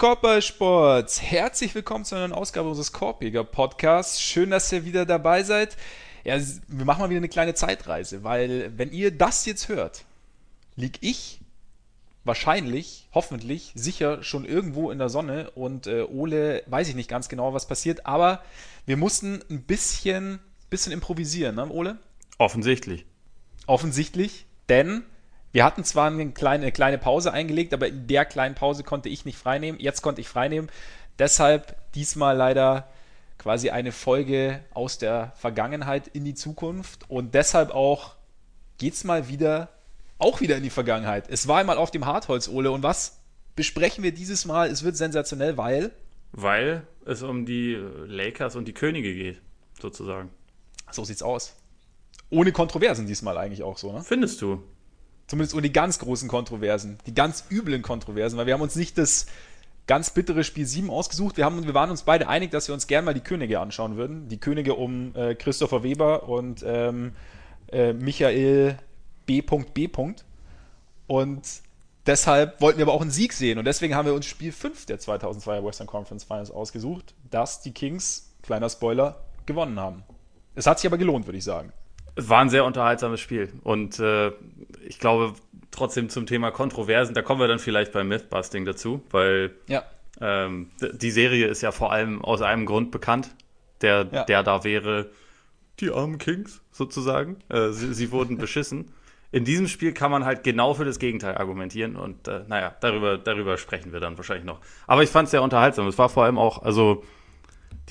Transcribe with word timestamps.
Korbballsports, 0.00 1.20
herzlich 1.20 1.74
willkommen 1.74 2.06
zu 2.06 2.14
einer 2.14 2.26
neuen 2.26 2.40
Ausgabe 2.40 2.70
unseres 2.70 2.90
Korbjäger 2.90 3.44
Podcasts. 3.44 4.18
Schön, 4.22 4.48
dass 4.48 4.72
ihr 4.72 4.86
wieder 4.86 5.04
dabei 5.04 5.42
seid. 5.42 5.76
Ja, 6.24 6.38
wir 6.68 6.86
machen 6.86 7.00
mal 7.00 7.10
wieder 7.10 7.18
eine 7.18 7.28
kleine 7.28 7.52
Zeitreise, 7.52 8.24
weil 8.24 8.72
wenn 8.78 8.92
ihr 8.92 9.10
das 9.10 9.44
jetzt 9.44 9.68
hört, 9.68 10.06
lieg 10.74 10.96
ich 11.02 11.40
wahrscheinlich, 12.24 13.08
hoffentlich, 13.12 13.72
sicher 13.74 14.22
schon 14.22 14.46
irgendwo 14.46 14.90
in 14.90 14.96
der 14.96 15.10
Sonne 15.10 15.50
und 15.50 15.86
äh, 15.86 16.00
Ole 16.04 16.62
weiß 16.64 16.88
ich 16.88 16.94
nicht 16.94 17.10
ganz 17.10 17.28
genau, 17.28 17.52
was 17.52 17.68
passiert, 17.68 18.06
aber 18.06 18.42
wir 18.86 18.96
mussten 18.96 19.40
ein 19.50 19.64
bisschen, 19.64 20.38
bisschen 20.70 20.94
improvisieren, 20.94 21.56
ne, 21.56 21.68
Ole? 21.68 21.98
Offensichtlich. 22.38 23.04
Offensichtlich, 23.66 24.46
denn 24.70 25.02
wir 25.52 25.64
hatten 25.64 25.84
zwar 25.84 26.06
eine 26.06 26.30
kleine, 26.30 26.64
eine 26.64 26.72
kleine 26.72 26.98
Pause 26.98 27.32
eingelegt, 27.32 27.74
aber 27.74 27.88
in 27.88 28.06
der 28.06 28.24
kleinen 28.24 28.54
Pause 28.54 28.84
konnte 28.84 29.08
ich 29.08 29.24
nicht 29.24 29.38
freinehmen. 29.38 29.80
Jetzt 29.80 30.02
konnte 30.02 30.20
ich 30.20 30.28
freinehmen. 30.28 30.70
Deshalb 31.18 31.76
diesmal 31.94 32.36
leider 32.36 32.88
quasi 33.38 33.70
eine 33.70 33.90
Folge 33.90 34.60
aus 34.74 34.98
der 34.98 35.32
Vergangenheit 35.36 36.08
in 36.08 36.24
die 36.24 36.34
Zukunft. 36.34 37.10
Und 37.10 37.34
deshalb 37.34 37.70
auch 37.70 38.14
geht's 38.78 39.02
mal 39.02 39.28
wieder, 39.28 39.70
auch 40.18 40.40
wieder 40.40 40.56
in 40.56 40.62
die 40.62 40.70
Vergangenheit. 40.70 41.24
Es 41.28 41.48
war 41.48 41.58
einmal 41.58 41.78
auf 41.78 41.90
dem 41.90 42.06
Hartholz, 42.06 42.48
Ole. 42.48 42.70
Und 42.70 42.82
was 42.82 43.18
besprechen 43.56 44.04
wir 44.04 44.12
dieses 44.12 44.44
Mal? 44.44 44.70
Es 44.70 44.84
wird 44.84 44.96
sensationell, 44.96 45.56
weil. 45.56 45.90
Weil 46.32 46.86
es 47.04 47.22
um 47.22 47.44
die 47.44 47.74
Lakers 48.06 48.54
und 48.54 48.68
die 48.68 48.72
Könige 48.72 49.12
geht, 49.14 49.40
sozusagen. 49.80 50.30
So 50.92 51.04
sieht's 51.04 51.22
aus. 51.22 51.56
Ohne 52.28 52.52
Kontroversen 52.52 53.06
diesmal 53.06 53.36
eigentlich 53.36 53.64
auch 53.64 53.78
so, 53.78 53.92
ne? 53.92 54.02
Findest 54.04 54.40
du? 54.42 54.62
Zumindest 55.30 55.54
ohne 55.54 55.62
die 55.62 55.72
ganz 55.72 56.00
großen 56.00 56.26
Kontroversen, 56.28 56.98
die 57.06 57.14
ganz 57.14 57.44
üblen 57.52 57.82
Kontroversen, 57.82 58.36
weil 58.36 58.46
wir 58.46 58.54
haben 58.54 58.62
uns 58.62 58.74
nicht 58.74 58.98
das 58.98 59.26
ganz 59.86 60.10
bittere 60.10 60.42
Spiel 60.42 60.66
7 60.66 60.90
ausgesucht. 60.90 61.36
Wir, 61.36 61.44
haben, 61.44 61.64
wir 61.64 61.72
waren 61.72 61.88
uns 61.92 62.02
beide 62.02 62.26
einig, 62.26 62.50
dass 62.50 62.66
wir 62.66 62.74
uns 62.74 62.88
gerne 62.88 63.04
mal 63.04 63.14
die 63.14 63.20
Könige 63.20 63.60
anschauen 63.60 63.96
würden. 63.96 64.26
Die 64.26 64.38
Könige 64.38 64.74
um 64.74 65.14
äh, 65.14 65.36
Christopher 65.36 65.84
Weber 65.84 66.28
und 66.28 66.64
ähm, 66.66 67.12
äh, 67.70 67.92
Michael 67.92 68.76
B.B. 69.26 69.88
Und 71.06 71.42
deshalb 72.06 72.60
wollten 72.60 72.78
wir 72.78 72.86
aber 72.86 72.94
auch 72.94 73.00
einen 73.00 73.12
Sieg 73.12 73.32
sehen. 73.32 73.60
Und 73.60 73.66
deswegen 73.66 73.94
haben 73.94 74.06
wir 74.06 74.14
uns 74.14 74.26
Spiel 74.26 74.50
5 74.50 74.86
der 74.86 74.98
2002er 74.98 75.64
Western 75.64 75.86
Conference 75.86 76.24
Finals 76.24 76.50
ausgesucht, 76.50 77.14
dass 77.30 77.62
die 77.62 77.70
Kings, 77.70 78.34
kleiner 78.42 78.68
Spoiler, 78.68 79.20
gewonnen 79.46 79.78
haben. 79.78 80.02
Es 80.56 80.66
hat 80.66 80.80
sich 80.80 80.88
aber 80.88 80.98
gelohnt, 80.98 81.28
würde 81.28 81.38
ich 81.38 81.44
sagen. 81.44 81.72
Es 82.16 82.28
war 82.28 82.40
ein 82.40 82.50
sehr 82.50 82.64
unterhaltsames 82.64 83.20
Spiel. 83.20 83.52
Und 83.62 83.98
äh, 83.98 84.32
ich 84.86 84.98
glaube, 84.98 85.34
trotzdem 85.70 86.08
zum 86.08 86.26
Thema 86.26 86.50
Kontroversen, 86.50 87.14
da 87.14 87.22
kommen 87.22 87.40
wir 87.40 87.48
dann 87.48 87.58
vielleicht 87.58 87.92
beim 87.92 88.08
Mythbusting 88.08 88.64
dazu, 88.64 89.02
weil 89.10 89.52
ja. 89.66 89.84
ähm, 90.20 90.70
die 90.80 91.10
Serie 91.10 91.46
ist 91.46 91.62
ja 91.62 91.72
vor 91.72 91.92
allem 91.92 92.22
aus 92.24 92.42
einem 92.42 92.66
Grund 92.66 92.90
bekannt, 92.90 93.30
der, 93.80 94.08
ja. 94.10 94.24
der 94.24 94.42
da 94.42 94.64
wäre, 94.64 95.10
die 95.78 95.90
armen 95.90 96.18
Kings 96.18 96.60
sozusagen. 96.72 97.38
Äh, 97.48 97.70
sie, 97.70 97.94
sie 97.94 98.12
wurden 98.12 98.38
beschissen. 98.38 98.92
In 99.32 99.44
diesem 99.44 99.68
Spiel 99.68 99.92
kann 99.92 100.10
man 100.10 100.24
halt 100.24 100.42
genau 100.42 100.74
für 100.74 100.84
das 100.84 100.98
Gegenteil 100.98 101.36
argumentieren 101.36 101.94
und 101.94 102.26
äh, 102.26 102.42
naja, 102.48 102.74
darüber, 102.80 103.16
darüber 103.16 103.56
sprechen 103.58 103.92
wir 103.92 104.00
dann 104.00 104.16
wahrscheinlich 104.16 104.44
noch. 104.44 104.60
Aber 104.88 105.04
ich 105.04 105.10
fand 105.10 105.26
es 105.26 105.30
sehr 105.30 105.42
unterhaltsam. 105.42 105.86
Es 105.86 105.98
war 105.98 106.08
vor 106.08 106.24
allem 106.24 106.36
auch, 106.36 106.62
also 106.62 107.04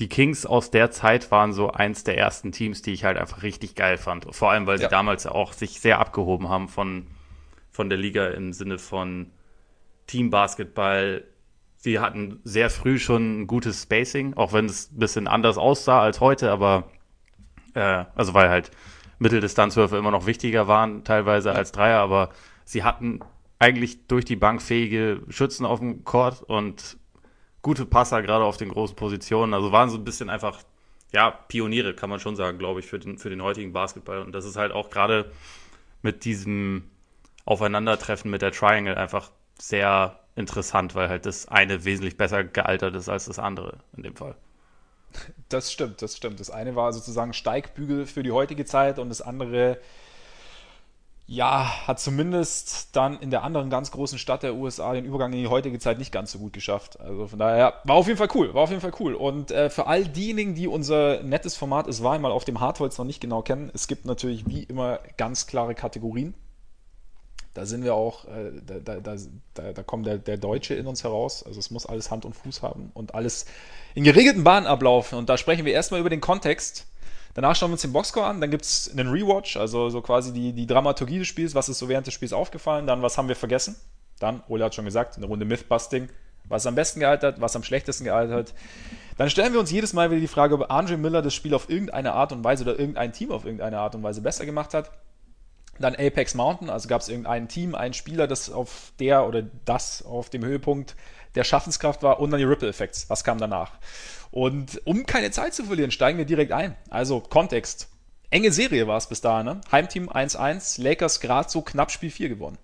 die 0.00 0.08
Kings 0.08 0.46
aus 0.46 0.70
der 0.70 0.90
Zeit 0.90 1.30
waren 1.30 1.52
so 1.52 1.70
eins 1.70 2.04
der 2.04 2.16
ersten 2.16 2.52
Teams, 2.52 2.80
die 2.80 2.92
ich 2.92 3.04
halt 3.04 3.18
einfach 3.18 3.42
richtig 3.42 3.74
geil 3.74 3.98
fand. 3.98 4.34
Vor 4.34 4.50
allem, 4.50 4.66
weil 4.66 4.78
sie 4.78 4.84
ja. 4.84 4.88
damals 4.88 5.26
auch 5.26 5.52
sich 5.52 5.78
sehr 5.78 5.98
abgehoben 5.98 6.48
haben 6.48 6.68
von, 6.68 7.06
von 7.70 7.90
der 7.90 7.98
Liga 7.98 8.28
im 8.28 8.54
Sinne 8.54 8.78
von 8.78 9.30
Teambasketball. 10.06 11.24
Sie 11.76 11.98
hatten 11.98 12.40
sehr 12.44 12.70
früh 12.70 12.98
schon 12.98 13.42
ein 13.42 13.46
gutes 13.46 13.82
Spacing, 13.82 14.34
auch 14.34 14.54
wenn 14.54 14.64
es 14.64 14.90
ein 14.90 14.98
bisschen 14.98 15.28
anders 15.28 15.58
aussah 15.58 16.00
als 16.00 16.20
heute, 16.20 16.50
aber 16.50 16.90
äh, 17.74 18.04
also 18.14 18.32
weil 18.32 18.48
halt 18.48 18.70
Mitteldistanzwürfe 19.18 19.98
immer 19.98 20.10
noch 20.10 20.24
wichtiger 20.24 20.66
waren, 20.66 21.04
teilweise 21.04 21.52
als 21.52 21.72
Dreier, 21.72 22.00
aber 22.00 22.30
sie 22.64 22.84
hatten 22.84 23.20
eigentlich 23.58 24.06
durch 24.06 24.24
die 24.24 24.36
Bank 24.36 24.62
fähige 24.62 25.20
Schützen 25.28 25.66
auf 25.66 25.80
dem 25.80 26.04
Court 26.04 26.42
und 26.42 26.96
gute 27.62 27.86
Passer, 27.86 28.22
gerade 28.22 28.44
auf 28.44 28.56
den 28.56 28.70
großen 28.70 28.96
Positionen. 28.96 29.54
Also 29.54 29.72
waren 29.72 29.90
so 29.90 29.96
ein 29.96 30.04
bisschen 30.04 30.30
einfach, 30.30 30.62
ja, 31.12 31.30
Pioniere, 31.30 31.94
kann 31.94 32.10
man 32.10 32.20
schon 32.20 32.36
sagen, 32.36 32.58
glaube 32.58 32.80
ich, 32.80 32.86
für 32.86 32.98
den, 32.98 33.18
für 33.18 33.30
den 33.30 33.42
heutigen 33.42 33.72
Basketball. 33.72 34.20
Und 34.20 34.32
das 34.32 34.44
ist 34.44 34.56
halt 34.56 34.72
auch 34.72 34.90
gerade 34.90 35.30
mit 36.02 36.24
diesem 36.24 36.90
Aufeinandertreffen 37.44 38.30
mit 38.30 38.42
der 38.42 38.52
Triangle 38.52 38.96
einfach 38.96 39.30
sehr 39.58 40.20
interessant, 40.36 40.94
weil 40.94 41.08
halt 41.08 41.26
das 41.26 41.48
eine 41.48 41.84
wesentlich 41.84 42.16
besser 42.16 42.44
gealtert 42.44 42.94
ist 42.94 43.08
als 43.08 43.26
das 43.26 43.38
andere 43.38 43.78
in 43.96 44.02
dem 44.02 44.16
Fall. 44.16 44.36
Das 45.48 45.72
stimmt, 45.72 46.02
das 46.02 46.16
stimmt. 46.16 46.38
Das 46.38 46.50
eine 46.50 46.76
war 46.76 46.92
sozusagen 46.92 47.32
Steigbügel 47.32 48.06
für 48.06 48.22
die 48.22 48.30
heutige 48.30 48.64
Zeit 48.64 48.98
und 48.98 49.08
das 49.08 49.20
andere 49.20 49.78
ja, 51.30 51.86
hat 51.86 52.00
zumindest 52.00 52.88
dann 52.96 53.20
in 53.20 53.30
der 53.30 53.44
anderen 53.44 53.70
ganz 53.70 53.92
großen 53.92 54.18
Stadt 54.18 54.42
der 54.42 54.56
USA 54.56 54.94
den 54.94 55.04
Übergang 55.04 55.32
in 55.32 55.38
die 55.38 55.46
heutige 55.46 55.78
Zeit 55.78 56.00
nicht 56.00 56.10
ganz 56.10 56.32
so 56.32 56.40
gut 56.40 56.52
geschafft. 56.52 56.98
Also 56.98 57.28
von 57.28 57.38
daher, 57.38 57.74
war 57.84 57.94
auf 57.94 58.08
jeden 58.08 58.18
Fall 58.18 58.30
cool, 58.34 58.52
war 58.52 58.62
auf 58.64 58.70
jeden 58.70 58.82
Fall 58.82 58.94
cool. 58.98 59.14
Und 59.14 59.52
äh, 59.52 59.70
für 59.70 59.86
all 59.86 60.04
diejenigen, 60.04 60.56
die 60.56 60.66
unser 60.66 61.22
nettes 61.22 61.56
Format 61.56 61.86
Es 61.86 62.02
war 62.02 62.14
einmal 62.14 62.32
auf 62.32 62.44
dem 62.44 62.58
Hartholz 62.58 62.98
noch 62.98 63.04
nicht 63.04 63.20
genau 63.20 63.42
kennen, 63.42 63.70
es 63.72 63.86
gibt 63.86 64.06
natürlich 64.06 64.48
wie 64.48 64.64
immer 64.64 64.98
ganz 65.18 65.46
klare 65.46 65.76
Kategorien. 65.76 66.34
Da 67.54 67.64
sind 67.64 67.84
wir 67.84 67.94
auch, 67.94 68.24
äh, 68.24 68.50
da, 68.66 68.98
da, 68.98 69.16
da, 69.54 69.72
da, 69.72 69.82
kommt 69.84 70.06
der, 70.06 70.18
der 70.18 70.36
Deutsche 70.36 70.74
in 70.74 70.88
uns 70.88 71.04
heraus. 71.04 71.44
Also 71.44 71.60
es 71.60 71.70
muss 71.70 71.86
alles 71.86 72.10
Hand 72.10 72.24
und 72.24 72.34
Fuß 72.34 72.62
haben 72.62 72.90
und 72.92 73.14
alles 73.14 73.46
in 73.94 74.02
geregelten 74.02 74.42
Bahnen 74.42 74.66
ablaufen. 74.66 75.16
Und 75.16 75.28
da 75.28 75.36
sprechen 75.36 75.64
wir 75.64 75.72
erstmal 75.72 76.00
über 76.00 76.10
den 76.10 76.20
Kontext 76.20 76.89
Danach 77.34 77.54
schauen 77.54 77.70
wir 77.70 77.74
uns 77.74 77.82
den 77.82 77.92
Boxscore 77.92 78.26
an, 78.26 78.40
dann 78.40 78.50
gibt 78.50 78.64
es 78.64 78.90
einen 78.90 79.08
Rewatch, 79.08 79.56
also 79.56 79.88
so 79.88 80.00
quasi 80.00 80.32
die, 80.32 80.52
die 80.52 80.66
Dramaturgie 80.66 81.18
des 81.18 81.28
Spiels, 81.28 81.54
was 81.54 81.68
ist 81.68 81.78
so 81.78 81.88
während 81.88 82.06
des 82.06 82.14
Spiels 82.14 82.32
aufgefallen, 82.32 82.86
dann 82.86 83.02
was 83.02 83.16
haben 83.16 83.28
wir 83.28 83.36
vergessen. 83.36 83.76
Dann, 84.18 84.42
Ole 84.48 84.64
hat 84.64 84.74
schon 84.74 84.84
gesagt, 84.84 85.16
eine 85.16 85.26
Runde 85.26 85.44
Mythbusting, 85.44 86.08
was 86.44 86.66
am 86.66 86.74
besten 86.74 87.00
gealtert, 87.00 87.40
was 87.40 87.54
am 87.54 87.62
schlechtesten 87.62 88.04
gealtert. 88.04 88.52
Dann 89.16 89.30
stellen 89.30 89.52
wir 89.52 89.60
uns 89.60 89.70
jedes 89.70 89.92
Mal 89.92 90.10
wieder 90.10 90.20
die 90.20 90.28
Frage, 90.28 90.54
ob 90.54 90.70
Andre 90.70 90.96
Miller 90.96 91.22
das 91.22 91.34
Spiel 91.34 91.54
auf 91.54 91.70
irgendeine 91.70 92.12
Art 92.12 92.32
und 92.32 92.42
Weise 92.42 92.64
oder 92.64 92.78
irgendein 92.78 93.12
Team 93.12 93.30
auf 93.30 93.44
irgendeine 93.44 93.78
Art 93.78 93.94
und 93.94 94.02
Weise 94.02 94.20
besser 94.20 94.44
gemacht 94.44 94.74
hat. 94.74 94.90
Dann 95.78 95.94
Apex 95.94 96.34
Mountain, 96.34 96.68
also 96.68 96.88
gab 96.88 97.00
es 97.00 97.08
irgendein 97.08 97.48
Team, 97.48 97.74
einen 97.74 97.94
Spieler, 97.94 98.26
das 98.26 98.50
auf 98.50 98.92
der 98.98 99.26
oder 99.26 99.42
das 99.64 100.04
auf 100.04 100.28
dem 100.28 100.44
Höhepunkt 100.44 100.96
der 101.34 101.44
Schaffenskraft 101.44 102.02
war 102.02 102.20
und 102.20 102.30
dann 102.30 102.38
die 102.38 102.44
Ripple 102.44 102.68
Effects. 102.68 103.08
Was 103.08 103.24
kam 103.24 103.38
danach? 103.38 103.72
Und 104.30 104.80
um 104.84 105.06
keine 105.06 105.30
Zeit 105.30 105.54
zu 105.54 105.64
verlieren, 105.64 105.90
steigen 105.90 106.18
wir 106.18 106.24
direkt 106.24 106.52
ein. 106.52 106.76
Also 106.88 107.20
Kontext. 107.20 107.88
Enge 108.30 108.52
Serie 108.52 108.86
war 108.86 108.96
es 108.96 109.08
bis 109.08 109.20
dahin, 109.20 109.46
ne? 109.46 109.60
Heimteam 109.72 110.08
1-1, 110.08 110.80
Lakers 110.80 111.20
gerade 111.20 111.50
so 111.50 111.62
knapp 111.62 111.90
Spiel 111.90 112.10
4 112.10 112.28
gewonnen. 112.28 112.58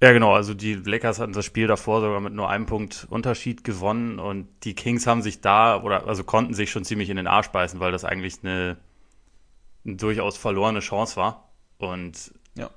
Ja, 0.00 0.12
genau. 0.12 0.32
Also 0.32 0.54
die 0.54 0.74
Lakers 0.74 1.18
hatten 1.18 1.32
das 1.32 1.44
Spiel 1.44 1.66
davor 1.66 2.00
sogar 2.00 2.20
mit 2.20 2.32
nur 2.32 2.48
einem 2.48 2.66
Punkt 2.66 3.06
Unterschied 3.10 3.64
gewonnen 3.64 4.18
und 4.18 4.48
die 4.62 4.74
Kings 4.74 5.06
haben 5.06 5.22
sich 5.22 5.40
da 5.40 5.82
oder 5.82 6.06
also 6.06 6.22
konnten 6.24 6.54
sich 6.54 6.70
schon 6.70 6.84
ziemlich 6.84 7.10
in 7.10 7.16
den 7.16 7.26
Arsch 7.26 7.48
beißen, 7.48 7.80
weil 7.80 7.90
das 7.90 8.04
eigentlich 8.04 8.38
eine, 8.42 8.76
eine 9.84 9.96
durchaus 9.96 10.36
verlorene 10.36 10.80
Chance 10.80 11.16
war 11.16 11.50
und 11.78 12.32
ja. 12.54 12.70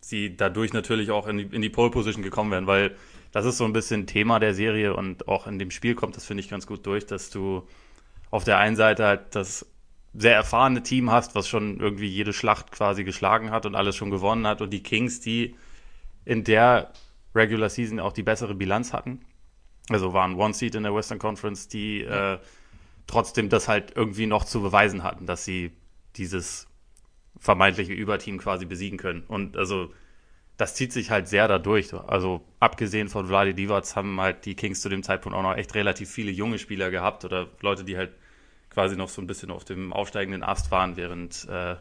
sie 0.00 0.36
dadurch 0.36 0.72
natürlich 0.72 1.10
auch 1.10 1.26
in 1.26 1.38
die, 1.38 1.44
in 1.44 1.62
die 1.62 1.70
Pole 1.70 1.90
Position 1.90 2.22
gekommen 2.22 2.52
wären, 2.52 2.68
weil 2.68 2.96
das 3.32 3.44
ist 3.44 3.58
so 3.58 3.64
ein 3.64 3.72
bisschen 3.72 4.06
Thema 4.06 4.38
der 4.40 4.54
Serie 4.54 4.94
und 4.94 5.28
auch 5.28 5.46
in 5.46 5.58
dem 5.58 5.70
Spiel 5.70 5.94
kommt 5.94 6.16
das, 6.16 6.24
finde 6.24 6.42
ich, 6.42 6.50
ganz 6.50 6.66
gut 6.66 6.84
durch, 6.86 7.06
dass 7.06 7.30
du 7.30 7.66
auf 8.30 8.44
der 8.44 8.58
einen 8.58 8.76
Seite 8.76 9.06
halt 9.06 9.34
das 9.34 9.66
sehr 10.14 10.34
erfahrene 10.34 10.82
Team 10.82 11.10
hast, 11.10 11.34
was 11.34 11.48
schon 11.48 11.78
irgendwie 11.78 12.08
jede 12.08 12.32
Schlacht 12.32 12.72
quasi 12.72 13.04
geschlagen 13.04 13.50
hat 13.50 13.66
und 13.66 13.76
alles 13.76 13.94
schon 13.94 14.10
gewonnen 14.10 14.46
hat 14.46 14.60
und 14.60 14.70
die 14.70 14.82
Kings, 14.82 15.20
die 15.20 15.54
in 16.24 16.42
der 16.42 16.92
Regular 17.34 17.68
Season 17.68 18.00
auch 18.00 18.12
die 18.12 18.24
bessere 18.24 18.54
Bilanz 18.54 18.92
hatten. 18.92 19.20
Also 19.88 20.12
waren 20.12 20.34
One 20.34 20.54
Seed 20.54 20.74
in 20.74 20.82
der 20.82 20.94
Western 20.94 21.18
Conference, 21.18 21.68
die 21.68 22.02
äh, 22.02 22.38
trotzdem 23.06 23.48
das 23.48 23.68
halt 23.68 23.96
irgendwie 23.96 24.26
noch 24.26 24.44
zu 24.44 24.60
beweisen 24.60 25.02
hatten, 25.02 25.26
dass 25.26 25.44
sie 25.44 25.72
dieses 26.16 26.66
vermeintliche 27.38 27.92
Überteam 27.92 28.38
quasi 28.38 28.66
besiegen 28.66 28.98
können. 28.98 29.22
Und 29.26 29.56
also 29.56 29.92
das 30.60 30.74
zieht 30.74 30.92
sich 30.92 31.10
halt 31.10 31.26
sehr 31.26 31.48
dadurch. 31.48 31.94
Also 31.94 32.42
abgesehen 32.60 33.08
von 33.08 33.26
Vladi 33.26 33.54
Divac 33.54 33.96
haben 33.96 34.20
halt 34.20 34.44
die 34.44 34.54
Kings 34.54 34.82
zu 34.82 34.90
dem 34.90 35.02
Zeitpunkt 35.02 35.36
auch 35.36 35.42
noch 35.42 35.56
echt 35.56 35.74
relativ 35.74 36.10
viele 36.10 36.30
junge 36.30 36.58
Spieler 36.58 36.90
gehabt 36.90 37.24
oder 37.24 37.48
Leute, 37.62 37.82
die 37.82 37.96
halt 37.96 38.10
quasi 38.68 38.94
noch 38.94 39.08
so 39.08 39.22
ein 39.22 39.26
bisschen 39.26 39.50
auf 39.50 39.64
dem 39.64 39.92
aufsteigenden 39.92 40.42
Ast 40.42 40.70
waren, 40.70 40.96
während 40.96 41.48
äh, 41.48 41.76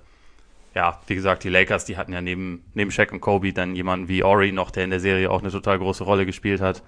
ja, 0.76 1.02
wie 1.08 1.16
gesagt, 1.16 1.44
die 1.44 1.50
Lakers, 1.50 1.86
die 1.86 1.98
hatten 1.98 2.14
ja 2.14 2.22
neben, 2.22 2.64
neben 2.74 2.92
Shaq 2.92 3.12
und 3.12 3.20
Kobe 3.20 3.52
dann 3.52 3.76
jemanden 3.76 4.08
wie 4.08 4.24
Ori 4.24 4.52
noch, 4.52 4.72
der 4.72 4.86
in 4.86 4.92
der 4.92 5.00
Serie 5.00 5.30
auch 5.30 5.42
eine 5.42 5.52
total 5.52 5.78
große 5.80 6.04
Rolle 6.04 6.26
gespielt 6.26 6.62
hat. 6.62 6.84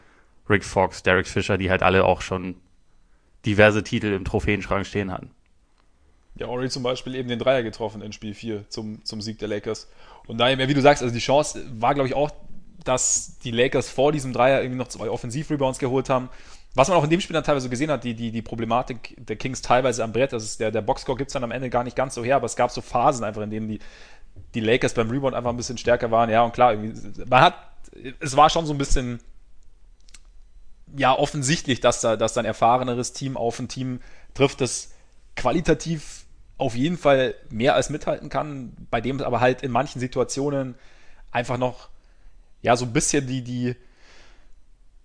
Rick 0.49 0.63
Fox, 0.63 1.03
Derek 1.03 1.27
Fisher, 1.27 1.57
die 1.57 1.69
halt 1.69 1.83
alle 1.83 2.05
auch 2.05 2.21
schon 2.21 2.55
diverse 3.45 3.83
Titel 3.83 4.13
im 4.13 4.23
Trophäenschrank 4.23 4.85
stehen 4.85 5.11
hatten. 5.11 5.31
Ja, 6.35 6.47
Ori 6.47 6.69
zum 6.69 6.83
Beispiel 6.83 7.15
eben 7.15 7.29
den 7.29 7.39
Dreier 7.39 7.61
getroffen 7.63 8.01
in 8.01 8.13
Spiel 8.13 8.33
4 8.33 8.69
zum, 8.69 9.03
zum 9.03 9.21
Sieg 9.21 9.39
der 9.39 9.47
Lakers. 9.47 9.89
Und 10.27 10.37
daher, 10.37 10.57
wie 10.67 10.73
du 10.73 10.81
sagst, 10.81 11.03
also 11.03 11.13
die 11.13 11.19
Chance 11.19 11.65
war, 11.73 11.93
glaube 11.93 12.07
ich, 12.07 12.15
auch 12.15 12.31
dass 12.83 13.37
die 13.39 13.51
Lakers 13.51 13.89
vor 13.89 14.11
diesem 14.11 14.33
Dreier 14.33 14.61
irgendwie 14.61 14.77
noch 14.77 14.87
zwei 14.87 15.09
Offensiv-Rebounds 15.09 15.79
geholt 15.79 16.09
haben. 16.09 16.29
Was 16.73 16.87
man 16.87 16.97
auch 16.97 17.03
in 17.03 17.09
dem 17.09 17.19
Spiel 17.19 17.33
dann 17.33 17.43
teilweise 17.43 17.69
gesehen 17.69 17.91
hat, 17.91 18.03
die, 18.03 18.13
die, 18.13 18.31
die 18.31 18.41
Problematik 18.41 19.15
der 19.17 19.35
Kings 19.35 19.61
teilweise 19.61 20.03
am 20.03 20.13
Brett, 20.13 20.31
das 20.31 20.43
ist 20.43 20.59
der, 20.59 20.71
der 20.71 20.81
Boxscore 20.81 21.17
gibt 21.17 21.29
es 21.29 21.33
dann 21.33 21.43
am 21.43 21.51
Ende 21.51 21.69
gar 21.69 21.83
nicht 21.83 21.95
ganz 21.95 22.15
so 22.15 22.23
her, 22.23 22.37
aber 22.37 22.45
es 22.45 22.55
gab 22.55 22.71
so 22.71 22.81
Phasen 22.81 23.23
einfach, 23.25 23.41
in 23.41 23.49
denen 23.49 23.67
die, 23.67 23.79
die 24.53 24.61
Lakers 24.61 24.93
beim 24.93 25.09
Rebound 25.09 25.35
einfach 25.35 25.49
ein 25.49 25.57
bisschen 25.57 25.77
stärker 25.77 26.11
waren. 26.11 26.29
Ja, 26.29 26.43
und 26.43 26.53
klar, 26.53 26.75
man 26.75 27.41
hat, 27.41 27.55
es 28.19 28.37
war 28.37 28.49
schon 28.49 28.65
so 28.65 28.73
ein 28.73 28.77
bisschen, 28.77 29.19
ja, 30.95 31.13
offensichtlich, 31.17 31.81
dass 31.81 32.01
da, 32.01 32.15
dass 32.15 32.33
da 32.33 32.41
ein 32.41 32.45
erfahreneres 32.45 33.11
Team 33.11 33.35
auf 33.35 33.59
ein 33.59 33.67
Team 33.67 33.99
trifft, 34.33 34.61
das 34.61 34.91
qualitativ 35.35 36.20
auf 36.61 36.75
jeden 36.75 36.97
Fall 36.97 37.33
mehr 37.49 37.73
als 37.73 37.89
mithalten 37.89 38.29
kann, 38.29 38.73
bei 38.91 39.01
dem 39.01 39.15
es 39.15 39.23
aber 39.23 39.39
halt 39.39 39.63
in 39.63 39.71
manchen 39.71 39.99
Situationen 39.99 40.75
einfach 41.31 41.57
noch, 41.57 41.89
ja, 42.61 42.75
so 42.75 42.85
ein 42.85 42.93
bisschen 42.93 43.25
die, 43.25 43.43
die, 43.43 43.75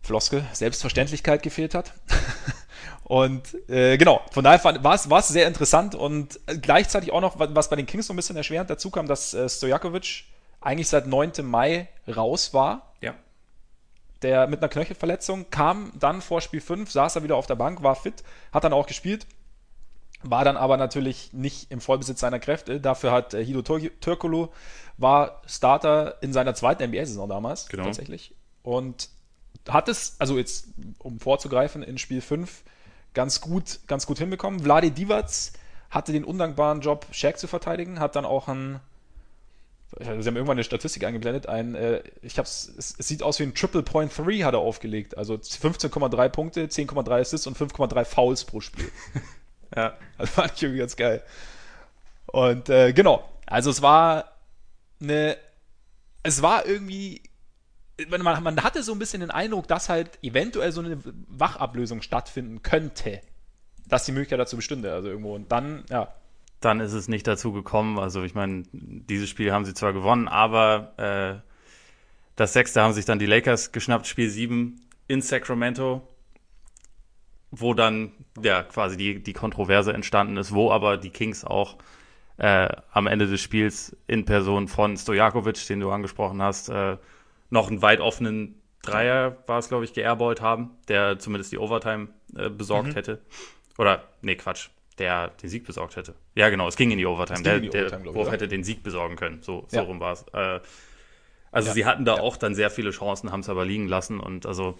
Floskel, 0.02 0.44
Selbstverständlichkeit 0.52 1.42
gefehlt 1.42 1.74
hat. 1.74 1.92
und 3.04 3.42
äh, 3.68 3.96
genau, 3.96 4.20
von 4.30 4.44
daher 4.44 4.62
war 4.84 4.94
es, 4.94 5.10
war 5.10 5.18
es 5.18 5.28
sehr 5.28 5.48
interessant 5.48 5.94
und 5.94 6.38
gleichzeitig 6.62 7.10
auch 7.10 7.20
noch, 7.20 7.38
was 7.38 7.70
bei 7.70 7.76
den 7.76 7.86
Kings 7.86 8.06
so 8.06 8.12
ein 8.12 8.16
bisschen 8.16 8.36
erschwerend 8.36 8.70
dazu 8.70 8.90
kam, 8.90 9.08
dass 9.08 9.34
äh, 9.34 9.48
Stojakovic 9.48 10.24
eigentlich 10.60 10.88
seit 10.88 11.06
9. 11.06 11.32
Mai 11.42 11.88
raus 12.06 12.54
war. 12.54 12.94
Ja. 13.00 13.14
Der 14.22 14.46
mit 14.46 14.60
einer 14.60 14.68
Knöchelverletzung 14.68 15.50
kam 15.50 15.90
dann 15.98 16.20
vor 16.20 16.40
Spiel 16.40 16.60
5, 16.60 16.90
saß 16.90 17.16
er 17.16 17.22
wieder 17.24 17.36
auf 17.36 17.46
der 17.46 17.56
Bank, 17.56 17.82
war 17.82 17.96
fit, 17.96 18.22
hat 18.52 18.62
dann 18.62 18.72
auch 18.72 18.86
gespielt, 18.86 19.26
war 20.22 20.44
dann 20.44 20.56
aber 20.56 20.76
natürlich 20.76 21.32
nicht 21.32 21.70
im 21.70 21.80
Vollbesitz 21.80 22.20
seiner 22.20 22.38
Kräfte. 22.38 22.80
Dafür 22.80 23.12
hat 23.12 23.34
äh, 23.34 23.44
Hido 23.44 23.62
Türkolu 23.62 24.48
war 24.98 25.42
Starter 25.46 26.16
in 26.22 26.32
seiner 26.32 26.54
zweiten 26.54 26.88
NBA-Saison 26.88 27.28
damals 27.28 27.68
genau. 27.68 27.84
tatsächlich. 27.84 28.34
Und 28.62 29.10
hat 29.68 29.88
es, 29.88 30.16
also 30.18 30.38
jetzt, 30.38 30.68
um 30.98 31.20
vorzugreifen, 31.20 31.82
in 31.82 31.98
Spiel 31.98 32.20
5 32.20 32.62
ganz 33.14 33.40
gut, 33.40 33.80
ganz 33.86 34.06
gut 34.06 34.18
hinbekommen. 34.18 34.60
Vladi 34.60 34.90
Divac 34.90 35.30
hatte 35.90 36.12
den 36.12 36.24
undankbaren 36.24 36.80
Job, 36.80 37.06
Shaq 37.10 37.38
zu 37.38 37.46
verteidigen, 37.46 38.00
hat 38.00 38.16
dann 38.16 38.24
auch 38.24 38.48
ein, 38.48 38.80
sie 39.98 40.06
haben 40.06 40.24
irgendwann 40.24 40.56
eine 40.56 40.64
Statistik 40.64 41.04
eingeblendet, 41.04 41.48
ein, 41.48 41.74
äh, 41.74 42.02
ich 42.22 42.38
hab's, 42.38 42.72
es, 42.76 42.94
es, 42.98 43.08
sieht 43.08 43.22
aus 43.22 43.38
wie 43.38 43.44
ein 43.44 43.54
Triple 43.54 43.82
Point 43.82 44.12
3 44.16 44.40
hat 44.40 44.54
er 44.54 44.60
aufgelegt, 44.60 45.16
also 45.16 45.34
15,3 45.34 46.28
Punkte, 46.28 46.66
10,3 46.66 47.20
Assists 47.20 47.46
und 47.46 47.56
5,3 47.56 48.04
Fouls 48.04 48.44
pro 48.44 48.60
Spiel. 48.60 48.90
ja. 49.74 49.96
Also 50.18 50.32
fand 50.32 50.52
ich 50.54 50.62
irgendwie 50.62 50.80
ganz 50.80 50.96
geil. 50.96 51.22
Und 52.26 52.68
äh, 52.68 52.92
genau, 52.92 53.28
also 53.46 53.70
es 53.70 53.82
war 53.82 54.32
eine, 55.00 55.36
es 56.22 56.42
war 56.42 56.66
irgendwie 56.66 57.22
man, 58.08 58.42
man 58.42 58.62
hatte 58.62 58.82
so 58.82 58.92
ein 58.92 58.98
bisschen 58.98 59.20
den 59.20 59.30
Eindruck, 59.30 59.68
dass 59.68 59.88
halt 59.88 60.18
eventuell 60.22 60.72
so 60.72 60.80
eine 60.80 60.98
Wachablösung 61.28 62.02
stattfinden 62.02 62.62
könnte, 62.62 63.20
dass 63.86 64.04
die 64.04 64.12
Möglichkeit 64.12 64.38
dazu 64.38 64.56
bestünde. 64.56 64.92
Also 64.92 65.08
irgendwo. 65.08 65.34
Und 65.34 65.50
dann, 65.50 65.84
ja. 65.90 66.14
Dann 66.60 66.80
ist 66.80 66.92
es 66.92 67.08
nicht 67.08 67.26
dazu 67.26 67.52
gekommen. 67.52 67.98
Also 67.98 68.22
ich 68.22 68.34
meine, 68.34 68.64
dieses 68.72 69.28
Spiel 69.28 69.52
haben 69.52 69.64
sie 69.64 69.74
zwar 69.74 69.92
gewonnen, 69.92 70.28
aber 70.28 71.42
äh, 71.42 71.42
das 72.34 72.52
sechste 72.52 72.82
haben 72.82 72.92
sich 72.92 73.04
dann 73.04 73.18
die 73.18 73.26
Lakers 73.26 73.72
geschnappt, 73.72 74.06
Spiel 74.06 74.28
7 74.28 74.80
in 75.08 75.22
Sacramento, 75.22 76.06
wo 77.50 77.74
dann 77.74 78.12
ja 78.42 78.62
quasi 78.62 78.96
die, 78.96 79.22
die 79.22 79.32
Kontroverse 79.32 79.92
entstanden 79.92 80.36
ist, 80.36 80.52
wo 80.52 80.70
aber 80.70 80.96
die 80.96 81.10
Kings 81.10 81.44
auch 81.44 81.76
äh, 82.38 82.68
am 82.92 83.06
Ende 83.06 83.26
des 83.26 83.40
Spiels 83.40 83.96
in 84.06 84.24
Person 84.24 84.68
von 84.68 84.96
Stojakovic, 84.96 85.66
den 85.66 85.80
du 85.80 85.90
angesprochen 85.90 86.42
hast, 86.42 86.68
äh, 86.68 86.96
noch 87.50 87.68
einen 87.68 87.82
weit 87.82 88.00
offenen 88.00 88.60
Dreier, 88.82 89.36
war 89.46 89.58
es, 89.58 89.68
glaube 89.68 89.84
ich, 89.84 89.92
geairballt 89.92 90.40
haben, 90.40 90.70
der 90.88 91.18
zumindest 91.18 91.52
die 91.52 91.58
Overtime 91.58 92.08
äh, 92.36 92.50
besorgt 92.50 92.90
mhm. 92.90 92.94
hätte. 92.94 93.22
Oder, 93.78 94.04
nee, 94.22 94.36
Quatsch, 94.36 94.68
der 94.98 95.28
den 95.28 95.50
Sieg 95.50 95.64
besorgt 95.66 95.96
hätte. 95.96 96.14
Ja, 96.34 96.48
genau, 96.50 96.68
es 96.68 96.76
ging 96.76 96.90
in 96.90 96.98
die 96.98 97.06
Overtime. 97.06 97.42
Der, 97.42 97.60
die 97.60 97.68
Overtime, 97.68 98.04
der 98.04 98.14
Wurf 98.14 98.30
hätte 98.30 98.48
den 98.48 98.64
Sieg 98.64 98.82
besorgen 98.82 99.16
können. 99.16 99.42
So, 99.42 99.64
so 99.68 99.76
ja. 99.76 99.82
rum 99.82 100.00
war 100.00 100.12
es. 100.12 100.24
Äh, 100.32 100.60
also, 101.52 101.68
ja. 101.68 101.74
sie 101.74 101.84
hatten 101.86 102.04
da 102.04 102.16
ja. 102.16 102.22
auch 102.22 102.36
dann 102.36 102.54
sehr 102.54 102.70
viele 102.70 102.90
Chancen, 102.90 103.32
haben 103.32 103.40
es 103.40 103.48
aber 103.48 103.64
liegen 103.64 103.88
lassen. 103.88 104.20
Und 104.20 104.46
also, 104.46 104.78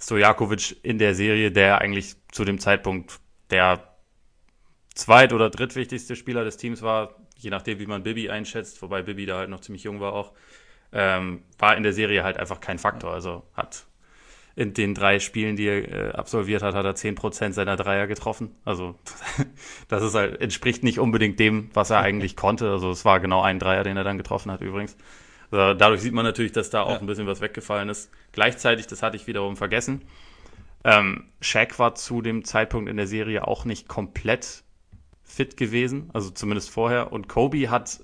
Stojakovic 0.00 0.76
in 0.82 0.98
der 0.98 1.14
Serie, 1.14 1.50
der 1.50 1.80
eigentlich 1.80 2.16
zu 2.32 2.44
dem 2.44 2.58
Zeitpunkt 2.58 3.18
der 3.50 3.96
zweit- 4.94 5.32
oder 5.32 5.50
drittwichtigste 5.50 6.16
Spieler 6.16 6.44
des 6.44 6.56
Teams 6.56 6.82
war, 6.82 7.16
je 7.36 7.50
nachdem, 7.50 7.78
wie 7.78 7.86
man 7.86 8.02
Bibi 8.02 8.30
einschätzt, 8.30 8.82
wobei 8.82 9.02
Bibi 9.02 9.26
da 9.26 9.38
halt 9.38 9.50
noch 9.50 9.60
ziemlich 9.60 9.84
jung 9.84 10.00
war 10.00 10.12
auch 10.12 10.32
ähm, 10.92 11.42
war 11.58 11.76
in 11.76 11.82
der 11.82 11.92
Serie 11.92 12.24
halt 12.24 12.38
einfach 12.38 12.60
kein 12.60 12.78
Faktor. 12.78 13.12
Also 13.12 13.42
hat 13.54 13.86
in 14.54 14.72
den 14.72 14.94
drei 14.94 15.18
Spielen, 15.20 15.56
die 15.56 15.66
er 15.66 15.92
äh, 15.92 16.10
absolviert 16.12 16.62
hat, 16.62 16.74
hat 16.74 16.86
er 16.86 16.94
10% 16.94 17.52
seiner 17.52 17.76
Dreier 17.76 18.06
getroffen. 18.06 18.56
Also 18.64 18.94
das 19.88 20.02
ist 20.02 20.14
halt, 20.14 20.40
entspricht 20.40 20.82
nicht 20.82 20.98
unbedingt 20.98 21.38
dem, 21.38 21.70
was 21.74 21.90
er 21.90 22.00
eigentlich 22.00 22.36
konnte. 22.36 22.70
Also 22.70 22.90
es 22.90 23.04
war 23.04 23.20
genau 23.20 23.42
ein 23.42 23.58
Dreier, 23.58 23.84
den 23.84 23.96
er 23.96 24.04
dann 24.04 24.16
getroffen 24.16 24.50
hat 24.50 24.62
übrigens. 24.62 24.96
Also 25.50 25.74
dadurch 25.74 26.00
sieht 26.00 26.12
man 26.12 26.24
natürlich, 26.24 26.52
dass 26.52 26.70
da 26.70 26.82
auch 26.82 26.90
ja. 26.92 26.98
ein 26.98 27.06
bisschen 27.06 27.26
was 27.26 27.40
weggefallen 27.40 27.88
ist. 27.88 28.10
Gleichzeitig, 28.32 28.86
das 28.86 29.02
hatte 29.02 29.16
ich 29.16 29.26
wiederum 29.26 29.56
vergessen, 29.56 30.02
ähm, 30.84 31.24
Shaq 31.40 31.78
war 31.78 31.94
zu 31.94 32.22
dem 32.22 32.44
Zeitpunkt 32.44 32.88
in 32.88 32.96
der 32.96 33.06
Serie 33.06 33.46
auch 33.46 33.64
nicht 33.64 33.88
komplett 33.88 34.62
fit 35.24 35.56
gewesen, 35.56 36.10
also 36.12 36.30
zumindest 36.30 36.70
vorher. 36.70 37.12
Und 37.12 37.28
Kobe 37.28 37.70
hat 37.70 38.00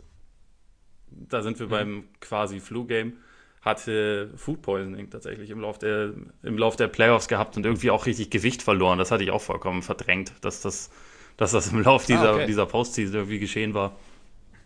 da 1.29 1.43
sind 1.43 1.59
wir 1.59 1.67
mhm. 1.67 1.71
beim 1.71 2.05
quasi 2.21 2.61
Flu-Game, 2.61 3.15
hatte 3.61 4.31
Food 4.37 4.63
Poisoning 4.63 5.11
tatsächlich 5.11 5.51
im 5.51 5.61
Lauf, 5.61 5.79
der, 5.79 6.13
im 6.43 6.59
Lauf 6.59 6.77
der 6.77 6.89
Playoffs 6.89 7.29
gehabt 7.29 7.57
und 7.57 7.65
irgendwie 7.65 7.91
auch 7.91 8.07
richtig 8.07 8.31
Gewicht 8.31 8.63
verloren. 8.63 8.99
Das 8.99 9.11
hatte 9.11 9.23
ich 9.23 9.31
auch 9.31 9.43
vollkommen 9.43 9.83
verdrängt, 9.83 10.33
dass 10.41 10.61
das, 10.61 10.91
dass 11.37 11.53
das 11.53 11.73
im 11.73 11.83
Lauf 11.83 12.05
ah, 12.05 12.07
dieser, 12.09 12.31
ah, 12.31 12.35
okay. 12.35 12.47
dieser 12.47 12.67
Postseason 12.67 13.15
irgendwie 13.15 13.39
geschehen 13.39 13.75
war. 13.75 13.97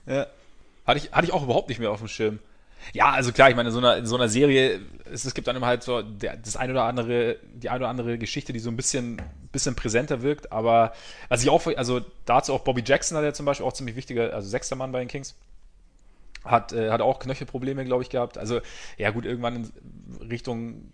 Ja. 0.07 0.27
Hatte 0.87 0.99
ich, 0.99 1.13
hatte 1.13 1.27
ich 1.27 1.33
auch 1.33 1.43
überhaupt 1.43 1.69
nicht 1.69 1.79
mehr 1.79 1.91
auf 1.91 1.99
dem 1.99 2.09
Schirm. 2.09 2.39
Ja, 2.93 3.11
also 3.11 3.33
klar, 3.33 3.51
ich 3.51 3.57
meine, 3.57 3.69
in 3.69 3.73
so 3.73 3.79
einer, 3.79 3.97
in 3.97 4.07
so 4.07 4.17
einer 4.17 4.29
Serie, 4.29 4.81
es, 5.11 5.25
es 5.25 5.35
gibt 5.35 5.49
dann 5.49 5.57
immer 5.57 5.67
halt 5.67 5.83
so 5.83 6.03
der, 6.03 6.37
das 6.37 6.57
ein 6.57 6.71
oder 6.71 6.85
andere, 6.85 7.37
die 7.55 7.69
eine 7.69 7.81
oder 7.81 7.89
andere 7.89 8.19
Geschichte, 8.19 8.53
die 8.53 8.59
so 8.59 8.71
ein 8.71 8.77
bisschen, 8.77 9.21
bisschen 9.53 9.75
präsenter 9.75 10.23
wirkt, 10.23 10.53
aber 10.53 10.93
was 11.29 11.43
ich 11.43 11.51
auch, 11.51 11.67
also 11.77 12.01
dazu 12.25 12.55
auch 12.55 12.61
Bobby 12.61 12.83
Jackson 12.85 13.17
hat 13.17 13.25
ja 13.25 13.33
zum 13.33 13.47
Beispiel 13.47 13.67
auch 13.67 13.73
ziemlich 13.73 13.97
wichtiger, 13.97 14.33
also 14.33 14.49
sechster 14.49 14.77
Mann 14.77 14.93
bei 14.93 15.01
den 15.01 15.09
Kings, 15.09 15.35
hat, 16.45 16.73
äh, 16.73 16.91
hat 16.91 17.01
auch 17.01 17.19
Knöchelprobleme, 17.19 17.85
glaube 17.85 18.03
ich, 18.03 18.11
gehabt. 18.11 18.39
Also, 18.39 18.61
ja, 18.97 19.11
gut, 19.11 19.25
irgendwann 19.25 19.57
in 19.57 19.73
Richtung 20.29 20.93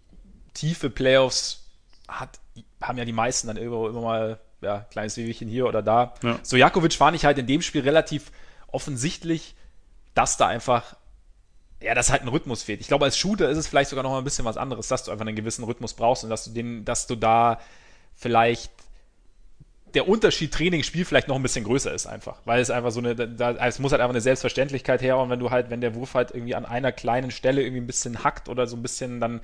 tiefe 0.55 0.91
Playoffs 0.91 1.65
hat, 2.09 2.41
haben 2.81 2.99
ja 2.99 3.05
die 3.05 3.13
meisten 3.13 3.49
dann 3.49 3.57
immer, 3.57 3.89
immer 3.89 4.01
mal 4.01 4.39
ja, 4.61 4.87
kleines 4.91 5.17
Wehwehchen 5.17 5.49
hier 5.49 5.67
oder 5.67 5.83
da. 5.83 6.15
Ja. 6.23 6.39
So, 6.43 6.57
Jakovic 6.57 6.95
fand 6.95 7.17
ich 7.17 7.25
halt 7.25 7.39
in 7.39 7.47
dem 7.47 7.63
Spiel 7.63 7.83
relativ 7.83 8.31
offensichtlich, 8.69 9.55
dass 10.15 10.37
da 10.37 10.47
einfach, 10.47 10.97
ja, 11.83 11.95
das 11.95 12.11
halt 12.11 12.23
ein 12.23 12.29
Rhythmus 12.29 12.63
fehlt. 12.63 12.81
Ich 12.81 12.89
glaube, 12.89 13.05
als 13.05 13.17
Shooter 13.17 13.49
ist 13.49 13.59
es 13.59 13.67
vielleicht 13.67 13.91
sogar 13.91 14.03
noch 14.03 14.11
mal 14.11 14.19
ein 14.19 14.25
bisschen 14.25 14.45
was 14.45 14.57
anderes, 14.57 14.89
dass 14.89 15.05
du 15.05 15.11
einfach 15.11 15.27
einen 15.27 15.37
gewissen 15.37 15.65
Rhythmus 15.65 15.95
brauchst 15.95 16.25
und 16.25 16.31
dass 16.31 16.45
du 16.45 16.51
den, 16.51 16.85
dass 16.85 17.07
du 17.07 17.17
da 17.17 17.61
vielleicht 18.15 18.71
der 19.95 20.09
Unterschied 20.09 20.53
Training-Spiel 20.53 21.05
vielleicht 21.05 21.29
noch 21.29 21.37
ein 21.37 21.43
bisschen 21.43 21.65
größer 21.65 21.93
ist 21.93 22.07
einfach, 22.07 22.41
weil 22.45 22.61
es 22.61 22.71
einfach 22.71 22.91
so 22.91 23.01
eine, 23.01 23.15
da, 23.15 23.53
es 23.67 23.79
muss 23.79 23.93
halt 23.93 24.01
einfach 24.01 24.15
eine 24.15 24.23
Selbstverständlichkeit 24.23 25.03
her 25.03 25.19
und 25.19 25.29
wenn 25.29 25.39
du 25.39 25.51
halt, 25.51 25.71
wenn 25.71 25.81
der 25.81 25.95
Wurf 25.95 26.15
halt 26.15 26.31
irgendwie 26.31 26.55
an 26.55 26.65
einer 26.65 26.93
kleinen 26.93 27.31
Stelle 27.31 27.63
irgendwie 27.63 27.83
ein 27.83 27.87
bisschen 27.87 28.25
hackt 28.25 28.49
oder 28.49 28.67
so 28.67 28.77
ein 28.77 28.83
bisschen, 28.83 29.21
dann 29.21 29.43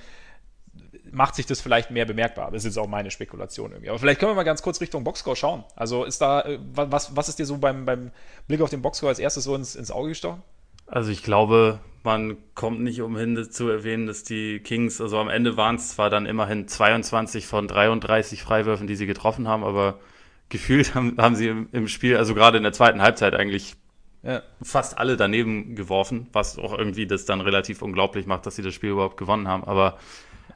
macht 1.10 1.34
sich 1.34 1.46
das 1.46 1.60
vielleicht 1.60 1.90
mehr 1.90 2.04
bemerkbar. 2.04 2.50
Das 2.50 2.64
ist 2.64 2.76
jetzt 2.76 2.78
auch 2.78 2.88
meine 2.88 3.10
Spekulation 3.10 3.72
irgendwie. 3.72 3.90
Aber 3.90 3.98
vielleicht 3.98 4.20
können 4.20 4.32
wir 4.32 4.36
mal 4.36 4.44
ganz 4.44 4.62
kurz 4.62 4.80
Richtung 4.80 5.04
Boxscore 5.04 5.36
schauen. 5.36 5.64
Also 5.74 6.04
ist 6.04 6.20
da, 6.20 6.42
äh, 6.42 6.58
was, 6.74 7.16
was 7.16 7.28
ist 7.28 7.38
dir 7.38 7.46
so 7.46 7.58
beim, 7.58 7.84
beim 7.84 8.10
Blick 8.46 8.60
auf 8.60 8.70
den 8.70 8.82
Boxscore 8.82 9.10
als 9.10 9.18
erstes 9.18 9.44
so 9.44 9.54
ins, 9.54 9.74
ins 9.74 9.90
Auge 9.90 10.10
gestochen? 10.10 10.42
Also 10.86 11.10
ich 11.10 11.22
glaube, 11.22 11.80
man 12.08 12.38
kommt 12.54 12.80
nicht 12.80 13.02
umhin 13.02 13.50
zu 13.50 13.68
erwähnen, 13.68 14.06
dass 14.06 14.24
die 14.24 14.60
Kings, 14.60 14.98
also 14.98 15.18
am 15.18 15.28
Ende 15.28 15.58
waren 15.58 15.76
es 15.76 15.90
zwar 15.90 16.08
dann 16.08 16.24
immerhin 16.24 16.66
22 16.66 17.46
von 17.46 17.68
33 17.68 18.42
Freiwürfen, 18.42 18.86
die 18.86 18.96
sie 18.96 19.04
getroffen 19.04 19.46
haben, 19.46 19.62
aber 19.62 20.00
gefühlt 20.48 20.94
haben, 20.94 21.18
haben 21.18 21.36
sie 21.36 21.48
im, 21.48 21.68
im, 21.72 21.86
Spiel, 21.86 22.16
also 22.16 22.34
gerade 22.34 22.56
in 22.56 22.62
der 22.62 22.72
zweiten 22.72 23.02
Halbzeit 23.02 23.34
eigentlich 23.34 23.76
ja. 24.22 24.42
fast 24.62 24.96
alle 24.96 25.18
daneben 25.18 25.76
geworfen, 25.76 26.28
was 26.32 26.58
auch 26.58 26.76
irgendwie 26.76 27.06
das 27.06 27.26
dann 27.26 27.42
relativ 27.42 27.82
unglaublich 27.82 28.24
macht, 28.24 28.46
dass 28.46 28.56
sie 28.56 28.62
das 28.62 28.72
Spiel 28.72 28.90
überhaupt 28.90 29.18
gewonnen 29.18 29.46
haben. 29.46 29.64
Aber 29.64 29.98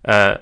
äh, 0.04 0.38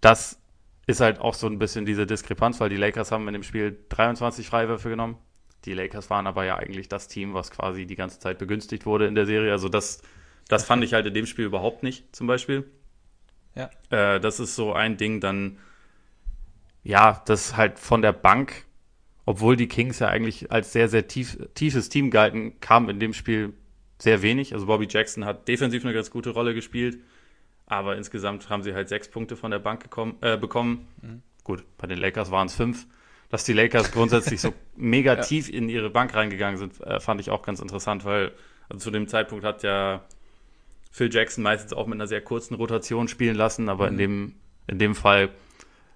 das 0.00 0.38
ist 0.86 1.00
halt 1.00 1.18
auch 1.18 1.34
so 1.34 1.48
ein 1.48 1.58
bisschen 1.58 1.84
diese 1.84 2.06
Diskrepanz, 2.06 2.60
weil 2.60 2.68
die 2.68 2.76
Lakers 2.76 3.10
haben 3.10 3.26
in 3.26 3.32
dem 3.32 3.42
Spiel 3.42 3.76
23 3.88 4.46
Freiwürfe 4.46 4.88
genommen. 4.88 5.18
Die 5.64 5.74
Lakers 5.74 6.10
waren 6.10 6.28
aber 6.28 6.44
ja 6.44 6.58
eigentlich 6.58 6.88
das 6.88 7.08
Team, 7.08 7.34
was 7.34 7.50
quasi 7.50 7.86
die 7.86 7.96
ganze 7.96 8.20
Zeit 8.20 8.38
begünstigt 8.38 8.86
wurde 8.86 9.08
in 9.08 9.16
der 9.16 9.26
Serie. 9.26 9.50
Also 9.50 9.68
das, 9.68 10.00
das 10.48 10.64
fand 10.64 10.84
ich 10.84 10.94
halt 10.94 11.06
in 11.06 11.14
dem 11.14 11.26
Spiel 11.26 11.46
überhaupt 11.46 11.82
nicht, 11.82 12.14
zum 12.14 12.26
Beispiel. 12.26 12.64
Ja. 13.54 13.70
Äh, 13.90 14.20
das 14.20 14.40
ist 14.40 14.56
so 14.56 14.72
ein 14.72 14.96
Ding, 14.96 15.20
dann, 15.20 15.58
ja, 16.82 17.22
das 17.26 17.56
halt 17.56 17.78
von 17.78 18.02
der 18.02 18.12
Bank 18.12 18.64
obwohl 19.26 19.56
die 19.56 19.68
Kings 19.68 19.98
ja 19.98 20.08
eigentlich 20.08 20.50
als 20.52 20.72
sehr, 20.72 20.88
sehr 20.88 21.08
tief, 21.08 21.38
tiefes 21.54 21.88
Team 21.88 22.10
galten, 22.10 22.60
kam 22.60 22.88
in 22.88 23.00
dem 23.00 23.14
Spiel 23.14 23.54
sehr 23.98 24.22
wenig. 24.22 24.52
Also 24.52 24.66
Bobby 24.66 24.86
Jackson 24.88 25.24
hat 25.24 25.48
defensiv 25.48 25.84
eine 25.84 25.94
ganz 25.94 26.10
gute 26.10 26.30
Rolle 26.30 26.54
gespielt, 26.54 26.98
Aber 27.66 27.96
insgesamt 27.96 28.50
haben 28.50 28.62
sie 28.62 28.74
halt 28.74 28.88
sechs 28.88 29.08
Punkte 29.08 29.36
von 29.36 29.50
der 29.50 29.58
Bank 29.58 29.82
gekommen, 29.82 30.16
äh, 30.20 30.36
bekommen. 30.36 30.86
Mhm. 31.00 31.22
Gut, 31.44 31.64
bei 31.78 31.86
den 31.86 31.98
Lakers 31.98 32.30
waren 32.30 32.46
es 32.46 32.54
fünf. 32.54 32.86
Dass 33.30 33.44
die 33.44 33.54
Lakers 33.54 33.90
grundsätzlich 33.90 34.40
so 34.40 34.52
mega 34.76 35.14
ja. 35.14 35.22
tief 35.22 35.48
in 35.48 35.70
ihre 35.70 35.88
Bank 35.88 36.14
reingegangen 36.14 36.58
sind, 36.58 36.78
äh, 36.82 37.00
fand 37.00 37.20
ich 37.20 37.30
auch 37.30 37.42
ganz 37.42 37.60
interessant, 37.60 38.04
weil 38.04 38.32
also 38.68 38.84
zu 38.84 38.90
dem 38.90 39.08
Zeitpunkt 39.08 39.44
hat 39.44 39.62
ja 39.62 40.04
Phil 40.94 41.12
Jackson 41.12 41.42
meistens 41.42 41.72
auch 41.72 41.88
mit 41.88 41.96
einer 41.96 42.06
sehr 42.06 42.20
kurzen 42.20 42.54
Rotation 42.54 43.08
spielen 43.08 43.34
lassen, 43.34 43.68
aber 43.68 43.86
mhm. 43.86 43.90
in, 43.90 43.98
dem, 43.98 44.34
in 44.68 44.78
dem 44.78 44.94
Fall 44.94 45.30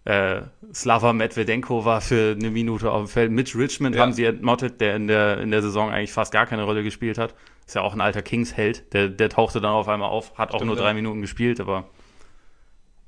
äh, 0.05 0.43
Slava 0.75 1.13
Medvedenko 1.13 1.85
war 1.85 2.01
für 2.01 2.35
eine 2.37 2.51
Minute 2.51 2.91
auf 2.91 3.05
dem 3.05 3.09
Feld. 3.09 3.31
Mitch 3.31 3.57
Richmond 3.57 3.95
ja. 3.95 4.03
haben 4.03 4.13
sie 4.13 4.25
entmottet, 4.25 4.81
der 4.81 4.97
in 4.97 5.07
der, 5.07 5.39
in 5.39 5.53
der 5.53 5.63
Saison 5.63 5.91
eigentlich 5.91 6.11
fast 6.11 6.33
gar 6.33 6.47
keine 6.47 6.65
Rolle 6.65 6.83
gespielt 6.83 7.17
hat. 7.17 7.37
Ist 7.65 7.77
ja 7.77 7.83
auch 7.83 7.95
ein 7.95 8.01
alter 8.01 8.23
Kings-Held. 8.23 8.93
Der, 8.93 9.09
der 9.09 9.29
tauchte 9.29 9.61
dann 9.61 9.71
auf 9.71 9.87
einmal 9.87 10.09
auf, 10.09 10.37
hat 10.37 10.49
Stimmt, 10.49 10.63
auch 10.63 10.67
nur 10.67 10.75
drei 10.75 10.89
ja. 10.89 10.95
Minuten 10.95 11.21
gespielt, 11.21 11.61
aber 11.61 11.89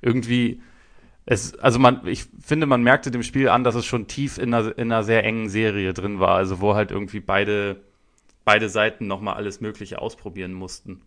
irgendwie, 0.01 0.63
es, 1.27 1.59
also 1.59 1.81
man, 1.81 2.07
ich 2.07 2.27
finde, 2.41 2.67
man 2.67 2.85
merkte 2.85 3.11
dem 3.11 3.25
Spiel 3.25 3.49
an, 3.49 3.65
dass 3.65 3.75
es 3.75 3.85
schon 3.85 4.07
tief 4.07 4.39
in 4.39 4.55
einer, 4.55 4.79
in 4.79 4.93
einer 4.93 5.03
sehr 5.03 5.25
engen 5.25 5.49
Serie 5.49 5.93
drin 5.93 6.21
war. 6.21 6.37
Also 6.37 6.61
wo 6.61 6.77
halt 6.77 6.93
irgendwie 6.93 7.19
beide, 7.19 7.81
beide 8.45 8.69
Seiten 8.69 9.09
nochmal 9.09 9.35
alles 9.35 9.61
Mögliche 9.61 10.01
ausprobieren 10.01 10.53
mussten. 10.53 11.03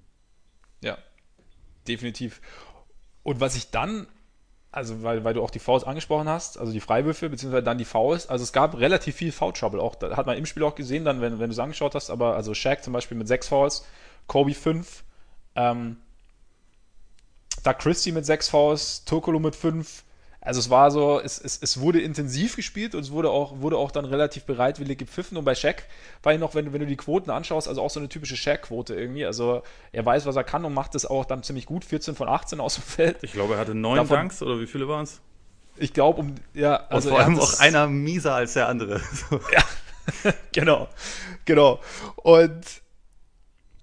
Definitiv. 1.88 2.42
Und 3.24 3.40
was 3.40 3.56
ich 3.56 3.72
dann 3.72 4.08
also 4.74 5.04
weil, 5.04 5.24
weil 5.24 5.36
du 5.36 5.44
auch 5.44 5.52
die 5.52 5.60
Fouls 5.60 5.84
angesprochen 5.84 6.28
hast, 6.28 6.58
also 6.58 6.74
die 6.74 6.80
Freiwürfe, 6.80 7.30
beziehungsweise 7.30 7.64
dann 7.64 7.78
die 7.78 7.86
Fouls, 7.86 8.28
also 8.28 8.42
es 8.42 8.52
gab 8.52 8.76
relativ 8.80 9.16
viel 9.16 9.32
Foul 9.32 9.54
Trouble 9.54 9.80
auch, 9.80 9.94
da 9.94 10.18
hat 10.18 10.26
man 10.26 10.36
im 10.36 10.48
Spiel 10.48 10.64
auch 10.64 10.74
gesehen, 10.74 11.06
dann, 11.06 11.22
wenn, 11.22 11.38
wenn 11.38 11.52
du 11.52 11.54
es 11.54 11.60
angeschaut 11.60 11.94
hast, 11.94 12.10
aber 12.10 12.36
also 12.36 12.56
Shaq 12.56 12.84
zum 12.84 12.92
Beispiel 12.92 13.16
mit 13.16 13.28
sechs 13.28 13.48
Fouls, 13.48 13.86
Kobe 14.26 14.56
fünf, 14.56 15.04
ähm, 15.56 15.98
Doug 17.64 17.78
Christie 17.78 18.12
mit 18.12 18.26
sechs 18.26 18.50
Fouls, 18.50 19.06
Tokolo 19.06 19.40
mit 19.40 19.56
fünf, 19.56 20.04
also 20.46 20.60
es 20.60 20.70
war 20.70 20.92
so, 20.92 21.22
es, 21.22 21.40
es, 21.40 21.58
es 21.62 21.80
wurde 21.80 22.02
intensiv 22.02 22.58
gespielt 22.58 22.96
und 22.96 23.02
es 23.02 23.12
wurde 23.12 23.30
auch, 23.30 23.62
wurde 23.62 23.78
auch 23.78 23.92
dann 23.92 24.04
relativ 24.04 24.44
bereitwillig 24.44 24.98
gepfiffen. 24.98 25.38
Und 25.38 25.46
bei 25.46 25.56
Shaq 25.56 25.86
war 26.22 26.34
ich 26.34 26.40
noch, 26.40 26.54
wenn, 26.54 26.74
wenn 26.74 26.82
du 26.82 26.86
die 26.86 26.98
Quoten 26.98 27.30
anschaust, 27.30 27.70
also 27.70 27.82
auch 27.82 27.90
so 27.90 28.02
eine 28.02 28.10
typische 28.10 28.36
Shaq-Quote 28.36 28.94
irgendwie. 28.94 29.26
Also 29.26 29.64
er 29.94 30.06
weiß, 30.06 30.26
was 30.26 30.36
er 30.36 30.44
kann 30.44 30.66
und 30.66 30.74
macht 30.74 30.96
es 30.96 31.06
auch 31.06 31.24
dann 31.24 31.44
ziemlich 31.44 31.66
gut. 31.66 31.86
14 31.86 32.16
von 32.16 32.28
18 32.28 32.60
aus 32.60 32.76
dem 32.76 32.84
Feld. 32.84 33.18
Ich 33.22 33.32
glaube, 33.32 33.54
er 33.54 33.60
hatte 33.62 33.74
neun 33.74 33.96
Davon, 33.96 34.20
Dunks 34.20 34.42
oder 34.42 34.60
wie 34.60 34.68
viele 34.68 34.86
waren 34.90 35.06
es? 35.06 35.22
Ich 35.78 35.94
glaube, 35.94 36.20
um, 36.20 36.36
ja. 36.54 36.88
Also 36.90 37.10
und 37.10 37.16
vor 37.16 37.24
allem 37.24 37.40
auch 37.40 37.60
einer 37.60 37.88
mieser 37.88 38.36
als 38.36 38.54
der 38.54 38.68
andere. 38.68 39.00
ja, 39.54 39.64
genau, 40.52 40.90
genau. 41.46 41.80
Und 42.18 42.83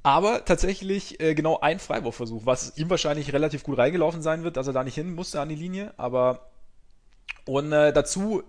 aber 0.03 0.45
tatsächlich 0.45 1.21
äh, 1.21 1.35
genau 1.35 1.61
ein 1.61 1.79
Freiwurfversuch, 1.79 2.47
was 2.47 2.77
ihm 2.77 2.89
wahrscheinlich 2.89 3.33
relativ 3.33 3.63
gut 3.63 3.79
reingelaufen 3.79 4.23
sein 4.23 4.45
wird, 4.45 4.57
dass 4.57 4.67
er 4.67 4.73
da 4.73 4.85
nicht 4.85 4.95
hin 4.95 5.15
musste 5.15 5.41
an 5.41 5.49
die 5.49 5.55
Linie. 5.55 5.93
Aber 5.97 6.51
und 7.45 7.73
äh, 7.73 7.93
dazu 7.93 8.43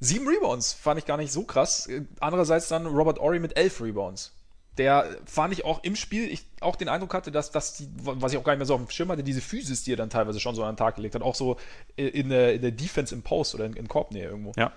sieben 0.00 0.28
Rebounds, 0.28 0.72
fand 0.72 0.98
ich 0.98 1.06
gar 1.06 1.16
nicht 1.16 1.32
so 1.32 1.44
krass. 1.44 1.86
Äh, 1.86 2.02
andererseits 2.20 2.68
dann 2.68 2.86
Robert 2.86 3.18
Ory 3.18 3.38
mit 3.38 3.56
elf 3.56 3.80
Rebounds. 3.80 4.34
Der 4.76 5.16
fand 5.24 5.52
ich 5.52 5.64
auch 5.64 5.82
im 5.82 5.96
Spiel, 5.96 6.30
ich 6.30 6.44
auch 6.60 6.76
den 6.76 6.88
Eindruck 6.88 7.12
hatte, 7.12 7.32
dass, 7.32 7.50
die, 7.74 7.88
was 7.96 8.32
ich 8.32 8.38
auch 8.38 8.44
gar 8.44 8.52
nicht 8.52 8.58
mehr 8.58 8.66
so 8.66 8.74
auf 8.74 8.80
dem 8.80 8.90
Schirm 8.90 9.10
hatte, 9.10 9.24
diese 9.24 9.40
Physis, 9.40 9.82
die 9.82 9.94
er 9.94 9.96
dann 9.96 10.10
teilweise 10.10 10.38
schon 10.38 10.54
so 10.54 10.62
an 10.62 10.74
den 10.74 10.76
Tag 10.76 10.96
gelegt 10.96 11.16
hat, 11.16 11.22
auch 11.22 11.34
so 11.34 11.56
in 11.96 12.28
der, 12.28 12.54
in 12.54 12.62
der 12.62 12.70
Defense 12.70 13.12
im 13.12 13.22
Post 13.22 13.56
oder 13.56 13.64
in, 13.64 13.72
in 13.72 13.88
Korbnähe 13.88 14.28
irgendwo. 14.28 14.52
Ja. 14.56 14.70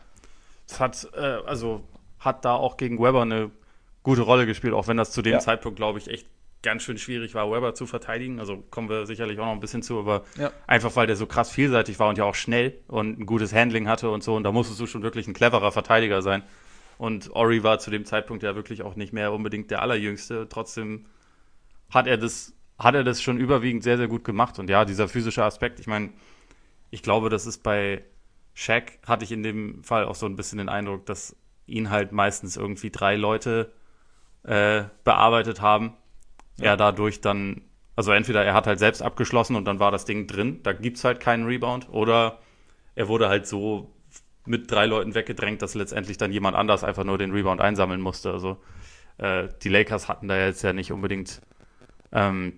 Das 0.68 0.80
hat, 0.80 1.08
äh, 1.14 1.20
also 1.46 1.84
hat 2.18 2.46
da 2.46 2.56
auch 2.56 2.78
gegen 2.78 2.98
Weber 2.98 3.22
eine 3.22 3.52
gute 4.04 4.22
Rolle 4.22 4.46
gespielt, 4.46 4.74
auch 4.74 4.88
wenn 4.88 4.98
das 4.98 5.12
zu 5.12 5.22
dem 5.22 5.34
ja. 5.34 5.40
Zeitpunkt, 5.40 5.78
glaube 5.78 6.00
ich, 6.00 6.08
echt 6.08 6.28
ganz 6.64 6.84
schön 6.84 6.98
schwierig 6.98 7.34
war, 7.34 7.52
Weber 7.52 7.74
zu 7.74 7.88
verteidigen. 7.88 8.40
Also 8.40 8.64
kommen 8.70 8.90
wir 8.90 9.06
sicherlich 9.06 9.40
auch 9.40 9.46
noch 9.46 9.54
ein 9.54 9.60
bisschen 9.60 9.82
zu, 9.82 10.00
aber 10.00 10.24
ja. 10.38 10.52
einfach 10.68 10.96
weil 10.96 11.08
der 11.08 11.16
so 11.16 11.26
krass 11.26 11.52
vielseitig 11.52 12.00
war 12.00 12.10
und 12.10 12.18
ja 12.18 12.24
auch 12.24 12.36
schnell 12.36 12.78
und 12.88 13.20
ein 13.20 13.26
gutes 13.26 13.54
Handling 13.54 13.88
hatte 13.88 14.10
und 14.10 14.24
so. 14.24 14.36
Und 14.36 14.44
da 14.44 14.52
musstest 14.52 14.80
du 14.80 14.86
schon 14.86 15.04
wirklich 15.04 15.28
ein 15.28 15.34
cleverer 15.34 15.72
Verteidiger 15.72 16.22
sein. 16.22 16.44
Und 16.98 17.32
Ori 17.32 17.64
war 17.64 17.80
zu 17.80 17.90
dem 17.90 18.06
Zeitpunkt 18.06 18.44
ja 18.44 18.56
wirklich 18.56 18.84
auch 18.84 18.96
nicht 18.96 19.12
mehr 19.12 19.34
unbedingt 19.34 19.72
der 19.72 19.82
Allerjüngste. 19.82 20.48
Trotzdem 20.50 21.08
hat 21.90 22.06
er 22.06 22.18
das, 22.18 22.54
hat 22.78 22.94
er 22.94 23.04
das 23.04 23.22
schon 23.22 23.40
überwiegend 23.40 23.84
sehr, 23.84 23.98
sehr 23.98 24.08
gut 24.08 24.24
gemacht. 24.24 24.60
Und 24.60 24.70
ja, 24.70 24.86
dieser 24.86 25.08
physische 25.08 25.44
Aspekt, 25.44 25.80
ich 25.80 25.88
meine, 25.88 26.10
ich 26.92 27.02
glaube, 27.02 27.30
das 27.30 27.48
ist 27.48 27.64
bei 27.64 28.04
Shaq, 28.54 29.00
hatte 29.08 29.24
ich 29.24 29.32
in 29.32 29.42
dem 29.42 29.84
Fall 29.84 30.06
auch 30.06 30.16
so 30.16 30.28
ein 30.28 30.36
bisschen 30.36 30.60
den 30.60 30.70
Eindruck, 30.70 31.08
dass 31.08 31.36
ihn 31.66 31.90
halt 31.90 32.12
meistens 32.12 32.56
irgendwie 32.56 32.92
drei 32.92 33.16
Leute 33.16 33.72
äh, 34.44 34.84
bearbeitet 35.04 35.62
haben. 35.62 35.94
Ja. 36.58 36.72
Er 36.72 36.78
dadurch 36.78 37.22
dann, 37.22 37.62
also 37.96 38.12
entweder 38.12 38.44
er 38.44 38.54
hat 38.54 38.68
halt 38.68 38.80
selbst 38.80 39.02
abgeschlossen 39.02 39.56
und 39.56 39.66
dann 39.66 39.80
war 39.80 39.92
das 39.92 40.06
Ding 40.06 40.28
drin, 40.28 40.62
da 40.64 40.74
gibt 40.74 40.98
es 40.98 41.04
halt 41.04 41.20
keinen 41.20 41.46
Rebound, 41.46 41.90
oder 41.90 42.40
er 42.96 43.08
wurde 43.08 43.30
halt 43.30 43.48
so 43.48 43.94
mit 44.46 44.72
drei 44.72 44.86
Leuten 44.86 45.16
weggedrängt, 45.16 45.62
dass 45.62 45.76
letztendlich 45.76 46.18
dann 46.18 46.32
jemand 46.32 46.56
anders 46.56 46.84
einfach 46.84 47.04
nur 47.04 47.18
den 47.18 47.32
Rebound 47.32 47.62
einsammeln 47.62 48.02
musste. 48.02 48.32
Also 48.32 48.58
äh, 49.18 49.48
die 49.62 49.70
Lakers 49.70 50.10
hatten 50.10 50.28
da 50.28 50.38
jetzt 50.38 50.64
ja 50.64 50.74
nicht 50.74 50.92
unbedingt, 50.92 51.42
ähm, 52.12 52.58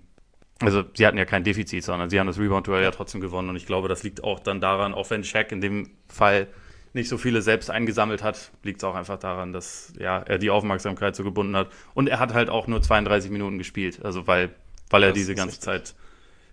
also 0.61 0.83
sie 0.95 1.05
hatten 1.05 1.17
ja 1.17 1.25
kein 1.25 1.43
Defizit, 1.43 1.83
sondern 1.83 2.09
sie 2.09 2.19
haben 2.19 2.27
das 2.27 2.39
Rebound-Duell 2.39 2.83
ja 2.83 2.91
trotzdem 2.91 3.19
gewonnen 3.21 3.49
und 3.49 3.57
ich 3.57 3.65
glaube, 3.65 3.89
das 3.89 4.03
liegt 4.03 4.23
auch 4.23 4.39
dann 4.39 4.61
daran, 4.61 4.93
auch 4.93 5.09
wenn 5.09 5.23
Shaq 5.23 5.51
in 5.51 5.61
dem 5.61 5.91
Fall 6.07 6.47
nicht 6.93 7.09
so 7.09 7.17
viele 7.17 7.41
selbst 7.41 7.69
eingesammelt 7.69 8.23
hat, 8.23 8.51
liegt 8.61 8.79
es 8.79 8.83
auch 8.83 8.95
einfach 8.95 9.17
daran, 9.17 9.51
dass 9.51 9.93
ja, 9.99 10.19
er 10.19 10.37
die 10.37 10.49
Aufmerksamkeit 10.49 11.15
so 11.15 11.23
gebunden 11.23 11.55
hat. 11.55 11.69
Und 11.93 12.07
er 12.07 12.19
hat 12.19 12.33
halt 12.33 12.49
auch 12.49 12.67
nur 12.67 12.81
32 12.81 13.31
Minuten 13.31 13.57
gespielt, 13.57 14.03
also 14.03 14.27
weil, 14.27 14.51
weil 14.89 15.03
er 15.03 15.09
das 15.09 15.15
diese 15.15 15.35
ganze 15.35 15.57
richtig. 15.57 15.65
Zeit 15.65 15.95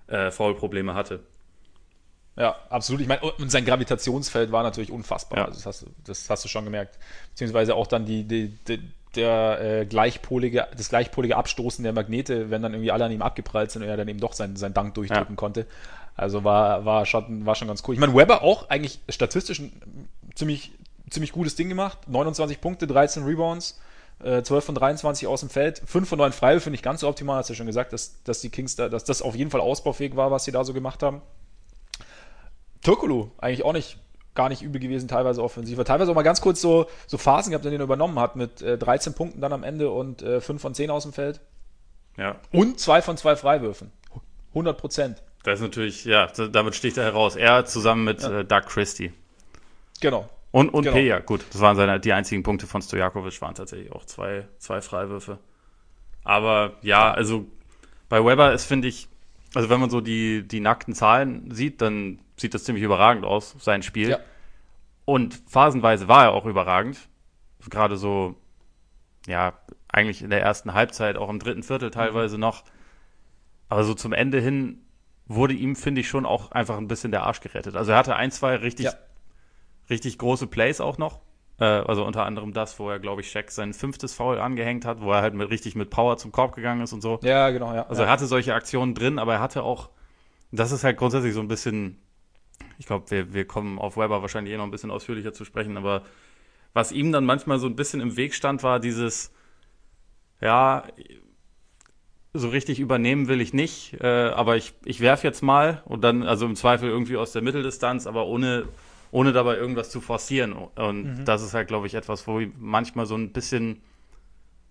äh, 0.07 0.31
Foul-Probleme 0.31 0.95
hatte. 0.95 1.21
Ja, 2.37 2.57
absolut. 2.71 3.03
Ich 3.03 3.09
meine, 3.09 3.21
und 3.21 3.51
sein 3.51 3.67
Gravitationsfeld 3.67 4.51
war 4.51 4.63
natürlich 4.63 4.91
unfassbar. 4.91 5.39
Ja. 5.39 5.45
Also 5.47 5.57
das, 5.57 5.67
hast 5.67 5.83
du, 5.83 5.87
das 6.05 6.31
hast 6.31 6.45
du 6.45 6.49
schon 6.49 6.65
gemerkt. 6.65 6.99
Beziehungsweise 7.31 7.75
auch 7.75 7.87
dann 7.87 8.07
die, 8.07 8.25
die, 8.25 8.49
die 8.67 8.81
der 9.17 9.61
äh, 9.61 9.87
gleichpolige, 9.87 10.69
das 10.77 10.89
gleichpolige 10.89 11.37
Abstoßen 11.37 11.83
der 11.83 11.93
Magnete, 11.93 12.51
wenn 12.51 12.63
dann 12.63 12.73
irgendwie 12.73 12.93
alle 12.93 13.07
an 13.07 13.13
ihm 13.13 13.23
abgeprallt 13.23 13.71
sind 13.73 13.83
und 13.83 13.89
er 13.89 13.97
dann 13.97 14.09
eben 14.09 14.21
doch 14.21 14.33
seinen, 14.33 14.57
seinen 14.57 14.75
Dank 14.75 14.95
durchdrücken 14.95 15.35
ja. 15.35 15.37
konnte. 15.37 15.67
Also 16.17 16.45
war, 16.45 16.85
war, 16.85 17.07
schon, 17.07 17.47
war 17.47 17.55
schon 17.55 17.69
ganz 17.69 17.83
cool. 17.87 17.95
Ich 17.95 18.01
meine, 18.01 18.15
Weber 18.15 18.43
auch 18.43 18.69
eigentlich 18.69 19.01
statistisch 19.09 19.63
ziemlich, 20.35 20.73
ziemlich 21.11 21.33
gutes 21.33 21.57
Ding 21.57 21.69
gemacht. 21.69 21.99
29 22.09 22.61
Punkte, 22.61 22.87
13 22.87 23.25
Rebounds, 23.25 23.81
äh, 24.23 24.43
12 24.43 24.65
von 24.65 24.75
23 24.75 25.27
aus 25.27 25.41
dem 25.41 25.51
Feld. 25.51 25.83
5 25.85 26.09
von 26.09 26.19
9 26.19 26.33
Freiwürfe 26.33 26.71
nicht 26.71 26.83
ganz 26.83 27.01
so 27.01 27.09
optimal, 27.09 27.39
hast 27.39 27.49
du 27.49 27.55
ja 27.55 27.59
schon 27.59 27.67
gesagt, 27.67 27.93
dass, 27.93 28.23
dass 28.25 28.41
die 28.41 28.51
Kings 28.51 28.77
da, 28.77 28.89
dass 28.89 29.05
das 29.05 29.23
auf 29.23 29.35
jeden 29.35 29.51
Fall 29.51 29.61
ausbaufähig 29.61 30.17
war, 30.17 30.31
was 30.31 30.45
sie 30.45 30.53
da 30.53 30.65
so 30.65 30.73
gemacht 30.73 31.03
haben. 31.03 31.23
Türkulu, 32.83 33.29
eigentlich 33.39 33.65
auch 33.65 33.73
nicht 33.73 33.99
gar 34.35 34.49
nicht 34.49 34.63
übel 34.63 34.81
gewesen, 34.81 35.09
teilweise 35.09 35.43
offensiv. 35.43 35.83
Teilweise 35.85 36.11
auch 36.11 36.15
mal 36.15 36.23
ganz 36.23 36.41
kurz 36.41 36.61
so, 36.61 36.87
so 37.07 37.19
Phasen 37.19 37.51
gehabt, 37.51 37.65
in 37.65 37.73
denen 37.73 37.83
er 37.83 37.85
übernommen 37.85 38.19
hat, 38.19 38.37
mit 38.37 38.63
äh, 38.63 38.79
13 38.79 39.15
Punkten 39.15 39.41
dann 39.41 39.53
am 39.53 39.65
Ende 39.65 39.91
und 39.91 40.23
äh, 40.23 40.41
5 40.41 40.63
von 40.63 40.75
10 40.75 40.91
aus 40.91 41.03
dem 41.03 41.13
Feld. 41.13 41.41
Ja. 42.17 42.37
Und 42.53 42.79
2 42.79 43.03
von 43.03 43.17
2 43.17 43.37
Freiwürfen. 43.37 43.93
100 44.51 44.79
Prozent. 44.79 45.23
Das 45.43 45.59
ist 45.59 45.63
natürlich, 45.63 46.05
ja, 46.05 46.27
damit 46.27 46.75
sticht 46.75 46.97
er 46.97 47.05
heraus. 47.05 47.37
Er 47.37 47.65
zusammen 47.65 48.05
mit 48.05 48.23
ja. 48.23 48.41
äh, 48.41 48.45
Doug 48.45 48.63
Christie. 48.67 49.13
Genau. 50.01 50.29
Und, 50.53 50.71
und 50.71 50.85
genau. 50.85 50.97
Peja, 50.97 51.19
gut. 51.21 51.45
Das 51.53 51.61
waren 51.61 51.77
seine, 51.77 52.01
die 52.01 52.13
einzigen 52.13 52.43
Punkte 52.43 52.67
von 52.67 52.83
Stojakovic, 52.83 53.41
waren 53.41 53.55
tatsächlich 53.55 53.93
auch 53.93 54.05
zwei, 54.05 54.49
zwei 54.59 54.81
Freiwürfe. 54.81 55.39
Aber 56.25 56.75
ja, 56.83 57.13
also 57.13 57.47
bei 58.09 58.25
Weber 58.25 58.53
ist, 58.53 58.65
finde 58.65 58.89
ich, 58.89 59.09
also 59.55 59.71
wenn 59.71 59.81
man 59.81 59.91
so 59.91 60.01
die, 60.01 60.47
die 60.47 60.61
nackten 60.61 60.95
Zahlen 60.95 61.51
sieht, 61.53 61.81
dann 61.81 62.21
sieht 62.37 62.55
das 62.55 62.65
ziemlich 62.65 62.85
überragend 62.85 63.25
aus, 63.25 63.55
sein 63.61 63.83
Spiel. 63.83 64.11
Ja. 64.11 64.19
Und 65.05 65.41
phasenweise 65.47 66.09
war 66.09 66.25
er 66.25 66.33
auch 66.33 66.47
überragend. 66.47 66.99
Gerade 67.69 67.97
so, 67.97 68.35
ja, 69.27 69.53
eigentlich 69.89 70.23
in 70.23 70.31
der 70.31 70.43
ersten 70.43 70.73
Halbzeit, 70.73 71.17
auch 71.17 71.29
im 71.29 71.39
dritten 71.39 71.63
Viertel 71.63 71.91
teilweise 71.91 72.37
mhm. 72.37 72.43
noch. 72.43 72.65
Aber 73.69 73.85
so 73.85 73.95
zum 73.95 74.13
Ende 74.13 74.41
hin 74.41 74.83
wurde 75.27 75.55
ihm, 75.55 75.77
finde 75.77 76.01
ich, 76.01 76.09
schon 76.09 76.27
auch 76.27 76.51
einfach 76.51 76.77
ein 76.77 76.89
bisschen 76.89 77.13
der 77.13 77.23
Arsch 77.23 77.41
gerettet. 77.41 77.77
Also 77.77 77.93
er 77.93 77.99
hatte 77.99 78.17
ein, 78.17 78.33
zwei 78.33 78.57
richtig 78.57 78.87
ja 78.87 78.93
richtig 79.91 80.19
große 80.19 80.47
Plays 80.47 80.81
auch 80.81 80.99
noch. 80.99 81.21
Äh, 81.61 81.65
also 81.65 82.05
unter 82.05 82.25
anderem 82.25 82.53
das, 82.53 82.79
wo 82.79 82.91
er, 82.91 82.99
glaube 82.99 83.21
ich, 83.21 83.31
Shaq 83.31 83.51
sein 83.51 83.75
fünftes 83.75 84.15
Foul 84.15 84.39
angehängt 84.39 84.85
hat, 84.85 85.01
wo 85.01 85.13
er 85.13 85.21
halt 85.21 85.35
mit, 85.35 85.51
richtig 85.51 85.75
mit 85.75 85.91
Power 85.91 86.17
zum 86.17 86.33
Korb 86.33 86.55
gegangen 86.55 86.81
ist 86.81 86.93
und 86.93 87.03
so. 87.03 87.21
Ja, 87.23 87.51
genau, 87.51 87.75
ja. 87.75 87.87
Also 87.87 88.03
er 88.03 88.11
hatte 88.11 88.27
solche 88.27 88.55
Aktionen 88.55 88.95
drin, 88.95 89.19
aber 89.19 89.35
er 89.35 89.41
hatte 89.41 89.63
auch, 89.63 89.91
das 90.51 90.73
ist 90.73 90.85
halt 90.85 90.97
grundsätzlich 90.97 91.35
so 91.35 91.41
ein 91.41 91.49
bisschen, 91.49 91.99
ich 92.79 92.87
glaube, 92.87 93.11
wir, 93.11 93.35
wir 93.35 93.45
kommen 93.47 93.79
auf 93.79 93.97
Weber 93.97 94.23
wahrscheinlich 94.23 94.55
eh 94.55 94.57
noch 94.57 94.65
ein 94.65 94.71
bisschen 94.71 94.91
ausführlicher 94.91 95.33
zu 95.33 95.45
sprechen, 95.45 95.77
aber 95.77 96.03
was 96.73 96.93
ihm 96.93 97.13
dann 97.13 97.25
manchmal 97.25 97.59
so 97.59 97.67
ein 97.67 97.77
bisschen 97.77 98.01
im 98.01 98.17
Weg 98.17 98.35
stand, 98.35 98.63
war 98.63 98.81
dieses, 98.81 99.33
ja, 100.41 100.85
so 102.33 102.49
richtig 102.49 102.79
übernehmen 102.79 103.27
will 103.27 103.41
ich 103.41 103.53
nicht, 103.53 104.01
äh, 104.01 104.07
aber 104.07 104.57
ich, 104.57 104.73
ich 104.85 105.01
werfe 105.01 105.27
jetzt 105.27 105.43
mal 105.43 105.83
und 105.85 106.03
dann, 106.05 106.23
also 106.23 106.47
im 106.47 106.55
Zweifel 106.55 106.89
irgendwie 106.89 107.17
aus 107.17 107.33
der 107.33 107.43
Mitteldistanz, 107.43 108.07
aber 108.07 108.27
ohne 108.27 108.69
ohne 109.11 109.33
dabei 109.33 109.57
irgendwas 109.57 109.91
zu 109.91 110.01
forcieren. 110.01 110.53
Und 110.53 111.21
mhm. 111.21 111.25
das 111.25 111.43
ist 111.43 111.55
halt, 111.55 111.69
glaube 111.69 111.87
ich, 111.87 111.95
etwas, 111.95 112.27
wo 112.27 112.41
manchmal 112.59 113.07
so 113.07 113.17
ein 113.17 113.33
bisschen 113.33 113.83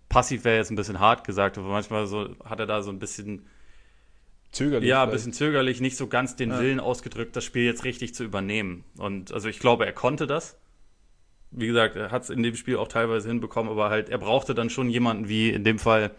passiv 0.08 0.44
wäre 0.44 0.58
jetzt 0.58 0.72
ein 0.72 0.76
bisschen 0.76 1.00
hart 1.00 1.26
gesagt, 1.26 1.58
aber 1.58 1.70
manchmal 1.70 2.08
so 2.08 2.36
hat 2.44 2.60
er 2.60 2.66
da 2.66 2.82
so 2.82 2.90
ein 2.90 3.00
bisschen 3.00 3.46
zögerlich. 4.52 4.90
Ja, 4.90 5.04
ein 5.04 5.12
bisschen 5.12 5.34
zögerlich, 5.34 5.82
nicht 5.82 5.98
so 5.98 6.08
ganz 6.08 6.36
den 6.36 6.50
ja. 6.50 6.60
Willen 6.60 6.80
ausgedrückt, 6.80 7.36
das 7.36 7.44
Spiel 7.44 7.64
jetzt 7.64 7.84
richtig 7.84 8.16
zu 8.16 8.24
übernehmen. 8.24 8.84
Und 8.98 9.32
also 9.32 9.48
ich 9.48 9.60
glaube, 9.60 9.86
er 9.86 9.94
konnte 9.94 10.26
das. 10.26 10.58
Wie 11.52 11.68
gesagt, 11.68 11.96
er 11.96 12.12
hat 12.12 12.24
es 12.24 12.30
in 12.30 12.44
dem 12.44 12.56
Spiel 12.56 12.78
auch 12.78 12.88
teilweise 12.88 13.28
hinbekommen, 13.28 13.72
aber 13.72 13.90
halt, 13.90 14.10
er 14.10 14.18
brauchte 14.20 14.54
dann 14.54 14.70
schon 14.70 14.90
jemanden 14.90 15.30
wie 15.30 15.50
in 15.50 15.64
dem 15.64 15.80
Fall 15.80 16.12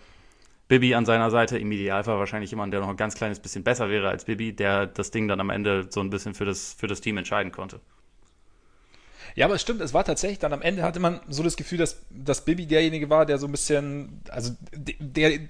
Bibi 0.69 0.95
an 0.95 1.05
seiner 1.05 1.31
Seite, 1.31 1.59
im 1.59 1.71
Idealfall 1.73 2.19
wahrscheinlich 2.19 2.51
jemand, 2.51 2.73
der 2.73 2.81
noch 2.81 2.89
ein 2.89 2.97
ganz 2.97 3.17
kleines 3.17 3.41
bisschen 3.41 3.65
besser 3.65 3.91
wäre 3.91 4.09
als 4.09 4.25
Bibi, 4.25 4.53
der 4.53 4.87
das 4.87 5.11
Ding 5.11 5.27
dann 5.27 5.41
am 5.41 5.51
Ende 5.51 5.87
so 5.91 6.01
ein 6.01 6.11
bisschen 6.11 6.35
für 6.35 6.45
das, 6.45 6.75
für 6.75 6.87
das 6.87 7.01
Team 7.01 7.17
entscheiden 7.17 7.51
konnte. 7.51 7.81
Ja, 9.35 9.47
aber 9.47 9.55
es 9.55 9.63
stimmt, 9.63 9.81
es 9.81 9.95
war 9.95 10.05
tatsächlich 10.05 10.39
dann 10.39 10.53
am 10.53 10.63
Ende 10.63 10.83
hatte 10.83 11.01
man 11.01 11.21
so 11.29 11.43
das 11.43 11.57
Gefühl, 11.57 11.79
dass, 11.79 12.03
dass 12.11 12.45
Bibi 12.45 12.67
derjenige 12.67 13.11
war, 13.11 13.27
der 13.27 13.39
so 13.39 13.47
ein 13.47 13.53
bisschen, 13.53 14.23
also 14.31 14.53
der, 14.73 15.41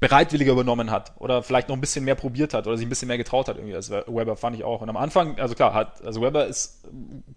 bereitwilliger 0.00 0.52
übernommen 0.52 0.92
hat 0.92 1.12
oder 1.18 1.42
vielleicht 1.42 1.68
noch 1.68 1.76
ein 1.76 1.80
bisschen 1.80 2.04
mehr 2.04 2.14
probiert 2.14 2.54
hat 2.54 2.68
oder 2.68 2.76
sich 2.76 2.86
ein 2.86 2.88
bisschen 2.88 3.08
mehr 3.08 3.18
getraut 3.18 3.48
hat 3.48 3.56
irgendwie 3.56 3.74
als 3.74 3.90
Weber, 3.90 4.36
fand 4.36 4.54
ich 4.54 4.62
auch. 4.62 4.80
Und 4.80 4.88
am 4.88 4.96
Anfang, 4.96 5.38
also 5.40 5.56
klar, 5.56 5.74
hat, 5.74 6.04
also 6.04 6.22
Weber 6.22 6.46
ist 6.46 6.86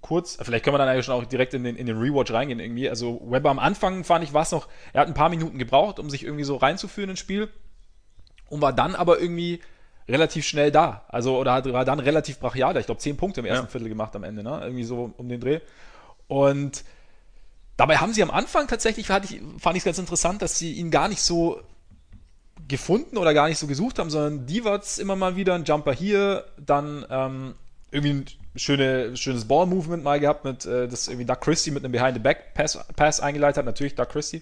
kurz, 0.02 0.38
vielleicht 0.40 0.64
können 0.64 0.76
wir 0.76 0.78
dann 0.78 0.88
eigentlich 0.88 1.06
schon 1.06 1.16
auch 1.16 1.26
direkt 1.26 1.56
in 1.56 1.64
den, 1.64 1.76
in 1.76 1.88
den 1.88 1.98
Rewatch 1.98 2.32
reingehen 2.32 2.60
irgendwie. 2.60 2.88
Also 2.88 3.20
Weber 3.26 3.50
am 3.50 3.58
Anfang 3.58 4.04
fand 4.04 4.24
ich, 4.24 4.34
war 4.34 4.44
es 4.44 4.52
noch, 4.52 4.68
er 4.94 5.02
hat 5.02 5.08
ein 5.08 5.16
paar 5.16 5.30
Minuten 5.30 5.58
gebraucht, 5.58 5.98
um 5.98 6.12
sich 6.12 6.24
irgendwie 6.24 6.44
so 6.44 6.56
reinzuführen 6.56 7.10
ins 7.10 7.20
Spiel 7.20 7.50
und 8.50 8.62
war 8.62 8.74
dann 8.74 8.94
aber 8.94 9.20
irgendwie 9.20 9.62
relativ 10.08 10.46
schnell 10.46 10.72
da. 10.72 11.06
Also, 11.08 11.38
oder 11.38 11.54
hat, 11.54 11.72
war 11.72 11.86
dann 11.86 12.00
relativ 12.00 12.40
brachial. 12.40 12.76
Ich 12.78 12.86
glaube, 12.86 13.02
zehn 13.02 13.18
Punkte 13.18 13.42
im 13.42 13.46
ersten 13.46 13.66
ja. 13.66 13.72
Viertel 13.72 13.90
gemacht 13.90 14.16
am 14.16 14.24
Ende, 14.24 14.44
ne? 14.44 14.60
Irgendwie 14.64 14.84
so 14.84 15.14
um 15.18 15.30
den 15.30 15.40
Dreh. 15.40 15.60
Und 16.28 16.84
dabei 17.78 17.98
haben 17.98 18.14
sie 18.14 18.24
am 18.24 18.32
Anfang 18.32 18.68
tatsächlich, 18.68 19.08
fand 19.08 19.26
ich 19.26 19.42
es 19.76 19.84
ganz 19.84 19.98
interessant, 19.98 20.42
dass 20.42 20.58
sie 20.58 20.74
ihn 20.74 20.92
gar 20.92 21.08
nicht 21.08 21.22
so 21.22 21.62
gefunden 22.68 23.18
oder 23.18 23.34
gar 23.34 23.50
nicht 23.50 23.58
so 23.58 23.68
gesucht 23.68 24.00
haben, 24.00 24.10
sondern 24.10 24.46
die 24.46 24.64
war 24.64 24.82
immer 24.98 25.16
mal 25.16 25.36
wieder 25.36 25.56
ein 25.56 25.66
Jumper 25.66 25.94
hier, 25.94 26.46
dann 26.58 27.06
ähm, 27.10 27.56
irgendwie 27.92 28.14
ein 28.14 28.26
schöne, 28.56 29.16
schönes 29.16 29.46
Ball-Movement 29.46 30.04
mal 30.04 30.20
gehabt 30.20 30.44
mit, 30.44 30.66
äh, 30.66 30.88
das 30.88 31.08
irgendwie 31.08 31.26
Doug 31.26 31.40
Christie 31.42 31.72
mit 31.72 31.84
einem 31.84 31.92
Behind-the-Back-Pass 31.92 32.80
Pass 32.96 33.20
eingeleitet 33.20 33.58
hat, 33.58 33.66
natürlich 33.66 33.96
Doug 33.96 34.08
Christie. 34.08 34.42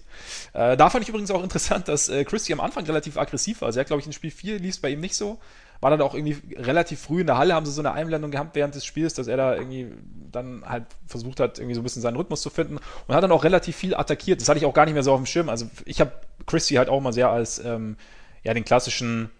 Äh, 0.52 0.76
da 0.76 0.90
fand 0.90 1.04
ich 1.04 1.08
übrigens 1.08 1.30
auch 1.30 1.42
interessant, 1.42 1.88
dass 1.88 2.08
äh, 2.08 2.24
Christie 2.24 2.52
am 2.52 2.60
Anfang 2.60 2.84
relativ 2.84 3.16
aggressiv 3.16 3.60
war. 3.60 3.66
Also 3.66 3.78
er 3.78 3.82
hat, 3.82 3.86
glaube 3.86 4.00
ich, 4.00 4.06
in 4.06 4.12
Spiel 4.12 4.30
4 4.30 4.58
lief 4.58 4.74
es 4.74 4.80
bei 4.80 4.90
ihm 4.90 5.00
nicht 5.00 5.14
so. 5.14 5.38
War 5.80 5.90
dann 5.90 6.02
auch 6.02 6.14
irgendwie 6.14 6.36
relativ 6.56 7.00
früh 7.00 7.22
in 7.22 7.26
der 7.26 7.38
Halle, 7.38 7.54
haben 7.54 7.64
sie 7.64 7.72
so 7.72 7.80
eine 7.80 7.92
Einblendung 7.92 8.30
gehabt 8.30 8.54
während 8.54 8.74
des 8.74 8.84
Spiels, 8.84 9.14
dass 9.14 9.28
er 9.28 9.38
da 9.38 9.54
irgendwie 9.54 9.90
dann 10.30 10.62
halt 10.66 10.84
versucht 11.06 11.40
hat, 11.40 11.58
irgendwie 11.58 11.74
so 11.74 11.80
ein 11.80 11.84
bisschen 11.84 12.02
seinen 12.02 12.16
Rhythmus 12.16 12.42
zu 12.42 12.50
finden 12.50 12.78
und 13.06 13.14
hat 13.14 13.22
dann 13.22 13.32
auch 13.32 13.44
relativ 13.44 13.76
viel 13.76 13.94
attackiert. 13.94 14.40
Das 14.40 14.48
hatte 14.48 14.58
ich 14.58 14.66
auch 14.66 14.74
gar 14.74 14.84
nicht 14.84 14.94
mehr 14.94 15.02
so 15.02 15.12
auf 15.12 15.18
dem 15.18 15.26
Schirm. 15.26 15.48
Also 15.48 15.70
ich 15.86 16.00
habe 16.00 16.12
Christie 16.46 16.78
halt 16.78 16.90
auch 16.90 17.00
mal 17.00 17.14
sehr 17.14 17.30
als 17.30 17.58
ähm, 17.64 17.96
ja, 18.42 18.52
den 18.52 18.64
klassischen 18.64 19.30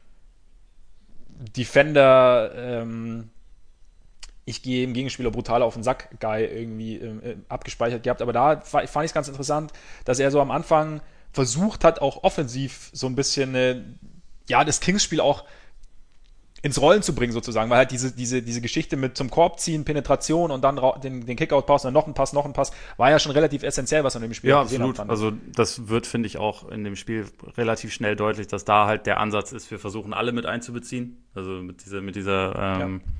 Defender, 1.56 2.52
ähm, 2.54 3.30
ich 4.50 4.62
gehe 4.62 4.84
im 4.84 4.92
Gegenspieler 4.92 5.30
brutal 5.30 5.62
auf 5.62 5.74
den 5.74 5.82
Sack, 5.82 6.08
Guy 6.20 6.44
irgendwie 6.44 6.96
äh, 6.96 7.36
abgespeichert 7.48 8.02
gehabt. 8.02 8.20
Aber 8.20 8.32
da 8.32 8.60
fand 8.60 8.84
ich 8.84 9.10
es 9.10 9.14
ganz 9.14 9.28
interessant, 9.28 9.72
dass 10.04 10.18
er 10.18 10.30
so 10.30 10.40
am 10.40 10.50
Anfang 10.50 11.00
versucht 11.32 11.84
hat, 11.84 12.02
auch 12.02 12.24
offensiv 12.24 12.90
so 12.92 13.06
ein 13.06 13.14
bisschen, 13.14 13.54
äh, 13.54 13.80
ja, 14.48 14.64
das 14.64 14.80
Kings-Spiel 14.80 15.20
auch 15.20 15.44
ins 16.62 16.80
Rollen 16.80 17.02
zu 17.02 17.14
bringen 17.14 17.32
sozusagen, 17.32 17.70
weil 17.70 17.78
halt 17.78 17.90
diese, 17.90 18.12
diese, 18.12 18.42
diese 18.42 18.60
Geschichte 18.60 18.96
mit 18.96 19.16
zum 19.16 19.30
Korb 19.30 19.60
ziehen, 19.60 19.84
Penetration 19.84 20.50
und 20.50 20.62
dann 20.62 20.78
den, 21.02 21.24
den 21.24 21.36
Kickout-Pass 21.36 21.84
und 21.84 21.88
dann 21.88 21.94
noch 21.94 22.06
ein 22.06 22.12
Pass, 22.12 22.34
noch 22.34 22.44
ein 22.44 22.52
Pass, 22.52 22.70
war 22.98 23.10
ja 23.10 23.18
schon 23.18 23.32
relativ 23.32 23.62
essentiell, 23.62 24.04
was 24.04 24.14
man 24.14 24.24
im 24.24 24.34
Spiel 24.34 24.50
ja, 24.50 24.62
gesehen 24.62 24.82
absolut. 24.82 24.98
hat. 24.98 25.08
Also 25.08 25.32
das 25.54 25.88
wird, 25.88 26.06
finde 26.06 26.26
ich, 26.26 26.36
auch 26.36 26.68
in 26.68 26.84
dem 26.84 26.96
Spiel 26.96 27.26
relativ 27.56 27.94
schnell 27.94 28.14
deutlich, 28.14 28.46
dass 28.46 28.66
da 28.66 28.86
halt 28.86 29.06
der 29.06 29.20
Ansatz 29.20 29.52
ist, 29.52 29.70
wir 29.70 29.78
versuchen 29.78 30.12
alle 30.12 30.32
mit 30.32 30.44
einzubeziehen. 30.44 31.24
Also 31.34 31.50
mit 31.50 31.82
dieser, 31.84 32.02
mit 32.02 32.14
dieser 32.14 32.54
ähm, 32.56 33.00
ja. 33.04 33.12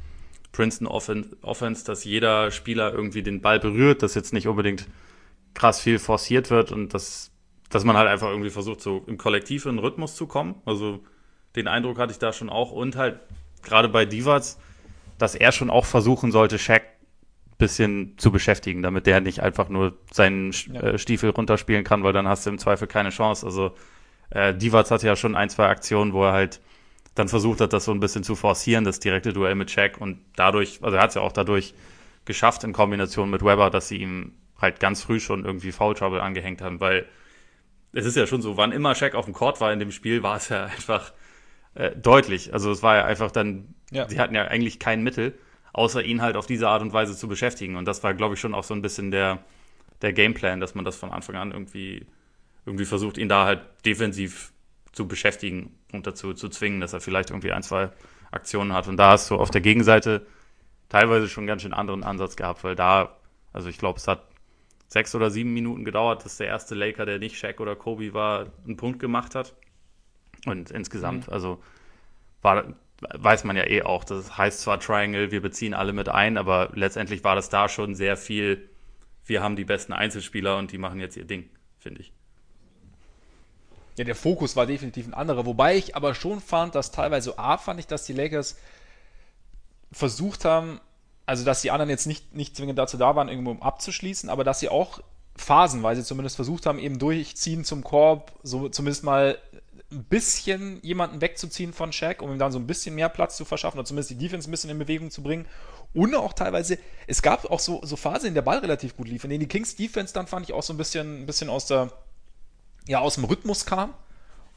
Princeton 0.52 0.86
Offense, 0.86 1.84
dass 1.84 2.04
jeder 2.04 2.50
Spieler 2.50 2.92
irgendwie 2.92 3.22
den 3.22 3.40
Ball 3.40 3.60
berührt, 3.60 4.02
dass 4.02 4.14
jetzt 4.14 4.32
nicht 4.32 4.48
unbedingt 4.48 4.86
krass 5.54 5.80
viel 5.80 5.98
forciert 5.98 6.50
wird 6.50 6.72
und 6.72 6.94
dass, 6.94 7.30
dass 7.68 7.84
man 7.84 7.96
halt 7.96 8.08
einfach 8.08 8.28
irgendwie 8.28 8.50
versucht, 8.50 8.80
so 8.80 9.04
im 9.06 9.16
Kollektiv 9.16 9.66
in 9.66 9.78
Rhythmus 9.78 10.16
zu 10.16 10.26
kommen. 10.26 10.56
Also 10.64 11.00
den 11.56 11.68
Eindruck 11.68 11.98
hatte 11.98 12.12
ich 12.12 12.18
da 12.18 12.32
schon 12.32 12.48
auch. 12.48 12.72
Und 12.72 12.96
halt 12.96 13.20
gerade 13.62 13.88
bei 13.88 14.04
Divac, 14.04 14.42
dass 15.18 15.34
er 15.34 15.52
schon 15.52 15.70
auch 15.70 15.84
versuchen 15.84 16.32
sollte, 16.32 16.58
Shaq 16.58 16.82
ein 16.82 17.56
bisschen 17.58 18.14
zu 18.18 18.32
beschäftigen, 18.32 18.82
damit 18.82 19.06
der 19.06 19.20
nicht 19.20 19.40
einfach 19.40 19.68
nur 19.68 19.96
seinen. 20.10 20.50
Äh, 20.72 20.98
Stiefel 20.98 21.30
runterspielen 21.30 21.84
kann, 21.84 22.02
weil 22.02 22.12
dann 22.12 22.28
hast 22.28 22.46
du 22.46 22.50
im 22.50 22.58
Zweifel 22.58 22.88
keine 22.88 23.10
Chance. 23.10 23.46
Also 23.46 23.72
äh, 24.30 24.54
Divac 24.54 24.90
hatte 24.90 25.06
ja 25.06 25.16
schon 25.16 25.36
ein, 25.36 25.50
zwei 25.50 25.66
Aktionen, 25.66 26.12
wo 26.12 26.24
er 26.24 26.32
halt 26.32 26.60
dann 27.14 27.28
versucht 27.28 27.60
hat, 27.60 27.72
das 27.72 27.84
so 27.84 27.92
ein 27.92 28.00
bisschen 28.00 28.24
zu 28.24 28.36
forcieren, 28.36 28.84
das 28.84 29.00
direkte 29.00 29.32
Duell 29.32 29.54
mit 29.54 29.70
Shaq 29.70 30.00
und 30.00 30.20
dadurch, 30.36 30.78
also 30.82 30.96
er 30.96 31.02
hat 31.02 31.10
es 31.10 31.16
ja 31.16 31.22
auch 31.22 31.32
dadurch 31.32 31.74
geschafft 32.24 32.64
in 32.64 32.72
Kombination 32.72 33.30
mit 33.30 33.42
Weber, 33.42 33.70
dass 33.70 33.88
sie 33.88 33.96
ihm 33.96 34.32
halt 34.60 34.80
ganz 34.80 35.02
früh 35.02 35.20
schon 35.20 35.44
irgendwie 35.44 35.72
Foul 35.72 35.94
Trouble 35.94 36.22
angehängt 36.22 36.62
haben, 36.62 36.80
weil 36.80 37.06
es 37.92 38.06
ist 38.06 38.16
ja 38.16 38.26
schon 38.26 38.42
so, 38.42 38.56
wann 38.56 38.72
immer 38.72 38.94
Shaq 38.94 39.14
auf 39.14 39.24
dem 39.24 39.34
Court 39.34 39.60
war 39.60 39.72
in 39.72 39.80
dem 39.80 39.90
Spiel, 39.90 40.22
war 40.22 40.36
es 40.36 40.48
ja 40.48 40.64
einfach 40.76 41.12
äh, 41.74 41.90
deutlich. 41.96 42.52
Also 42.52 42.70
es 42.70 42.82
war 42.82 42.96
ja 42.96 43.04
einfach 43.04 43.30
dann, 43.30 43.74
ja. 43.90 44.08
sie 44.08 44.20
hatten 44.20 44.34
ja 44.34 44.44
eigentlich 44.44 44.78
kein 44.78 45.02
Mittel, 45.02 45.38
außer 45.72 46.02
ihn 46.02 46.22
halt 46.22 46.36
auf 46.36 46.46
diese 46.46 46.68
Art 46.68 46.82
und 46.82 46.92
Weise 46.92 47.16
zu 47.16 47.28
beschäftigen. 47.28 47.76
Und 47.76 47.86
das 47.86 48.02
war, 48.02 48.14
glaube 48.14 48.34
ich, 48.34 48.40
schon 48.40 48.54
auch 48.54 48.64
so 48.64 48.74
ein 48.74 48.82
bisschen 48.82 49.10
der, 49.10 49.38
der 50.02 50.12
Gameplan, 50.12 50.60
dass 50.60 50.74
man 50.74 50.84
das 50.84 50.96
von 50.96 51.10
Anfang 51.10 51.36
an 51.36 51.52
irgendwie, 51.52 52.06
irgendwie 52.66 52.84
versucht, 52.84 53.18
ihn 53.18 53.28
da 53.28 53.44
halt 53.44 53.60
defensiv 53.84 54.52
zu 54.92 55.06
beschäftigen 55.06 55.78
und 55.92 56.06
dazu 56.06 56.34
zu 56.34 56.48
zwingen, 56.48 56.80
dass 56.80 56.92
er 56.92 57.00
vielleicht 57.00 57.30
irgendwie 57.30 57.52
ein, 57.52 57.62
zwei 57.62 57.90
Aktionen 58.30 58.72
hat. 58.72 58.88
Und 58.88 58.96
da 58.96 59.12
hast 59.12 59.30
du 59.30 59.36
auf 59.36 59.50
der 59.50 59.60
Gegenseite 59.60 60.26
teilweise 60.88 61.28
schon 61.28 61.46
ganz 61.46 61.62
schön 61.62 61.72
anderen 61.72 62.04
Ansatz 62.04 62.36
gehabt, 62.36 62.64
weil 62.64 62.76
da, 62.76 63.16
also 63.52 63.68
ich 63.68 63.78
glaube, 63.78 63.98
es 63.98 64.08
hat 64.08 64.24
sechs 64.88 65.14
oder 65.14 65.30
sieben 65.30 65.54
Minuten 65.54 65.84
gedauert, 65.84 66.24
dass 66.24 66.36
der 66.36 66.48
erste 66.48 66.74
Laker, 66.74 67.06
der 67.06 67.18
nicht 67.18 67.38
Shaq 67.38 67.60
oder 67.60 67.76
Kobe 67.76 68.12
war, 68.12 68.46
einen 68.64 68.76
Punkt 68.76 68.98
gemacht 68.98 69.34
hat. 69.34 69.54
Und 70.46 70.70
insgesamt, 70.70 71.28
mhm. 71.28 71.32
also 71.32 71.62
war, 72.42 72.74
weiß 73.00 73.44
man 73.44 73.56
ja 73.56 73.66
eh 73.66 73.82
auch, 73.82 74.04
das 74.04 74.36
heißt 74.36 74.60
zwar 74.60 74.80
Triangle, 74.80 75.30
wir 75.30 75.40
beziehen 75.40 75.74
alle 75.74 75.92
mit 75.92 76.08
ein, 76.08 76.36
aber 76.36 76.70
letztendlich 76.74 77.22
war 77.22 77.36
das 77.36 77.48
da 77.48 77.68
schon 77.68 77.94
sehr 77.94 78.16
viel, 78.16 78.68
wir 79.24 79.42
haben 79.42 79.56
die 79.56 79.64
besten 79.64 79.92
Einzelspieler 79.92 80.58
und 80.58 80.72
die 80.72 80.78
machen 80.78 80.98
jetzt 80.98 81.16
ihr 81.16 81.24
Ding, 81.24 81.48
finde 81.78 82.00
ich. 82.00 82.12
Ja, 84.00 84.04
der 84.04 84.14
Fokus 84.14 84.56
war 84.56 84.64
definitiv 84.64 85.06
ein 85.06 85.12
anderer, 85.12 85.44
wobei 85.44 85.76
ich 85.76 85.94
aber 85.94 86.14
schon 86.14 86.40
fand, 86.40 86.74
dass 86.74 86.90
teilweise 86.90 87.38
A 87.38 87.58
fand 87.58 87.80
ich, 87.80 87.86
dass 87.86 88.06
die 88.06 88.14
Lakers 88.14 88.56
versucht 89.92 90.46
haben, 90.46 90.80
also 91.26 91.44
dass 91.44 91.60
die 91.60 91.70
anderen 91.70 91.90
jetzt 91.90 92.06
nicht, 92.06 92.34
nicht 92.34 92.56
zwingend 92.56 92.78
dazu 92.78 92.96
da 92.96 93.14
waren, 93.14 93.28
irgendwo 93.28 93.62
abzuschließen, 93.62 94.30
aber 94.30 94.42
dass 94.42 94.58
sie 94.58 94.70
auch 94.70 95.00
phasenweise 95.36 96.02
zumindest 96.02 96.36
versucht 96.36 96.64
haben, 96.64 96.78
eben 96.78 96.98
durchziehen 96.98 97.62
zum 97.62 97.84
Korb, 97.84 98.32
so 98.42 98.70
zumindest 98.70 99.04
mal 99.04 99.36
ein 99.92 100.04
bisschen 100.04 100.80
jemanden 100.80 101.20
wegzuziehen 101.20 101.74
von 101.74 101.92
Shaq, 101.92 102.22
um 102.22 102.32
ihm 102.32 102.38
dann 102.38 102.52
so 102.52 102.58
ein 102.58 102.66
bisschen 102.66 102.94
mehr 102.94 103.10
Platz 103.10 103.36
zu 103.36 103.44
verschaffen 103.44 103.78
oder 103.78 103.86
zumindest 103.86 104.12
die 104.12 104.16
Defense 104.18 104.48
ein 104.48 104.50
bisschen 104.50 104.70
in 104.70 104.78
Bewegung 104.78 105.10
zu 105.10 105.22
bringen. 105.22 105.44
Und 105.92 106.14
auch 106.14 106.32
teilweise, 106.32 106.78
es 107.06 107.20
gab 107.20 107.44
auch 107.50 107.60
so, 107.60 107.82
so 107.84 107.96
Phasen, 107.96 108.28
in 108.28 108.34
der 108.34 108.40
Ball 108.40 108.60
relativ 108.60 108.96
gut 108.96 109.08
lief, 109.08 109.24
in 109.24 109.30
denen 109.30 109.40
die 109.40 109.48
Kings 109.48 109.76
Defense 109.76 110.14
dann 110.14 110.26
fand 110.26 110.48
ich 110.48 110.54
auch 110.54 110.62
so 110.62 110.72
ein 110.72 110.78
bisschen, 110.78 111.24
ein 111.24 111.26
bisschen 111.26 111.50
aus 111.50 111.66
der, 111.66 111.92
ja, 112.90 112.98
aus 112.98 113.14
dem 113.14 113.24
Rhythmus 113.24 113.66
kam 113.66 113.94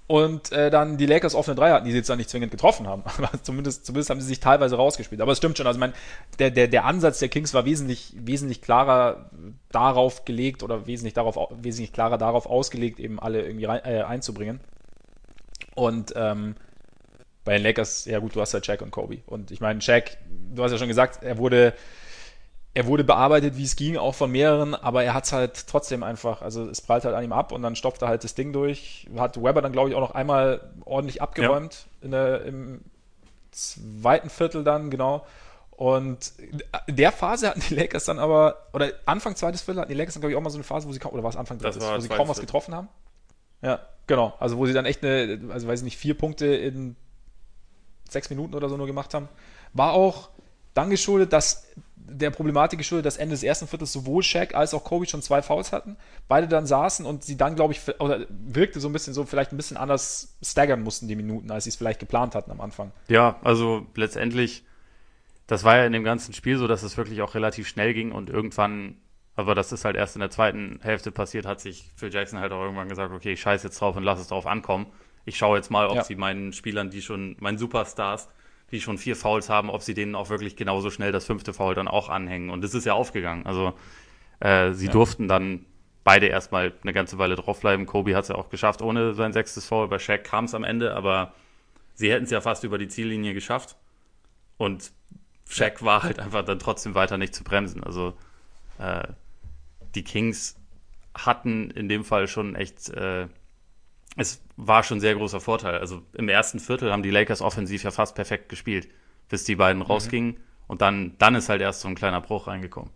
und 0.07 0.51
äh, 0.51 0.71
dann 0.71 0.97
die 0.97 1.05
Lakers 1.05 1.35
offene 1.35 1.55
Dreier 1.55 1.75
hatten, 1.75 1.85
die 1.85 1.91
sie 1.91 1.97
jetzt 1.97 2.09
dann 2.09 2.17
nicht 2.17 2.31
zwingend 2.31 2.51
getroffen 2.51 2.87
haben. 2.87 3.03
Aber 3.17 3.29
zumindest, 3.43 3.85
zumindest 3.85 4.09
haben 4.09 4.19
sie 4.19 4.27
sich 4.27 4.39
teilweise 4.39 4.75
rausgespielt. 4.75 5.21
Aber 5.21 5.31
es 5.31 5.37
stimmt 5.37 5.57
schon. 5.57 5.67
Also, 5.67 5.79
mein, 5.79 5.93
der, 6.39 6.49
der, 6.49 6.67
der 6.67 6.85
Ansatz 6.85 7.19
der 7.19 7.29
Kings 7.29 7.53
war 7.53 7.65
wesentlich, 7.65 8.13
wesentlich 8.17 8.61
klarer 8.61 9.29
darauf 9.71 10.25
gelegt 10.25 10.63
oder 10.63 10.87
wesentlich, 10.87 11.13
darauf, 11.13 11.37
wesentlich 11.51 11.93
klarer 11.93 12.17
darauf 12.17 12.47
ausgelegt, 12.47 12.99
eben 12.99 13.19
alle 13.19 13.43
irgendwie 13.43 13.65
rein, 13.65 13.81
äh, 13.85 14.01
einzubringen. 14.01 14.59
Und 15.75 16.13
ähm, 16.15 16.55
bei 17.45 17.53
den 17.53 17.63
Lakers, 17.63 18.05
ja 18.05 18.17
gut, 18.17 18.35
du 18.35 18.41
hast 18.41 18.53
ja 18.53 18.61
Jack 18.63 18.81
und 18.81 18.89
Kobe. 18.89 19.19
Und 19.27 19.51
ich 19.51 19.61
meine, 19.61 19.79
Jack, 19.79 20.17
du 20.53 20.63
hast 20.63 20.71
ja 20.71 20.79
schon 20.79 20.87
gesagt, 20.87 21.23
er 21.23 21.37
wurde, 21.37 21.73
er 22.75 22.87
wurde 22.87 23.03
bearbeitet, 23.03 23.57
wie 23.57 23.63
es 23.63 23.75
ging, 23.75 23.97
auch 23.97 24.15
von 24.15 24.31
mehreren, 24.31 24.73
aber 24.73 25.03
er 25.03 25.13
hat 25.13 25.25
es 25.25 25.31
halt 25.31 25.67
trotzdem 25.67 26.01
einfach, 26.01 26.41
also 26.41 26.67
es 26.67 26.81
prallt 26.81 27.05
halt 27.05 27.15
an 27.15 27.23
ihm 27.23 27.33
ab 27.33 27.51
und 27.51 27.61
dann 27.61 27.75
stopft 27.75 28.01
er 28.01 28.07
halt 28.07 28.23
das 28.23 28.33
Ding 28.33 28.51
durch. 28.51 29.07
Hat 29.15 29.37
Weber 29.37 29.61
dann, 29.61 29.71
glaube 29.71 29.89
ich, 29.89 29.95
auch 29.95 29.99
noch 29.99 30.15
einmal 30.15 30.71
ordentlich 30.85 31.21
abgeräumt 31.21 31.85
ja. 32.01 32.09
der, 32.09 32.45
im 32.45 32.81
zweiten 33.51 34.29
Viertel 34.29 34.63
dann, 34.63 34.89
genau. 34.89 35.25
Und 35.71 36.33
in 36.87 36.95
der 36.95 37.11
Phase 37.11 37.49
hatten 37.49 37.61
die 37.67 37.75
Lakers 37.75 38.05
dann 38.05 38.17
aber, 38.17 38.67
oder 38.73 38.91
Anfang 39.05 39.35
zweites 39.35 39.61
Viertel 39.61 39.81
hatten 39.81 39.91
die 39.91 39.97
Lakers 39.97 40.15
dann, 40.15 40.21
glaube 40.21 40.31
ich, 40.31 40.37
auch 40.37 40.41
mal 40.41 40.49
so 40.49 40.57
eine 40.57 40.63
Phase, 40.63 40.87
wo 40.87 40.91
sie 40.91 40.99
kaum, 40.99 41.13
oder 41.13 41.23
war 41.23 41.29
es 41.29 41.35
Anfang 41.35 41.59
drittes, 41.59 41.83
wo 41.83 41.99
sie 41.99 42.09
kaum 42.09 42.27
was 42.27 42.39
getroffen 42.39 42.73
haben. 42.73 42.87
Ja, 43.61 43.79
genau. 44.07 44.33
Also 44.39 44.57
wo 44.57 44.65
sie 44.65 44.73
dann 44.73 44.85
echt 44.85 45.03
eine, 45.03 45.39
also 45.51 45.67
weiß 45.67 45.81
ich 45.81 45.85
nicht, 45.85 45.97
vier 45.97 46.17
Punkte 46.17 46.47
in 46.47 46.95
sechs 48.09 48.29
Minuten 48.31 48.55
oder 48.55 48.67
so 48.67 48.77
nur 48.77 48.87
gemacht 48.87 49.13
haben. 49.13 49.29
War 49.73 49.93
auch 49.93 50.29
dann 50.73 50.89
geschuldet, 50.89 51.33
dass 51.33 51.67
der 52.13 52.29
Problematik 52.29 52.77
geschuldet, 52.79 53.05
dass 53.05 53.17
Ende 53.17 53.33
des 53.33 53.43
ersten 53.43 53.67
Viertels 53.67 53.91
sowohl 53.91 54.23
Shaq 54.23 54.55
als 54.55 54.73
auch 54.73 54.83
Kobe 54.83 55.05
schon 55.05 55.21
zwei 55.21 55.41
Fouls 55.41 55.71
hatten, 55.71 55.97
beide 56.27 56.47
dann 56.47 56.65
saßen 56.65 57.05
und 57.05 57.23
sie 57.23 57.37
dann, 57.37 57.55
glaube 57.55 57.73
ich, 57.73 57.81
oder 57.99 58.25
wirkte 58.29 58.79
so 58.79 58.87
ein 58.87 58.93
bisschen 58.93 59.13
so, 59.13 59.25
vielleicht 59.25 59.51
ein 59.51 59.57
bisschen 59.57 59.77
anders 59.77 60.37
staggern 60.41 60.81
mussten, 60.81 61.07
die 61.07 61.15
Minuten, 61.15 61.51
als 61.51 61.65
sie 61.65 61.71
es 61.71 61.75
vielleicht 61.75 61.99
geplant 61.99 62.35
hatten 62.35 62.51
am 62.51 62.61
Anfang. 62.61 62.91
Ja, 63.07 63.39
also 63.43 63.87
letztendlich, 63.95 64.63
das 65.47 65.63
war 65.63 65.77
ja 65.77 65.85
in 65.85 65.93
dem 65.93 66.03
ganzen 66.03 66.33
Spiel 66.33 66.57
so, 66.57 66.67
dass 66.67 66.83
es 66.83 66.97
wirklich 66.97 67.21
auch 67.21 67.35
relativ 67.35 67.67
schnell 67.67 67.93
ging 67.93 68.11
und 68.11 68.29
irgendwann, 68.29 68.97
aber 69.35 69.55
das 69.55 69.71
ist 69.71 69.85
halt 69.85 69.95
erst 69.95 70.15
in 70.15 70.19
der 70.19 70.29
zweiten 70.29 70.79
Hälfte 70.83 71.11
passiert, 71.11 71.45
hat 71.45 71.59
sich 71.59 71.91
Phil 71.95 72.13
Jackson 72.13 72.39
halt 72.39 72.51
auch 72.51 72.61
irgendwann 72.61 72.89
gesagt, 72.89 73.13
okay, 73.13 73.33
ich 73.33 73.41
scheiß 73.41 73.63
jetzt 73.63 73.81
drauf 73.81 73.95
und 73.95 74.03
lass 74.03 74.19
es 74.19 74.27
drauf 74.27 74.45
ankommen. 74.45 74.87
Ich 75.25 75.37
schaue 75.37 75.57
jetzt 75.57 75.71
mal, 75.71 75.87
ob 75.87 75.95
ja. 75.95 76.03
sie 76.03 76.15
meinen 76.15 76.53
Spielern, 76.53 76.89
die 76.89 77.01
schon, 77.01 77.37
meinen 77.39 77.57
Superstars, 77.57 78.27
die 78.71 78.81
schon 78.81 78.97
vier 78.97 79.15
Fouls 79.15 79.49
haben, 79.49 79.69
ob 79.69 79.83
sie 79.83 79.93
denen 79.93 80.15
auch 80.15 80.29
wirklich 80.29 80.55
genauso 80.55 80.89
schnell 80.89 81.11
das 81.11 81.25
fünfte 81.25 81.53
Foul 81.53 81.75
dann 81.75 81.87
auch 81.87 82.09
anhängen. 82.09 82.49
Und 82.49 82.63
das 82.63 82.73
ist 82.73 82.85
ja 82.85 82.93
aufgegangen. 82.93 83.45
Also 83.45 83.73
äh, 84.39 84.73
sie 84.73 84.87
ja. 84.87 84.91
durften 84.91 85.27
dann 85.27 85.65
beide 86.03 86.27
erstmal 86.27 86.73
eine 86.81 86.93
ganze 86.93 87.17
Weile 87.17 87.35
draufbleiben. 87.35 87.85
Kobe 87.85 88.15
hat 88.15 88.23
es 88.23 88.29
ja 88.29 88.35
auch 88.35 88.49
geschafft 88.49 88.81
ohne 88.81 89.13
sein 89.13 89.33
sechstes 89.33 89.65
Foul. 89.65 89.87
Bei 89.87 89.99
Shaq 89.99 90.23
kam 90.23 90.45
es 90.45 90.53
am 90.53 90.63
Ende, 90.63 90.95
aber 90.95 91.33
sie 91.93 92.11
hätten 92.11 92.25
es 92.25 92.31
ja 92.31 92.41
fast 92.41 92.63
über 92.63 92.77
die 92.77 92.87
Ziellinie 92.87 93.33
geschafft. 93.33 93.77
Und 94.57 94.91
Shaq 95.47 95.79
ja. 95.79 95.85
war 95.85 96.03
halt 96.03 96.19
einfach 96.19 96.43
dann 96.43 96.59
trotzdem 96.59 96.95
weiter 96.95 97.17
nicht 97.17 97.35
zu 97.35 97.43
bremsen. 97.43 97.83
Also 97.83 98.13
äh, 98.79 99.07
die 99.95 100.03
Kings 100.03 100.55
hatten 101.13 101.69
in 101.71 101.87
dem 101.89 102.03
Fall 102.03 102.27
schon 102.27 102.55
echt 102.55 102.89
äh, 102.89 103.27
es 104.15 104.41
war 104.57 104.83
schon 104.83 104.97
ein 104.97 105.01
sehr 105.01 105.15
großer 105.15 105.39
Vorteil. 105.39 105.79
Also 105.79 106.01
im 106.13 106.29
ersten 106.29 106.59
Viertel 106.59 106.91
haben 106.91 107.03
die 107.03 107.09
Lakers 107.09 107.41
offensiv 107.41 107.83
ja 107.83 107.91
fast 107.91 108.15
perfekt 108.15 108.49
gespielt, 108.49 108.87
bis 109.29 109.43
die 109.43 109.55
beiden 109.55 109.81
mhm. 109.81 109.87
rausgingen. 109.87 110.37
Und 110.67 110.81
dann, 110.81 111.15
dann 111.17 111.35
ist 111.35 111.49
halt 111.49 111.61
erst 111.61 111.81
so 111.81 111.87
ein 111.87 111.95
kleiner 111.95 112.21
Bruch 112.21 112.47
reingekommen. 112.47 112.91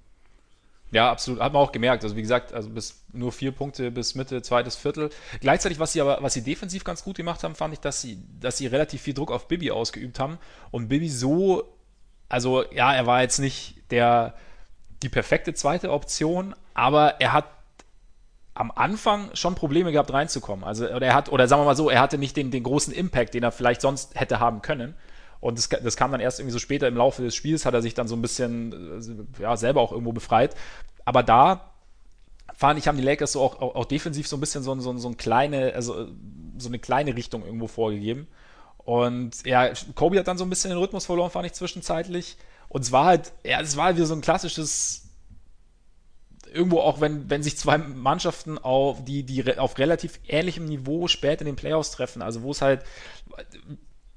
Ja, 0.92 1.12
absolut. 1.12 1.42
Hat 1.42 1.52
man 1.52 1.62
auch 1.62 1.72
gemerkt. 1.72 2.04
Also 2.04 2.16
wie 2.16 2.22
gesagt, 2.22 2.54
also 2.54 2.70
bis 2.70 3.04
nur 3.12 3.32
vier 3.32 3.52
Punkte 3.52 3.92
bis 3.92 4.16
Mitte, 4.16 4.42
zweites 4.42 4.76
Viertel. 4.76 5.10
Gleichzeitig, 5.42 5.80
was 5.80 5.94
sie 5.94 6.02
aber, 6.02 6.20
was 6.22 6.34
sie 6.34 6.44
defensiv 6.44 6.84
ganz 6.84 7.04
gut 7.04 7.18
gemacht 7.18 7.44
haben, 7.44 7.56
fand 7.56 7.74
ich, 7.74 7.80
dass 7.80 8.02
sie, 8.02 8.24
dass 8.40 8.58
sie 8.58 8.68
relativ 8.68 9.02
viel 9.02 9.14
Druck 9.14 9.32
auf 9.32 9.48
Bibi 9.48 9.72
ausgeübt 9.72 10.20
haben. 10.20 10.38
Und 10.72 10.88
Bibi 10.88 11.10
so, 11.10 11.76
also 12.30 12.64
ja, 12.72 12.94
er 12.94 13.06
war 13.06 13.22
jetzt 13.22 13.40
nicht 13.40 13.84
der, 13.92 14.36
die 15.04 15.10
perfekte 15.10 15.54
zweite 15.54 15.92
Option, 15.92 16.56
aber 16.74 17.20
er 17.20 17.34
hat 17.34 17.46
am 18.58 18.72
Anfang 18.72 19.30
schon 19.34 19.54
Probleme 19.54 19.92
gehabt 19.92 20.12
reinzukommen. 20.12 20.66
Also 20.66 20.88
oder 20.88 21.06
er 21.06 21.14
hat, 21.14 21.32
oder 21.32 21.48
sagen 21.48 21.62
wir 21.62 21.66
mal 21.66 21.76
so, 21.76 21.90
er 21.90 22.02
hatte 22.02 22.18
nicht 22.18 22.36
den, 22.36 22.50
den 22.50 22.64
großen 22.64 22.92
Impact, 22.92 23.36
den 23.36 23.44
er 23.44 23.52
vielleicht 23.52 23.82
sonst 23.82 24.20
hätte 24.20 24.40
haben 24.40 24.64
können. 24.64 24.96
Und 25.40 25.60
das, 25.60 25.70
das 25.70 25.96
kam 25.96 26.12
dann 26.12 26.20
erst 26.20 26.40
irgendwie 26.40 26.54
so 26.54 26.60
später 26.60 26.88
im 26.88 26.98
Laufe 26.98 27.22
des 27.22 27.36
Spiels, 27.36 27.68
hat 27.68 27.76
er 27.76 27.84
sich 27.84 27.94
dann 27.94 28.08
so 28.08 28.16
ein 28.16 28.22
bisschen 28.24 29.28
ja, 29.40 29.56
selber 29.56 29.82
auch 29.82 29.92
irgendwo 29.92 30.12
befreit. 30.12 30.56
Aber 31.06 31.22
da 31.22 31.72
fand 32.56 32.80
ich, 32.80 32.88
haben 32.88 32.98
die 32.98 33.04
Lakers 33.04 33.34
so 33.34 33.42
auch, 33.42 33.62
auch, 33.62 33.76
auch 33.76 33.86
defensiv 33.86 34.28
so 34.28 34.38
ein 34.38 34.40
bisschen 34.40 34.64
so, 34.64 34.78
so, 34.80 34.98
so, 34.98 35.08
ein 35.08 35.18
kleine, 35.18 35.74
also 35.76 36.08
so 36.58 36.70
eine 36.70 36.80
kleine 36.80 37.16
Richtung 37.16 37.46
irgendwo 37.46 37.68
vorgegeben. 37.68 38.28
Und 38.78 39.46
ja, 39.46 39.70
Kobe 39.94 40.18
hat 40.18 40.28
dann 40.28 40.40
so 40.40 40.46
ein 40.46 40.50
bisschen 40.50 40.72
den 40.72 40.80
Rhythmus 40.80 41.06
verloren, 41.06 41.30
fand 41.30 41.46
ich 41.46 41.54
zwischenzeitlich. 41.54 42.38
Und 42.70 42.82
es 42.82 42.92
war 42.92 43.06
halt, 43.06 43.34
ja, 43.46 43.62
es 43.62 43.78
war 43.78 43.86
halt 43.86 43.98
wieder 43.98 44.08
so 44.08 44.16
ein 44.16 44.22
klassisches 44.22 45.07
irgendwo 46.54 46.80
auch, 46.80 47.02
wenn, 47.02 47.30
wenn 47.30 47.44
sich 47.44 47.58
zwei 47.58 47.78
Mannschaften 47.78 48.58
auf, 48.58 49.04
die, 49.04 49.24
die 49.24 49.58
auf 49.58 49.78
relativ 49.78 50.20
ähnlichem 50.28 50.66
Niveau 50.66 51.08
spät 51.08 51.42
in 51.42 51.46
den 51.46 51.56
Playoffs 51.56 51.92
treffen, 51.92 52.22
also 52.22 52.44
wo 52.44 52.52
es 52.52 52.62
halt, 52.62 52.84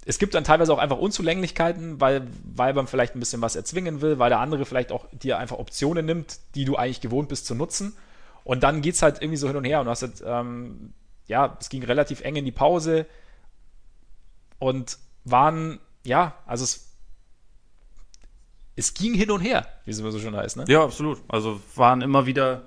es 0.04 0.18
gibt 0.18 0.34
dann 0.34 0.44
teilweise 0.44 0.72
auch 0.72 0.78
einfach 0.78 0.98
Unzulänglichkeiten, 0.98 2.00
weil, 2.00 2.26
weil 2.44 2.72
man 2.72 2.86
vielleicht 2.86 3.14
ein 3.14 3.20
bisschen 3.20 3.42
was 3.42 3.56
erzwingen 3.56 4.00
will, 4.00 4.18
weil 4.18 4.30
der 4.30 4.40
andere 4.40 4.64
vielleicht 4.64 4.92
auch 4.92 5.06
dir 5.12 5.38
einfach 5.38 5.58
Optionen 5.58 6.06
nimmt, 6.06 6.38
die 6.54 6.64
du 6.64 6.76
eigentlich 6.76 7.00
gewohnt 7.00 7.28
bist 7.28 7.46
zu 7.46 7.54
nutzen. 7.54 7.96
Und 8.44 8.62
dann 8.62 8.80
geht 8.82 8.94
es 8.94 9.02
halt 9.02 9.20
irgendwie 9.20 9.36
so 9.36 9.46
hin 9.46 9.56
und 9.56 9.64
her 9.64 9.80
und 9.80 9.86
du 9.86 9.90
hast 9.90 10.02
halt, 10.02 10.22
ähm, 10.24 10.94
ja, 11.26 11.56
es 11.60 11.68
ging 11.68 11.84
relativ 11.84 12.22
eng 12.22 12.36
in 12.36 12.44
die 12.44 12.52
Pause 12.52 13.06
und 14.58 14.98
waren, 15.24 15.78
ja, 16.04 16.34
also 16.46 16.64
es 16.64 16.89
es 18.76 18.94
ging 18.94 19.14
hin 19.14 19.30
und 19.30 19.40
her, 19.40 19.66
wie 19.84 19.90
es 19.90 19.98
immer 19.98 20.10
so 20.10 20.18
schön 20.18 20.34
heißt, 20.34 20.56
ne? 20.56 20.64
Ja, 20.68 20.84
absolut. 20.84 21.18
Also 21.28 21.60
waren 21.74 22.00
immer 22.00 22.26
wieder, 22.26 22.62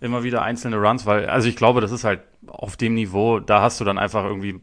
immer 0.00 0.22
wieder 0.22 0.42
einzelne 0.42 0.76
Runs, 0.76 1.06
weil, 1.06 1.28
also 1.28 1.48
ich 1.48 1.56
glaube, 1.56 1.80
das 1.80 1.92
ist 1.92 2.04
halt 2.04 2.20
auf 2.46 2.76
dem 2.76 2.94
Niveau, 2.94 3.40
da 3.40 3.60
hast 3.60 3.80
du 3.80 3.84
dann 3.84 3.98
einfach 3.98 4.24
irgendwie 4.24 4.60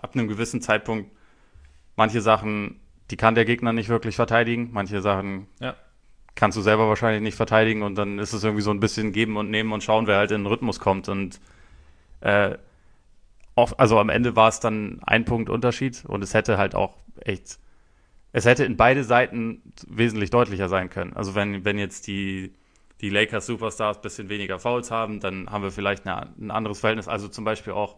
ab 0.00 0.14
einem 0.14 0.28
gewissen 0.28 0.60
Zeitpunkt 0.60 1.10
manche 1.96 2.20
Sachen, 2.20 2.80
die 3.10 3.16
kann 3.16 3.34
der 3.34 3.44
Gegner 3.44 3.72
nicht 3.72 3.88
wirklich 3.88 4.16
verteidigen, 4.16 4.70
manche 4.72 5.00
Sachen 5.00 5.46
ja. 5.60 5.74
kannst 6.34 6.56
du 6.56 6.62
selber 6.62 6.88
wahrscheinlich 6.88 7.22
nicht 7.22 7.36
verteidigen 7.36 7.82
und 7.82 7.96
dann 7.96 8.18
ist 8.18 8.32
es 8.32 8.44
irgendwie 8.44 8.62
so 8.62 8.70
ein 8.70 8.80
bisschen 8.80 9.12
geben 9.12 9.36
und 9.36 9.50
nehmen 9.50 9.72
und 9.72 9.82
schauen, 9.82 10.06
wer 10.06 10.16
halt 10.16 10.30
in 10.30 10.42
den 10.42 10.46
Rhythmus 10.46 10.80
kommt 10.80 11.08
und 11.08 11.40
äh, 12.20 12.56
also 13.54 14.00
am 14.00 14.08
Ende 14.08 14.34
war 14.34 14.48
es 14.48 14.58
dann 14.58 15.00
ein 15.04 15.24
Punkt 15.24 15.48
Unterschied 15.48 16.04
und 16.06 16.24
es 16.24 16.34
hätte 16.34 16.58
halt 16.58 16.74
auch 16.74 16.96
echt 17.20 17.58
es 18.34 18.44
hätte 18.46 18.64
in 18.64 18.76
beide 18.76 19.04
Seiten 19.04 19.62
wesentlich 19.86 20.30
deutlicher 20.30 20.68
sein 20.68 20.90
können. 20.90 21.12
Also 21.12 21.36
wenn, 21.36 21.64
wenn 21.64 21.78
jetzt 21.78 22.08
die, 22.08 22.52
die 23.00 23.08
Lakers 23.08 23.46
Superstars 23.46 23.98
ein 23.98 24.02
bisschen 24.02 24.28
weniger 24.28 24.58
Fouls 24.58 24.90
haben, 24.90 25.20
dann 25.20 25.48
haben 25.48 25.62
wir 25.62 25.70
vielleicht 25.70 26.04
eine, 26.04 26.34
ein 26.40 26.50
anderes 26.50 26.80
Verhältnis. 26.80 27.06
Also 27.06 27.28
zum 27.28 27.44
Beispiel 27.44 27.74
auch 27.74 27.94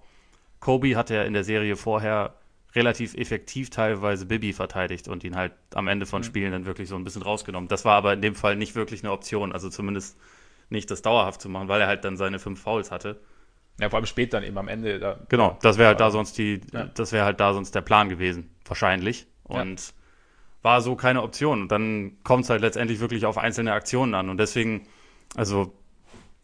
Kobe 0.61 0.95
hat 0.95 1.09
ja 1.09 1.23
in 1.23 1.33
der 1.33 1.43
Serie 1.43 1.75
vorher 1.75 2.35
relativ 2.75 3.15
effektiv 3.15 3.71
teilweise 3.71 4.27
Bibi 4.27 4.53
verteidigt 4.53 5.09
und 5.09 5.25
ihn 5.25 5.37
halt 5.37 5.53
am 5.73 5.89
Ende 5.89 6.05
von 6.05 6.21
mhm. 6.21 6.25
Spielen 6.25 6.53
dann 6.53 6.67
wirklich 6.67 6.91
so 6.91 6.97
ein 6.97 7.05
bisschen 7.05 7.23
rausgenommen. 7.23 7.69
Das 7.69 7.87
war 7.87 7.95
aber 7.95 8.13
in 8.13 8.21
dem 8.21 8.35
Fall 8.35 8.57
nicht 8.57 8.75
wirklich 8.75 9.03
eine 9.03 9.13
Option, 9.13 9.53
also 9.53 9.71
zumindest 9.71 10.19
nicht 10.69 10.91
das 10.91 11.01
dauerhaft 11.01 11.41
zu 11.41 11.49
machen, 11.49 11.69
weil 11.69 11.81
er 11.81 11.87
halt 11.87 12.05
dann 12.05 12.19
seine 12.19 12.39
fünf 12.39 12.61
Fouls 12.61 12.91
hatte. 12.91 13.19
Ja, 13.81 13.89
vor 13.89 13.97
allem 13.97 14.07
spät 14.07 14.35
dann 14.35 14.43
eben 14.43 14.59
am 14.59 14.69
Ende. 14.69 14.99
Da, 14.99 15.19
genau, 15.31 15.59
das 15.63 15.79
wäre 15.79 15.89
halt 15.89 16.01
da 16.01 16.11
sonst 16.11 16.37
die, 16.37 16.61
ja. 16.75 16.91
das 16.93 17.13
wäre 17.13 17.25
halt 17.25 17.41
da 17.41 17.55
sonst 17.55 17.75
der 17.75 17.81
Plan 17.81 18.11
gewesen, 18.11 18.55
wahrscheinlich. 18.67 19.27
Und 19.45 19.81
ja 19.81 19.95
war 20.67 20.81
so 20.81 20.97
keine 20.97 21.23
Option. 21.23 21.63
Und 21.63 21.71
dann 21.71 22.19
kommt 22.25 22.43
es 22.43 22.51
halt 22.51 22.61
letztendlich 22.61 22.99
wirklich 22.99 23.25
auf 23.25 23.39
einzelne 23.39 23.73
Aktionen 23.73 24.15
an. 24.15 24.29
Und 24.29 24.39
deswegen, 24.39 24.89
also, 25.37 25.73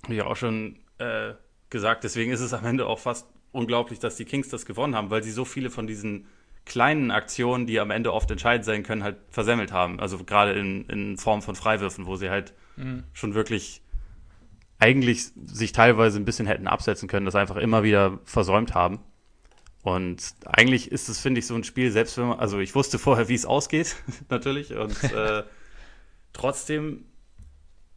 wie 0.06 0.14
ja 0.14 0.26
auch 0.26 0.37
schon 0.37 0.78
äh, 0.98 1.32
gesagt, 1.70 2.04
deswegen 2.04 2.30
ist 2.30 2.40
es 2.40 2.54
am 2.54 2.64
Ende 2.64 2.87
auch 2.87 3.00
fast 3.00 3.26
unglaublich, 3.50 3.98
dass 3.98 4.14
die 4.14 4.24
Kings 4.24 4.48
das 4.48 4.64
gewonnen 4.64 4.94
haben, 4.94 5.11
weil 5.11 5.24
sie 5.24 5.32
so 5.32 5.44
viele 5.44 5.70
von 5.70 5.88
diesen 5.88 6.28
kleinen 6.64 7.11
Aktionen, 7.11 7.66
die 7.66 7.80
am 7.80 7.90
Ende 7.90 8.12
oft 8.12 8.30
entscheidend 8.30 8.64
sein 8.64 8.85
können, 8.85 9.02
halt 9.02 9.16
versemmelt 9.28 9.72
haben. 9.72 9.98
Also 9.98 10.22
gerade 10.22 10.52
in, 10.52 10.87
in 10.87 11.18
Form 11.18 11.42
von 11.42 11.56
Freiwürfen, 11.56 12.06
wo 12.06 12.14
sie 12.14 12.30
halt 12.30 12.54
mhm. 12.76 13.02
schon 13.12 13.35
wirklich 13.35 13.82
eigentlich 14.78 15.32
sich 15.46 15.72
teilweise 15.72 16.20
ein 16.20 16.24
bisschen 16.24 16.46
hätten 16.46 16.68
absetzen 16.68 17.08
können, 17.08 17.26
das 17.26 17.35
einfach 17.35 17.56
immer 17.56 17.82
wieder 17.82 18.20
versäumt 18.22 18.72
haben. 18.72 19.00
Und 19.83 20.35
eigentlich 20.47 20.92
ist 20.92 21.09
es, 21.09 21.18
finde 21.18 21.40
ich, 21.40 21.47
so 21.47 21.57
ein 21.57 21.64
Spiel, 21.64 21.90
selbst 21.90 22.16
wenn 22.16 22.29
man, 22.29 22.38
also 22.38 22.61
ich 22.61 22.75
wusste 22.75 23.01
vorher, 23.01 23.29
wie 23.29 23.35
es 23.35 23.45
ausgeht, 23.45 23.97
natürlich. 24.29 24.75
Und 24.75 25.03
äh, 25.12 25.42
trotzdem, 26.33 27.05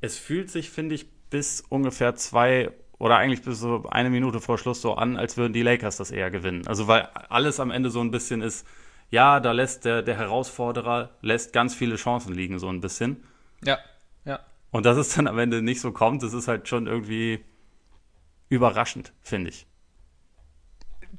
es 0.01 0.17
fühlt 0.17 0.49
sich, 0.49 0.71
finde 0.71 0.95
ich, 0.95 1.07
bis 1.29 1.61
ungefähr 1.69 2.15
zwei 2.15 2.71
oder 2.97 3.17
eigentlich 3.17 3.43
bis 3.43 3.59
so 3.59 3.85
eine 3.89 4.09
Minute 4.09 4.39
vor 4.39 4.57
Schluss 4.57 4.81
so 4.81 4.95
an, 4.95 5.17
als 5.17 5.37
würden 5.37 5.53
die 5.53 5.61
Lakers 5.61 5.97
das 5.97 6.11
eher 6.11 6.31
gewinnen. 6.31 6.65
Also 6.65 6.87
weil 6.87 7.03
alles 7.29 7.59
am 7.59 7.69
Ende 7.69 7.89
so 7.89 7.99
ein 7.99 8.09
bisschen 8.09 8.41
ist, 8.41 8.65
ja, 9.11 9.39
da 9.39 9.51
lässt 9.51 9.85
der, 9.85 10.01
der 10.01 10.15
Herausforderer 10.17 11.11
lässt 11.21 11.53
ganz 11.53 11.75
viele 11.75 11.97
Chancen 11.97 12.33
liegen, 12.33 12.57
so 12.57 12.69
ein 12.69 12.81
bisschen. 12.81 13.23
Ja, 13.63 13.79
ja. 14.23 14.39
Und 14.71 14.85
dass 14.85 14.97
es 14.97 15.13
dann 15.13 15.27
am 15.27 15.37
Ende 15.37 15.61
nicht 15.61 15.81
so 15.81 15.91
kommt, 15.91 16.23
das 16.23 16.33
ist 16.33 16.47
halt 16.47 16.67
schon 16.67 16.87
irgendwie 16.87 17.43
überraschend, 18.49 19.13
finde 19.21 19.49
ich 19.49 19.67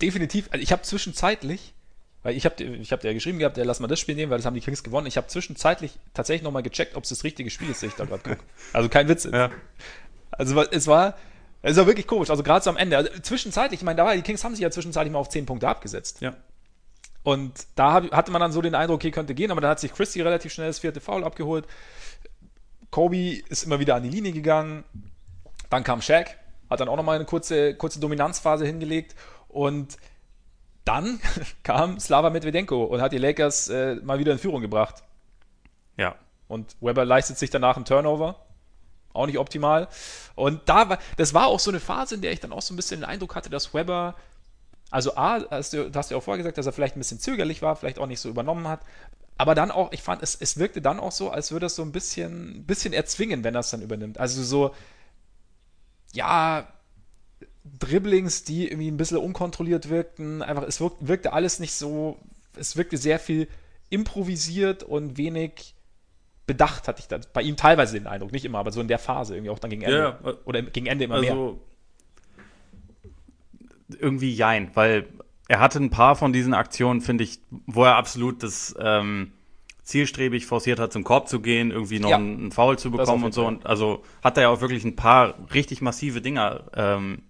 definitiv, 0.03 0.49
also 0.51 0.63
ich 0.63 0.73
habe 0.73 0.83
zwischenzeitlich, 0.83 1.75
weil 2.23 2.37
ich 2.37 2.45
habe 2.45 2.63
ich 2.63 2.93
hab 2.93 3.01
dir 3.01 3.09
ja 3.09 3.15
geschrieben 3.15 3.39
gehabt, 3.39 3.57
ja, 3.57 3.65
lass 3.65 3.81
mal 3.81 3.87
das 3.87 4.01
Spiel 4.01 4.15
nehmen, 4.15 4.31
weil 4.31 4.39
das 4.39 4.47
haben 4.47 4.55
die 4.55 4.61
Kings 4.61 4.83
gewonnen. 4.83 5.07
Ich 5.07 5.17
habe 5.17 5.27
zwischenzeitlich 5.29 5.93
tatsächlich 6.13 6.43
nochmal 6.43 6.63
gecheckt, 6.63 6.97
ob 6.97 7.05
es 7.05 7.11
das 7.11 7.25
richtige 7.25 7.51
Spiel 7.51 7.71
ist, 7.71 7.83
das 7.83 7.91
ich 7.91 7.97
da 7.97 8.05
gerade 8.05 8.23
gucke. 8.23 8.43
Also 8.73 8.89
kein 8.89 9.09
Witz. 9.09 9.25
Ja. 9.25 9.51
Also 10.33 10.61
es 10.61 10.87
war, 10.87 11.15
es 11.63 11.77
war 11.77 11.87
wirklich 11.87 12.07
komisch, 12.07 12.31
also 12.31 12.43
gerade 12.43 12.65
so 12.65 12.71
am 12.71 12.77
Ende. 12.77 12.97
Also, 12.97 13.11
zwischenzeitlich, 13.23 13.81
ich 13.81 13.85
meine, 13.85 13.97
da 13.97 14.05
war, 14.05 14.15
die 14.15 14.23
Kings 14.23 14.43
haben 14.45 14.55
sich 14.55 14.63
ja 14.63 14.71
zwischenzeitlich 14.71 15.13
mal 15.13 15.19
auf 15.19 15.29
10 15.29 15.47
Punkte 15.47 15.69
abgesetzt. 15.69 16.21
Ja. 16.21 16.35
Und 17.23 17.67
da 17.75 17.93
hatte 17.93 18.31
man 18.31 18.41
dann 18.41 18.53
so 18.53 18.63
den 18.63 18.75
Eindruck, 18.75 18.97
okay, 18.97 19.11
könnte 19.11 19.35
gehen, 19.35 19.51
aber 19.51 19.61
dann 19.61 19.71
hat 19.71 19.81
sich 19.81 19.93
Christie 19.93 20.21
relativ 20.21 20.53
schnell 20.53 20.69
das 20.69 20.79
vierte 20.79 21.01
Foul 21.01 21.25
abgeholt. 21.25 21.67
Kobe 22.91 23.43
ist 23.49 23.65
immer 23.65 23.81
wieder 23.81 23.97
an 23.97 24.05
die 24.05 24.11
Linie 24.11 24.33
gegangen. 24.33 24.85
Dann 25.71 25.83
kam 25.83 26.03
Shaq, 26.03 26.37
hat 26.71 26.81
dann 26.81 26.89
auch 26.89 26.97
nochmal 26.97 27.17
eine 27.17 27.25
kurze, 27.25 27.75
kurze 27.75 27.99
Dominanzphase 27.99 28.65
hingelegt 28.65 29.17
und 29.49 29.97
dann 30.85 31.21
kam 31.63 32.01
Slava 32.01 32.31
Medvedenko 32.31 32.85
und 32.85 33.03
hat 33.03 33.13
die 33.13 33.19
Lakers 33.19 33.69
äh, 33.69 33.97
mal 33.97 34.19
wieder 34.19 34.33
in 34.33 34.39
Führung 34.39 34.63
gebracht. 34.63 35.03
Ja. 35.97 36.15
Und 36.49 36.77
Weber 36.81 37.05
leistet 37.05 37.39
sich 37.39 37.51
danach 37.51 37.77
einen 37.77 37.85
Turnover. 37.85 38.37
Auch 39.13 39.27
nicht 39.27 39.39
optimal. 39.39 39.89
Und 40.35 40.69
da 40.69 40.89
war, 40.89 40.99
das 41.17 41.35
war 41.35 41.47
auch 41.47 41.59
so 41.59 41.71
eine 41.71 41.81
Phase, 41.81 42.15
in 42.15 42.21
der 42.21 42.33
ich 42.33 42.41
dann 42.41 42.53
auch 42.53 42.63
so 42.63 42.73
ein 42.73 42.77
bisschen 42.77 43.01
den 43.01 43.09
Eindruck 43.09 43.35
hatte, 43.35 43.51
dass 43.51 43.75
Weber 43.75 44.15
Also 44.91 45.17
A, 45.17 45.41
hast 45.51 45.73
du, 45.73 45.91
hast 45.95 46.11
du 46.11 46.15
ja 46.15 46.19
auch 46.19 46.23
vorher 46.23 46.39
gesagt, 46.39 46.59
dass 46.59 46.67
er 46.67 46.73
vielleicht 46.73 46.97
ein 46.97 47.01
bisschen 47.01 47.19
zögerlich 47.19 47.63
war, 47.63 47.77
vielleicht 47.77 47.99
auch 47.99 48.07
nicht 48.07 48.21
so 48.21 48.29
übernommen 48.29 48.69
hat. 48.69 48.81
Aber 49.39 49.55
dann 49.55 49.71
auch, 49.71 49.93
ich 49.93 50.03
fand, 50.03 50.23
es, 50.23 50.35
es 50.35 50.59
wirkte 50.59 50.81
dann 50.81 51.01
auch 51.01 51.13
so, 51.13 51.31
als 51.31 51.51
würde 51.51 51.67
es 51.67 51.77
so 51.77 51.83
ein 51.83 51.93
bisschen, 51.93 52.65
bisschen 52.65 52.93
erzwingen, 52.93 53.43
wenn 53.43 53.55
er 53.55 53.61
es 53.61 53.71
dann 53.71 53.83
übernimmt. 53.83 54.19
Also 54.19 54.43
so, 54.43 54.75
ja, 56.13 56.69
Dribblings, 57.79 58.45
die 58.45 58.69
irgendwie 58.69 58.91
ein 58.91 58.97
bisschen 58.97 59.19
unkontrolliert 59.19 59.89
wirkten. 59.89 60.43
Einfach, 60.43 60.65
es 60.65 60.81
wirk, 60.81 60.95
wirkte 61.01 61.33
alles 61.33 61.59
nicht 61.59 61.75
so, 61.75 62.19
es 62.57 62.77
wirkte 62.77 62.97
sehr 62.97 63.19
viel 63.19 63.49
improvisiert 63.91 64.83
und 64.83 65.17
wenig 65.17 65.75
bedacht, 66.47 66.89
hatte 66.89 67.01
ich 67.01 67.09
da 67.09 67.19
bei 67.33 67.43
ihm 67.43 67.57
teilweise 67.57 67.99
den 67.99 68.07
Eindruck, 68.07 68.33
nicht 68.33 68.45
immer, 68.45 68.59
aber 68.59 68.71
so 68.71 68.81
in 68.81 68.89
der 68.89 68.99
Phase 68.99 69.35
irgendwie 69.35 69.51
auch 69.51 69.59
dann 69.59 69.71
gegen 69.71 69.83
Ende. 69.83 70.19
Ja, 70.23 70.35
oder 70.45 70.62
gegen 70.62 70.87
Ende 70.87 71.05
immer 71.05 71.17
also, 71.17 71.61
mehr. 73.89 74.01
Irgendwie 74.01 74.33
jein, 74.33 74.71
weil 74.75 75.07
er 75.49 75.61
hatte 75.61 75.79
ein 75.79 75.91
paar 75.91 76.17
von 76.17 76.33
diesen 76.33 76.55
Aktionen, 76.55 77.01
finde 77.01 77.25
ich, 77.25 77.41
wo 77.67 77.85
er 77.85 77.97
absolut 77.97 78.43
das 78.43 78.75
ähm, 78.79 79.33
zielstrebig 79.83 80.47
forciert 80.47 80.81
hat, 80.81 80.93
zum 80.93 81.05
Korb 81.05 81.29
zu 81.29 81.41
gehen, 81.41 81.71
irgendwie 81.71 82.01
noch 82.01 82.11
ja, 82.11 82.17
einen, 82.17 82.39
einen 82.39 82.53
Foul 82.53 82.79
zu 82.79 82.91
bekommen 82.91 83.25
und 83.25 83.35
so. 83.35 83.47
Und 83.47 83.67
also 83.67 84.03
hat 84.23 84.37
er 84.37 84.45
ja 84.45 84.49
auch 84.49 84.61
wirklich 84.61 84.85
ein 84.85 84.97
paar 84.97 85.35
richtig 85.55 85.81
massive 85.81 86.21
Dinger 86.21 86.65
ähm, 86.75 87.23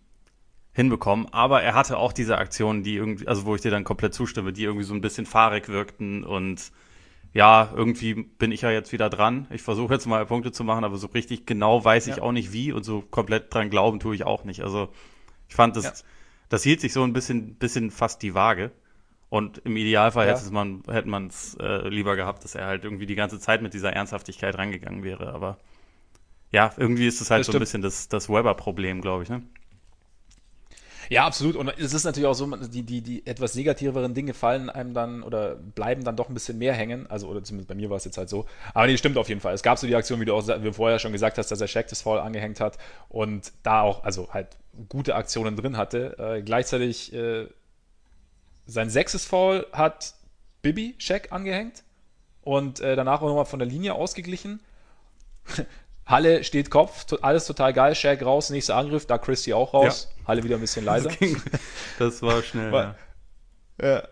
hinbekommen. 0.77 1.27
Aber 1.33 1.63
er 1.63 1.75
hatte 1.75 1.97
auch 1.97 2.13
diese 2.13 2.37
Aktionen, 2.37 2.83
die 2.83 2.97
irgendwie, 2.97 3.27
also 3.27 3.47
wo 3.47 3.55
ich 3.55 3.63
dir 3.63 3.71
dann 3.71 3.83
komplett 3.83 4.13
zustimme, 4.13 4.53
die 4.53 4.65
irgendwie 4.65 4.85
so 4.85 4.95
ein 4.95 5.01
bisschen 5.01 5.25
fahrig 5.25 5.69
wirkten 5.69 6.23
und 6.23 6.71
ja, 7.33 7.71
irgendwie 7.75 8.15
bin 8.15 8.53
ich 8.53 8.63
ja 8.63 8.71
jetzt 8.71 8.93
wieder 8.93 9.11
dran. 9.11 9.47
Ich 9.51 9.63
versuche 9.63 9.95
jetzt 9.95 10.07
mal 10.07 10.25
Punkte 10.27 10.53
zu 10.53 10.65
machen, 10.65 10.85
aber 10.85 10.97
so 10.97 11.07
richtig 11.09 11.47
genau 11.47 11.85
weiß 11.85 12.07
ich 12.07 12.17
ja. 12.17 12.23
auch 12.23 12.33
nicht 12.33 12.53
wie 12.53 12.73
und 12.73 12.83
so 12.83 13.01
komplett 13.01 13.53
dran 13.53 13.71
glauben 13.71 14.01
tue 14.01 14.15
ich 14.15 14.25
auch 14.25 14.45
nicht. 14.45 14.63
Also 14.63 14.89
ich 15.49 15.55
fand 15.55 15.77
das, 15.77 15.85
ja. 15.85 15.93
das 16.51 16.63
hielt 16.63 16.81
sich 16.81 16.93
so 16.93 17.03
ein 17.03 17.13
bisschen, 17.13 17.55
bisschen 17.57 17.91
fast 17.91 18.23
die 18.23 18.35
Waage. 18.35 18.71
Und 19.29 19.59
im 19.65 19.77
Idealfall 19.77 20.29
ja. 20.29 20.35
hätte 20.35 20.51
man 20.53 20.83
hätte 20.89 21.09
man 21.09 21.27
es 21.27 21.57
äh, 21.61 21.89
lieber 21.89 22.17
gehabt, 22.17 22.45
dass 22.45 22.55
er 22.55 22.67
halt 22.67 22.85
irgendwie 22.85 23.07
die 23.07 23.17
ganze 23.17 23.41
Zeit 23.41 23.61
mit 23.61 23.75
dieser 23.75 23.93
Ernsthaftigkeit 23.93 24.57
rangegangen 24.57 25.03
wäre. 25.03 25.33
Aber 25.33 25.59
ja, 26.53 26.73
irgendwie 26.77 27.07
ist 27.07 27.21
es 27.21 27.31
halt 27.31 27.41
das 27.41 27.47
so 27.49 27.53
ein 27.55 27.61
bisschen 27.61 27.83
das, 27.83 28.09
das 28.09 28.29
Weber-Problem, 28.29 29.01
glaube 29.01 29.25
ich. 29.25 29.29
Ne? 29.29 29.43
Ja, 31.09 31.27
absolut. 31.27 31.57
Und 31.57 31.69
es 31.79 31.93
ist 31.93 32.05
natürlich 32.05 32.27
auch 32.27 32.35
so, 32.35 32.47
die, 32.47 32.83
die, 32.83 33.01
die 33.01 33.27
etwas 33.27 33.55
negativeren 33.55 34.15
Dinge 34.15 34.35
fallen 34.35 34.71
einem 34.71 34.95
dann 34.95 35.23
oder 35.23 35.55
bleiben 35.55 36.05
dann 36.05 36.17
doch 36.17 36.29
ein 36.29 36.35
bisschen 36.35 36.59
mehr 36.59 36.75
hängen. 36.75 37.07
Also, 37.09 37.29
oder 37.29 37.43
zumindest 37.43 37.69
bei 37.69 37.75
mir 37.75 37.91
war 37.91 37.97
es 37.97 38.05
jetzt 38.05 38.19
halt 38.19 38.29
so. 38.29 38.47
Aber 38.75 38.87
nee, 38.87 38.97
stimmt 38.97 39.17
auf 39.17 39.29
jeden 39.29 39.41
Fall. 39.41 39.55
Es 39.55 39.63
gab 39.63 39.79
so 39.79 39.87
die 39.87 39.95
Aktion, 39.95 40.21
wie 40.21 40.25
du 40.25 40.35
auch 40.35 40.47
wie 40.47 40.73
vorher 40.73 40.99
schon 40.99 41.13
gesagt 41.13 41.39
hast, 41.39 41.51
dass 41.51 41.61
er 41.61 41.69
Shaq 41.69 41.89
das 41.89 42.03
Foul 42.03 42.19
angehängt 42.19 42.61
hat 42.61 42.79
und 43.09 43.53
da 43.63 43.83
auch, 43.83 44.05
also 44.05 44.33
halt 44.33 44.57
gute 44.89 45.15
Aktionen 45.15 45.57
drin 45.57 45.77
hatte. 45.77 46.19
Äh, 46.19 46.43
gleichzeitig 46.43 47.13
äh, 47.13 47.47
sein 48.67 48.91
sechstes 48.91 49.25
Foul 49.25 49.67
hat 49.73 50.15
Bibi 50.63 50.97
Shaq 50.99 51.33
angehängt 51.33 51.85
und 52.43 52.81
äh, 52.81 52.97
danach 52.97 53.23
auch 53.23 53.29
nochmal 53.29 53.45
von 53.45 53.59
der 53.59 53.69
Linie 53.69 53.95
ausgeglichen. 53.95 54.61
Halle 56.07 56.45
steht 56.45 56.71
Kopf, 56.71 57.05
alles 57.21 57.47
total 57.47 57.73
geil, 57.73 57.95
Shaq 57.95 58.25
raus, 58.25 58.51
nächster 58.51 58.77
Angriff, 58.77 59.07
da 59.07 59.19
Christie 59.19 59.55
auch 59.55 59.75
raus, 59.75 60.09
ja. 60.19 60.29
Halle 60.29 60.45
wieder 60.45 60.57
ein 60.57 60.61
bisschen 60.61 60.85
leiser. 60.85 61.09
Das, 61.09 61.19
ging, 61.19 61.43
das 61.99 62.23
war 62.23 62.43
schnell, 62.43 62.71
war, 62.71 62.95
ja. 63.81 64.05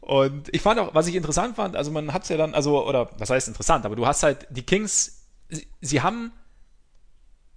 Und 0.00 0.48
ich 0.54 0.62
fand 0.62 0.78
auch, 0.80 0.94
was 0.94 1.08
ich 1.08 1.14
interessant 1.14 1.56
fand, 1.56 1.76
also 1.76 1.90
man 1.90 2.12
hat 2.12 2.22
es 2.22 2.28
ja 2.28 2.36
dann, 2.36 2.54
also, 2.54 2.86
oder 2.86 3.10
was 3.18 3.30
heißt 3.30 3.48
interessant, 3.48 3.84
aber 3.84 3.96
du 3.96 4.06
hast 4.06 4.22
halt, 4.22 4.46
die 4.50 4.62
Kings, 4.62 5.26
sie, 5.48 5.66
sie 5.80 6.00
haben, 6.00 6.32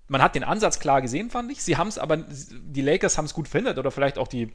man 0.07 0.21
hat 0.21 0.35
den 0.35 0.43
Ansatz 0.43 0.79
klar 0.79 1.01
gesehen, 1.01 1.29
fand 1.29 1.51
ich, 1.51 1.63
sie 1.63 1.77
haben 1.77 1.87
es 1.87 1.99
aber, 1.99 2.17
die 2.17 2.81
Lakers 2.81 3.17
haben 3.17 3.25
es 3.25 3.33
gut 3.33 3.47
verhindert 3.47 3.77
oder 3.77 3.91
vielleicht 3.91 4.17
auch 4.17 4.27
die 4.27 4.51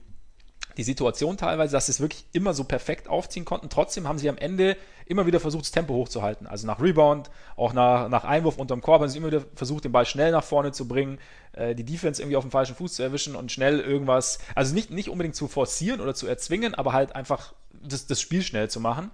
die 0.79 0.85
Situation 0.85 1.37
teilweise, 1.37 1.73
dass 1.73 1.87
sie 1.87 1.93
es 1.93 2.01
wirklich 2.01 2.25
immer 2.33 2.55
so 2.55 2.63
perfekt 2.63 3.09
aufziehen 3.09 3.45
konnten. 3.45 3.69
Trotzdem 3.69 4.07
haben 4.07 4.17
sie 4.17 4.29
am 4.29 4.39
Ende 4.39 4.77
immer 5.07 5.27
wieder 5.27 5.41
versucht, 5.41 5.65
das 5.65 5.73
Tempo 5.73 5.93
hochzuhalten. 5.93 6.47
Also 6.47 6.69
nach 6.69 6.81
Rebound, 6.81 7.31
auch 7.57 7.73
nach, 7.73 8.09
nach 8.09 8.23
Einwurf 8.23 8.59
unterm 8.59 8.81
Korb 8.81 9.03
haben 9.03 9.09
sie 9.09 9.19
immer 9.19 9.27
wieder 9.27 9.43
versucht, 9.57 9.85
den 9.85 9.91
Ball 9.91 10.07
schnell 10.07 10.31
nach 10.31 10.45
vorne 10.45 10.71
zu 10.71 10.87
bringen, 10.87 11.19
äh, 11.53 11.75
die 11.75 11.83
Defense 11.83 12.23
irgendwie 12.23 12.37
auf 12.37 12.45
dem 12.45 12.53
falschen 12.53 12.77
Fuß 12.77 12.95
zu 12.95 13.03
erwischen 13.03 13.35
und 13.35 13.51
schnell 13.51 13.81
irgendwas, 13.81 14.39
also 14.55 14.73
nicht, 14.73 14.91
nicht 14.91 15.09
unbedingt 15.09 15.35
zu 15.35 15.49
forcieren 15.49 16.01
oder 16.01 16.15
zu 16.15 16.29
erzwingen, 16.29 16.77
aber 16.77 16.93
halt 16.93 17.17
einfach 17.17 17.55
das, 17.83 18.07
das 18.07 18.21
Spiel 18.21 18.43
schnell 18.43 18.71
zu 18.71 18.79
machen. 18.79 19.11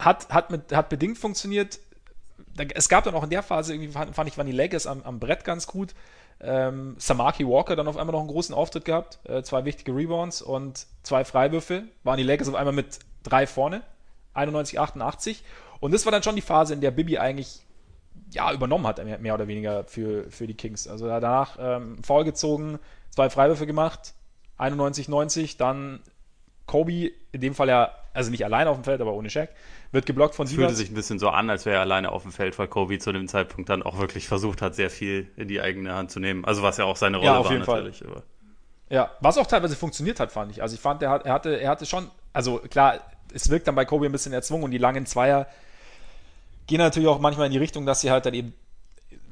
Hat, 0.00 0.30
hat, 0.30 0.50
mit, 0.50 0.72
hat 0.72 0.88
bedingt 0.88 1.16
funktioniert. 1.16 1.78
Es 2.74 2.88
gab 2.88 3.04
dann 3.04 3.14
auch 3.14 3.22
in 3.22 3.30
der 3.30 3.44
Phase, 3.44 3.72
irgendwie 3.72 3.92
fand, 3.92 4.16
fand 4.16 4.28
ich, 4.28 4.36
waren 4.36 4.46
die 4.46 4.52
Lakers 4.52 4.88
am, 4.88 5.02
am 5.04 5.20
Brett 5.20 5.44
ganz 5.44 5.68
gut. 5.68 5.94
Ähm, 6.40 6.96
Samaki 6.98 7.46
Walker 7.46 7.76
dann 7.76 7.88
auf 7.88 7.96
einmal 7.96 8.12
noch 8.12 8.20
einen 8.20 8.28
großen 8.28 8.54
Auftritt 8.54 8.84
gehabt, 8.84 9.18
äh, 9.24 9.42
zwei 9.42 9.64
wichtige 9.64 9.94
Rebounds 9.94 10.42
und 10.42 10.86
zwei 11.02 11.24
Freiwürfe. 11.24 11.84
Waren 12.04 12.18
die 12.18 12.24
Lakers 12.24 12.48
auf 12.48 12.54
einmal 12.54 12.74
mit 12.74 12.98
drei 13.22 13.46
vorne, 13.46 13.82
91, 14.34 14.78
88. 14.78 15.42
Und 15.80 15.92
das 15.92 16.04
war 16.04 16.12
dann 16.12 16.22
schon 16.22 16.36
die 16.36 16.42
Phase, 16.42 16.74
in 16.74 16.80
der 16.80 16.90
Bibi 16.90 17.18
eigentlich 17.18 17.66
ja, 18.30 18.52
übernommen 18.52 18.86
hat, 18.86 19.02
mehr, 19.20 19.34
oder 19.34 19.48
weniger 19.48 19.84
für, 19.84 20.30
für 20.30 20.46
die 20.46 20.54
Kings. 20.54 20.88
Also 20.88 21.06
danach 21.06 21.56
ähm, 21.60 22.02
Foul 22.02 22.24
gezogen, 22.24 22.78
zwei 23.10 23.30
Freiwürfe 23.30 23.66
gemacht, 23.66 24.14
91, 24.58 25.08
90, 25.08 25.56
dann 25.56 26.00
Kobe, 26.66 27.12
in 27.32 27.40
dem 27.40 27.54
Fall 27.54 27.68
ja, 27.68 27.92
also 28.12 28.30
nicht 28.30 28.44
allein 28.44 28.66
auf 28.66 28.76
dem 28.76 28.84
Feld, 28.84 29.00
aber 29.00 29.12
ohne 29.12 29.30
Shaq, 29.30 29.50
wird 29.96 30.06
geblockt 30.06 30.34
von 30.34 30.46
Sievers. 30.46 30.66
Fühlte 30.66 30.76
sich 30.76 30.90
ein 30.90 30.94
bisschen 30.94 31.18
so 31.18 31.30
an, 31.30 31.50
als 31.50 31.66
wäre 31.66 31.76
er 31.76 31.80
alleine 31.80 32.12
auf 32.12 32.22
dem 32.22 32.30
Feld, 32.30 32.56
weil 32.58 32.68
Kobe 32.68 32.98
zu 32.98 33.12
dem 33.12 33.26
Zeitpunkt 33.26 33.68
dann 33.70 33.82
auch 33.82 33.98
wirklich 33.98 34.28
versucht 34.28 34.62
hat, 34.62 34.74
sehr 34.74 34.90
viel 34.90 35.28
in 35.36 35.48
die 35.48 35.60
eigene 35.60 35.94
Hand 35.94 36.10
zu 36.10 36.20
nehmen. 36.20 36.44
Also 36.44 36.62
was 36.62 36.76
ja 36.76 36.84
auch 36.84 36.96
seine 36.96 37.16
Rolle 37.16 37.30
ja, 37.30 37.38
auf 37.38 37.46
war 37.46 37.52
jeden 37.52 37.66
natürlich. 37.66 37.98
Fall. 37.98 38.22
Ja, 38.90 39.10
was 39.20 39.38
auch 39.38 39.46
teilweise 39.46 39.74
funktioniert 39.74 40.20
hat, 40.20 40.30
fand 40.30 40.52
ich. 40.52 40.62
Also 40.62 40.74
ich 40.74 40.80
fand, 40.80 41.02
er, 41.02 41.10
hat, 41.10 41.24
er, 41.24 41.32
hatte, 41.32 41.58
er 41.58 41.70
hatte 41.70 41.86
schon, 41.86 42.08
also 42.32 42.58
klar, 42.58 43.00
es 43.32 43.50
wirkt 43.50 43.66
dann 43.66 43.74
bei 43.74 43.84
Kobe 43.84 44.06
ein 44.06 44.12
bisschen 44.12 44.32
erzwungen 44.32 44.64
und 44.64 44.70
die 44.70 44.78
langen 44.78 45.06
Zweier 45.06 45.48
gehen 46.66 46.78
natürlich 46.78 47.08
auch 47.08 47.18
manchmal 47.18 47.46
in 47.46 47.52
die 47.52 47.58
Richtung, 47.58 47.86
dass 47.86 48.02
sie 48.02 48.10
halt 48.10 48.26
dann 48.26 48.34
eben 48.34 48.52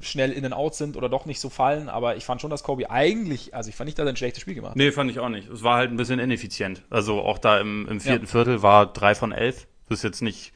schnell 0.00 0.33
in 0.33 0.44
and 0.44 0.55
out 0.55 0.74
sind 0.74 0.96
oder 0.96 1.09
doch 1.09 1.27
nicht 1.27 1.40
so 1.40 1.50
fallen, 1.50 1.88
aber 1.88 2.16
ich 2.16 2.24
fand 2.24 2.40
schon, 2.40 2.50
dass 2.50 2.62
Kobe 2.62 2.90
eigentlich, 2.90 3.55
also 3.55 3.68
ich 3.68 3.77
fand 3.77 3.87
nicht, 3.87 3.98
dass 3.98 4.07
er 4.07 4.12
ein 4.12 4.16
schlechtes 4.16 4.40
Spiel 4.40 4.55
gemacht 4.55 4.70
hat. 4.70 4.77
Nee, 4.77 4.92
fand 4.92 5.11
ich 5.11 5.18
auch 5.20 5.29
nicht. 5.29 5.48
Es 5.48 5.62
war 5.62 5.77
halt 5.77 5.90
ein 5.90 5.96
bisschen 5.96 6.18
ineffizient. 6.18 6.83
Also 6.90 7.20
auch 7.20 7.38
da 7.38 7.59
im, 7.59 7.87
im 7.88 8.00
vierten 8.00 8.24
ja. 8.24 8.31
Viertel 8.31 8.62
war 8.62 8.92
drei 8.92 9.14
von 9.14 9.33
elf. 9.33 9.66
Das 9.88 9.99
ist 9.99 10.03
jetzt 10.03 10.23
nicht, 10.23 10.53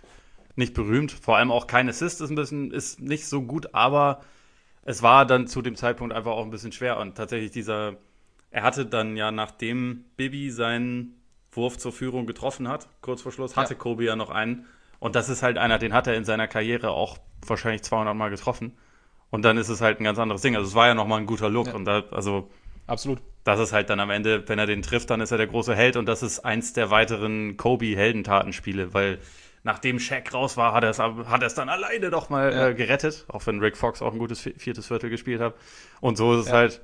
nicht 0.57 0.75
berühmt. 0.75 1.13
Vor 1.13 1.37
allem 1.37 1.51
auch 1.51 1.67
kein 1.67 1.89
Assist 1.89 2.21
ist 2.21 2.31
ein 2.31 2.37
bisschen, 2.37 2.71
ist 2.71 3.01
nicht 3.01 3.27
so 3.27 3.43
gut, 3.43 3.75
aber 3.75 4.23
es 4.85 5.03
war 5.03 5.27
dann 5.27 5.47
zu 5.47 5.63
dem 5.63 5.77
Zeitpunkt 5.77 6.15
einfach 6.15 6.33
auch 6.33 6.45
ein 6.45 6.51
bisschen 6.51 6.73
schwer 6.73 6.99
und 6.99 7.17
tatsächlich 7.17 7.51
dieser, 7.51 7.97
er 8.51 8.63
hatte 8.63 8.87
dann 8.87 9.17
ja, 9.17 9.31
nachdem 9.31 10.05
Bibi 10.17 10.51
seinen 10.51 11.21
Wurf 11.53 11.79
zur 11.79 11.93
Führung 11.93 12.27
getroffen 12.27 12.69
hat, 12.69 12.89
kurz 13.03 13.23
vor 13.23 13.33
Schluss, 13.33 13.57
hatte 13.57 13.75
ja. 13.75 13.79
Kobe 13.79 14.05
ja 14.05 14.17
noch 14.17 14.31
einen. 14.31 14.67
Und 15.01 15.15
das 15.15 15.29
ist 15.29 15.43
halt 15.43 15.59
einer, 15.59 15.79
den 15.79 15.93
hat 15.93 16.07
er 16.07 16.15
in 16.15 16.25
seiner 16.25 16.49
Karriere 16.49 16.91
auch 16.91 17.19
wahrscheinlich 17.47 17.83
200 17.83 18.17
Mal 18.17 18.31
getroffen. 18.31 18.77
Und 19.31 19.43
dann 19.43 19.59
ist 19.59 19.69
es 19.69 19.81
halt 19.81 20.01
ein 20.01 20.05
ganz 20.05 20.19
anderes 20.19 20.43
Ding. 20.43 20.57
Also 20.57 20.69
es 20.69 20.75
war 20.75 20.87
ja 20.87 20.95
nochmal 20.95 21.21
ein 21.21 21.27
guter 21.27 21.51
Look. 21.51 21.69
Ja. 21.69 21.75
Und 21.75 21.85
da, 21.85 22.05
also. 22.11 22.51
Absolut. 22.89 23.21
Das 23.45 23.61
ist 23.61 23.73
halt 23.73 23.89
dann 23.91 24.01
am 24.01 24.11
Ende, 24.11 24.49
wenn 24.49 24.59
er 24.59 24.67
den 24.67 24.83
trifft, 24.83 25.11
dann 25.11 25.21
ist 25.21 25.31
er 25.31 25.39
der 25.39 25.47
große 25.47 25.75
Held. 25.75 25.97
Und 25.97 26.07
das 26.07 26.23
ist 26.23 26.41
eins 26.41 26.73
der 26.73 26.91
weiteren 26.91 27.57
Kobe-Heldentatenspiele, 27.57 28.93
weil 28.93 29.19
nachdem 29.63 30.01
Shaq 30.01 30.35
raus 30.35 30.57
war, 30.57 30.73
hat 30.73 30.83
er 30.85 30.91
es, 30.91 30.99
hat 30.99 31.43
er 31.43 31.47
es 31.47 31.55
dann 31.55 31.69
alleine 31.69 32.11
doch 32.11 32.31
mal 32.31 32.53
ja. 32.53 32.69
äh, 32.69 32.75
gerettet. 32.75 33.27
Auch 33.29 33.47
wenn 33.47 33.61
Rick 33.61 33.77
Fox 33.77 34.03
auch 34.03 34.13
ein 34.13 34.19
gutes 34.19 34.41
viertes 34.41 34.87
Viertel 34.87 35.11
gespielt 35.11 35.41
hat. 35.41 35.55
Und 36.01 36.17
so 36.17 36.35
ist 36.35 36.47
es 36.47 36.49
ja. 36.49 36.55
halt, 36.55 36.81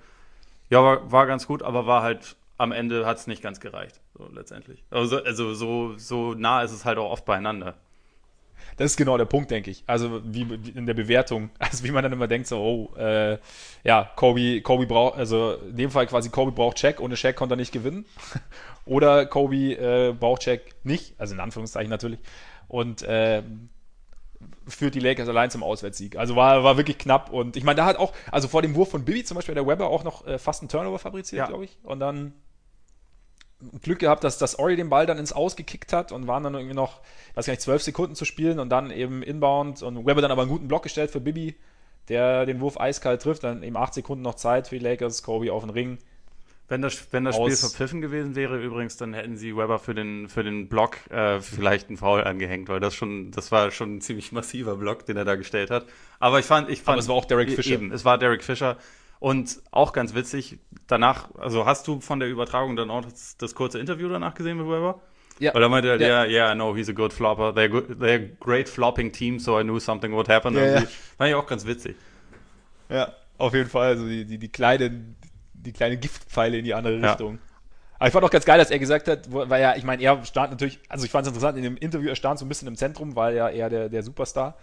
ja, 0.70 0.82
war, 0.82 1.10
war 1.10 1.26
ganz 1.26 1.46
gut, 1.46 1.62
aber 1.62 1.86
war 1.86 2.02
halt 2.02 2.36
am 2.56 2.70
Ende 2.70 3.04
hat 3.04 3.16
es 3.16 3.26
nicht 3.26 3.42
ganz 3.42 3.58
gereicht, 3.58 4.00
so 4.16 4.28
letztendlich. 4.32 4.84
Also, 4.90 5.22
also 5.22 5.54
so, 5.54 5.94
so 5.96 6.34
nah 6.34 6.62
ist 6.62 6.70
es 6.70 6.84
halt 6.84 6.98
auch 6.98 7.10
oft 7.10 7.24
beieinander 7.24 7.74
das 8.76 8.92
ist 8.92 8.96
genau 8.96 9.16
der 9.16 9.24
Punkt, 9.24 9.50
denke 9.50 9.70
ich. 9.70 9.84
Also 9.86 10.20
wie 10.24 10.42
in 10.74 10.86
der 10.86 10.94
Bewertung, 10.94 11.50
also 11.58 11.84
wie 11.84 11.90
man 11.90 12.02
dann 12.02 12.12
immer 12.12 12.28
denkt, 12.28 12.46
so, 12.46 12.58
oh, 12.58 12.96
äh, 12.96 13.38
ja, 13.84 14.10
Kobe, 14.16 14.60
Kobe 14.62 14.86
braucht, 14.86 15.18
also 15.18 15.54
in 15.54 15.76
dem 15.76 15.90
Fall 15.90 16.06
quasi 16.06 16.30
Kobe 16.30 16.52
braucht 16.52 16.76
Check, 16.76 17.00
ohne 17.00 17.14
Check 17.14 17.36
konnte 17.36 17.54
er 17.54 17.56
nicht 17.56 17.72
gewinnen. 17.72 18.04
Oder 18.86 19.24
Kobe 19.26 19.56
äh, 19.56 20.12
braucht 20.12 20.42
Check 20.42 20.74
nicht, 20.84 21.14
also 21.18 21.34
in 21.34 21.40
Anführungszeichen 21.40 21.90
natürlich. 21.90 22.20
Und 22.68 23.02
äh, 23.02 23.42
führt 24.66 24.94
die 24.94 25.00
Lakers 25.00 25.28
allein 25.28 25.50
zum 25.50 25.62
Auswärtssieg. 25.62 26.16
Also 26.16 26.36
war, 26.36 26.64
war 26.64 26.76
wirklich 26.76 26.98
knapp. 26.98 27.32
Und 27.32 27.56
ich 27.56 27.64
meine, 27.64 27.76
da 27.76 27.86
hat 27.86 27.96
auch, 27.96 28.12
also 28.30 28.48
vor 28.48 28.62
dem 28.62 28.74
Wurf 28.74 28.90
von 28.90 29.04
Bibi 29.04 29.24
zum 29.24 29.36
Beispiel 29.36 29.54
der 29.54 29.66
Weber 29.66 29.88
auch 29.88 30.04
noch 30.04 30.26
äh, 30.26 30.38
fast 30.38 30.62
einen 30.62 30.68
Turnover 30.68 30.98
fabriziert, 30.98 31.38
ja. 31.38 31.46
glaube 31.46 31.64
ich. 31.64 31.78
Und 31.82 32.00
dann 32.00 32.32
Glück 33.82 33.98
gehabt, 33.98 34.24
dass 34.24 34.38
das 34.38 34.58
Ori 34.58 34.76
den 34.76 34.88
Ball 34.88 35.06
dann 35.06 35.18
ins 35.18 35.32
Aus 35.32 35.56
gekickt 35.56 35.92
hat 35.92 36.12
und 36.12 36.26
waren 36.26 36.42
dann 36.42 36.54
irgendwie 36.54 36.74
noch, 36.74 37.00
weiß 37.34 37.46
gar 37.46 37.52
nicht, 37.52 37.62
zwölf 37.62 37.82
Sekunden 37.82 38.14
zu 38.14 38.24
spielen 38.24 38.58
und 38.58 38.68
dann 38.70 38.90
eben 38.90 39.22
Inbound 39.22 39.82
und 39.82 40.06
Webber 40.06 40.22
dann 40.22 40.30
aber 40.30 40.42
einen 40.42 40.50
guten 40.50 40.68
Block 40.68 40.82
gestellt 40.82 41.10
für 41.10 41.20
Bibi, 41.20 41.54
der 42.08 42.46
den 42.46 42.60
Wurf 42.60 42.78
eiskalt 42.78 43.22
trifft. 43.22 43.44
Dann 43.44 43.62
eben 43.62 43.76
acht 43.76 43.94
Sekunden 43.94 44.22
noch 44.22 44.34
Zeit 44.34 44.68
für 44.68 44.78
die 44.78 44.84
Lakers, 44.84 45.22
Kobe 45.22 45.52
auf 45.52 45.62
den 45.62 45.70
Ring. 45.70 45.98
Wenn 46.66 46.80
das, 46.80 47.08
wenn 47.12 47.24
das 47.24 47.36
Spiel 47.36 47.56
verpfiffen 47.56 48.00
gewesen 48.00 48.36
wäre, 48.36 48.58
übrigens, 48.58 48.96
dann 48.96 49.12
hätten 49.12 49.36
sie 49.36 49.54
Webber 49.54 49.78
für 49.78 49.94
den, 49.94 50.30
für 50.30 50.42
den 50.42 50.68
Block 50.68 50.96
äh, 51.10 51.40
vielleicht 51.40 51.88
einen 51.88 51.98
Foul 51.98 52.24
angehängt, 52.24 52.70
weil 52.70 52.80
das 52.80 52.94
schon, 52.94 53.32
das 53.32 53.52
war 53.52 53.70
schon 53.70 53.96
ein 53.96 54.00
ziemlich 54.00 54.32
massiver 54.32 54.76
Block, 54.76 55.04
den 55.04 55.18
er 55.18 55.26
da 55.26 55.34
gestellt 55.34 55.70
hat. 55.70 55.84
Aber 56.20 56.38
ich 56.38 56.46
fand, 56.46 56.70
ich 56.70 56.80
fand. 56.80 56.94
Aber 56.94 57.00
es 57.00 57.08
war 57.08 57.16
auch 57.16 57.26
Derek 57.26 57.50
Fischer. 57.50 57.74
Eben, 57.74 57.92
es 57.92 58.06
war 58.06 58.16
Derek 58.16 58.42
Fischer. 58.42 58.78
Und 59.24 59.62
auch 59.70 59.94
ganz 59.94 60.14
witzig, 60.14 60.58
danach, 60.86 61.34
also 61.36 61.64
hast 61.64 61.88
du 61.88 61.98
von 61.98 62.20
der 62.20 62.28
Übertragung 62.28 62.76
dann 62.76 62.90
auch 62.90 63.06
das, 63.06 63.38
das 63.38 63.54
kurze 63.54 63.78
Interview 63.78 64.06
danach 64.10 64.34
gesehen 64.34 64.58
mit 64.58 64.66
Weber? 64.66 65.00
Ja. 65.38 65.54
Weil 65.54 65.62
er 65.62 65.68
meinte 65.70 65.88
er, 65.88 65.98
ja, 65.98 66.24
yeah, 66.24 66.26
yeah, 66.26 66.52
I 66.52 66.54
know, 66.54 66.76
he's 66.76 66.90
a 66.90 66.92
good 66.92 67.10
flopper. 67.10 67.54
They're, 67.54 67.70
good, 67.70 67.98
they're 67.98 68.22
a 68.22 68.36
great 68.38 68.68
flopping 68.68 69.10
team, 69.10 69.38
so 69.38 69.58
I 69.58 69.62
knew 69.62 69.80
something 69.80 70.12
would 70.12 70.28
happen. 70.28 70.54
Ja, 70.54 70.66
ja. 70.66 70.80
Fand 71.16 71.30
ich 71.30 71.34
auch 71.34 71.46
ganz 71.46 71.64
witzig. 71.64 71.96
Ja, 72.90 73.14
auf 73.38 73.54
jeden 73.54 73.70
Fall. 73.70 73.92
Also 73.92 74.06
die, 74.06 74.26
die, 74.26 74.36
die, 74.36 74.50
kleine, 74.50 74.90
die 75.54 75.72
kleine 75.72 75.96
Giftpfeile 75.96 76.58
in 76.58 76.66
die 76.66 76.74
andere 76.74 76.98
ja. 76.98 77.08
Richtung. 77.08 77.38
Aber 77.98 78.08
ich 78.08 78.12
fand 78.12 78.26
auch 78.26 78.30
ganz 78.30 78.44
geil, 78.44 78.58
dass 78.58 78.70
er 78.70 78.78
gesagt 78.78 79.08
hat, 79.08 79.32
weil 79.32 79.62
ja, 79.62 79.74
ich 79.74 79.84
meine, 79.84 80.02
er 80.02 80.22
stand 80.26 80.50
natürlich, 80.50 80.80
also 80.90 81.06
ich 81.06 81.10
fand 81.10 81.26
es 81.26 81.28
interessant, 81.28 81.56
in 81.56 81.64
dem 81.64 81.78
Interview, 81.78 82.10
er 82.10 82.16
stand 82.16 82.38
so 82.38 82.44
ein 82.44 82.48
bisschen 82.50 82.68
im 82.68 82.76
Zentrum, 82.76 83.16
weil 83.16 83.34
ja 83.34 83.48
er 83.48 83.70
der, 83.70 83.88
der 83.88 84.02
Superstar 84.02 84.58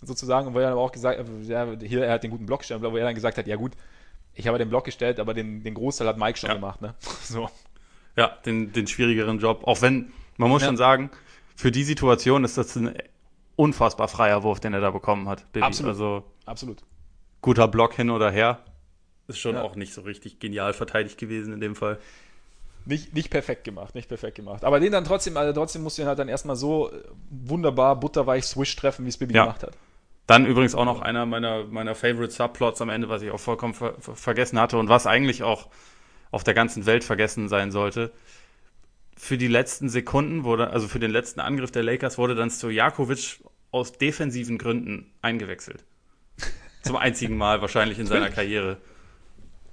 sozusagen, 0.00 0.46
und 0.46 0.54
wo 0.54 0.60
er 0.60 0.70
dann 0.70 0.78
auch 0.78 0.92
gesagt 0.92 1.20
ja, 1.48 1.66
hier, 1.82 2.04
er 2.04 2.12
hat 2.12 2.22
den 2.22 2.30
guten 2.30 2.46
Block 2.46 2.60
gestellt, 2.60 2.82
wo 2.82 2.96
er 2.96 3.04
dann 3.04 3.14
gesagt 3.16 3.36
hat, 3.36 3.48
ja 3.48 3.56
gut, 3.56 3.72
ich 4.36 4.46
habe 4.46 4.58
den 4.58 4.68
Block 4.68 4.84
gestellt, 4.84 5.18
aber 5.18 5.34
den, 5.34 5.64
den 5.64 5.74
Großteil 5.74 6.06
hat 6.06 6.18
Mike 6.18 6.38
schon 6.38 6.50
ja. 6.50 6.54
gemacht, 6.54 6.82
ne? 6.82 6.94
So. 7.22 7.50
Ja, 8.16 8.28
den, 8.46 8.72
den 8.72 8.86
schwierigeren 8.86 9.38
Job. 9.38 9.64
Auch 9.64 9.82
wenn, 9.82 10.12
man 10.36 10.48
muss 10.48 10.62
ja. 10.62 10.68
schon 10.68 10.76
sagen, 10.76 11.10
für 11.54 11.70
die 11.70 11.84
Situation 11.84 12.44
ist 12.44 12.56
das 12.56 12.76
ein 12.76 12.94
unfassbar 13.56 14.08
freier 14.08 14.42
Wurf, 14.42 14.60
den 14.60 14.74
er 14.74 14.80
da 14.80 14.90
bekommen 14.90 15.28
hat. 15.28 15.50
Baby. 15.52 15.64
Absolut. 15.64 15.90
Also, 15.90 16.24
Absolut. 16.44 16.82
Guter 17.40 17.68
Block 17.68 17.94
hin 17.94 18.10
oder 18.10 18.30
her. 18.30 18.60
Ist 19.28 19.38
schon 19.38 19.56
ja. 19.56 19.62
auch 19.62 19.74
nicht 19.74 19.92
so 19.92 20.02
richtig 20.02 20.38
genial 20.38 20.72
verteidigt 20.72 21.18
gewesen 21.18 21.52
in 21.52 21.60
dem 21.60 21.74
Fall. 21.74 21.98
Nicht, 22.84 23.14
nicht 23.14 23.30
perfekt 23.30 23.64
gemacht, 23.64 23.94
nicht 23.96 24.08
perfekt 24.08 24.36
gemacht. 24.36 24.64
Aber 24.64 24.78
den 24.78 24.92
dann 24.92 25.04
trotzdem, 25.04 25.36
also 25.36 25.52
trotzdem 25.52 25.82
musst 25.82 25.98
du 25.98 26.02
ihn 26.02 26.08
halt 26.08 26.18
dann 26.20 26.28
erstmal 26.28 26.54
so 26.54 26.90
wunderbar 27.30 27.98
butterweich 27.98 28.44
Swish 28.44 28.76
treffen, 28.76 29.04
wie 29.04 29.08
es 29.08 29.16
Baby 29.16 29.34
ja. 29.34 29.44
gemacht 29.44 29.64
hat. 29.64 29.76
Dann 30.26 30.44
übrigens 30.44 30.74
auch 30.74 30.84
noch 30.84 31.00
einer 31.00 31.24
meiner, 31.24 31.64
meiner 31.64 31.94
Favorite 31.94 32.32
Subplots 32.32 32.80
am 32.80 32.88
Ende, 32.88 33.08
was 33.08 33.22
ich 33.22 33.30
auch 33.30 33.40
vollkommen 33.40 33.74
ver 33.74 33.94
vergessen 34.00 34.60
hatte 34.60 34.76
und 34.76 34.88
was 34.88 35.06
eigentlich 35.06 35.42
auch 35.42 35.68
auf 36.30 36.42
der 36.42 36.54
ganzen 36.54 36.86
Welt 36.86 37.04
vergessen 37.04 37.48
sein 37.48 37.70
sollte. 37.70 38.12
Für 39.16 39.38
die 39.38 39.46
letzten 39.46 39.88
Sekunden 39.88 40.44
wurde, 40.44 40.70
also 40.70 40.88
für 40.88 40.98
den 40.98 41.10
letzten 41.10 41.40
Angriff 41.40 41.70
der 41.70 41.82
Lakers 41.82 42.18
wurde 42.18 42.34
dann 42.34 42.50
Stojakovic 42.50 43.40
aus 43.70 43.92
defensiven 43.92 44.58
Gründen 44.58 45.12
eingewechselt. 45.22 45.84
Zum 46.82 46.96
einzigen 46.96 47.36
Mal 47.36 47.62
wahrscheinlich 47.62 47.98
in 47.98 48.06
seiner 48.06 48.30
Karriere. 48.30 48.78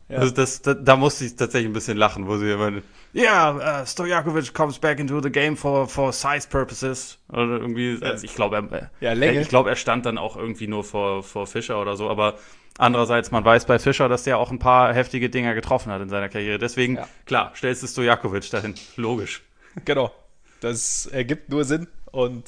Ja. 0.10 0.18
Also 0.18 0.34
das, 0.34 0.62
da, 0.62 0.74
da 0.74 0.96
musste 0.96 1.26
ich 1.26 1.36
tatsächlich 1.36 1.70
ein 1.70 1.74
bisschen 1.74 1.98
lachen, 1.98 2.28
wo 2.28 2.38
sie 2.38 2.52
immer, 2.52 2.72
ja, 3.13 3.56
yeah, 3.56 3.82
uh, 3.82 3.86
Stojakovic 3.86 4.54
comes 4.54 4.80
back 4.80 5.00
into 5.00 5.22
the 5.22 5.30
game 5.30 5.56
for, 5.56 5.88
for 5.88 6.12
size 6.12 6.48
purposes. 6.48 7.20
Oder 7.30 7.60
irgendwie, 7.60 8.00
also 8.02 8.24
ich 8.24 8.36
glaube, 8.36 8.68
er, 8.72 8.92
ja, 9.00 9.13
Länge. 9.13 9.42
ich 9.42 9.50
glaube, 9.50 9.70
er 9.70 9.76
stand 9.76 10.06
dann 10.06 10.18
auch 10.18 10.36
irgendwie 10.36 10.68
nur 10.68 10.84
vor, 10.84 11.24
vor 11.24 11.48
Fischer 11.48 11.82
oder 11.82 11.96
so, 11.96 12.10
aber 12.10 12.38
andererseits, 12.78 13.32
man 13.32 13.46
weiß 13.46 13.66
bei 13.66 13.80
Fischer, 13.80 14.10
dass 14.10 14.24
der 14.24 14.38
auch 14.38 14.52
ein 14.52 14.60
paar 14.60 14.94
heftige 14.94 15.30
Dinger 15.30 15.54
getroffen 15.54 15.92
hat 15.92 16.02
in 16.02 16.10
seiner 16.10 16.30
Karriere. 16.30 16.60
Deswegen, 16.60 16.96
ja. 16.96 17.08
klar, 17.26 17.54
stellst 17.56 17.84
du 17.84 17.88
Stojakovic 17.88 18.50
dahin. 18.50 18.76
Logisch. 18.98 19.42
Genau. 19.86 20.12
Das 20.60 21.06
ergibt 21.08 21.50
nur 21.50 21.66
Sinn 21.66 21.88
und 22.12 22.46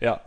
ja, 0.00 0.20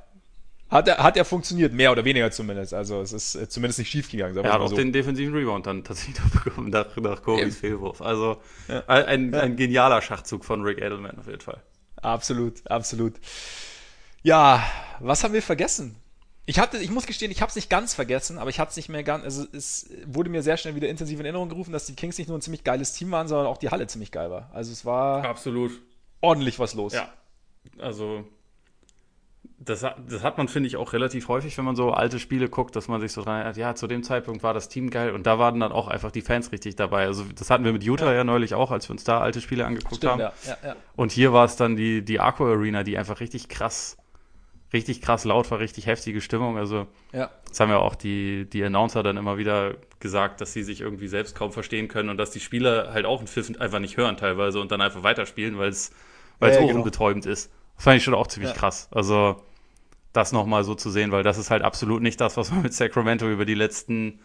hat 0.70 0.88
er, 0.88 0.98
hat 0.98 1.16
er 1.16 1.26
funktioniert, 1.26 1.74
mehr 1.74 1.92
oder 1.92 2.04
weniger 2.04 2.30
zumindest. 2.32 2.74
Also 2.74 3.02
es 3.02 3.14
ist 3.14 3.36
äh, 3.36 3.48
zumindest 3.48 3.80
nicht 3.80 3.90
schief 3.90 4.12
gegangen. 4.12 4.36
Er 4.38 4.52
hat 4.52 4.60
auch 4.60 4.70
so. 4.70 4.76
den 4.76 4.92
defensiven 4.92 5.34
Rebound 5.34 5.66
dann 5.66 5.84
tatsächlich 5.84 6.18
bekommen 6.44 6.70
nach, 6.70 6.96
nach 6.98 7.22
Kobis 7.22 7.56
ja. 7.56 7.70
Fehlwurf. 7.70 8.02
Also 8.02 8.38
ja. 8.68 8.84
ein, 8.88 9.34
ein 9.34 9.56
genialer 9.56 10.02
Schachzug 10.02 10.44
von 10.44 10.64
Rick 10.64 10.80
Edelman 10.80 11.18
auf 11.20 11.28
jeden 11.28 11.42
Fall. 11.42 11.62
Absolut, 12.02 12.70
absolut. 12.70 13.14
Ja, 14.24 14.64
was 15.00 15.24
haben 15.24 15.34
wir 15.34 15.42
vergessen? 15.42 15.96
Ich 16.46 16.60
hatte, 16.60 16.78
ich 16.78 16.92
muss 16.92 17.06
gestehen, 17.06 17.32
ich 17.32 17.42
habe 17.42 17.50
es 17.50 17.56
nicht 17.56 17.70
ganz 17.70 17.94
vergessen, 17.94 18.38
aber 18.38 18.50
ich 18.50 18.60
hatte 18.60 18.72
es 18.72 18.78
nicht 18.78 18.88
mehr 18.88 19.04
ganz. 19.04 19.24
Also 19.24 19.46
es 19.52 19.90
wurde 20.06 20.30
mir 20.30 20.44
sehr 20.44 20.58
schnell 20.58 20.76
wieder 20.76 20.88
intensiv 20.88 21.20
in 21.20 21.26
Erinnerung 21.26 21.50
gerufen, 21.50 21.74
dass 21.74 21.86
die 21.86 21.96
Kings 21.96 22.18
nicht 22.18 22.28
nur 22.28 22.38
ein 22.38 22.42
ziemlich 22.42 22.64
geiles 22.64 22.94
Team 22.94 23.12
waren, 23.12 23.28
sondern 23.28 23.48
auch 23.48 23.58
die 23.58 23.70
Halle 23.70 23.88
ziemlich 23.88 24.12
geil 24.12 24.32
war. 24.32 24.50
Also 24.54 24.72
es 24.72 24.86
war 24.86 25.26
absolut 25.26 25.72
ordentlich 26.22 26.58
was 26.60 26.74
los. 26.74 26.94
Ja, 26.94 27.10
also 27.80 28.26
das, 29.68 29.82
das 29.82 30.24
hat 30.24 30.38
man, 30.38 30.48
finde 30.48 30.68
ich, 30.68 30.78
auch 30.78 30.94
relativ 30.94 31.28
häufig, 31.28 31.58
wenn 31.58 31.66
man 31.66 31.76
so 31.76 31.92
alte 31.92 32.20
Spiele 32.20 32.50
guckt, 32.50 32.76
dass 32.76 32.88
man 32.88 33.02
sich 33.02 33.12
so 33.12 33.24
dran 33.24 33.36
erinnert, 33.36 33.58
ja, 33.58 33.76
zu 33.76 33.88
dem 33.88 34.04
Zeitpunkt 34.04 34.44
war 34.44 34.54
das 34.54 34.70
Team 34.70 34.90
geil 34.90 35.12
und 35.12 35.28
da 35.28 35.40
waren 35.40 35.60
dann 35.60 35.72
auch 35.72 35.88
einfach 35.88 36.12
die 36.12 36.22
Fans 36.22 36.52
richtig 36.52 36.76
dabei. 36.76 37.06
Also 37.06 37.26
das 37.36 37.50
hatten 37.50 37.66
wir 37.66 37.74
mit 37.74 37.84
Utah 37.84 38.08
ja, 38.08 38.18
ja 38.18 38.24
neulich 38.24 38.54
auch, 38.54 38.72
als 38.72 38.88
wir 38.90 38.92
uns 38.94 39.04
da 39.04 39.20
alte 39.20 39.42
Spiele 39.42 39.66
angeguckt 39.66 39.98
Stimmt, 39.98 40.14
haben. 40.14 40.20
Ja, 40.22 40.34
ja, 40.64 40.76
und 40.96 41.12
hier 41.12 41.34
war 41.34 41.46
es 41.46 41.56
dann 41.56 41.76
die, 41.76 42.04
die 42.04 42.20
Aqua 42.20 42.52
Arena, 42.52 42.84
die 42.84 42.98
einfach 42.98 43.20
richtig 43.20 43.50
krass, 43.50 43.98
richtig 44.74 45.02
krass 45.02 45.26
laut 45.26 45.50
war, 45.52 45.60
richtig 45.60 45.86
heftige 45.86 46.22
Stimmung. 46.22 46.58
Also 46.58 46.88
ja. 47.14 47.30
das 47.48 47.60
haben 47.60 47.70
ja 47.70 47.78
auch 47.78 47.96
die, 47.96 48.50
die 48.50 48.64
Announcer 48.64 49.04
dann 49.04 49.18
immer 49.18 49.38
wieder 49.38 49.76
gesagt, 50.00 50.42
dass 50.42 50.54
sie 50.54 50.64
sich 50.64 50.82
irgendwie 50.82 51.08
selbst 51.08 51.36
kaum 51.36 51.52
verstehen 51.52 51.88
können 51.88 52.10
und 52.10 52.18
dass 52.18 52.32
die 52.32 52.40
Spieler 52.40 52.94
halt 52.94 53.06
auch 53.06 53.20
einen 53.20 53.28
Pfiff 53.28 53.52
einfach 53.60 53.80
nicht 53.80 53.98
hören 53.98 54.18
teilweise 54.18 54.60
und 54.60 54.72
dann 54.72 54.82
einfach 54.82 55.04
weiterspielen, 55.04 55.58
weil 55.58 55.70
es 55.70 55.92
weil 56.40 56.52
es 56.52 56.60
ohrenbetäubend 56.60 57.24
genau. 57.24 57.34
ist. 57.34 57.52
Das 57.76 57.84
fand 57.84 57.98
ich 57.98 58.04
schon 58.04 58.14
auch 58.14 58.28
ziemlich 58.28 58.54
krass. 58.54 58.88
Also 58.92 59.42
das 60.18 60.32
nochmal 60.32 60.64
so 60.64 60.76
zu 60.76 60.90
sehen, 60.90 61.12
weil 61.12 61.24
das 61.24 61.38
ist 61.38 61.52
halt 61.52 61.62
absolut 61.62 62.02
nicht 62.02 62.20
das, 62.20 62.36
was 62.38 62.52
man 62.52 62.64
mit 62.64 62.74
Sacramento 62.74 63.30
über 63.30 63.46
die 63.46 63.54
letzten 63.54 64.20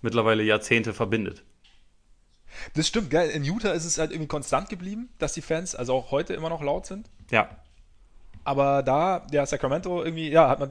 mittlerweile 0.00 0.42
Jahrzehnte 0.42 0.94
verbindet. 0.94 1.44
Das 2.74 2.88
stimmt, 2.88 3.10
gell? 3.10 3.28
In 3.28 3.44
Utah 3.44 3.72
ist 3.72 3.84
es 3.84 3.98
halt 3.98 4.10
irgendwie 4.10 4.28
konstant 4.28 4.68
geblieben, 4.68 5.10
dass 5.18 5.34
die 5.34 5.42
Fans 5.42 5.74
also 5.74 5.94
auch 5.94 6.10
heute 6.10 6.34
immer 6.34 6.48
noch 6.48 6.62
laut 6.62 6.86
sind. 6.86 7.08
Ja. 7.30 7.48
Aber 8.44 8.82
da, 8.82 9.26
ja, 9.30 9.44
Sacramento 9.44 10.02
irgendwie, 10.02 10.30
ja, 10.30 10.48
hat 10.48 10.58
man 10.58 10.70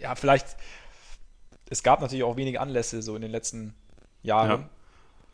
ja, 0.00 0.14
vielleicht, 0.14 0.56
es 1.70 1.82
gab 1.82 2.00
natürlich 2.00 2.24
auch 2.24 2.36
wenige 2.36 2.60
Anlässe 2.60 3.00
so 3.02 3.14
in 3.14 3.22
den 3.22 3.30
letzten 3.30 3.74
Jahren. 4.22 4.62
Ja. 4.62 4.68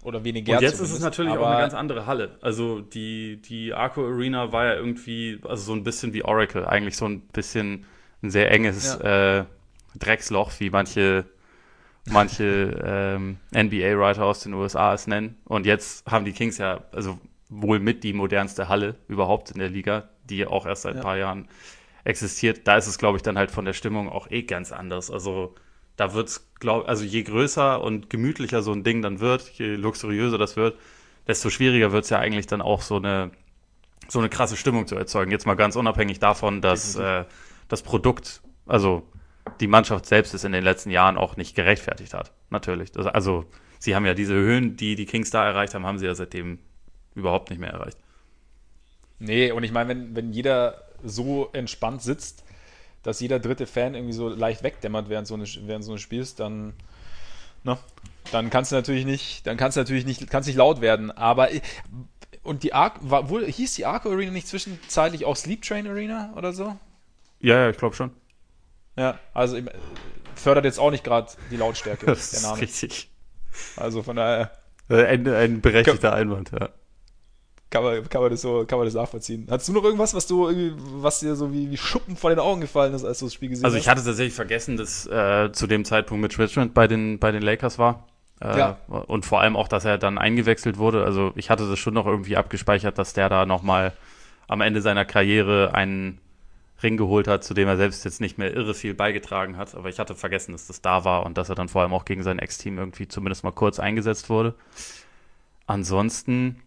Oder 0.02 0.22
weniger. 0.22 0.56
Und 0.56 0.62
jetzt 0.62 0.80
ist 0.80 0.92
es 0.92 1.00
natürlich 1.00 1.32
auch 1.32 1.46
eine 1.46 1.62
ganz 1.62 1.72
andere 1.72 2.04
Halle. 2.04 2.36
Also 2.42 2.82
die, 2.82 3.40
die 3.40 3.72
Arco 3.72 4.06
Arena 4.06 4.52
war 4.52 4.66
ja 4.66 4.74
irgendwie, 4.74 5.40
also 5.44 5.64
so 5.64 5.72
ein 5.72 5.82
bisschen 5.82 6.12
wie 6.12 6.22
Oracle, 6.22 6.66
eigentlich 6.66 6.98
so 6.98 7.06
ein 7.06 7.22
bisschen 7.22 7.86
ein 8.24 8.30
sehr 8.30 8.50
enges 8.50 8.98
ja. 9.00 9.40
äh, 9.40 9.44
Drecksloch, 9.94 10.50
wie 10.58 10.70
manche, 10.70 11.26
manche 12.06 12.82
ähm, 12.84 13.36
NBA-Writer 13.54 14.24
aus 14.24 14.40
den 14.40 14.54
USA 14.54 14.94
es 14.94 15.06
nennen. 15.06 15.36
Und 15.44 15.66
jetzt 15.66 16.10
haben 16.10 16.24
die 16.24 16.32
Kings 16.32 16.58
ja, 16.58 16.80
also 16.92 17.18
wohl 17.48 17.78
mit 17.78 18.02
die 18.02 18.12
modernste 18.12 18.68
Halle 18.68 18.96
überhaupt 19.06 19.50
in 19.52 19.58
der 19.58 19.68
Liga, 19.68 20.08
die 20.24 20.46
auch 20.46 20.66
erst 20.66 20.82
seit 20.82 20.94
ja. 20.94 21.00
ein 21.00 21.04
paar 21.04 21.18
Jahren 21.18 21.48
existiert. 22.02 22.66
Da 22.66 22.76
ist 22.76 22.86
es, 22.86 22.98
glaube 22.98 23.16
ich, 23.16 23.22
dann 23.22 23.38
halt 23.38 23.50
von 23.50 23.64
der 23.64 23.74
Stimmung 23.74 24.08
auch 24.08 24.30
eh 24.30 24.42
ganz 24.42 24.72
anders. 24.72 25.10
Also 25.10 25.54
da 25.96 26.14
wird 26.14 26.28
es, 26.28 26.50
glaube 26.58 26.88
also 26.88 27.04
je 27.04 27.22
größer 27.22 27.80
und 27.80 28.10
gemütlicher 28.10 28.62
so 28.62 28.72
ein 28.72 28.82
Ding 28.82 29.00
dann 29.02 29.20
wird, 29.20 29.48
je 29.50 29.76
luxuriöser 29.76 30.38
das 30.38 30.56
wird, 30.56 30.76
desto 31.26 31.50
schwieriger 31.50 31.92
wird 31.92 32.04
es 32.04 32.10
ja 32.10 32.18
eigentlich 32.18 32.46
dann 32.46 32.60
auch 32.60 32.82
so 32.82 32.96
eine, 32.96 33.30
so 34.08 34.18
eine 34.18 34.28
krasse 34.28 34.56
Stimmung 34.56 34.86
zu 34.86 34.96
erzeugen. 34.96 35.30
Jetzt 35.30 35.46
mal 35.46 35.54
ganz 35.54 35.76
unabhängig 35.76 36.18
davon, 36.18 36.60
dass 36.60 36.96
äh, 36.96 37.24
das 37.68 37.82
Produkt, 37.82 38.42
also 38.66 39.02
die 39.60 39.66
Mannschaft 39.66 40.06
selbst 40.06 40.34
es 40.34 40.44
in 40.44 40.52
den 40.52 40.64
letzten 40.64 40.90
Jahren 40.90 41.16
auch 41.16 41.36
nicht 41.36 41.54
gerechtfertigt 41.54 42.14
hat. 42.14 42.32
Natürlich. 42.50 42.92
Das, 42.92 43.06
also 43.06 43.44
sie 43.78 43.94
haben 43.94 44.06
ja 44.06 44.14
diese 44.14 44.34
Höhen, 44.34 44.76
die 44.76 44.94
die 44.94 45.06
Kings 45.06 45.30
da 45.30 45.44
erreicht 45.46 45.74
haben, 45.74 45.86
haben 45.86 45.98
sie 45.98 46.06
ja 46.06 46.14
seitdem 46.14 46.58
überhaupt 47.14 47.50
nicht 47.50 47.58
mehr 47.58 47.70
erreicht. 47.70 47.98
Nee, 49.18 49.52
und 49.52 49.62
ich 49.62 49.72
meine, 49.72 49.88
wenn, 49.90 50.16
wenn 50.16 50.32
jeder 50.32 50.82
so 51.02 51.50
entspannt 51.52 52.02
sitzt, 52.02 52.44
dass 53.02 53.20
jeder 53.20 53.38
dritte 53.38 53.66
Fan 53.66 53.94
irgendwie 53.94 54.14
so 54.14 54.28
leicht 54.28 54.62
wegdämmert 54.62 55.08
während 55.08 55.26
so, 55.26 55.34
eine, 55.34 55.44
während 55.66 55.84
so 55.84 55.92
eines 55.92 56.00
Spiels, 56.00 56.34
dann, 56.34 56.72
ne, 57.62 57.78
dann 58.32 58.50
kannst 58.50 58.72
du 58.72 58.76
natürlich 58.76 59.04
nicht, 59.04 59.46
dann 59.46 59.56
kannst 59.56 59.76
du 59.76 59.80
natürlich 59.80 60.06
nicht, 60.06 60.28
kannst 60.30 60.46
nicht 60.48 60.56
laut 60.56 60.80
werden. 60.80 61.10
Aber 61.10 61.48
und 62.42 62.62
die 62.62 62.72
Arc, 62.72 62.94
war, 63.00 63.28
wohl, 63.28 63.46
hieß 63.46 63.74
die 63.74 63.86
Arco 63.86 64.10
Arena 64.10 64.30
nicht 64.30 64.48
zwischenzeitlich 64.48 65.24
auch 65.24 65.36
Sleep 65.36 65.62
Train 65.62 65.86
Arena 65.86 66.32
oder 66.36 66.52
so? 66.52 66.76
Ja, 67.44 67.56
ja, 67.58 67.70
ich 67.70 67.76
glaube 67.76 67.94
schon. 67.94 68.10
Ja, 68.96 69.18
also 69.34 69.58
fördert 70.34 70.64
jetzt 70.64 70.78
auch 70.78 70.90
nicht 70.90 71.04
gerade 71.04 71.30
die 71.50 71.56
Lautstärke. 71.56 72.06
das 72.06 72.30
der 72.30 72.40
Name. 72.40 72.54
ist 72.54 72.62
richtig. 72.62 73.10
Also 73.76 74.02
von 74.02 74.16
daher. 74.16 74.50
Äh, 74.88 75.04
ein, 75.04 75.28
ein 75.28 75.60
berechtigter 75.60 76.10
kann, 76.10 76.18
Einwand, 76.18 76.52
ja. 76.58 76.70
Kann 77.68 77.82
man, 77.82 78.08
kann 78.08 78.22
man 78.22 78.30
das 78.30 78.40
so, 78.40 78.64
kann 78.66 78.78
man 78.78 78.86
das 78.86 78.94
nachvollziehen. 78.94 79.46
Hast 79.50 79.68
du 79.68 79.72
noch 79.72 79.84
irgendwas, 79.84 80.14
was 80.14 80.26
du 80.26 80.48
was 81.02 81.20
dir 81.20 81.34
so 81.34 81.52
wie, 81.52 81.70
wie 81.70 81.76
Schuppen 81.76 82.16
vor 82.16 82.30
den 82.30 82.38
Augen 82.38 82.62
gefallen 82.62 82.94
ist, 82.94 83.04
als 83.04 83.18
du 83.18 83.26
das 83.26 83.34
Spiel 83.34 83.50
gesehen 83.50 83.64
also 83.64 83.76
hast? 83.76 83.80
Also 83.80 83.84
ich 83.84 83.90
hatte 83.90 84.04
tatsächlich 84.06 84.34
vergessen, 84.34 84.76
dass 84.76 85.06
äh, 85.06 85.52
zu 85.52 85.66
dem 85.66 85.84
Zeitpunkt 85.84 86.22
mit 86.22 86.38
Richmond 86.38 86.72
bei 86.72 86.86
den, 86.86 87.18
bei 87.18 87.30
den 87.30 87.42
Lakers 87.42 87.78
war. 87.78 88.06
Äh, 88.40 88.58
ja. 88.58 88.78
Und 88.88 89.26
vor 89.26 89.40
allem 89.40 89.56
auch, 89.56 89.68
dass 89.68 89.84
er 89.84 89.98
dann 89.98 90.16
eingewechselt 90.16 90.78
wurde. 90.78 91.04
Also 91.04 91.32
ich 91.34 91.50
hatte 91.50 91.68
das 91.68 91.78
schon 91.78 91.94
noch 91.94 92.06
irgendwie 92.06 92.36
abgespeichert, 92.36 92.96
dass 92.96 93.12
der 93.12 93.28
da 93.28 93.44
nochmal 93.44 93.92
am 94.46 94.60
Ende 94.60 94.80
seiner 94.80 95.04
Karriere 95.04 95.74
einen 95.74 96.20
Ring 96.84 96.96
geholt 96.96 97.26
hat, 97.26 97.42
zu 97.42 97.54
dem 97.54 97.66
er 97.66 97.76
selbst 97.76 98.04
jetzt 98.04 98.20
nicht 98.20 98.38
mehr 98.38 98.54
irre 98.54 98.74
viel 98.74 98.94
beigetragen 98.94 99.56
hat. 99.56 99.74
Aber 99.74 99.88
ich 99.88 99.98
hatte 99.98 100.14
vergessen, 100.14 100.52
dass 100.52 100.68
das 100.68 100.80
da 100.80 101.04
war 101.04 101.26
und 101.26 101.36
dass 101.36 101.48
er 101.48 101.56
dann 101.56 101.68
vor 101.68 101.82
allem 101.82 101.92
auch 101.92 102.04
gegen 102.04 102.22
sein 102.22 102.38
Ex-Team 102.38 102.78
irgendwie 102.78 103.08
zumindest 103.08 103.42
mal 103.42 103.50
kurz 103.50 103.80
eingesetzt 103.80 104.30
wurde. 104.30 104.54
Ansonsten, 105.66 106.62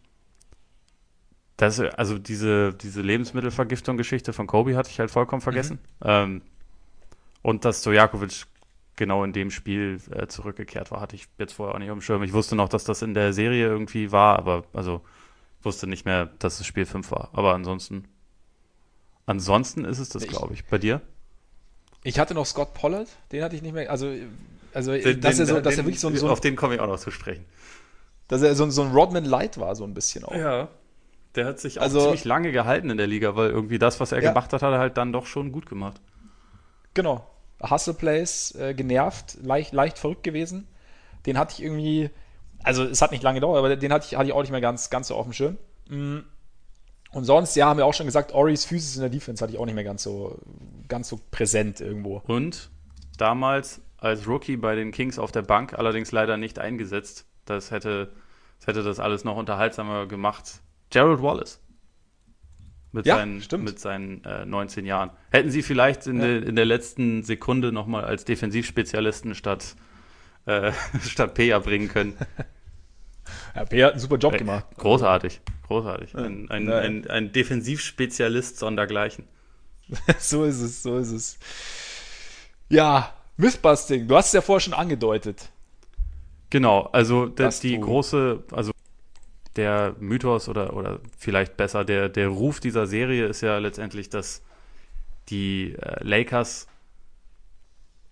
das, 1.55 1.79
also 1.79 2.17
diese, 2.17 2.73
diese 2.73 3.01
Lebensmittelvergiftung-Geschichte 3.01 4.33
von 4.33 4.47
Kobe 4.47 4.75
hatte 4.75 4.89
ich 4.89 4.99
halt 4.99 5.11
vollkommen 5.11 5.41
vergessen. 5.41 5.79
Mhm. 6.01 6.05
Ähm, 6.05 6.41
und 7.41 7.63
dass 7.63 7.81
Stojakovic 7.81 8.45
genau 8.97 9.23
in 9.23 9.31
dem 9.31 9.51
Spiel 9.51 10.01
äh, 10.11 10.27
zurückgekehrt 10.27 10.91
war, 10.91 10.99
hatte 10.99 11.15
ich 11.15 11.27
jetzt 11.37 11.53
vorher 11.53 11.75
auch 11.75 11.79
nicht 11.79 11.91
auf 11.91 11.97
dem 11.97 12.01
Schirm. 12.01 12.23
Ich 12.23 12.33
wusste 12.33 12.55
noch, 12.55 12.67
dass 12.67 12.83
das 12.83 13.01
in 13.01 13.13
der 13.13 13.31
Serie 13.31 13.65
irgendwie 13.65 14.11
war, 14.11 14.37
aber 14.37 14.65
also 14.73 15.01
wusste 15.61 15.87
nicht 15.87 16.05
mehr, 16.05 16.25
dass 16.39 16.59
es 16.59 16.65
Spiel 16.65 16.85
5 16.85 17.09
war. 17.11 17.29
Aber 17.33 17.53
ansonsten, 17.53 18.05
ansonsten 19.27 19.85
ist 19.85 19.99
es 19.99 20.09
das, 20.09 20.25
glaube 20.27 20.55
ich. 20.55 20.65
Bei 20.65 20.79
dir? 20.79 21.01
Ich 22.03 22.17
hatte 22.17 22.33
noch 22.33 22.45
Scott 22.45 22.73
Pollard, 22.73 23.07
den 23.31 23.43
hatte 23.43 23.55
ich 23.55 23.61
nicht 23.61 23.73
mehr, 23.73 23.91
also, 23.91 24.11
also 24.73 24.91
den, 24.93 25.21
dass, 25.21 25.35
den, 25.35 25.43
er 25.43 25.47
so, 25.47 25.61
dass 25.61 25.75
den, 25.75 25.83
er 25.83 25.85
wirklich 25.85 25.99
so, 25.99 26.09
so 26.15 26.29
Auf 26.29 26.41
den 26.41 26.55
komme 26.55 26.75
ich 26.75 26.79
auch 26.79 26.87
noch 26.87 26.99
zu 26.99 27.11
sprechen. 27.11 27.45
Dass 28.27 28.41
er 28.41 28.55
so, 28.55 28.69
so 28.69 28.81
ein 28.81 28.91
Rodman 28.91 29.25
Light 29.25 29.59
war, 29.59 29.75
so 29.75 29.83
ein 29.83 29.93
bisschen 29.93 30.23
auch. 30.23 30.33
Ja. 30.33 30.69
Der 31.35 31.45
hat 31.45 31.59
sich 31.59 31.79
auch 31.79 31.83
also, 31.83 32.01
ziemlich 32.01 32.25
lange 32.25 32.51
gehalten 32.51 32.89
in 32.89 32.97
der 32.97 33.07
Liga, 33.07 33.35
weil 33.35 33.49
irgendwie 33.49 33.77
das, 33.77 33.99
was 33.99 34.11
er 34.11 34.23
ja. 34.23 34.29
gemacht 34.29 34.53
hat, 34.53 34.63
hat 34.63 34.73
er 34.73 34.79
halt 34.79 34.97
dann 34.97 35.13
doch 35.13 35.25
schon 35.25 35.51
gut 35.51 35.67
gemacht. 35.67 36.01
Genau. 36.93 37.29
Hustle 37.61 37.93
Plays 37.93 38.55
äh, 38.55 38.73
genervt, 38.73 39.37
leicht, 39.41 39.73
leicht 39.73 39.99
verrückt 39.99 40.23
gewesen. 40.23 40.67
Den 41.25 41.37
hatte 41.37 41.53
ich 41.53 41.63
irgendwie, 41.63 42.09
also 42.63 42.83
es 42.83 43.01
hat 43.01 43.11
nicht 43.11 43.23
lange 43.23 43.39
gedauert, 43.39 43.57
aber 43.57 43.75
den 43.75 43.93
hatte 43.93 44.07
ich, 44.09 44.15
hatte 44.15 44.27
ich 44.27 44.33
auch 44.33 44.41
nicht 44.41 44.51
mehr 44.51 44.61
ganz, 44.61 44.89
ganz 44.89 45.09
so 45.09 45.15
auf 45.15 45.25
dem 45.25 45.33
Schirm. 45.33 45.57
Mm. 45.89 46.19
Und 47.17 47.23
sonst, 47.23 47.55
ja, 47.55 47.65
haben 47.65 47.77
wir 47.77 47.85
auch 47.87 47.95
schon 47.95 48.05
gesagt, 48.05 48.31
Oris 48.35 48.65
Physis 48.65 48.95
in 48.95 49.01
der 49.01 49.09
Defense 49.09 49.43
hatte 49.43 49.51
ich 49.51 49.57
auch 49.57 49.65
nicht 49.65 49.73
mehr 49.73 49.83
ganz 49.83 50.03
so, 50.03 50.37
ganz 50.87 51.09
so 51.09 51.19
präsent 51.31 51.81
irgendwo. 51.81 52.21
Und 52.27 52.69
damals 53.17 53.81
als 53.97 54.27
Rookie 54.27 54.55
bei 54.55 54.75
den 54.75 54.91
Kings 54.91 55.17
auf 55.17 55.31
der 55.31 55.41
Bank, 55.41 55.73
allerdings 55.73 56.11
leider 56.11 56.37
nicht 56.37 56.59
eingesetzt. 56.59 57.25
Das 57.45 57.71
hätte 57.71 58.11
das, 58.59 58.67
hätte 58.67 58.83
das 58.83 58.99
alles 58.99 59.23
noch 59.23 59.35
unterhaltsamer 59.35 60.05
gemacht. 60.05 60.61
Gerald 60.91 61.23
Wallace. 61.23 61.59
Mit 62.91 63.07
ja, 63.07 63.15
seinen, 63.15 63.41
stimmt. 63.41 63.63
Mit 63.63 63.79
seinen 63.79 64.23
äh, 64.23 64.45
19 64.45 64.85
Jahren. 64.85 65.09
Hätten 65.31 65.49
sie 65.49 65.63
vielleicht 65.63 66.05
in, 66.05 66.19
ja. 66.19 66.27
de, 66.27 66.47
in 66.47 66.55
der 66.55 66.65
letzten 66.65 67.23
Sekunde 67.23 67.71
nochmal 67.71 68.05
als 68.05 68.25
Defensivspezialisten 68.25 69.33
statt, 69.33 69.75
äh, 70.45 70.71
statt 71.01 71.33
Peja 71.33 71.57
bringen 71.57 71.87
können. 71.87 72.15
Ja, 73.55 73.65
Peja 73.65 73.87
hat 73.87 73.93
einen 73.93 73.99
super 73.99 74.15
Job 74.15 74.35
äh, 74.35 74.37
gemacht. 74.37 74.65
Großartig, 74.77 75.41
großartig. 75.67 76.15
Ein, 76.15 76.49
ein, 76.49 76.71
ein, 76.71 77.09
ein 77.09 77.31
Defensivspezialist 77.31 78.57
sondergleichen. 78.57 79.25
so 80.19 80.43
ist 80.43 80.61
es, 80.61 80.83
so 80.83 80.97
ist 80.97 81.11
es. 81.11 81.39
Ja, 82.69 83.13
Mythbusting, 83.37 84.07
du 84.07 84.15
hast 84.15 84.27
es 84.27 84.33
ja 84.33 84.41
vorher 84.41 84.61
schon 84.61 84.73
angedeutet. 84.73 85.49
Genau, 86.49 86.89
also 86.91 87.25
das, 87.25 87.59
die 87.59 87.79
große, 87.79 88.43
also 88.51 88.71
der 89.55 89.95
Mythos 89.99 90.47
oder, 90.47 90.75
oder 90.75 90.99
vielleicht 91.17 91.57
besser 91.57 91.83
der, 91.83 92.09
der 92.09 92.29
Ruf 92.29 92.59
dieser 92.59 92.87
Serie 92.87 93.25
ist 93.25 93.41
ja 93.41 93.57
letztendlich, 93.57 94.09
dass 94.09 94.43
die 95.29 95.73
äh, 95.73 96.03
Lakers 96.03 96.67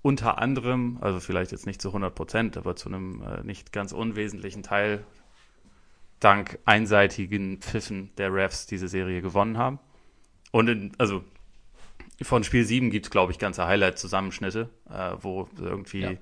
unter 0.01 0.37
anderem, 0.37 0.97
also 1.01 1.19
vielleicht 1.19 1.51
jetzt 1.51 1.65
nicht 1.65 1.81
zu 1.81 1.89
100 1.89 2.13
Prozent, 2.13 2.57
aber 2.57 2.75
zu 2.75 2.89
einem 2.89 3.23
äh, 3.23 3.43
nicht 3.43 3.71
ganz 3.71 3.91
unwesentlichen 3.91 4.63
Teil, 4.63 5.03
dank 6.19 6.59
einseitigen 6.65 7.59
Pfiffen 7.61 8.11
der 8.17 8.33
Refs 8.33 8.65
diese 8.65 8.87
Serie 8.87 9.21
gewonnen 9.21 9.57
haben. 9.57 9.79
Und 10.51 10.69
in, 10.69 10.91
also 10.97 11.23
von 12.21 12.43
Spiel 12.43 12.63
7 12.63 12.89
gibt 12.89 13.07
es, 13.07 13.11
glaube 13.11 13.31
ich, 13.31 13.39
ganze 13.39 13.67
Highlight-Zusammenschnitte, 13.67 14.69
äh, 14.89 15.11
wo 15.19 15.49
irgendwie 15.59 16.01
ja. 16.01 16.11
Äh, 16.11 16.19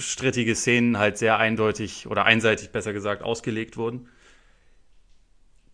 strittige 0.00 0.54
Szenen 0.54 0.98
halt 0.98 1.18
sehr 1.18 1.38
eindeutig 1.38 2.06
oder 2.06 2.24
einseitig 2.24 2.70
besser 2.70 2.92
gesagt 2.92 3.22
ausgelegt 3.22 3.76
wurden. 3.76 4.08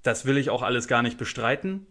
Das 0.02 0.24
will 0.24 0.36
ich 0.36 0.50
auch 0.50 0.62
alles 0.62 0.88
gar 0.88 1.02
nicht 1.02 1.18
bestreiten. 1.18 1.86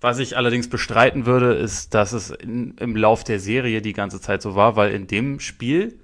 Was 0.00 0.18
ich 0.18 0.36
allerdings 0.36 0.68
bestreiten 0.68 1.26
würde, 1.26 1.54
ist, 1.54 1.94
dass 1.94 2.12
es 2.12 2.30
in, 2.30 2.76
im 2.78 2.96
Lauf 2.96 3.22
der 3.22 3.38
Serie 3.38 3.82
die 3.82 3.92
ganze 3.92 4.20
Zeit 4.20 4.42
so 4.42 4.54
war, 4.54 4.74
weil 4.76 4.92
in 4.92 5.06
dem 5.06 5.40
Spiel 5.40 5.99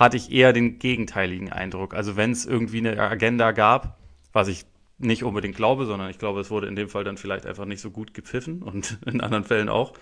hatte 0.00 0.16
ich 0.16 0.32
eher 0.32 0.54
den 0.54 0.78
gegenteiligen 0.78 1.52
Eindruck. 1.52 1.92
Also 1.92 2.16
wenn 2.16 2.32
es 2.32 2.46
irgendwie 2.46 2.78
eine 2.78 2.98
Agenda 2.98 3.52
gab, 3.52 3.98
was 4.32 4.48
ich 4.48 4.64
nicht 4.96 5.24
unbedingt 5.24 5.56
glaube, 5.56 5.84
sondern 5.84 6.08
ich 6.08 6.18
glaube, 6.18 6.40
es 6.40 6.50
wurde 6.50 6.68
in 6.68 6.74
dem 6.74 6.88
Fall 6.88 7.04
dann 7.04 7.18
vielleicht 7.18 7.44
einfach 7.44 7.66
nicht 7.66 7.82
so 7.82 7.90
gut 7.90 8.14
gepfiffen 8.14 8.62
und 8.64 8.98
in 9.04 9.20
anderen 9.20 9.44
Fällen 9.44 9.68
auch. 9.68 9.92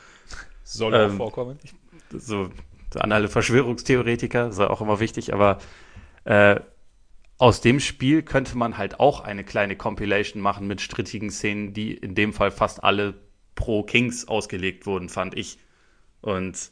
Soll 0.62 0.94
ähm, 0.94 1.12
auch 1.12 1.16
vorkommen. 1.16 1.58
So 2.16 2.50
an 2.94 3.12
alle 3.12 3.28
Verschwörungstheoretiker, 3.28 4.48
ist 4.48 4.60
auch 4.60 4.80
immer 4.80 5.00
wichtig, 5.00 5.34
aber 5.34 5.58
äh, 6.24 6.60
aus 7.36 7.60
dem 7.60 7.80
Spiel 7.80 8.22
könnte 8.22 8.56
man 8.56 8.78
halt 8.78 9.00
auch 9.00 9.20
eine 9.20 9.44
kleine 9.44 9.76
Compilation 9.76 10.40
machen 10.40 10.66
mit 10.66 10.80
strittigen 10.80 11.30
Szenen, 11.30 11.74
die 11.74 11.92
in 11.92 12.14
dem 12.14 12.32
Fall 12.32 12.50
fast 12.50 12.82
alle 12.84 13.14
pro 13.56 13.82
Kings 13.82 14.28
ausgelegt 14.28 14.86
wurden, 14.86 15.08
fand 15.08 15.36
ich. 15.36 15.58
Und 16.20 16.70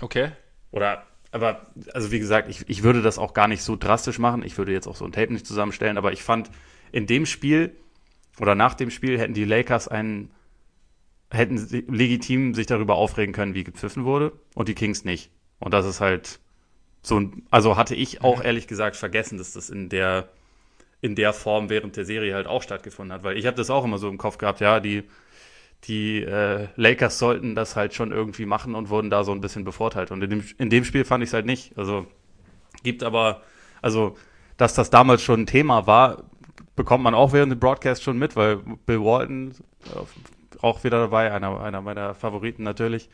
okay. 0.00 0.32
Oder, 0.70 1.06
aber, 1.36 1.66
also 1.92 2.10
wie 2.10 2.18
gesagt, 2.18 2.48
ich, 2.48 2.68
ich 2.68 2.82
würde 2.82 3.02
das 3.02 3.18
auch 3.18 3.34
gar 3.34 3.46
nicht 3.46 3.62
so 3.62 3.76
drastisch 3.76 4.18
machen. 4.18 4.42
Ich 4.42 4.58
würde 4.58 4.72
jetzt 4.72 4.86
auch 4.86 4.96
so 4.96 5.04
ein 5.04 5.12
Tape 5.12 5.32
nicht 5.32 5.46
zusammenstellen, 5.46 5.98
aber 5.98 6.12
ich 6.12 6.22
fand, 6.22 6.50
in 6.92 7.06
dem 7.06 7.26
Spiel 7.26 7.76
oder 8.40 8.54
nach 8.54 8.74
dem 8.74 8.90
Spiel 8.90 9.18
hätten 9.18 9.34
die 9.34 9.44
Lakers 9.44 9.86
einen, 9.86 10.30
hätten 11.30 11.56
legitim 11.88 12.54
sich 12.54 12.66
darüber 12.66 12.96
aufregen 12.96 13.34
können, 13.34 13.54
wie 13.54 13.64
gepfiffen 13.64 14.04
wurde 14.04 14.32
und 14.54 14.68
die 14.68 14.74
Kings 14.74 15.04
nicht. 15.04 15.30
Und 15.58 15.74
das 15.74 15.86
ist 15.86 16.00
halt 16.00 16.40
so 17.02 17.20
ein, 17.20 17.46
also 17.50 17.76
hatte 17.76 17.94
ich 17.94 18.22
auch 18.22 18.42
ehrlich 18.42 18.66
gesagt 18.66 18.96
vergessen, 18.96 19.38
dass 19.38 19.52
das 19.52 19.70
in 19.70 19.88
der, 19.88 20.28
in 21.02 21.14
der 21.14 21.32
Form 21.32 21.68
während 21.68 21.96
der 21.96 22.04
Serie 22.04 22.34
halt 22.34 22.46
auch 22.46 22.62
stattgefunden 22.62 23.12
hat, 23.12 23.22
weil 23.22 23.36
ich 23.36 23.46
habe 23.46 23.56
das 23.56 23.70
auch 23.70 23.84
immer 23.84 23.98
so 23.98 24.08
im 24.08 24.18
Kopf 24.18 24.38
gehabt, 24.38 24.60
ja, 24.60 24.80
die, 24.80 25.04
die 25.84 26.22
äh, 26.22 26.68
Lakers 26.76 27.18
sollten 27.18 27.54
das 27.54 27.76
halt 27.76 27.94
schon 27.94 28.12
irgendwie 28.12 28.46
machen 28.46 28.74
und 28.74 28.88
wurden 28.88 29.10
da 29.10 29.24
so 29.24 29.32
ein 29.32 29.40
bisschen 29.40 29.64
bevorteilt. 29.64 30.10
Und 30.10 30.22
in 30.22 30.30
dem, 30.30 30.44
in 30.58 30.70
dem 30.70 30.84
Spiel 30.84 31.04
fand 31.04 31.22
ich 31.22 31.30
es 31.30 31.34
halt 31.34 31.46
nicht. 31.46 31.76
Also 31.78 32.06
gibt 32.82 33.02
aber, 33.02 33.42
also, 33.82 34.16
dass 34.56 34.74
das 34.74 34.90
damals 34.90 35.22
schon 35.22 35.42
ein 35.42 35.46
Thema 35.46 35.86
war, 35.86 36.24
bekommt 36.74 37.04
man 37.04 37.14
auch 37.14 37.32
während 37.32 37.52
dem 37.52 37.60
Broadcast 37.60 38.02
schon 38.02 38.18
mit, 38.18 38.36
weil 38.36 38.56
Bill 38.86 39.00
Walton, 39.00 39.52
äh, 39.84 40.60
auch 40.62 40.82
wieder 40.84 40.98
dabei, 40.98 41.32
einer, 41.32 41.60
einer 41.60 41.82
meiner 41.82 42.14
Favoriten 42.14 42.62
natürlich, 42.62 43.08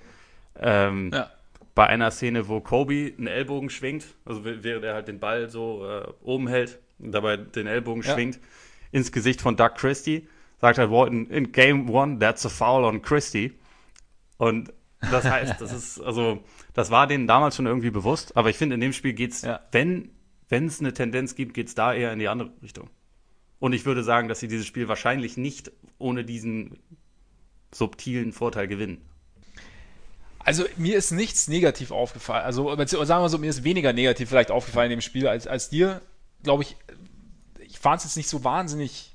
ähm, 0.58 1.10
ja 1.12 1.30
bei 1.74 1.86
einer 1.86 2.10
Szene, 2.10 2.48
wo 2.48 2.60
Kobe 2.60 3.12
einen 3.16 3.26
Ellbogen 3.26 3.70
schwingt, 3.70 4.04
also 4.24 4.44
während 4.44 4.84
er 4.84 4.94
halt 4.94 5.08
den 5.08 5.20
Ball 5.20 5.48
so 5.48 5.86
äh, 5.88 6.06
oben 6.22 6.48
hält 6.48 6.78
und 6.98 7.12
dabei 7.12 7.36
den 7.36 7.66
Ellbogen 7.66 8.02
ja. 8.02 8.12
schwingt, 8.12 8.40
ins 8.90 9.10
Gesicht 9.10 9.40
von 9.40 9.56
Doug 9.56 9.70
Christie, 9.76 10.28
sagt 10.62 10.78
halt 10.78 10.90
Walton, 10.90 11.26
in 11.26 11.52
Game 11.52 11.90
One, 11.90 12.18
that's 12.18 12.46
a 12.46 12.48
foul 12.48 12.84
on 12.84 13.02
Christie. 13.02 13.52
Und 14.38 14.72
das 15.10 15.24
heißt, 15.24 15.60
das 15.60 15.72
ist, 15.72 16.00
also, 16.04 16.42
das 16.72 16.90
war 16.90 17.06
denen 17.06 17.26
damals 17.26 17.56
schon 17.56 17.66
irgendwie 17.66 17.90
bewusst, 17.90 18.36
aber 18.36 18.48
ich 18.48 18.56
finde, 18.56 18.74
in 18.74 18.80
dem 18.80 18.94
Spiel 18.94 19.12
geht's, 19.12 19.42
ja. 19.42 19.60
wenn 19.72 20.10
es 20.50 20.80
eine 20.80 20.94
Tendenz 20.94 21.34
gibt, 21.34 21.52
geht 21.52 21.66
es 21.66 21.74
da 21.74 21.92
eher 21.92 22.12
in 22.12 22.18
die 22.18 22.28
andere 22.28 22.52
Richtung. 22.62 22.88
Und 23.58 23.74
ich 23.74 23.84
würde 23.84 24.02
sagen, 24.02 24.28
dass 24.28 24.40
sie 24.40 24.48
dieses 24.48 24.66
Spiel 24.66 24.88
wahrscheinlich 24.88 25.36
nicht 25.36 25.70
ohne 25.98 26.24
diesen 26.24 26.78
subtilen 27.72 28.32
Vorteil 28.32 28.68
gewinnen. 28.68 29.02
Also 30.38 30.64
mir 30.76 30.96
ist 30.96 31.12
nichts 31.12 31.46
negativ 31.46 31.90
aufgefallen. 31.92 32.44
Also 32.44 32.74
sagen 32.76 33.22
wir 33.22 33.28
so, 33.28 33.38
mir 33.38 33.50
ist 33.50 33.62
weniger 33.62 33.92
negativ 33.92 34.28
vielleicht 34.28 34.50
aufgefallen 34.50 34.90
in 34.90 34.98
dem 34.98 35.00
Spiel 35.00 35.28
als, 35.28 35.46
als 35.46 35.70
dir. 35.70 36.02
Glaube 36.42 36.64
ich, 36.64 36.76
ich 37.60 37.78
fand 37.78 37.98
es 37.98 38.04
jetzt 38.04 38.16
nicht 38.16 38.28
so 38.28 38.42
wahnsinnig. 38.42 39.11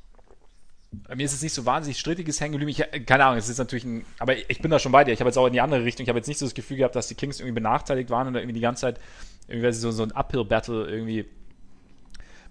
Mir 1.16 1.24
ist 1.24 1.34
es 1.34 1.42
nicht 1.42 1.54
so 1.54 1.66
wahnsinnig 1.66 2.00
strittiges 2.00 2.40
geblieben. 2.40 2.68
Ich, 2.68 2.84
keine 3.06 3.26
Ahnung, 3.26 3.38
es 3.38 3.50
ist 3.50 3.58
natürlich 3.58 3.86
ein. 3.86 4.06
Aber 4.20 4.36
ich 4.36 4.62
bin 4.62 4.72
da 4.72 4.80
schon 4.80 4.92
bei 4.92 5.04
dir. 5.04 5.12
Ich 5.12 5.20
habe 5.20 5.30
jetzt 5.30 5.38
auch 5.38 5.48
in 5.48 5.54
die 5.54 5.62
andere 5.62 5.84
Richtung. 5.84 6.04
Ich 6.04 6.10
habe 6.10 6.20
jetzt 6.20 6.28
nicht 6.28 6.40
so 6.40 6.46
das 6.46 6.54
Gefühl 6.54 6.78
gehabt, 6.78 6.96
dass 6.96 7.08
die 7.08 7.16
Kings 7.16 7.40
irgendwie 7.40 7.56
benachteiligt 7.56 8.10
waren 8.10 8.28
oder 8.28 8.40
irgendwie 8.40 8.56
die 8.56 8.62
ganze 8.62 8.82
Zeit 8.82 9.00
irgendwie 9.48 9.72
so, 9.72 9.92
so 9.92 10.04
ein 10.04 10.12
Uphill-Battle 10.12 10.90
irgendwie 10.90 11.26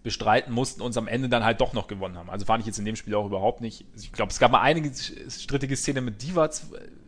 bestreiten 0.07 0.53
mussten 0.53 0.83
und 0.83 0.97
am 0.97 1.09
Ende 1.09 1.29
dann 1.29 1.45
halt 1.45 1.61
doch 1.61 1.73
noch 1.73 1.89
gewonnen 1.89 2.17
haben. 2.17 2.31
Also 2.31 2.47
fand 2.47 2.61
ich 2.61 2.67
jetzt 2.67 2.79
in 2.79 2.85
dem 2.85 2.95
Spiel 2.95 3.15
auch 3.17 3.27
überhaupt 3.27 3.61
nicht. 3.61 3.85
Ich 3.97 4.13
glaube, 4.13 4.31
es 4.31 4.39
gab 4.39 4.53
mal 4.53 4.61
einige 4.61 4.93
strittige 5.29 5.75
Szenen 5.75 6.05
mit 6.05 6.23
Divac, 6.23 6.53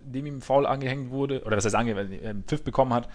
dem 0.04 0.26
ihm 0.26 0.40
Foul 0.40 0.66
angehängt 0.66 1.10
wurde, 1.10 1.44
oder 1.44 1.56
was 1.56 1.64
heißt 1.64 1.76
angehängt, 1.76 2.10
äh, 2.10 2.34
Pfiff 2.46 2.64
bekommen 2.64 2.92
hat. 2.92 3.08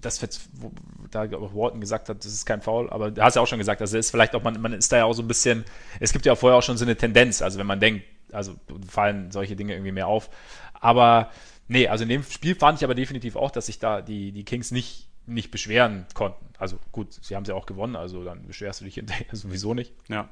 Das, 0.00 0.20
wo, 0.54 0.72
da 1.10 1.24
auch 1.24 1.54
Walton 1.54 1.80
gesagt 1.80 2.08
hat, 2.08 2.24
das 2.24 2.32
ist 2.32 2.44
kein 2.44 2.60
Foul, 2.60 2.90
aber 2.90 3.10
du 3.10 3.22
hast 3.22 3.36
ja 3.36 3.42
auch 3.42 3.46
schon 3.46 3.58
gesagt, 3.58 3.80
also 3.80 3.96
ist 3.96 4.10
vielleicht 4.10 4.34
auch, 4.34 4.42
man, 4.42 4.60
man 4.60 4.72
ist 4.72 4.92
da 4.92 4.98
ja 4.98 5.04
auch 5.04 5.12
so 5.12 5.22
ein 5.22 5.28
bisschen, 5.28 5.64
es 6.00 6.12
gibt 6.12 6.26
ja 6.26 6.34
vorher 6.34 6.58
auch 6.58 6.62
schon 6.62 6.76
so 6.76 6.84
eine 6.84 6.96
Tendenz, 6.96 7.42
also 7.42 7.58
wenn 7.58 7.66
man 7.66 7.80
denkt, 7.80 8.04
also 8.32 8.54
fallen 8.88 9.30
solche 9.30 9.56
Dinge 9.56 9.74
irgendwie 9.74 9.92
mehr 9.92 10.06
auf. 10.06 10.28
Aber 10.74 11.30
nee, 11.68 11.88
also 11.88 12.02
in 12.02 12.10
dem 12.10 12.22
Spiel 12.22 12.54
fand 12.54 12.78
ich 12.78 12.84
aber 12.84 12.94
definitiv 12.94 13.36
auch, 13.36 13.50
dass 13.50 13.66
sich 13.66 13.78
da 13.78 14.02
die, 14.02 14.32
die 14.32 14.44
Kings 14.44 14.70
nicht, 14.70 15.08
nicht 15.26 15.50
beschweren 15.50 16.06
konnten. 16.14 16.44
Also 16.58 16.78
gut, 16.92 17.12
sie 17.12 17.36
haben 17.36 17.44
sie 17.44 17.52
ja 17.52 17.56
auch 17.56 17.66
gewonnen, 17.66 17.96
also 17.96 18.24
dann 18.24 18.46
beschwerst 18.46 18.80
du 18.80 18.84
dich 18.84 18.94
hinterher 18.96 19.26
sowieso 19.32 19.74
nicht. 19.74 19.92
Ja. 20.08 20.28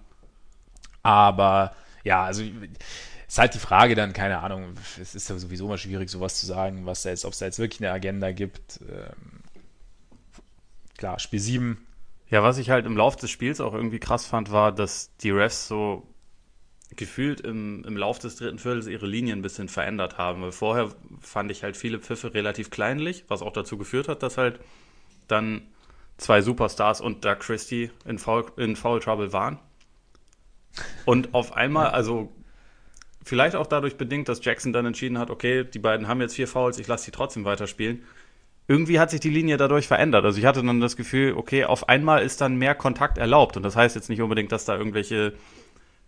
Aber 1.02 1.74
ja, 2.04 2.24
also 2.24 2.42
ist 3.32 3.38
halt 3.38 3.54
die 3.54 3.58
Frage 3.58 3.94
dann, 3.94 4.12
keine 4.12 4.40
Ahnung, 4.40 4.74
es 5.00 5.14
ist 5.14 5.30
ja 5.30 5.38
sowieso 5.38 5.66
mal 5.66 5.78
schwierig, 5.78 6.10
sowas 6.10 6.38
zu 6.38 6.44
sagen, 6.44 6.84
was 6.84 7.02
da 7.02 7.10
jetzt, 7.10 7.24
ob 7.24 7.32
es 7.32 7.38
da 7.38 7.46
jetzt 7.46 7.58
wirklich 7.58 7.80
eine 7.80 7.90
Agenda 7.90 8.30
gibt. 8.32 8.80
Ähm, 8.82 9.41
klar, 11.02 11.18
Spiel 11.18 11.40
7. 11.40 11.84
Ja, 12.30 12.44
was 12.44 12.58
ich 12.58 12.70
halt 12.70 12.86
im 12.86 12.96
Laufe 12.96 13.18
des 13.18 13.28
Spiels 13.28 13.60
auch 13.60 13.74
irgendwie 13.74 13.98
krass 13.98 14.24
fand, 14.24 14.52
war, 14.52 14.70
dass 14.70 15.10
die 15.16 15.32
Refs 15.32 15.66
so 15.66 16.06
gefühlt 16.94 17.40
im, 17.40 17.82
im 17.84 17.96
Lauf 17.96 18.20
des 18.20 18.36
dritten 18.36 18.60
Viertels 18.60 18.86
ihre 18.86 19.06
Linien 19.06 19.40
ein 19.40 19.42
bisschen 19.42 19.68
verändert 19.68 20.16
haben. 20.16 20.42
Weil 20.42 20.52
vorher 20.52 20.92
fand 21.20 21.50
ich 21.50 21.64
halt 21.64 21.76
viele 21.76 21.98
Pfiffe 21.98 22.34
relativ 22.34 22.70
kleinlich, 22.70 23.24
was 23.26 23.42
auch 23.42 23.52
dazu 23.52 23.76
geführt 23.78 24.06
hat, 24.06 24.22
dass 24.22 24.38
halt 24.38 24.60
dann 25.26 25.62
zwei 26.18 26.40
Superstars 26.40 27.00
und 27.00 27.24
Doug 27.24 27.40
Christie 27.40 27.90
in 28.04 28.20
Foul, 28.20 28.44
in 28.56 28.76
Foul 28.76 29.00
Trouble 29.00 29.32
waren. 29.32 29.58
Und 31.04 31.34
auf 31.34 31.54
einmal, 31.54 31.88
also 31.88 32.30
vielleicht 33.24 33.56
auch 33.56 33.66
dadurch 33.66 33.96
bedingt, 33.96 34.28
dass 34.28 34.44
Jackson 34.44 34.72
dann 34.72 34.86
entschieden 34.86 35.18
hat, 35.18 35.30
okay, 35.30 35.64
die 35.64 35.80
beiden 35.80 36.06
haben 36.06 36.20
jetzt 36.20 36.36
vier 36.36 36.46
Fouls, 36.46 36.78
ich 36.78 36.86
lasse 36.86 37.06
sie 37.06 37.10
trotzdem 37.10 37.44
weiterspielen. 37.44 38.04
Irgendwie 38.68 39.00
hat 39.00 39.10
sich 39.10 39.20
die 39.20 39.30
Linie 39.30 39.56
dadurch 39.56 39.88
verändert. 39.88 40.24
Also 40.24 40.38
ich 40.38 40.46
hatte 40.46 40.62
dann 40.62 40.80
das 40.80 40.96
Gefühl, 40.96 41.34
okay, 41.34 41.64
auf 41.64 41.88
einmal 41.88 42.22
ist 42.22 42.40
dann 42.40 42.56
mehr 42.56 42.74
Kontakt 42.74 43.18
erlaubt. 43.18 43.56
Und 43.56 43.64
das 43.64 43.76
heißt 43.76 43.96
jetzt 43.96 44.08
nicht 44.08 44.22
unbedingt, 44.22 44.52
dass 44.52 44.64
da 44.64 44.76
irgendwelche 44.76 45.34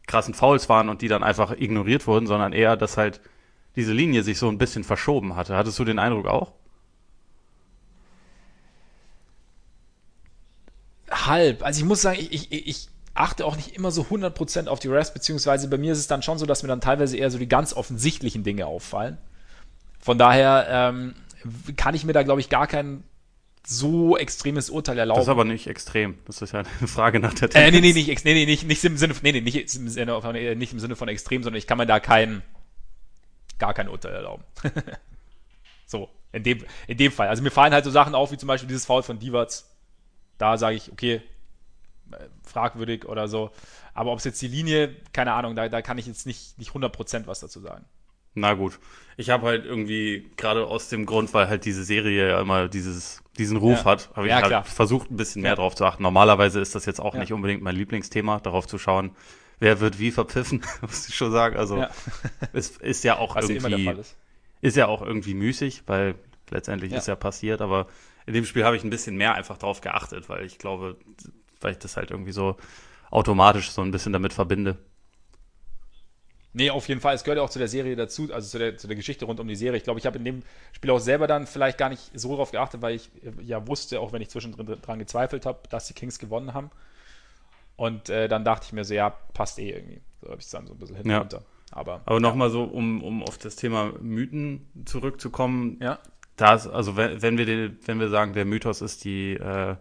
krassen 0.06 0.34
Fouls 0.34 0.68
waren 0.68 0.88
und 0.88 1.02
die 1.02 1.08
dann 1.08 1.22
einfach 1.22 1.52
ignoriert 1.52 2.06
wurden, 2.06 2.26
sondern 2.26 2.52
eher, 2.52 2.76
dass 2.76 2.96
halt 2.96 3.20
diese 3.76 3.92
Linie 3.92 4.22
sich 4.22 4.38
so 4.38 4.48
ein 4.48 4.58
bisschen 4.58 4.84
verschoben 4.84 5.34
hatte. 5.36 5.56
Hattest 5.56 5.78
du 5.78 5.84
den 5.84 5.98
Eindruck 5.98 6.26
auch? 6.26 6.52
Halb. 11.10 11.64
Also 11.64 11.80
ich 11.80 11.84
muss 11.84 12.02
sagen, 12.02 12.18
ich, 12.20 12.52
ich, 12.52 12.66
ich 12.66 12.88
achte 13.14 13.46
auch 13.46 13.56
nicht 13.56 13.74
immer 13.76 13.90
so 13.90 14.02
100% 14.02 14.66
auf 14.66 14.78
die 14.78 14.88
Refs, 14.88 15.12
beziehungsweise 15.12 15.68
bei 15.68 15.78
mir 15.78 15.92
ist 15.92 15.98
es 15.98 16.06
dann 16.06 16.22
schon 16.22 16.38
so, 16.38 16.46
dass 16.46 16.62
mir 16.62 16.68
dann 16.68 16.80
teilweise 16.80 17.16
eher 17.16 17.30
so 17.30 17.38
die 17.38 17.48
ganz 17.48 17.72
offensichtlichen 17.72 18.42
Dinge 18.42 18.66
auffallen. 18.66 19.18
Von 20.00 20.18
daher 20.18 20.66
ähm, 20.68 21.14
kann 21.76 21.94
ich 21.94 22.04
mir 22.04 22.12
da, 22.12 22.22
glaube 22.22 22.40
ich, 22.40 22.48
gar 22.48 22.66
kein 22.66 23.04
so 23.66 24.16
extremes 24.16 24.68
Urteil 24.68 24.98
erlauben. 24.98 25.18
Das 25.18 25.26
ist 25.26 25.30
aber 25.30 25.44
nicht 25.44 25.66
extrem. 25.66 26.18
Das 26.26 26.42
ist 26.42 26.52
ja 26.52 26.60
eine 26.60 26.88
Frage 26.88 27.18
nach 27.18 27.32
der 27.34 27.48
Tendenz. 27.48 27.74
Äh, 27.74 27.80
nee, 27.80 27.92
nee, 27.92 27.92
nicht, 27.92 28.24
nee, 28.24 28.34
nee, 28.34 28.46
nicht, 28.46 28.64
nicht 28.64 28.84
im 28.84 28.96
Sinne, 28.96 29.14
nee, 29.22 29.32
nee, 29.32 29.40
nicht 29.40 29.74
im 29.74 29.88
Sinne 29.88 30.20
von, 30.20 30.34
äh, 30.34 30.54
nicht 30.54 30.72
im 30.72 30.80
Sinne 30.80 30.96
von 30.96 31.08
extrem, 31.08 31.42
sondern 31.42 31.58
ich 31.58 31.66
kann 31.66 31.78
mir 31.78 31.86
da 31.86 31.98
kein, 32.00 32.42
gar 33.58 33.72
kein 33.72 33.88
Urteil 33.88 34.12
erlauben. 34.12 34.44
so, 35.86 36.10
in 36.32 36.42
dem, 36.42 36.64
in 36.86 36.98
dem 36.98 37.12
Fall. 37.12 37.28
Also 37.28 37.42
mir 37.42 37.50
fallen 37.50 37.72
halt 37.72 37.84
so 37.84 37.90
Sachen 37.90 38.14
auf, 38.14 38.32
wie 38.32 38.36
zum 38.36 38.48
Beispiel 38.48 38.68
dieses 38.68 38.84
Foul 38.84 39.02
von 39.02 39.18
Divac. 39.18 39.62
Da 40.36 40.58
sage 40.58 40.76
ich, 40.76 40.92
okay, 40.92 41.22
äh, 42.10 42.16
fragwürdig 42.42 43.06
oder 43.06 43.28
so. 43.28 43.50
Aber 43.94 44.12
ob 44.12 44.18
es 44.18 44.24
jetzt 44.24 44.42
die 44.42 44.48
Linie, 44.48 44.94
keine 45.12 45.32
Ahnung, 45.32 45.54
da, 45.54 45.68
da 45.68 45.80
kann 45.80 45.96
ich 45.96 46.06
jetzt 46.06 46.26
nicht, 46.26 46.58
nicht 46.58 46.72
100% 46.72 47.26
was 47.26 47.40
dazu 47.40 47.60
sagen. 47.60 47.84
Na 48.34 48.54
gut. 48.54 48.78
Ich 49.16 49.30
habe 49.30 49.46
halt 49.46 49.64
irgendwie, 49.64 50.30
gerade 50.36 50.66
aus 50.66 50.88
dem 50.88 51.06
Grund, 51.06 51.32
weil 51.34 51.48
halt 51.48 51.64
diese 51.64 51.84
Serie 51.84 52.30
ja 52.30 52.40
immer 52.40 52.68
dieses, 52.68 53.22
diesen 53.38 53.56
Ruf 53.56 53.80
ja. 53.80 53.84
hat, 53.84 54.10
habe 54.14 54.26
ich 54.26 54.30
ja, 54.30 54.36
halt 54.36 54.46
klar. 54.46 54.64
versucht, 54.64 55.10
ein 55.10 55.16
bisschen 55.16 55.42
mehr 55.42 55.52
ja. 55.52 55.56
drauf 55.56 55.74
zu 55.76 55.84
achten. 55.84 56.02
Normalerweise 56.02 56.60
ist 56.60 56.74
das 56.74 56.84
jetzt 56.84 57.00
auch 57.00 57.14
nicht 57.14 57.32
unbedingt 57.32 57.62
mein 57.62 57.76
Lieblingsthema, 57.76 58.40
darauf 58.40 58.66
zu 58.66 58.76
schauen, 58.76 59.12
wer 59.60 59.80
wird 59.80 59.98
wie 59.98 60.10
verpfiffen, 60.10 60.62
muss 60.80 61.08
ich 61.08 61.14
schon 61.14 61.30
sagen. 61.30 61.56
Also 61.56 61.86
es 62.52 62.70
ist 62.78 63.04
ja 63.04 63.18
auch 63.18 63.36
irgendwie, 63.36 63.88
ist. 63.88 64.16
ist. 64.60 64.76
ja 64.76 64.86
auch 64.86 65.02
irgendwie 65.02 65.34
müßig, 65.34 65.84
weil 65.86 66.16
letztendlich 66.50 66.92
ist 66.92 67.06
ja 67.06 67.14
passiert, 67.14 67.60
aber 67.60 67.86
in 68.26 68.34
dem 68.34 68.44
Spiel 68.44 68.64
habe 68.64 68.76
ich 68.76 68.84
ein 68.84 68.90
bisschen 68.90 69.16
mehr 69.16 69.34
einfach 69.34 69.58
drauf 69.58 69.80
geachtet, 69.80 70.28
weil 70.28 70.44
ich 70.44 70.58
glaube, 70.58 70.96
weil 71.60 71.72
ich 71.72 71.78
das 71.78 71.96
halt 71.96 72.10
irgendwie 72.10 72.32
so 72.32 72.56
automatisch 73.10 73.70
so 73.70 73.82
ein 73.82 73.90
bisschen 73.90 74.12
damit 74.12 74.32
verbinde. 74.32 74.76
Nee, 76.56 76.70
auf 76.70 76.88
jeden 76.88 77.00
Fall. 77.00 77.16
Es 77.16 77.24
gehört 77.24 77.38
ja 77.38 77.42
auch 77.42 77.50
zu 77.50 77.58
der 77.58 77.66
Serie 77.66 77.96
dazu, 77.96 78.32
also 78.32 78.48
zu 78.48 78.58
der, 78.58 78.78
zu 78.78 78.86
der 78.86 78.94
Geschichte 78.94 79.24
rund 79.24 79.40
um 79.40 79.48
die 79.48 79.56
Serie. 79.56 79.76
Ich 79.76 79.82
glaube, 79.82 79.98
ich 79.98 80.06
habe 80.06 80.18
in 80.18 80.24
dem 80.24 80.42
Spiel 80.72 80.92
auch 80.92 81.00
selber 81.00 81.26
dann 81.26 81.48
vielleicht 81.48 81.78
gar 81.78 81.88
nicht 81.88 82.12
so 82.14 82.30
darauf 82.30 82.52
geachtet, 82.52 82.80
weil 82.80 82.94
ich 82.94 83.10
äh, 83.24 83.42
ja 83.42 83.66
wusste, 83.66 83.98
auch 83.98 84.12
wenn 84.12 84.22
ich 84.22 84.30
zwischendrin 84.30 84.78
dran 84.80 85.00
gezweifelt 85.00 85.46
habe, 85.46 85.58
dass 85.68 85.88
die 85.88 85.94
Kings 85.94 86.20
gewonnen 86.20 86.54
haben. 86.54 86.70
Und 87.74 88.08
äh, 88.08 88.28
dann 88.28 88.44
dachte 88.44 88.66
ich 88.66 88.72
mir 88.72 88.84
so, 88.84 88.94
ja, 88.94 89.10
passt 89.10 89.58
eh 89.58 89.70
irgendwie. 89.70 90.00
So 90.20 90.28
habe 90.28 90.38
ich 90.38 90.44
es 90.44 90.50
dann 90.52 90.68
so 90.68 90.74
ein 90.74 90.78
bisschen 90.78 90.96
hinunter. 90.96 91.38
Ja. 91.38 91.44
Aber, 91.72 92.02
Aber 92.04 92.20
nochmal 92.20 92.50
so, 92.50 92.62
um, 92.62 93.02
um 93.02 93.24
auf 93.24 93.36
das 93.36 93.56
Thema 93.56 93.92
Mythen 94.00 94.64
zurückzukommen. 94.84 95.78
Ja. 95.82 95.98
Das, 96.36 96.68
also 96.68 96.96
wenn, 96.96 97.20
wenn, 97.20 97.36
wir 97.36 97.46
den, 97.46 97.78
wenn 97.84 97.98
wir 97.98 98.10
sagen, 98.10 98.32
der 98.32 98.44
Mythos 98.44 98.80
ist, 98.80 99.04
die, 99.04 99.32
äh, 99.32 99.74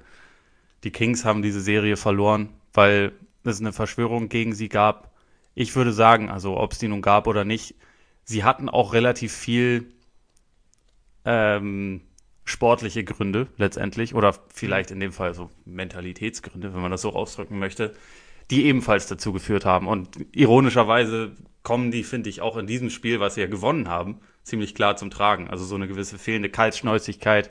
die 0.84 0.91
Kings 0.91 1.24
haben 1.24 1.43
diese 1.43 1.61
Serie 1.61 1.97
verloren, 1.97 2.49
weil 2.74 3.11
es 3.43 3.59
eine 3.59 3.74
Verschwörung 3.74 4.28
gegen 4.28 4.55
sie 4.55 4.69
gab 4.69 5.12
ich 5.55 5.75
würde 5.75 5.93
sagen, 5.93 6.29
also 6.29 6.57
ob 6.57 6.73
es 6.73 6.79
die 6.79 6.87
nun 6.87 7.01
gab 7.01 7.27
oder 7.27 7.45
nicht, 7.45 7.75
sie 8.23 8.43
hatten 8.43 8.69
auch 8.69 8.93
relativ 8.93 9.33
viel 9.33 9.93
ähm, 11.25 12.01
sportliche 12.45 13.03
Gründe 13.03 13.47
letztendlich 13.57 14.15
oder 14.15 14.35
vielleicht 14.53 14.91
in 14.91 14.99
dem 14.99 15.11
Fall 15.11 15.33
so 15.33 15.49
Mentalitätsgründe, 15.65 16.73
wenn 16.73 16.81
man 16.81 16.91
das 16.91 17.01
so 17.01 17.13
ausdrücken 17.13 17.59
möchte, 17.59 17.93
die 18.51 18.65
ebenfalls 18.65 19.07
dazu 19.07 19.31
geführt 19.31 19.65
haben. 19.65 19.87
Und 19.87 20.17
ironischerweise 20.33 21.35
kommen 21.63 21.91
die, 21.91 22.03
finde 22.03 22.29
ich, 22.29 22.41
auch 22.41 22.57
in 22.57 22.67
diesem 22.67 22.89
Spiel, 22.89 23.19
was 23.19 23.35
sie 23.35 23.41
ja 23.41 23.47
gewonnen 23.47 23.87
haben, 23.87 24.19
ziemlich 24.43 24.75
klar 24.75 24.97
zum 24.97 25.09
Tragen. 25.09 25.49
Also 25.49 25.63
so 25.63 25.75
eine 25.75 25.87
gewisse 25.87 26.17
fehlende 26.17 26.49
Kaltschnäuzigkeit. 26.49 27.49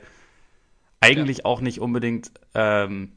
Eigentlich 1.01 1.39
ja. 1.39 1.45
auch 1.45 1.61
nicht 1.61 1.79
unbedingt 1.79 2.31
ähm, 2.53 3.13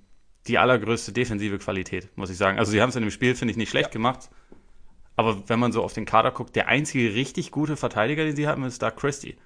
die 0.46 0.58
allergrößte 0.58 1.12
defensive 1.12 1.58
Qualität, 1.58 2.08
muss 2.16 2.30
ich 2.30 2.38
sagen. 2.38 2.58
Also 2.58 2.72
sie 2.72 2.80
haben 2.80 2.88
es 2.88 2.96
in 2.96 3.02
dem 3.02 3.10
Spiel, 3.10 3.34
finde 3.34 3.52
ich, 3.52 3.58
nicht 3.58 3.70
schlecht 3.70 3.90
ja. 3.90 3.92
gemacht. 3.92 4.30
Aber 5.16 5.48
wenn 5.48 5.58
man 5.58 5.72
so 5.72 5.82
auf 5.82 5.94
den 5.94 6.04
Kader 6.04 6.30
guckt, 6.30 6.54
der 6.54 6.68
einzige 6.68 7.14
richtig 7.14 7.50
gute 7.50 7.76
Verteidiger, 7.76 8.24
den 8.24 8.36
sie 8.36 8.46
haben, 8.46 8.64
ist 8.64 8.82
Doug 8.82 8.92
Christie. 8.96 9.36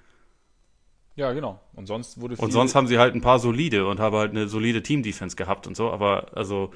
Ja, 1.15 1.31
genau. 1.33 1.59
Und 1.73 1.87
sonst 1.87 2.19
wurde 2.19 2.35
Und 2.35 2.51
sonst 2.51 2.75
haben 2.75 2.87
sie 2.87 2.97
halt 2.97 3.15
ein 3.15 3.21
paar 3.21 3.39
solide 3.39 3.87
und 3.87 3.99
haben 3.99 4.15
halt 4.15 4.31
eine 4.31 4.47
solide 4.47 4.83
Team-Defense 4.83 5.35
gehabt 5.35 5.67
und 5.67 5.75
so, 5.75 5.91
aber 5.91 6.35
also. 6.35 6.71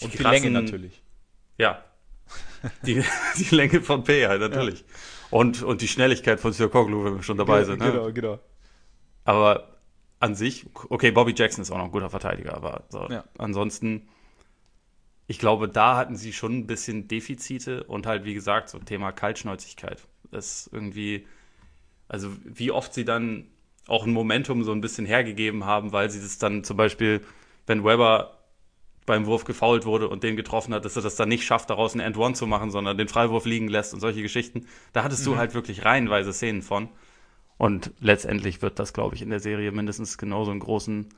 Die 0.00 0.06
und 0.06 0.18
die 0.18 0.22
Länge 0.22 0.50
natürlich. 0.50 1.02
Ja. 1.56 1.84
Die, 2.84 3.02
die 3.38 3.54
Länge 3.54 3.80
von 3.80 4.02
P 4.02 4.26
halt, 4.26 4.40
natürlich. 4.40 4.80
Ja. 4.80 4.86
Und, 5.30 5.62
und 5.62 5.80
die 5.80 5.86
Schnelligkeit 5.86 6.40
von 6.40 6.52
Sirkoglu, 6.52 7.04
wenn 7.04 7.14
wir 7.14 7.22
schon 7.22 7.36
dabei 7.36 7.60
genau, 7.60 7.66
sind. 7.66 7.78
Ne? 7.80 7.92
Genau, 7.92 8.12
genau. 8.12 8.38
Aber 9.24 9.78
an 10.18 10.34
sich, 10.34 10.66
okay, 10.88 11.12
Bobby 11.12 11.34
Jackson 11.36 11.62
ist 11.62 11.70
auch 11.70 11.78
noch 11.78 11.84
ein 11.84 11.92
guter 11.92 12.10
Verteidiger, 12.10 12.54
aber 12.54 12.84
so, 12.88 13.06
ja. 13.08 13.24
ansonsten 13.38 14.08
ich 15.28 15.38
glaube, 15.38 15.68
da 15.68 15.96
hatten 15.96 16.16
sie 16.16 16.32
schon 16.32 16.58
ein 16.58 16.66
bisschen 16.66 17.06
Defizite 17.06 17.84
und 17.84 18.06
halt, 18.06 18.24
wie 18.24 18.32
gesagt, 18.32 18.70
so 18.70 18.78
Thema 18.78 19.12
Kaltschnäuzigkeit. 19.12 20.02
Das 20.30 20.68
irgendwie, 20.72 21.26
also 22.08 22.30
wie 22.44 22.70
oft 22.70 22.94
sie 22.94 23.04
dann 23.04 23.46
auch 23.86 24.06
ein 24.06 24.12
Momentum 24.12 24.64
so 24.64 24.72
ein 24.72 24.80
bisschen 24.80 25.04
hergegeben 25.04 25.66
haben, 25.66 25.92
weil 25.92 26.10
sie 26.10 26.20
das 26.20 26.38
dann 26.38 26.64
zum 26.64 26.78
Beispiel, 26.78 27.20
wenn 27.66 27.84
Weber 27.84 28.38
beim 29.04 29.26
Wurf 29.26 29.44
gefault 29.44 29.84
wurde 29.84 30.08
und 30.08 30.22
den 30.22 30.36
getroffen 30.36 30.72
hat, 30.72 30.86
dass 30.86 30.96
er 30.96 31.02
das 31.02 31.16
dann 31.16 31.28
nicht 31.28 31.44
schafft, 31.44 31.68
daraus 31.68 31.92
einen 31.92 32.00
End-One 32.00 32.34
zu 32.34 32.46
machen, 32.46 32.70
sondern 32.70 32.96
den 32.96 33.08
Freiwurf 33.08 33.44
liegen 33.44 33.68
lässt 33.68 33.92
und 33.92 34.00
solche 34.00 34.22
Geschichten. 34.22 34.66
Da 34.94 35.04
hattest 35.04 35.26
mhm. 35.26 35.32
du 35.32 35.36
halt 35.36 35.54
wirklich 35.54 35.84
reihenweise 35.84 36.32
Szenen 36.32 36.62
von. 36.62 36.88
Und 37.58 37.92
letztendlich 38.00 38.62
wird 38.62 38.78
das, 38.78 38.94
glaube 38.94 39.14
ich, 39.14 39.20
in 39.22 39.30
der 39.30 39.40
Serie 39.40 39.72
mindestens 39.72 40.16
genauso 40.16 40.52
einen 40.52 40.60
großen 40.60 41.08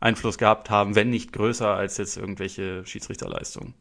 Einfluss 0.00 0.38
gehabt 0.38 0.70
haben, 0.70 0.94
wenn 0.94 1.10
nicht 1.10 1.32
größer 1.32 1.68
als 1.68 1.96
jetzt 1.96 2.16
irgendwelche 2.16 2.86
Schiedsrichterleistungen. 2.86 3.74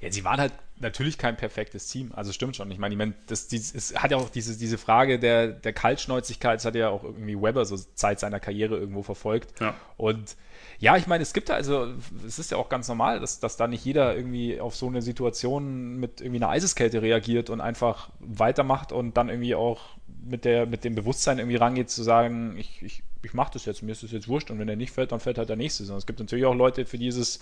Ja, 0.00 0.10
sie 0.10 0.24
waren 0.24 0.40
halt 0.40 0.52
natürlich 0.78 1.18
kein 1.18 1.36
perfektes 1.36 1.86
Team. 1.86 2.12
Also 2.14 2.32
stimmt 2.32 2.56
schon. 2.56 2.70
Ich 2.70 2.78
meine, 2.78 2.94
ich 2.94 2.98
meine 2.98 3.14
das, 3.26 3.48
das, 3.48 3.74
es 3.74 3.94
hat 3.96 4.10
ja 4.10 4.16
auch 4.16 4.28
diese, 4.28 4.58
diese 4.58 4.78
Frage 4.78 5.18
der, 5.18 5.48
der 5.48 5.72
Kaltschnäuzigkeit, 5.72 6.56
das 6.56 6.64
hat 6.64 6.74
ja 6.74 6.88
auch 6.88 7.04
irgendwie 7.04 7.40
Weber 7.40 7.64
so 7.64 7.76
Zeit 7.76 8.20
seiner 8.20 8.40
Karriere 8.40 8.76
irgendwo 8.76 9.02
verfolgt. 9.02 9.60
Ja. 9.60 9.74
Und 9.96 10.36
ja, 10.78 10.96
ich 10.96 11.06
meine, 11.06 11.22
es 11.22 11.32
gibt 11.32 11.48
da, 11.48 11.54
also 11.54 11.88
es 12.26 12.38
ist 12.38 12.50
ja 12.50 12.56
auch 12.56 12.68
ganz 12.68 12.88
normal, 12.88 13.20
dass, 13.20 13.38
dass 13.40 13.56
da 13.56 13.68
nicht 13.68 13.84
jeder 13.84 14.16
irgendwie 14.16 14.60
auf 14.60 14.74
so 14.74 14.88
eine 14.88 15.02
Situation 15.02 15.96
mit 15.96 16.20
irgendwie 16.20 16.38
einer 16.38 16.50
Eiseskälte 16.50 17.00
reagiert 17.00 17.50
und 17.50 17.60
einfach 17.60 18.10
weitermacht 18.18 18.92
und 18.92 19.16
dann 19.16 19.28
irgendwie 19.28 19.54
auch 19.54 19.96
mit, 20.24 20.44
der, 20.44 20.66
mit 20.66 20.84
dem 20.84 20.94
Bewusstsein 20.94 21.38
irgendwie 21.38 21.56
rangeht, 21.56 21.90
zu 21.90 22.02
sagen, 22.02 22.56
ich, 22.58 22.82
ich, 22.82 23.02
ich 23.22 23.34
mache 23.34 23.52
das 23.52 23.64
jetzt, 23.64 23.82
mir 23.82 23.92
ist 23.92 24.02
das 24.02 24.12
jetzt 24.12 24.28
wurscht 24.28 24.50
und 24.50 24.58
wenn 24.58 24.66
der 24.66 24.76
nicht 24.76 24.92
fällt, 24.92 25.12
dann 25.12 25.20
fällt 25.20 25.38
halt 25.38 25.48
der 25.48 25.56
nächste. 25.56 25.84
Sondern 25.84 25.98
es 25.98 26.06
gibt 26.06 26.18
natürlich 26.18 26.44
auch 26.44 26.54
Leute, 26.54 26.86
für 26.86 26.98
die 26.98 27.08
ist 27.08 27.16
es 27.16 27.40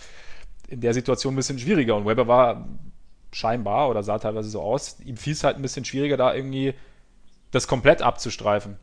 in 0.68 0.80
der 0.80 0.94
Situation 0.94 1.34
ein 1.34 1.36
bisschen 1.36 1.58
schwieriger 1.58 1.96
und 1.96 2.06
Weber 2.06 2.26
war 2.28 2.68
scheinbar 3.32 3.88
oder 3.88 4.02
sah 4.02 4.18
teilweise 4.18 4.50
so 4.50 4.60
aus, 4.60 5.00
ihm 5.00 5.16
fiel 5.16 5.32
es 5.32 5.44
halt 5.44 5.56
ein 5.56 5.62
bisschen 5.62 5.84
schwieriger, 5.84 6.16
da 6.16 6.34
irgendwie 6.34 6.74
das 7.50 7.66
komplett 7.66 8.02
abzustreifen. 8.02 8.76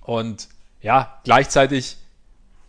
Und 0.00 0.48
ja, 0.80 1.20
gleichzeitig 1.24 1.96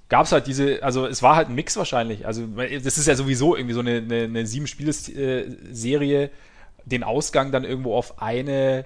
gab 0.09 0.25
es 0.25 0.31
halt 0.31 0.47
diese, 0.47 0.83
also 0.83 1.05
es 1.05 1.21
war 1.21 1.36
halt 1.36 1.49
ein 1.49 1.55
Mix 1.55 1.75
wahrscheinlich. 1.77 2.25
Also 2.25 2.45
das 2.45 2.97
ist 2.97 3.07
ja 3.07 3.15
sowieso 3.15 3.55
irgendwie 3.55 3.73
so 3.73 3.79
eine, 3.81 3.97
eine, 3.97 4.23
eine 4.23 4.45
Sieben-Spiele-Serie, 4.45 6.29
den 6.86 7.03
Ausgang 7.03 7.51
dann 7.51 7.63
irgendwo 7.63 7.95
auf 7.95 8.21
eine 8.21 8.86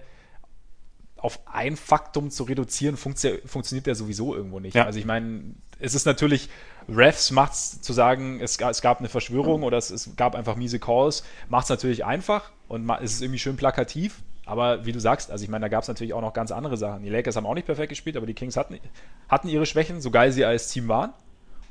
auf 1.22 1.39
ein 1.51 1.76
Faktum 1.76 2.32
zu 2.32 2.43
reduzieren, 2.43 2.97
funktio 2.97 3.38
funktioniert 3.45 3.88
ja 3.88 3.95
sowieso 3.95 4.36
irgendwo 4.36 4.59
nicht. 4.59 4.76
Ja. 4.76 4.86
Also 4.86 4.99
ich 4.99 5.05
meine, 5.05 5.55
es 5.80 5.95
ist 5.95 6.05
natürlich, 6.05 6.49
Refs 6.88 7.32
macht 7.32 7.53
es 7.53 7.82
zu 7.82 7.93
sagen, 7.93 8.39
es, 8.41 8.57
es, 8.57 8.82
gab 8.82 8.99
eine 8.99 9.09
Verschwörung 9.09 9.63
oder 9.63 9.78
es, 9.78 9.89
es 9.89 10.15
gab 10.15 10.36
einfach 10.36 10.55
miese 10.55 10.80
Calls, 10.80 11.24
macht 11.47 11.65
es 11.65 11.70
natürlich 11.70 12.05
einfach 12.05 12.51
und 12.67 12.89
es 13.01 13.13
ist 13.13 13.22
irgendwie 13.22 13.39
schön 13.39 13.57
plakativ. 13.57 14.22
Aber 14.45 14.86
wie 14.86 14.91
du 14.91 14.99
sagst, 14.99 15.30
also 15.30 15.43
ich 15.43 15.49
meine, 15.49 15.65
da 15.65 15.67
gab 15.70 15.84
es 15.84 15.88
natürlich 15.88 16.13
auch 16.13 16.22
noch 16.22 16.34
ganz 16.34 16.51
andere 16.51 16.76
Sachen. 16.76 17.03
Die 17.03 17.09
Lakers 17.09 17.36
haben 17.36 17.45
auch 17.45 17.53
nicht 17.53 17.67
perfekt 17.67 17.89
gespielt, 17.89 18.17
aber 18.17 18.26
die 18.26 18.34
Kings 18.34 18.57
hatten, 18.57 18.80
hatten 19.28 19.47
ihre 19.47 19.67
Schwächen, 19.67 20.01
so 20.01 20.09
geil 20.09 20.32
sie 20.32 20.43
als 20.43 20.70
Team 20.70 20.88
waren. 20.88 21.13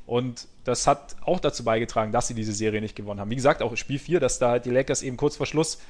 Und 0.06 0.46
das 0.62 0.86
hat 0.86 1.16
auch 1.22 1.40
dazu 1.40 1.64
beigetragen, 1.64 2.12
dass 2.12 2.28
sie 2.28 2.34
diese 2.34 2.52
Serie 2.52 2.80
nicht 2.80 2.94
gewonnen 2.94 3.20
haben. 3.20 3.30
Wie 3.30 3.36
gesagt, 3.36 3.62
auch 3.62 3.76
Spiel 3.76 3.98
4, 3.98 4.20
dass 4.20 4.38
da 4.38 4.50
halt 4.50 4.64
die 4.64 4.70
Lakers 4.70 5.02
eben 5.02 5.16
kurz 5.16 5.36
vor 5.36 5.44
Schluss 5.44 5.80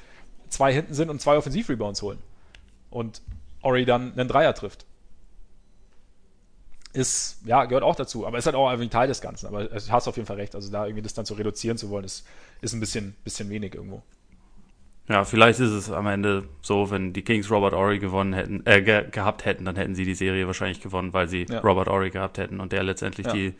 zwei 0.49 0.73
hinten 0.73 0.95
sind 0.95 1.09
und 1.09 1.21
zwei 1.21 1.37
Offensivrebounds 1.37 2.01
holen. 2.01 2.17
Und 2.89 3.21
Ori 3.61 3.85
dann 3.85 4.13
einen 4.13 4.27
Dreier 4.27 4.53
trifft. 4.53 4.85
Ist, 6.91 7.41
ja, 7.45 7.65
gehört 7.65 7.83
auch 7.83 7.95
dazu, 7.95 8.25
aber 8.25 8.37
ist 8.39 8.47
halt 8.47 8.55
auch 8.55 8.69
irgendwie 8.71 8.89
Teil 8.89 9.07
des 9.07 9.21
Ganzen. 9.21 9.47
Aber 9.47 9.65
du 9.65 9.91
hast 9.91 10.07
auf 10.07 10.15
jeden 10.15 10.25
Fall 10.25 10.37
recht. 10.37 10.55
Also 10.55 10.71
da 10.71 10.85
irgendwie 10.85 11.03
das 11.03 11.13
dann 11.13 11.25
zu 11.25 11.35
reduzieren 11.35 11.77
zu 11.77 11.89
wollen, 11.89 12.03
ist, 12.03 12.25
ist 12.61 12.73
ein 12.73 12.79
bisschen, 12.79 13.15
bisschen 13.23 13.49
wenig 13.49 13.75
irgendwo. 13.75 14.01
Ja, 15.09 15.23
vielleicht 15.23 15.59
ist 15.59 15.71
es 15.71 15.91
am 15.91 16.05
Ende 16.05 16.43
so, 16.61 16.91
wenn 16.91 17.13
die 17.13 17.23
Kings 17.23 17.49
Robert 17.49 17.73
Ory 17.73 17.97
gewonnen 17.97 18.33
hätten, 18.33 18.61
äh, 18.65 18.83
ge 18.83 19.09
gehabt 19.09 19.43
hätten, 19.43 19.65
dann 19.65 19.75
hätten 19.75 19.95
sie 19.95 20.05
die 20.05 20.13
Serie 20.13 20.45
wahrscheinlich 20.45 20.81
gewonnen, 20.81 21.13
weil 21.13 21.27
sie 21.27 21.47
ja. 21.49 21.59
Robert 21.61 21.87
Ory 21.87 22.11
gehabt 22.11 22.37
hätten 22.37 22.59
und 22.59 22.71
der 22.71 22.83
letztendlich 22.83 23.25
ja. 23.25 23.33
die, 23.33 23.55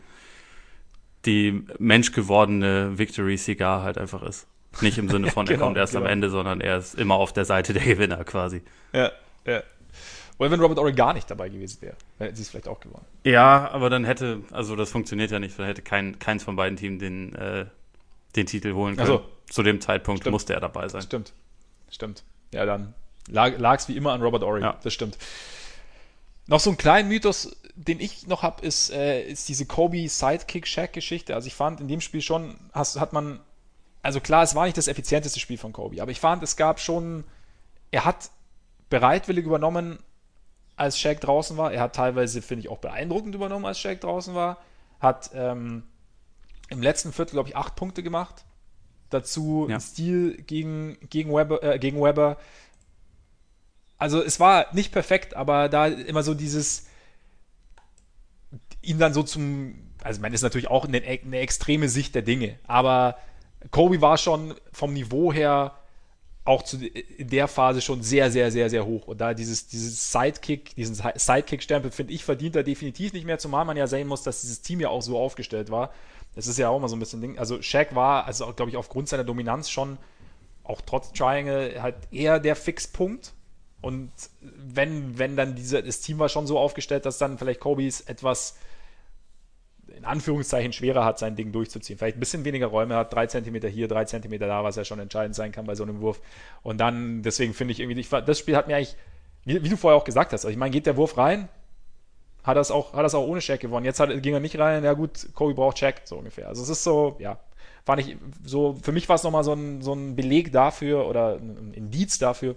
die 1.26 1.64
menschgewordene 1.80 2.98
Victory 2.98 3.36
Cigar 3.36 3.82
halt 3.82 3.98
einfach 3.98 4.22
ist. 4.22 4.46
Nicht 4.80 4.98
im 4.98 5.08
Sinne 5.08 5.26
von, 5.32 5.44
genau, 5.44 5.58
er 5.58 5.64
kommt 5.64 5.76
erst 5.76 5.94
genau. 5.94 6.04
am 6.04 6.10
Ende, 6.12 6.30
sondern 6.30 6.60
er 6.60 6.78
ist 6.78 6.94
immer 6.94 7.16
auf 7.16 7.32
der 7.32 7.44
Seite 7.44 7.72
der 7.72 7.82
Gewinner 7.82 8.22
quasi. 8.22 8.62
Ja, 8.92 9.10
ja. 9.44 9.62
Oder 10.40 10.52
wenn 10.52 10.60
Robert 10.60 10.78
Ory 10.78 10.94
gar 10.94 11.12
nicht 11.12 11.30
dabei 11.30 11.50
gewesen 11.50 11.82
wäre, 11.82 11.96
dann 12.18 12.24
hätten 12.24 12.36
sie 12.36 12.42
es 12.42 12.48
vielleicht 12.48 12.66
auch 12.66 12.80
gewonnen. 12.80 13.04
Ja, 13.24 13.70
aber 13.72 13.90
dann 13.90 14.06
hätte, 14.06 14.40
also 14.52 14.74
das 14.74 14.90
funktioniert 14.90 15.30
ja 15.30 15.38
nicht, 15.38 15.58
dann 15.58 15.66
hätte 15.66 15.82
kein, 15.82 16.18
keins 16.18 16.42
von 16.42 16.56
beiden 16.56 16.78
Teams 16.78 16.98
den, 16.98 17.34
äh, 17.34 17.66
den 18.36 18.46
Titel 18.46 18.72
holen 18.72 18.96
können. 18.96 19.10
Also, 19.10 19.26
Zu 19.50 19.62
dem 19.62 19.82
Zeitpunkt 19.82 20.22
stimmt. 20.22 20.32
musste 20.32 20.54
er 20.54 20.60
dabei 20.60 20.88
sein. 20.88 21.02
Stimmt. 21.02 21.34
Stimmt. 21.90 22.24
Ja, 22.54 22.64
dann 22.64 22.94
lag 23.28 23.78
es 23.78 23.88
wie 23.88 23.96
immer 23.98 24.12
an 24.12 24.22
Robert 24.22 24.42
Ory. 24.42 24.62
Ja. 24.62 24.78
Das 24.82 24.94
stimmt. 24.94 25.18
Noch 26.46 26.60
so 26.60 26.70
ein 26.70 26.78
kleiner 26.78 27.06
Mythos, 27.06 27.54
den 27.74 28.00
ich 28.00 28.26
noch 28.26 28.42
habe, 28.42 28.64
ist, 28.64 28.90
äh, 28.92 29.22
ist 29.24 29.46
diese 29.46 29.66
Kobe 29.66 30.08
Sidekick-Shack-Geschichte. 30.08 31.34
Also 31.34 31.48
ich 31.48 31.54
fand 31.54 31.82
in 31.82 31.88
dem 31.88 32.00
Spiel 32.00 32.22
schon, 32.22 32.56
hast, 32.72 32.98
hat 32.98 33.12
man, 33.12 33.40
also 34.00 34.20
klar, 34.20 34.42
es 34.42 34.54
war 34.54 34.64
nicht 34.64 34.78
das 34.78 34.88
effizienteste 34.88 35.38
Spiel 35.38 35.58
von 35.58 35.74
Kobe, 35.74 36.00
aber 36.00 36.10
ich 36.10 36.18
fand, 36.18 36.42
es 36.42 36.56
gab 36.56 36.80
schon, 36.80 37.24
er 37.90 38.06
hat 38.06 38.30
bereitwillig 38.88 39.44
übernommen, 39.44 39.98
als 40.80 40.98
Shaq 40.98 41.20
draußen 41.20 41.56
war. 41.58 41.72
Er 41.72 41.82
hat 41.82 41.94
teilweise, 41.94 42.40
finde 42.40 42.64
ich, 42.64 42.70
auch 42.70 42.78
beeindruckend 42.78 43.34
übernommen, 43.34 43.66
als 43.66 43.78
Shaq 43.78 44.00
draußen 44.00 44.34
war. 44.34 44.58
Hat 44.98 45.30
ähm, 45.34 45.84
im 46.70 46.82
letzten 46.82 47.12
Viertel, 47.12 47.32
glaube 47.32 47.50
ich, 47.50 47.56
acht 47.56 47.76
Punkte 47.76 48.02
gemacht. 48.02 48.44
Dazu 49.10 49.66
ja. 49.68 49.78
Stil 49.78 50.42
gegen, 50.42 50.96
gegen, 51.10 51.32
Weber, 51.32 51.62
äh, 51.62 51.78
gegen 51.78 52.00
Weber. 52.00 52.38
Also 53.98 54.22
es 54.22 54.40
war 54.40 54.74
nicht 54.74 54.90
perfekt, 54.90 55.36
aber 55.36 55.68
da 55.68 55.86
immer 55.86 56.22
so 56.22 56.32
dieses 56.32 56.86
ihn 58.80 58.98
dann 58.98 59.12
so 59.12 59.22
zum, 59.22 59.74
also 60.02 60.22
man 60.22 60.32
ist 60.32 60.40
natürlich 60.40 60.68
auch 60.68 60.86
eine, 60.86 61.02
eine 61.02 61.38
extreme 61.40 61.90
Sicht 61.90 62.14
der 62.14 62.22
Dinge, 62.22 62.58
aber 62.66 63.18
Kobe 63.70 64.00
war 64.00 64.16
schon 64.16 64.54
vom 64.72 64.94
Niveau 64.94 65.34
her 65.34 65.79
auch 66.44 66.62
zu, 66.62 66.78
in 66.84 67.28
der 67.28 67.48
Phase 67.48 67.80
schon 67.80 68.02
sehr, 68.02 68.30
sehr, 68.30 68.50
sehr, 68.50 68.70
sehr 68.70 68.86
hoch. 68.86 69.06
Und 69.06 69.20
da 69.20 69.34
dieses, 69.34 69.68
dieses 69.68 70.10
Sidekick, 70.10 70.74
diesen 70.74 70.94
Sidekick-Stempel, 70.94 71.90
finde 71.90 72.12
ich, 72.12 72.24
verdient 72.24 72.56
er 72.56 72.62
definitiv 72.62 73.12
nicht 73.12 73.26
mehr, 73.26 73.38
zumal 73.38 73.64
man 73.64 73.76
ja 73.76 73.86
sehen 73.86 74.08
muss, 74.08 74.22
dass 74.22 74.40
dieses 74.40 74.62
Team 74.62 74.80
ja 74.80 74.88
auch 74.88 75.02
so 75.02 75.18
aufgestellt 75.18 75.70
war. 75.70 75.92
Das 76.34 76.46
ist 76.46 76.58
ja 76.58 76.68
auch 76.68 76.80
mal 76.80 76.88
so 76.88 76.96
ein 76.96 77.00
bisschen 77.00 77.20
Ding. 77.20 77.38
Also 77.38 77.60
Shaq 77.60 77.94
war, 77.94 78.24
also 78.24 78.52
glaube 78.52 78.70
ich, 78.70 78.76
aufgrund 78.76 79.08
seiner 79.08 79.24
Dominanz 79.24 79.68
schon, 79.68 79.98
auch 80.64 80.80
trotz 80.80 81.12
Triangle, 81.12 81.82
halt 81.82 81.96
eher 82.10 82.38
der 82.38 82.56
Fixpunkt. 82.56 83.32
Und 83.82 84.10
wenn, 84.40 85.18
wenn 85.18 85.36
dann 85.36 85.56
diese, 85.56 85.82
das 85.82 86.00
Team 86.00 86.18
war 86.18 86.28
schon 86.28 86.46
so 86.46 86.58
aufgestellt, 86.58 87.06
dass 87.06 87.18
dann 87.18 87.38
vielleicht 87.38 87.60
Kobe's 87.60 88.02
etwas 88.02 88.56
in 90.00 90.06
Anführungszeichen 90.06 90.72
schwerer 90.72 91.04
hat, 91.04 91.18
sein 91.18 91.36
Ding 91.36 91.52
durchzuziehen. 91.52 91.98
Vielleicht 91.98 92.16
ein 92.16 92.20
bisschen 92.20 92.46
weniger 92.46 92.68
Räume 92.68 92.96
hat, 92.96 93.12
drei 93.12 93.26
Zentimeter 93.26 93.68
hier, 93.68 93.86
drei 93.86 94.06
Zentimeter 94.06 94.46
da, 94.46 94.64
was 94.64 94.76
ja 94.76 94.84
schon 94.84 94.98
entscheidend 94.98 95.34
sein 95.34 95.52
kann 95.52 95.66
bei 95.66 95.74
so 95.74 95.82
einem 95.82 96.00
Wurf. 96.00 96.22
Und 96.62 96.78
dann, 96.78 97.22
deswegen 97.22 97.52
finde 97.52 97.72
ich 97.72 97.80
irgendwie, 97.80 98.00
ich, 98.00 98.08
das 98.08 98.38
Spiel 98.38 98.56
hat 98.56 98.66
mir 98.66 98.76
eigentlich, 98.76 98.96
wie, 99.44 99.62
wie, 99.62 99.68
du 99.68 99.76
vorher 99.76 99.98
auch 99.98 100.04
gesagt 100.04 100.32
hast, 100.32 100.46
also 100.46 100.50
ich 100.50 100.56
meine, 100.56 100.70
geht 100.70 100.86
der 100.86 100.96
Wurf 100.96 101.18
rein, 101.18 101.48
hat 102.44 102.56
das 102.56 102.70
auch, 102.70 102.94
hat 102.94 103.04
das 103.04 103.14
auch 103.14 103.26
ohne 103.26 103.40
Check 103.40 103.60
gewonnen. 103.60 103.84
Jetzt 103.84 104.00
hat, 104.00 104.08
ging 104.22 104.32
er 104.32 104.40
nicht 104.40 104.58
rein, 104.58 104.84
ja 104.84 104.94
gut, 104.94 105.28
Kobe 105.34 105.52
braucht 105.52 105.76
Check, 105.76 106.00
so 106.04 106.16
ungefähr. 106.16 106.48
Also 106.48 106.62
es 106.62 106.70
ist 106.70 106.82
so, 106.82 107.16
ja, 107.18 107.38
fand 107.84 108.00
ich 108.00 108.16
so, 108.42 108.78
für 108.82 108.92
mich 108.92 109.06
war 109.06 109.16
es 109.16 109.22
nochmal 109.22 109.44
so 109.44 109.52
ein, 109.52 109.82
so 109.82 109.92
ein 109.92 110.16
Beleg 110.16 110.50
dafür 110.50 111.06
oder 111.06 111.36
ein 111.36 111.74
Indiz 111.74 112.18
dafür, 112.18 112.56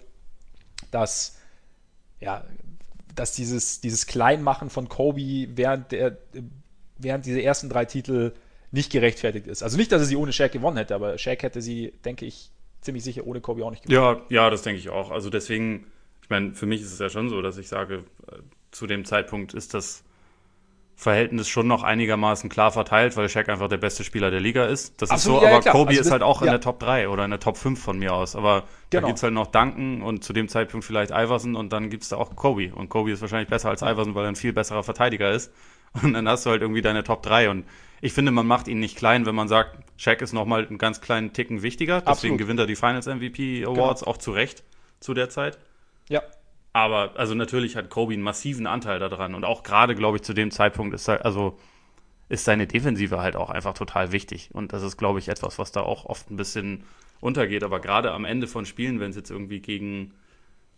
dass, 0.92 1.38
ja, 2.22 2.46
dass 3.16 3.34
dieses, 3.34 3.82
dieses 3.82 4.08
Kleinmachen 4.08 4.70
von 4.70 4.88
Kobe 4.88 5.50
während 5.58 5.92
der, 5.92 6.18
während 6.98 7.26
diese 7.26 7.42
ersten 7.42 7.70
drei 7.70 7.86
Titel 7.86 8.34
nicht 8.72 8.92
gerechtfertigt 8.92 9.48
ist. 9.48 9.62
Also 9.62 9.78
nicht, 9.78 9.92
dass 9.92 10.02
er 10.02 10.06
sie 10.06 10.16
ohne 10.16 10.34
Shaq 10.34 10.52
gewonnen 10.52 10.78
hätte, 10.78 10.96
aber 10.96 11.18
Shaq 11.18 11.44
hätte 11.44 11.62
sie, 11.62 11.94
denke 12.06 12.26
ich, 12.26 12.52
ziemlich 12.82 13.04
sicher 13.04 13.26
ohne 13.26 13.40
Kobe 13.40 13.64
auch 13.66 13.72
nicht 13.72 13.84
gewonnen. 13.84 14.22
Ja, 14.30 14.44
ja, 14.44 14.50
das 14.50 14.64
denke 14.64 14.80
ich 14.80 14.90
auch. 14.90 15.12
Also 15.12 15.30
deswegen, 15.30 15.88
ich 16.22 16.30
meine, 16.30 16.54
für 16.54 16.66
mich 16.66 16.82
ist 16.82 16.92
es 16.92 17.00
ja 17.00 17.10
schon 17.10 17.30
so, 17.30 17.42
dass 17.42 17.58
ich 17.58 17.68
sage, 17.68 18.04
äh, 18.28 18.38
zu 18.72 18.88
dem 18.88 19.06
Zeitpunkt 19.06 19.54
ist 19.54 19.74
das 19.74 20.04
Verhältnis 20.96 21.48
schon 21.48 21.68
noch 21.68 21.84
einigermaßen 21.84 22.50
klar 22.50 22.72
verteilt, 22.72 23.18
weil 23.18 23.28
Shaq 23.28 23.50
einfach 23.50 23.68
der 23.68 23.78
beste 23.78 24.04
Spieler 24.04 24.32
der 24.32 24.40
Liga 24.40 24.66
ist. 24.66 25.02
Das 25.02 25.10
Absolut, 25.10 25.38
ist 25.38 25.42
so, 25.42 25.48
ja, 25.48 25.56
aber 25.56 25.66
ja, 25.66 25.72
Kobe 25.72 25.90
also 25.90 26.02
ist 26.02 26.12
halt 26.12 26.22
auch 26.22 26.42
ja. 26.42 26.48
in 26.48 26.52
der 26.52 26.62
Top 26.62 26.80
3 26.80 27.10
oder 27.10 27.26
in 27.26 27.32
der 27.32 27.40
Top 27.40 27.58
5 27.58 27.82
von 27.82 28.00
mir 28.00 28.14
aus. 28.14 28.36
Aber 28.36 28.64
genau. 28.90 29.02
da 29.02 29.08
gibt 29.08 29.18
es 29.18 29.24
halt 29.24 29.34
noch 29.34 29.48
Duncan 29.48 30.02
und 30.02 30.24
zu 30.24 30.34
dem 30.34 30.48
Zeitpunkt 30.48 30.86
vielleicht 30.86 31.12
Iverson 31.12 31.56
und 31.56 31.74
dann 31.74 31.90
gibt 31.90 32.04
es 32.04 32.10
da 32.10 32.18
auch 32.18 32.36
Kobe. 32.36 32.74
Und 32.74 32.90
Kobe 32.90 33.12
ist 33.12 33.22
wahrscheinlich 33.22 33.50
besser 33.50 33.70
als 33.70 33.82
Iverson, 33.82 34.16
weil 34.16 34.26
er 34.26 34.30
ein 34.30 34.36
viel 34.36 34.54
besserer 34.54 34.84
Verteidiger 34.84 35.32
ist. 35.32 35.52
Und 36.02 36.14
dann 36.14 36.28
hast 36.28 36.46
du 36.46 36.50
halt 36.50 36.62
irgendwie 36.62 36.82
deine 36.82 37.04
Top 37.04 37.22
3. 37.24 37.50
Und 37.50 37.66
ich 38.02 38.14
finde, 38.14 38.32
man 38.32 38.48
macht 38.48 38.68
ihn 38.68 38.80
nicht 38.80 38.98
klein, 38.98 39.26
wenn 39.26 39.36
man 39.36 39.48
sagt, 39.48 39.78
Shaq 39.98 40.22
ist 40.22 40.34
nochmal 40.34 40.66
einen 40.66 40.78
ganz 40.78 41.02
kleinen 41.02 41.34
Ticken 41.34 41.62
wichtiger. 41.62 41.98
Deswegen 41.98 42.10
Absolut. 42.12 42.38
gewinnt 42.40 42.60
er 42.60 42.66
die 42.66 42.76
Finals 42.76 43.06
MVP 43.06 43.66
Awards 43.66 44.02
genau. 44.02 44.12
auch 44.12 44.18
zu 44.18 44.32
Recht 44.32 44.64
zu 45.00 45.14
der 45.14 45.30
Zeit. 45.30 45.60
Ja. 46.10 46.22
Aber 46.74 47.14
also 47.16 47.36
natürlich 47.36 47.76
hat 47.76 47.90
Kobe 47.90 48.14
einen 48.14 48.24
massiven 48.24 48.66
Anteil 48.66 49.00
daran. 49.00 49.36
Und 49.36 49.46
auch 49.46 49.62
gerade, 49.64 49.94
glaube 49.96 50.18
ich, 50.18 50.24
zu 50.24 50.34
dem 50.34 50.50
Zeitpunkt 50.50 50.94
ist 50.96 51.08
also 51.08 51.58
ist 52.30 52.46
seine 52.46 52.66
Defensive 52.66 53.20
halt 53.20 53.36
auch 53.36 53.52
einfach 53.52 53.74
total 53.74 54.12
wichtig. 54.12 54.50
Und 54.54 54.74
das 54.74 54.82
ist, 54.82 54.98
glaube 54.98 55.20
ich, 55.20 55.28
etwas, 55.28 55.60
was 55.60 55.72
da 55.72 55.82
auch 55.82 56.06
oft 56.06 56.32
ein 56.32 56.36
bisschen 56.36 56.84
untergeht. 57.20 57.64
Aber 57.64 57.80
gerade 57.80 58.12
am 58.12 58.26
Ende 58.26 58.48
von 58.48 58.66
Spielen, 58.66 59.00
wenn 59.00 59.12
es 59.12 59.16
jetzt 59.16 59.30
irgendwie 59.30 59.60
gegen 59.60 60.14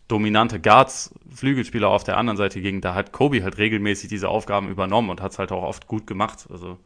dominante 0.08 0.60
Guards, 0.60 1.14
Flügelspieler 1.34 1.88
auf 1.88 2.04
der 2.04 2.16
anderen 2.16 2.36
Seite 2.36 2.60
ging, 2.60 2.80
da 2.80 2.94
hat 2.94 3.12
Kobe 3.12 3.42
halt 3.42 3.58
regelmäßig 3.58 4.08
diese 4.08 4.28
Aufgaben 4.28 4.68
übernommen 4.68 5.10
und 5.10 5.20
hat 5.20 5.32
es 5.32 5.38
halt 5.38 5.52
auch 5.52 5.62
oft 5.62 5.86
gut 5.86 6.06
gemacht. 6.06 6.46
Also 6.50 6.78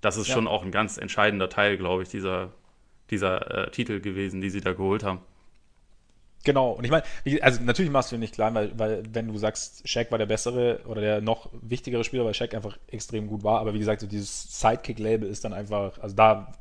das 0.00 0.16
ist 0.16 0.28
ja. 0.28 0.34
schon 0.34 0.48
auch 0.48 0.64
ein 0.64 0.70
ganz 0.70 0.98
entscheidender 0.98 1.48
Teil, 1.48 1.76
glaube 1.76 2.02
ich, 2.02 2.08
dieser, 2.08 2.52
dieser 3.10 3.66
äh, 3.66 3.70
Titel 3.70 4.00
gewesen, 4.00 4.40
die 4.40 4.50
sie 4.50 4.60
da 4.60 4.72
geholt 4.72 5.04
haben. 5.04 5.20
Genau, 6.44 6.72
und 6.72 6.84
ich 6.84 6.90
meine, 6.90 7.04
also 7.40 7.62
natürlich 7.62 7.90
machst 7.90 8.12
du 8.12 8.16
ihn 8.16 8.20
nicht 8.20 8.34
klein, 8.34 8.54
weil, 8.54 8.78
weil 8.78 9.02
wenn 9.10 9.28
du 9.28 9.38
sagst, 9.38 9.88
Shaq 9.88 10.10
war 10.10 10.18
der 10.18 10.26
bessere 10.26 10.80
oder 10.86 11.00
der 11.00 11.20
noch 11.22 11.48
wichtigere 11.62 12.04
Spieler, 12.04 12.26
weil 12.26 12.34
Shaq 12.34 12.54
einfach 12.54 12.76
extrem 12.88 13.28
gut 13.28 13.42
war, 13.44 13.60
aber 13.60 13.72
wie 13.72 13.78
gesagt, 13.78 14.02
so 14.02 14.06
dieses 14.06 14.60
Sidekick-Label 14.60 15.26
ist 15.26 15.44
dann 15.46 15.54
einfach, 15.54 15.98
also 16.00 16.14
da, 16.14 16.52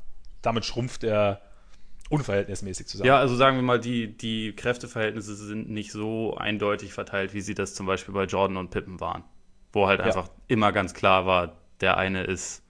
damit 0.42 0.64
schrumpft 0.64 1.04
er 1.04 1.42
unverhältnismäßig 2.14 2.88
zusammen. 2.88 3.08
Ja, 3.08 3.18
also 3.18 3.36
sagen 3.36 3.58
wir 3.58 3.64
mal, 3.64 3.80
die, 3.80 4.16
die 4.16 4.54
Kräfteverhältnisse 4.56 5.36
sind 5.36 5.70
nicht 5.70 5.92
so 5.92 6.38
eindeutig 6.38 6.94
verteilt, 6.94 7.34
wie 7.34 7.42
sie 7.42 7.56
das 7.56 7.74
zum 7.74 7.88
Beispiel 7.88 8.14
bei 8.14 8.26
Jordan 8.26 8.58
und 8.58 8.70
Pippen 8.70 9.00
waren. 9.00 9.24
Wo 9.72 9.88
halt 9.88 10.00
ja. 10.00 10.06
einfach 10.06 10.30
immer 10.48 10.72
ganz 10.72 10.94
klar 10.94 11.26
war, 11.26 11.58
der 11.82 11.98
eine 11.98 12.24
ist 12.24 12.62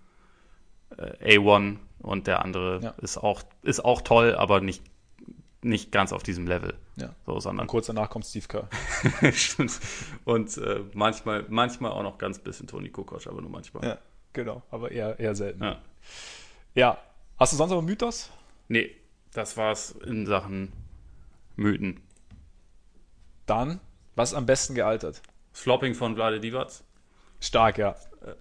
äh, 0.97 1.37
A1 1.37 1.77
und 1.99 2.27
der 2.27 2.43
andere 2.45 2.79
ja. 2.81 2.89
ist, 3.01 3.17
auch, 3.17 3.43
ist 3.63 3.83
auch 3.83 4.01
toll, 4.01 4.33
aber 4.35 4.61
nicht, 4.61 4.81
nicht 5.61 5.91
ganz 5.91 6.13
auf 6.13 6.23
diesem 6.23 6.47
Level. 6.47 6.75
Ja. 6.95 7.13
So, 7.25 7.39
sondern 7.41 7.63
und 7.63 7.67
kurz 7.67 7.87
danach 7.87 8.09
kommt 8.09 8.25
Steve 8.25 8.47
Kerr. 8.47 8.69
und 10.23 10.57
äh, 10.57 10.81
manchmal, 10.93 11.45
manchmal 11.49 11.91
auch 11.91 12.03
noch 12.03 12.17
ganz 12.17 12.39
bisschen 12.39 12.67
Toni 12.67 12.89
Kukoc, 12.89 13.27
aber 13.27 13.41
nur 13.41 13.51
manchmal. 13.51 13.85
Ja, 13.85 13.97
genau, 14.31 14.63
aber 14.71 14.91
eher, 14.91 15.19
eher 15.19 15.35
selten. 15.35 15.63
Ja. 15.63 15.81
ja. 16.75 16.97
Hast 17.37 17.51
du 17.51 17.57
sonst 17.57 17.71
noch 17.71 17.79
einen 17.79 17.87
Mythos? 17.87 18.29
Nee, 18.69 18.95
das 19.33 19.57
war's 19.57 19.91
in 20.05 20.25
Sachen 20.25 20.71
Mythen. 21.55 21.99
Dann, 23.45 23.79
was 24.15 24.33
am 24.33 24.45
besten 24.45 24.75
gealtert? 24.75 25.21
Flopping 25.51 25.95
von 25.95 26.15
Vlade 26.15 26.39
Divac. 26.39 26.71
Stark, 27.39 27.77
ja. 27.77 27.95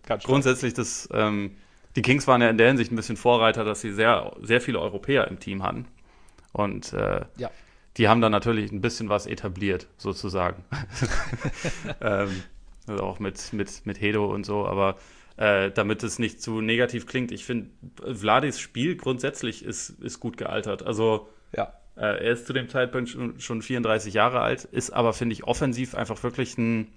Stark. 0.05 0.22
Grundsätzlich, 0.22 0.74
das, 0.74 1.09
ähm, 1.12 1.57
die 1.97 2.03
Kings 2.03 2.26
waren 2.26 2.40
ja 2.40 2.49
in 2.49 2.59
der 2.59 2.68
Hinsicht 2.68 2.93
ein 2.93 2.97
bisschen 2.97 3.16
Vorreiter, 3.16 3.64
dass 3.64 3.80
sie 3.80 3.93
sehr, 3.93 4.32
sehr 4.40 4.61
viele 4.61 4.80
Europäer 4.80 5.28
im 5.28 5.40
Team 5.40 5.62
hatten. 5.62 5.86
Und 6.53 6.93
äh, 6.93 7.24
ja. 7.36 7.51
die 7.97 8.09
haben 8.09 8.20
dann 8.20 8.32
natürlich 8.32 8.70
ein 8.70 8.80
bisschen 8.80 9.09
was 9.09 9.26
etabliert, 9.26 9.88
sozusagen. 9.97 10.64
ähm, 12.01 12.43
also 12.86 13.03
auch 13.03 13.18
mit, 13.18 13.53
mit, 13.53 13.84
mit 13.86 14.01
Hedo 14.01 14.26
und 14.26 14.45
so, 14.45 14.66
aber 14.66 14.97
äh, 15.43 15.72
damit 15.72 16.05
es 16.05 16.20
nicht 16.20 16.40
zu 16.40 16.61
negativ 16.61 17.09
klingt. 17.09 17.32
Ich 17.32 17.45
finde, 17.45 17.70
Vladis 18.07 18.61
Spiel 18.61 18.95
grundsätzlich 18.95 19.64
ist, 19.64 19.90
ist 19.90 20.20
gut 20.20 20.36
gealtert. 20.36 20.84
Also 20.84 21.28
ja. 21.53 21.72
äh, 21.97 22.03
er 22.03 22.30
ist 22.30 22.47
zu 22.47 22.53
dem 22.53 22.68
Zeitpunkt 22.68 23.11
schon, 23.11 23.40
schon 23.40 23.61
34 23.61 24.14
Jahre 24.14 24.40
alt, 24.40 24.62
ist 24.62 24.93
aber, 24.93 25.12
finde 25.12 25.32
ich, 25.32 25.43
offensiv 25.43 25.97
einfach 25.97 26.22
wirklich 26.22 26.57
ein, 26.59 26.93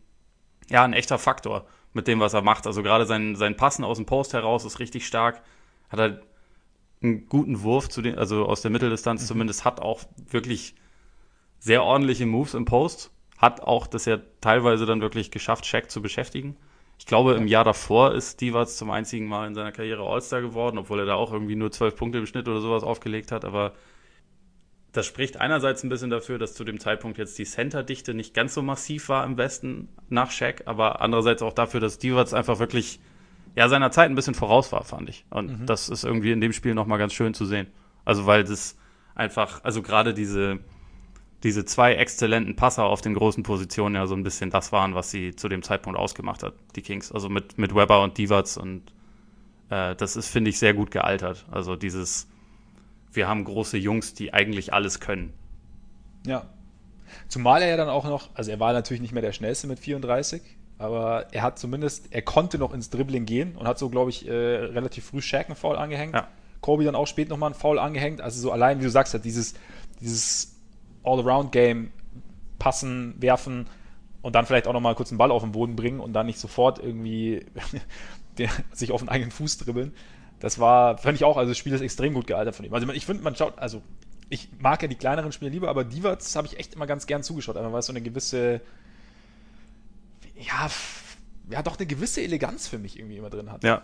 ja, 0.69 0.83
ein 0.83 0.93
echter 0.93 1.17
Faktor 1.17 1.65
mit 1.93 2.07
dem, 2.07 2.19
was 2.19 2.35
er 2.35 2.43
macht. 2.43 2.67
Also 2.67 2.83
gerade 2.83 3.07
sein, 3.07 3.35
sein 3.35 3.57
Passen 3.57 3.83
aus 3.83 3.97
dem 3.97 4.05
Post 4.05 4.33
heraus 4.33 4.63
ist 4.63 4.77
richtig 4.77 5.07
stark. 5.07 5.41
Hat 5.89 5.99
er 5.99 6.21
einen 7.01 7.27
guten 7.27 7.63
Wurf, 7.63 7.89
zu 7.89 8.03
den, 8.03 8.15
also 8.15 8.45
aus 8.45 8.61
der 8.61 8.69
Mitteldistanz 8.69 9.23
mhm. 9.23 9.25
zumindest, 9.25 9.65
hat 9.65 9.79
auch 9.79 10.03
wirklich 10.29 10.75
sehr 11.57 11.81
ordentliche 11.81 12.27
Moves 12.27 12.53
im 12.53 12.65
Post. 12.65 13.09
Hat 13.39 13.61
auch 13.61 13.87
das 13.87 14.05
ja 14.05 14.19
teilweise 14.39 14.85
dann 14.85 15.01
wirklich 15.01 15.31
geschafft, 15.31 15.65
Shaq 15.65 15.89
zu 15.89 16.03
beschäftigen. 16.03 16.55
Ich 16.97 17.05
glaube, 17.05 17.33
im 17.33 17.47
Jahr 17.47 17.63
davor 17.63 18.13
ist 18.13 18.41
Divac 18.41 18.69
zum 18.69 18.89
einzigen 18.89 19.27
Mal 19.27 19.47
in 19.47 19.55
seiner 19.55 19.71
Karriere 19.71 20.03
All-Star 20.03 20.41
geworden, 20.41 20.77
obwohl 20.77 20.99
er 20.99 21.05
da 21.05 21.15
auch 21.15 21.31
irgendwie 21.31 21.55
nur 21.55 21.71
zwölf 21.71 21.95
Punkte 21.95 22.17
im 22.17 22.25
Schnitt 22.25 22.47
oder 22.47 22.61
sowas 22.61 22.83
aufgelegt 22.83 23.31
hat. 23.31 23.45
Aber 23.45 23.73
das 24.91 25.05
spricht 25.05 25.37
einerseits 25.37 25.83
ein 25.83 25.89
bisschen 25.89 26.09
dafür, 26.09 26.39
dass 26.39 26.53
zu 26.53 26.63
dem 26.63 26.79
Zeitpunkt 26.79 27.17
jetzt 27.17 27.37
die 27.37 27.43
Center-Dichte 27.43 28.13
nicht 28.13 28.33
ganz 28.33 28.53
so 28.53 28.61
massiv 28.61 29.09
war 29.09 29.25
im 29.25 29.37
Westen 29.37 29.89
nach 30.09 30.31
Shaq, 30.31 30.63
aber 30.65 31.01
andererseits 31.01 31.41
auch 31.41 31.53
dafür, 31.53 31.81
dass 31.81 31.97
Divac 31.97 32.33
einfach 32.33 32.59
wirklich 32.59 32.99
ja, 33.55 33.69
seiner 33.69 33.91
Zeit 33.91 34.09
ein 34.09 34.15
bisschen 34.15 34.35
voraus 34.35 34.71
war, 34.71 34.83
fand 34.83 35.09
ich. 35.09 35.25
Und 35.29 35.61
mhm. 35.61 35.65
das 35.65 35.89
ist 35.89 36.03
irgendwie 36.03 36.31
in 36.31 36.41
dem 36.41 36.53
Spiel 36.53 36.75
nochmal 36.75 36.99
ganz 36.99 37.13
schön 37.13 37.33
zu 37.33 37.45
sehen. 37.45 37.67
Also, 38.03 38.25
weil 38.25 38.43
das 38.43 38.77
einfach, 39.15 39.63
also 39.63 39.81
gerade 39.81 40.13
diese, 40.13 40.59
diese 41.45 41.63
zwei 41.63 41.93
exzellenten 41.93 42.55
Passer 42.55 42.85
auf 42.85 43.01
den 43.01 43.13
großen 43.13 43.43
Positionen 43.43 43.93
ja 43.93 44.07
so 44.07 44.15
ein 44.15 44.23
bisschen 44.23 44.49
das 44.49 44.71
waren, 44.71 44.95
was 44.95 45.11
sie 45.11 45.35
zu 45.35 45.47
dem 45.47 45.61
Zeitpunkt 45.61 45.97
ausgemacht 45.97 46.41
hat, 46.41 46.55
die 46.75 46.81
Kings. 46.81 47.11
Also 47.11 47.29
mit, 47.29 47.59
mit 47.59 47.75
Weber 47.75 48.01
und 48.01 48.17
Divac 48.17 48.57
und 48.57 48.81
äh, 49.69 49.95
das 49.95 50.15
ist, 50.15 50.27
finde 50.27 50.49
ich, 50.49 50.57
sehr 50.57 50.73
gut 50.73 50.89
gealtert. 50.89 51.45
Also 51.51 51.75
dieses, 51.75 52.27
wir 53.13 53.27
haben 53.27 53.43
große 53.43 53.77
Jungs, 53.77 54.15
die 54.15 54.33
eigentlich 54.33 54.73
alles 54.73 54.99
können. 54.99 55.33
Ja. 56.25 56.47
Zumal 57.27 57.61
er 57.61 57.69
ja 57.69 57.77
dann 57.77 57.89
auch 57.89 58.05
noch, 58.05 58.31
also 58.33 58.49
er 58.49 58.59
war 58.59 58.73
natürlich 58.73 59.01
nicht 59.01 59.13
mehr 59.13 59.21
der 59.21 59.31
schnellste 59.31 59.67
mit 59.67 59.77
34, 59.77 60.41
aber 60.79 61.27
er 61.31 61.43
hat 61.43 61.59
zumindest, 61.59 62.07
er 62.09 62.23
konnte 62.23 62.57
noch 62.57 62.73
ins 62.73 62.89
Dribbling 62.89 63.27
gehen 63.27 63.55
und 63.55 63.67
hat 63.67 63.77
so, 63.77 63.89
glaube 63.89 64.09
ich, 64.09 64.27
äh, 64.27 64.31
relativ 64.31 65.05
früh 65.05 65.21
Shaq 65.21 65.45
einen 65.45 65.55
Foul 65.55 65.75
angehängt. 65.75 66.15
Ja. 66.15 66.27
Kobe 66.61 66.85
dann 66.85 66.95
auch 66.95 67.05
spät 67.05 67.29
nochmal 67.29 67.51
einen 67.51 67.59
Foul 67.59 67.77
angehängt. 67.77 68.19
Also 68.19 68.41
so 68.41 68.51
allein, 68.51 68.79
wie 68.79 68.85
du 68.85 68.89
sagst, 68.89 69.13
hat 69.13 69.23
dieses, 69.23 69.53
dieses 70.01 70.54
All-Around-Game 71.05 71.91
passen, 72.59 73.15
werfen 73.19 73.67
und 74.21 74.35
dann 74.35 74.45
vielleicht 74.45 74.67
auch 74.67 74.73
nochmal 74.73 74.95
kurz 74.95 75.11
einen 75.11 75.17
Ball 75.17 75.31
auf 75.31 75.43
den 75.43 75.51
Boden 75.51 75.75
bringen 75.75 75.99
und 75.99 76.13
dann 76.13 76.25
nicht 76.25 76.39
sofort 76.39 76.79
irgendwie 76.79 77.45
sich 78.71 78.91
auf 78.91 79.01
den 79.01 79.09
eigenen 79.09 79.31
Fuß 79.31 79.57
dribbeln. 79.59 79.93
Das 80.39 80.59
war, 80.59 80.97
fand 80.97 81.15
ich 81.15 81.23
auch, 81.23 81.37
also 81.37 81.51
das 81.51 81.57
Spiel 81.57 81.73
ist 81.73 81.81
extrem 81.81 82.13
gut 82.13 82.27
gealtert 82.27 82.55
von 82.55 82.65
ihm. 82.65 82.73
Also 82.73 82.89
ich 82.91 83.05
finde, 83.05 83.23
man 83.23 83.35
schaut, 83.35 83.57
also 83.57 83.81
ich 84.29 84.49
mag 84.59 84.81
ja 84.81 84.87
die 84.87 84.95
kleineren 84.95 85.31
Spiele 85.31 85.51
lieber, 85.51 85.69
aber 85.69 85.83
Divac 85.83 86.19
habe 86.35 86.47
ich 86.47 86.57
echt 86.57 86.75
immer 86.75 86.87
ganz 86.87 87.05
gern 87.07 87.23
zugeschaut, 87.23 87.55
einfach 87.57 87.71
weil 87.71 87.79
es 87.79 87.85
so 87.85 87.93
eine 87.93 88.01
gewisse 88.01 88.61
ja, 90.37 90.69
ja, 91.49 91.61
doch 91.61 91.77
eine 91.77 91.85
gewisse 91.85 92.21
Eleganz 92.21 92.67
für 92.67 92.77
mich 92.77 92.97
irgendwie 92.97 93.17
immer 93.17 93.29
drin 93.29 93.51
hat. 93.51 93.63
Ja. 93.63 93.83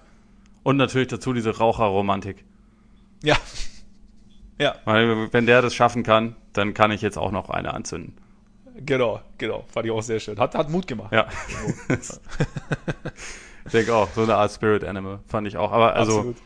Und 0.64 0.78
natürlich 0.78 1.08
dazu 1.08 1.34
diese 1.34 1.58
Raucherromantik. 1.58 2.44
Ja. 3.24 3.38
Ja. 4.60 4.76
Weil, 4.86 5.34
wenn 5.34 5.48
der 5.48 5.64
das 5.64 5.74
schaffen 5.74 6.04
kann, 6.04 6.36
dann 6.54 6.74
kann 6.74 6.92
ich 6.92 7.02
jetzt 7.02 7.18
auch 7.18 7.32
noch 7.32 7.50
eine 7.50 7.74
anzünden. 7.74 8.18
Genau, 8.86 9.22
genau. 9.38 9.66
Fand 9.72 9.86
ich 9.86 9.92
auch 9.92 10.02
sehr 10.02 10.20
schön. 10.20 10.40
Hat, 10.40 10.56
hat 10.56 10.70
Mut 10.70 10.88
gemacht. 10.88 11.12
Ja. 11.12 11.28
ich 13.66 13.72
denke 13.72 13.94
auch, 13.94 14.10
so 14.16 14.24
eine 14.24 14.36
Art 14.36 14.52
Spirit 14.52 14.84
Animal 14.84 15.20
fand 15.28 15.48
ich 15.48 15.58
auch. 15.58 15.72
Aber 15.72 15.94
also 15.94 16.18
Absolut. 16.18 16.38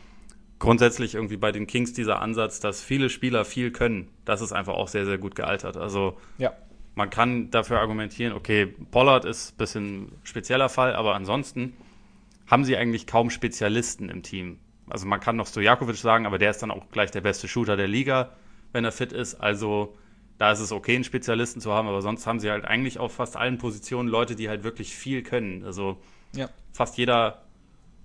grundsätzlich 0.58 1.14
irgendwie 1.14 1.36
bei 1.36 1.52
den 1.52 1.66
Kings 1.66 1.92
dieser 1.92 2.20
Ansatz, 2.20 2.58
dass 2.58 2.82
viele 2.82 3.10
Spieler 3.10 3.44
viel 3.44 3.70
können, 3.70 4.08
das 4.24 4.40
ist 4.40 4.52
einfach 4.52 4.74
auch 4.74 4.88
sehr, 4.88 5.04
sehr 5.04 5.18
gut 5.18 5.36
gealtert. 5.36 5.76
Also 5.76 6.16
ja 6.38 6.52
man 6.96 7.10
kann 7.10 7.50
dafür 7.50 7.78
argumentieren, 7.78 8.32
okay, 8.32 8.66
Pollard 8.66 9.24
ist 9.26 9.52
ein 9.52 9.56
bisschen 9.58 10.12
spezieller 10.24 10.68
Fall, 10.68 10.96
aber 10.96 11.14
ansonsten 11.14 11.74
haben 12.46 12.64
sie 12.64 12.76
eigentlich 12.76 13.06
kaum 13.06 13.30
Spezialisten 13.30 14.08
im 14.08 14.22
Team. 14.22 14.58
Also 14.88 15.06
man 15.06 15.20
kann 15.20 15.36
noch 15.36 15.46
Stojakovic 15.46 15.96
sagen, 15.96 16.26
aber 16.26 16.38
der 16.38 16.50
ist 16.50 16.62
dann 16.62 16.70
auch 16.70 16.88
gleich 16.90 17.10
der 17.10 17.20
beste 17.20 17.48
Shooter 17.48 17.76
der 17.76 17.86
Liga, 17.86 18.32
wenn 18.76 18.84
er 18.84 18.92
fit 18.92 19.12
ist. 19.12 19.34
Also 19.34 19.96
da 20.38 20.52
ist 20.52 20.60
es 20.60 20.70
okay, 20.70 20.94
einen 20.94 21.04
Spezialisten 21.04 21.60
zu 21.60 21.72
haben, 21.72 21.88
aber 21.88 22.02
sonst 22.02 22.26
haben 22.26 22.38
sie 22.38 22.50
halt 22.50 22.66
eigentlich 22.66 22.98
auf 22.98 23.14
fast 23.14 23.36
allen 23.36 23.56
Positionen 23.56 24.08
Leute, 24.08 24.36
die 24.36 24.50
halt 24.50 24.64
wirklich 24.64 24.94
viel 24.94 25.22
können. 25.22 25.64
Also 25.64 25.96
ja. 26.34 26.50
fast 26.72 26.98
jeder, 26.98 27.42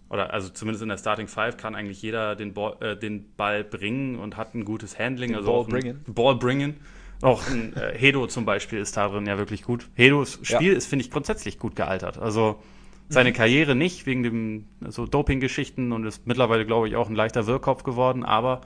oder 0.09 0.33
also 0.33 0.47
zumindest 0.47 0.81
in 0.81 0.89
der 0.89 0.97
Starting 0.97 1.27
Five 1.27 1.57
kann 1.57 1.75
eigentlich 1.75 2.01
jeder 2.01 2.37
den 2.37 2.53
Ball, 2.53 2.77
äh, 2.79 2.97
den 2.97 3.33
Ball 3.35 3.65
bringen 3.65 4.15
und 4.15 4.37
hat 4.37 4.55
ein 4.55 4.63
gutes 4.63 4.97
Handling. 4.97 5.31
Den 5.31 5.39
also 5.39 5.51
Ball 5.51 5.65
bringen. 5.65 6.05
Ball 6.07 6.35
bringen. 6.35 6.77
Auch 7.21 7.45
ein, 7.49 7.75
äh, 7.75 7.97
Hedo 7.97 8.25
zum 8.27 8.45
Beispiel 8.45 8.79
ist 8.79 8.95
darin 8.95 9.25
ja 9.27 9.37
wirklich 9.37 9.63
gut. 9.63 9.89
Hedos 9.93 10.39
Spiel 10.41 10.71
ja. 10.71 10.77
ist, 10.77 10.87
finde 10.87 11.03
ich, 11.03 11.11
grundsätzlich 11.11 11.59
gut 11.59 11.75
gealtert. 11.75 12.17
Also 12.17 12.63
seine 13.09 13.31
mhm. 13.31 13.33
Karriere 13.33 13.75
nicht, 13.75 14.05
wegen 14.05 14.23
dem 14.23 14.65
so 14.87 15.05
Doping-Geschichten 15.05 15.91
und 15.91 16.05
ist 16.05 16.25
mittlerweile, 16.25 16.65
glaube 16.65 16.87
ich, 16.87 16.95
auch 16.95 17.09
ein 17.09 17.15
leichter 17.15 17.45
Wirrkopf 17.45 17.83
geworden, 17.83 18.23
aber. 18.23 18.61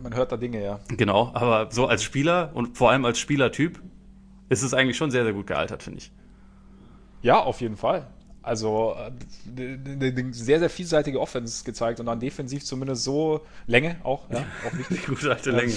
Man 0.00 0.14
hört 0.14 0.32
da 0.32 0.36
Dinge, 0.36 0.62
ja. 0.62 0.80
Genau, 0.88 1.30
aber 1.34 1.70
so 1.70 1.86
als 1.86 2.02
Spieler 2.02 2.50
und 2.54 2.76
vor 2.76 2.90
allem 2.90 3.04
als 3.04 3.18
Spielertyp 3.18 3.80
ist 4.48 4.62
es 4.62 4.74
eigentlich 4.74 4.96
schon 4.96 5.10
sehr, 5.10 5.24
sehr 5.24 5.32
gut 5.32 5.46
gealtert, 5.46 5.82
finde 5.82 5.98
ich. 5.98 6.12
Ja, 7.22 7.40
auf 7.40 7.60
jeden 7.60 7.76
Fall. 7.76 8.06
Also 8.42 8.94
eine 8.94 10.32
sehr, 10.32 10.58
sehr 10.58 10.68
vielseitige 10.68 11.18
Offense 11.18 11.64
gezeigt 11.64 11.98
und 12.00 12.06
dann 12.06 12.20
defensiv 12.20 12.62
zumindest 12.64 13.04
so 13.04 13.40
Länge 13.66 13.96
auch, 14.04 14.28
ja, 14.30 14.44
auch 14.68 14.76
wichtig. 14.76 15.06
Gute 15.06 15.30
alte 15.30 15.50
Länge. 15.50 15.72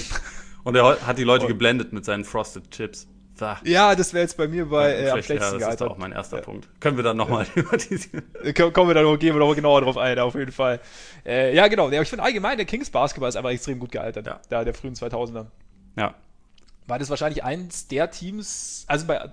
Und 0.65 0.75
er 0.75 0.99
hat 1.07 1.17
die 1.17 1.23
Leute 1.23 1.47
geblendet 1.47 1.93
mit 1.93 2.03
seinen 2.03 2.25
Frosted 2.25 2.69
Chips. 2.71 3.07
Da. 3.37 3.59
Ja, 3.63 3.95
das 3.95 4.13
wäre 4.13 4.23
jetzt 4.23 4.35
bei 4.35 4.47
mir 4.47 4.65
bei 4.65 4.93
äh, 4.93 5.09
am 5.09 5.21
schlechtesten 5.21 5.59
ja, 5.59 5.67
Das 5.67 5.75
ist 5.75 5.81
auch 5.83 5.97
mein 5.97 6.11
erster 6.11 6.37
ja. 6.37 6.43
Punkt. 6.43 6.67
Können 6.79 6.97
wir 6.97 7.03
dann 7.03 7.17
nochmal 7.17 7.45
ja. 7.45 7.61
thematisieren? 7.61 8.23
Kommen 8.73 8.89
wir 8.89 8.93
dann 8.95 9.03
noch, 9.03 9.17
gehen 9.17 9.35
wir 9.35 9.39
noch 9.39 9.53
genauer 9.53 9.81
drauf 9.81 9.97
ein, 9.97 10.17
auf 10.19 10.35
jeden 10.35 10.51
Fall. 10.51 10.79
Äh, 11.25 11.55
ja, 11.55 11.67
genau. 11.67 11.89
ich 11.89 12.09
finde 12.09 12.23
allgemein, 12.23 12.57
der 12.57 12.65
Kings 12.65 12.89
Basketball 12.89 13.29
ist 13.29 13.35
einfach 13.35 13.51
extrem 13.51 13.79
gut 13.79 13.91
gealtert. 13.91 14.25
Ja. 14.25 14.39
Da, 14.49 14.63
der 14.63 14.73
frühen 14.73 14.95
2000er. 14.95 15.45
Ja. 15.95 16.15
War 16.87 16.99
das 16.99 17.09
wahrscheinlich 17.09 17.43
eins 17.43 17.87
der 17.87 18.09
Teams, 18.11 18.85
also 18.87 19.05
bei, 19.05 19.29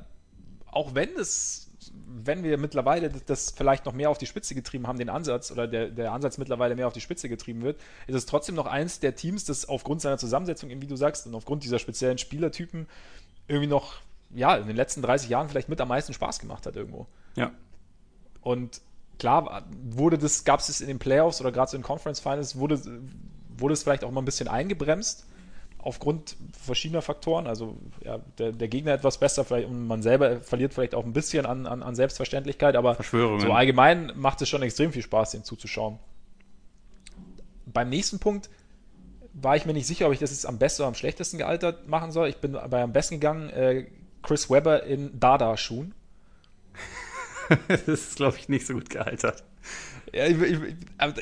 auch 0.71 0.95
wenn 0.95 1.11
es 1.17 1.65
wenn 2.07 2.45
wir 2.45 2.59
mittlerweile 2.59 3.11
das 3.11 3.51
vielleicht 3.51 3.87
noch 3.87 3.93
mehr 3.93 4.09
auf 4.11 4.19
die 4.19 4.27
Spitze 4.27 4.55
getrieben 4.55 4.87
haben, 4.87 4.99
den 4.99 5.09
Ansatz, 5.09 5.51
oder 5.51 5.67
der, 5.67 5.89
der 5.89 6.13
Ansatz 6.13 6.39
mittlerweile 6.39 6.77
mehr 6.77 6.87
auf 6.87 6.93
die 6.93 7.01
Spitze 7.01 7.29
getrieben 7.29 7.63
wird, 7.63 7.81
ist 8.07 8.15
es 8.15 8.27
trotzdem 8.27 8.55
noch 8.55 8.67
eins 8.67 9.01
der 9.01 9.15
Teams, 9.15 9.45
das 9.45 9.69
aufgrund 9.69 10.01
seiner 10.01 10.19
Zusammensetzung, 10.19 10.71
wie 10.71 10.87
du 10.87 10.97
sagst, 10.97 11.27
und 11.27 11.35
aufgrund 11.35 11.65
dieser 11.65 11.79
speziellen 11.79 12.19
Spielertypen 12.19 12.87
irgendwie 13.49 13.68
noch, 13.68 13.95
ja, 14.34 14.57
in 14.57 14.66
den 14.66 14.76
letzten 14.76 15.03
30 15.03 15.28
Jahren 15.28 15.49
vielleicht 15.49 15.68
mit 15.68 15.80
am 15.80 15.88
meisten 15.88 16.12
Spaß 16.12 16.38
gemacht 16.38 16.66
hat 16.66 16.76
irgendwo. 16.76 17.07
Ja. 17.36 17.51
Und 18.40 18.80
klar, 19.18 19.64
wurde 19.82 20.18
das, 20.18 20.45
gab 20.45 20.61
es 20.61 20.68
es 20.68 20.80
in 20.80 20.88
den 20.88 20.99
Playoffs 20.99 21.40
oder 21.40 21.53
gerade 21.53 21.70
so 21.70 21.76
in 21.76 21.82
Conference 21.82 22.20
Finals, 22.20 22.57
wurde, 22.57 22.80
wurde 23.57 23.74
es 23.74 23.82
vielleicht 23.82 24.05
auch 24.05 24.11
mal 24.11 24.22
ein 24.22 24.26
bisschen 24.26 24.49
eingebremst 24.49 25.26
aufgrund 25.84 26.36
verschiedener 26.59 27.03
Faktoren. 27.03 27.47
Also 27.47 27.76
ja, 28.03 28.18
der, 28.38 28.53
der, 28.53 28.68
Gegner 28.68 28.92
etwas 28.92 29.18
besser, 29.18 29.45
vielleicht 29.45 29.68
und 29.68 29.86
man 29.86 30.03
selber 30.03 30.40
verliert 30.40 30.72
vielleicht 30.72 30.95
auch 30.95 31.05
ein 31.05 31.12
bisschen 31.12 31.45
an, 31.45 31.66
an, 31.66 31.82
an 31.82 31.95
Selbstverständlichkeit, 31.95 32.74
aber 32.74 32.97
so 33.03 33.53
allgemein 33.53 34.12
macht 34.16 34.40
es 34.40 34.49
schon 34.49 34.62
extrem 34.62 34.92
viel 34.92 35.03
Spaß, 35.03 35.32
den 35.32 35.45
zuzuschauen. 35.45 35.99
Beim 37.66 37.90
nächsten 37.90 38.18
Punkt 38.18 38.49
war 39.35 39.57
ich 39.57 39.66
mir 39.66 39.72
nicht 39.72 39.87
sicher, 39.87 40.07
ob 40.07 40.12
ich 40.12 40.18
das 40.18 40.30
jetzt 40.30 40.47
am 40.47 40.59
besten 40.59 40.82
oder 40.82 40.89
am 40.89 40.95
schlechtesten 40.95 41.39
gealtert 41.39 41.89
machen 41.89 42.12
soll. 42.12 42.28
Ich 42.28 42.37
bin 42.37 42.53
bei 42.53 42.82
am 42.82 42.93
besten 42.93 43.16
gegangen, 43.16 43.51
äh, 43.51 43.87
Chris 44.22 44.49
Webber 44.49 44.85
in 44.85 45.18
Dada-Schuhen. 45.18 45.95
das 47.68 47.82
ist, 47.82 48.16
glaube 48.16 48.37
ich, 48.39 48.49
nicht 48.49 48.66
so 48.66 48.74
gut 48.74 48.91
gealtert. 48.91 49.45
Ja, 50.12 50.26
ich, 50.26 50.41
ich, 50.41 50.59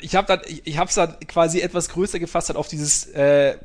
ich 0.01 0.15
habe 0.15 0.87
es 0.87 0.95
dann 0.95 1.19
quasi 1.27 1.61
etwas 1.61 1.89
größer 1.89 2.19
gefasst 2.19 2.55
auf 2.55 2.67
dieses 2.67 3.07
äh, 3.07 3.57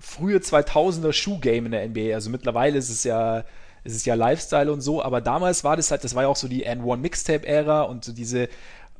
frühe 0.00 0.38
2000er 0.38 1.12
Schuhgame 1.12 1.66
in 1.66 1.70
der 1.70 1.88
NBA. 1.88 2.14
Also 2.14 2.30
mittlerweile 2.30 2.76
ist 2.78 2.90
es 2.90 3.04
ja 3.04 3.44
es 3.86 3.94
ist 3.94 4.04
ja 4.04 4.14
Lifestyle 4.14 4.72
und 4.72 4.80
so, 4.80 5.02
aber 5.02 5.20
damals 5.20 5.62
war 5.62 5.76
das 5.76 5.90
halt, 5.92 6.02
das 6.02 6.14
war 6.14 6.24
ja 6.24 6.28
auch 6.28 6.36
so 6.36 6.48
die 6.48 6.66
N1 6.66 6.96
Mixtape-Ära 6.96 7.82
und 7.82 8.04
so 8.04 8.12
diese, 8.12 8.48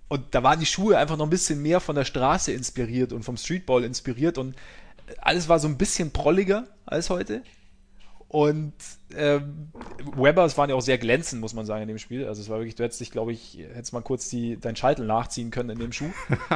und 0.09 0.35
da 0.35 0.43
waren 0.43 0.61
die 0.61 0.67
Schuhe 0.67 0.99
einfach 0.99 1.17
noch 1.17 1.27
ein 1.27 1.31
bisschen 1.31 1.63
mehr 1.63 1.81
von 1.81 1.97
der 1.97 2.05
Straße 2.05 2.53
inspiriert 2.53 3.13
und 3.13 3.25
vom 3.25 3.37
Streetball 3.37 3.85
inspiriert 3.85 4.39
und 4.39 4.55
alles 5.19 5.49
war 5.49 5.59
so 5.59 5.69
ein 5.69 5.79
bisschen 5.79 6.11
prolliger 6.11 6.67
als 6.85 7.11
heute. 7.11 7.43
Und 8.29 8.75
ähm, 9.17 9.69
Webbers 10.17 10.59
waren 10.59 10.69
ja 10.69 10.77
auch 10.77 10.83
sehr 10.83 10.99
glänzend, 10.99 11.41
muss 11.41 11.55
man 11.55 11.65
sagen, 11.65 11.83
in 11.83 11.89
dem 11.89 11.99
Spiel. 11.99 12.27
Also 12.27 12.43
es 12.43 12.49
war 12.49 12.59
wirklich, 12.59 12.75
du 12.75 12.83
hättest 12.83 13.01
dich, 13.01 13.13
glaube 13.13 13.33
ich, 13.33 13.59
hättest 13.73 13.93
mal 13.93 14.03
kurz 14.03 14.29
die, 14.29 14.59
deinen 14.59 14.75
Scheitel 14.75 15.07
nachziehen 15.07 15.51
können 15.51 15.71
in 15.71 15.79
dem 15.79 15.93
Schuh. 15.93 16.11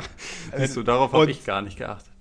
Siehst 0.56 0.76
du, 0.76 0.82
darauf 0.82 1.12
habe 1.12 1.30
ich 1.30 1.44
gar 1.44 1.62
nicht 1.62 1.78
geachtet. 1.78 2.12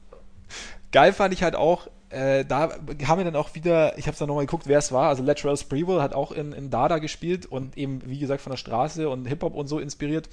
Geil 0.92 1.14
fand 1.14 1.34
ich 1.34 1.44
halt 1.44 1.56
auch, 1.56 1.88
äh, 2.10 2.46
da 2.46 2.70
haben 3.08 3.20
wir 3.20 3.26
dann 3.26 3.36
auch 3.36 3.54
wieder, 3.56 3.98
ich 3.98 4.06
habe 4.06 4.14
es 4.14 4.20
dann 4.20 4.28
nochmal 4.28 4.46
geguckt, 4.46 4.68
wer 4.68 4.80
es 4.80 4.92
war. 4.92 5.10
Also 5.10 5.24
Lateral 5.24 5.58
Sprewell 5.58 6.02
hat 6.02 6.14
auch 6.14 6.32
in, 6.32 6.54
in 6.54 6.70
Dada 6.70 7.00
gespielt 7.00 7.46
und 7.46 7.78
eben, 7.78 8.02
wie 8.06 8.20
gesagt, 8.20 8.42
von 8.42 8.52
der 8.52 8.58
Straße 8.58 9.10
und 9.10 9.26
Hip-Hop 9.26 9.56
und 9.56 9.68
so 9.68 9.80
inspiriert. 9.80 10.30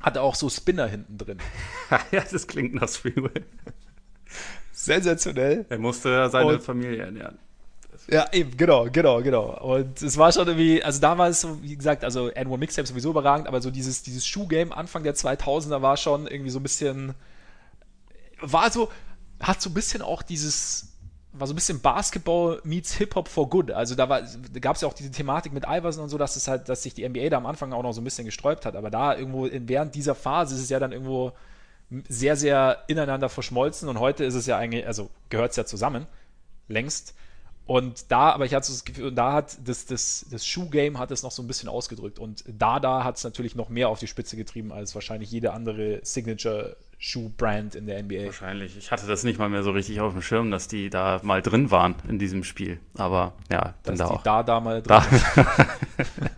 Hatte 0.00 0.22
auch 0.22 0.34
so 0.34 0.48
Spinner 0.48 0.86
hinten 0.86 1.18
drin. 1.18 1.38
ja, 2.12 2.22
das 2.30 2.46
klingt 2.46 2.74
nach 2.74 2.88
Sprewell. 2.88 3.44
Sensationell. 4.72 5.66
Er 5.68 5.78
musste 5.78 6.28
seine 6.30 6.54
und, 6.54 6.62
Familie 6.62 7.02
ernähren. 7.02 7.38
Ja, 8.10 8.26
eben, 8.32 8.56
genau, 8.56 8.88
genau, 8.90 9.20
genau. 9.22 9.60
Und 9.60 10.00
es 10.00 10.16
war 10.16 10.32
schon 10.32 10.46
irgendwie, 10.46 10.82
also 10.82 11.00
da 11.00 11.18
war 11.18 11.28
es 11.28 11.42
so, 11.42 11.62
wie 11.62 11.76
gesagt, 11.76 12.04
also 12.04 12.28
N1 12.28 12.56
Mixtape 12.56 12.86
sowieso 12.86 13.10
überragend, 13.10 13.48
aber 13.48 13.60
so 13.60 13.70
dieses, 13.70 14.02
dieses 14.02 14.26
Schuhgame 14.26 14.74
Anfang 14.74 15.02
der 15.02 15.14
2000er 15.14 15.82
war 15.82 15.96
schon 15.96 16.26
irgendwie 16.26 16.50
so 16.50 16.58
ein 16.58 16.62
bisschen, 16.62 17.14
war 18.40 18.70
so, 18.70 18.90
hat 19.40 19.60
so 19.60 19.68
ein 19.68 19.74
bisschen 19.74 20.00
auch 20.00 20.22
dieses 20.22 20.87
war 21.32 21.46
so 21.46 21.52
ein 21.52 21.56
bisschen 21.56 21.80
Basketball 21.80 22.60
meets 22.64 22.94
Hip-Hop 22.94 23.28
for 23.28 23.48
good. 23.48 23.70
Also 23.70 23.94
da, 23.94 24.06
da 24.06 24.60
gab 24.60 24.76
es 24.76 24.82
ja 24.82 24.88
auch 24.88 24.94
diese 24.94 25.10
Thematik 25.10 25.52
mit 25.52 25.64
Iverson 25.68 26.04
und 26.04 26.08
so, 26.08 26.18
dass 26.18 26.36
es 26.36 26.48
halt, 26.48 26.68
dass 26.68 26.82
sich 26.82 26.94
die 26.94 27.08
NBA 27.08 27.28
da 27.28 27.36
am 27.36 27.46
Anfang 27.46 27.72
auch 27.72 27.82
noch 27.82 27.92
so 27.92 28.00
ein 28.00 28.04
bisschen 28.04 28.24
gesträubt 28.24 28.64
hat. 28.64 28.76
Aber 28.76 28.90
da 28.90 29.14
irgendwo 29.14 29.46
in, 29.46 29.68
während 29.68 29.94
dieser 29.94 30.14
Phase 30.14 30.54
ist 30.54 30.62
es 30.62 30.70
ja 30.70 30.78
dann 30.78 30.92
irgendwo 30.92 31.32
sehr, 32.08 32.36
sehr 32.36 32.84
ineinander 32.86 33.28
verschmolzen 33.28 33.88
und 33.88 33.98
heute 33.98 34.24
ist 34.24 34.34
es 34.34 34.46
ja 34.46 34.58
eigentlich, 34.58 34.86
also 34.86 35.10
gehört 35.30 35.52
es 35.52 35.56
ja 35.56 35.64
zusammen, 35.64 36.06
längst. 36.68 37.14
Und 37.68 38.10
da, 38.10 38.30
aber 38.30 38.46
ich 38.46 38.54
hatte 38.54 38.72
das 38.72 38.82
Gefühl, 38.82 39.12
da 39.12 39.34
hat 39.34 39.58
das, 39.62 39.84
das, 39.84 40.24
das 40.30 40.46
Shoe-Game 40.46 40.98
hat 40.98 41.10
es 41.10 41.22
noch 41.22 41.30
so 41.30 41.42
ein 41.42 41.46
bisschen 41.46 41.68
ausgedrückt. 41.68 42.18
Und 42.18 42.42
da, 42.48 42.80
da 42.80 43.04
hat 43.04 43.18
es 43.18 43.24
natürlich 43.24 43.56
noch 43.56 43.68
mehr 43.68 43.90
auf 43.90 43.98
die 43.98 44.06
Spitze 44.06 44.38
getrieben 44.38 44.72
als 44.72 44.94
wahrscheinlich 44.94 45.30
jede 45.30 45.52
andere 45.52 46.00
Signature 46.02 46.78
Schuh-Brand 46.96 47.74
in 47.74 47.84
der 47.84 48.02
NBA. 48.02 48.24
Wahrscheinlich. 48.24 48.78
Ich 48.78 48.90
hatte 48.90 49.06
das 49.06 49.22
nicht 49.22 49.38
mal 49.38 49.50
mehr 49.50 49.62
so 49.62 49.72
richtig 49.72 50.00
auf 50.00 50.14
dem 50.14 50.22
Schirm, 50.22 50.50
dass 50.50 50.66
die 50.66 50.88
da 50.88 51.20
mal 51.22 51.42
drin 51.42 51.70
waren 51.70 51.94
in 52.08 52.18
diesem 52.18 52.42
Spiel. 52.42 52.80
Aber 52.96 53.34
ja, 53.50 53.74
dann 53.82 53.98
dass 53.98 54.08
da 54.08 54.14
auch. 54.14 54.22
Da, 54.22 54.42
da 54.42 54.60
mal 54.60 54.80
drin. 54.80 55.02
Da. 55.36 55.66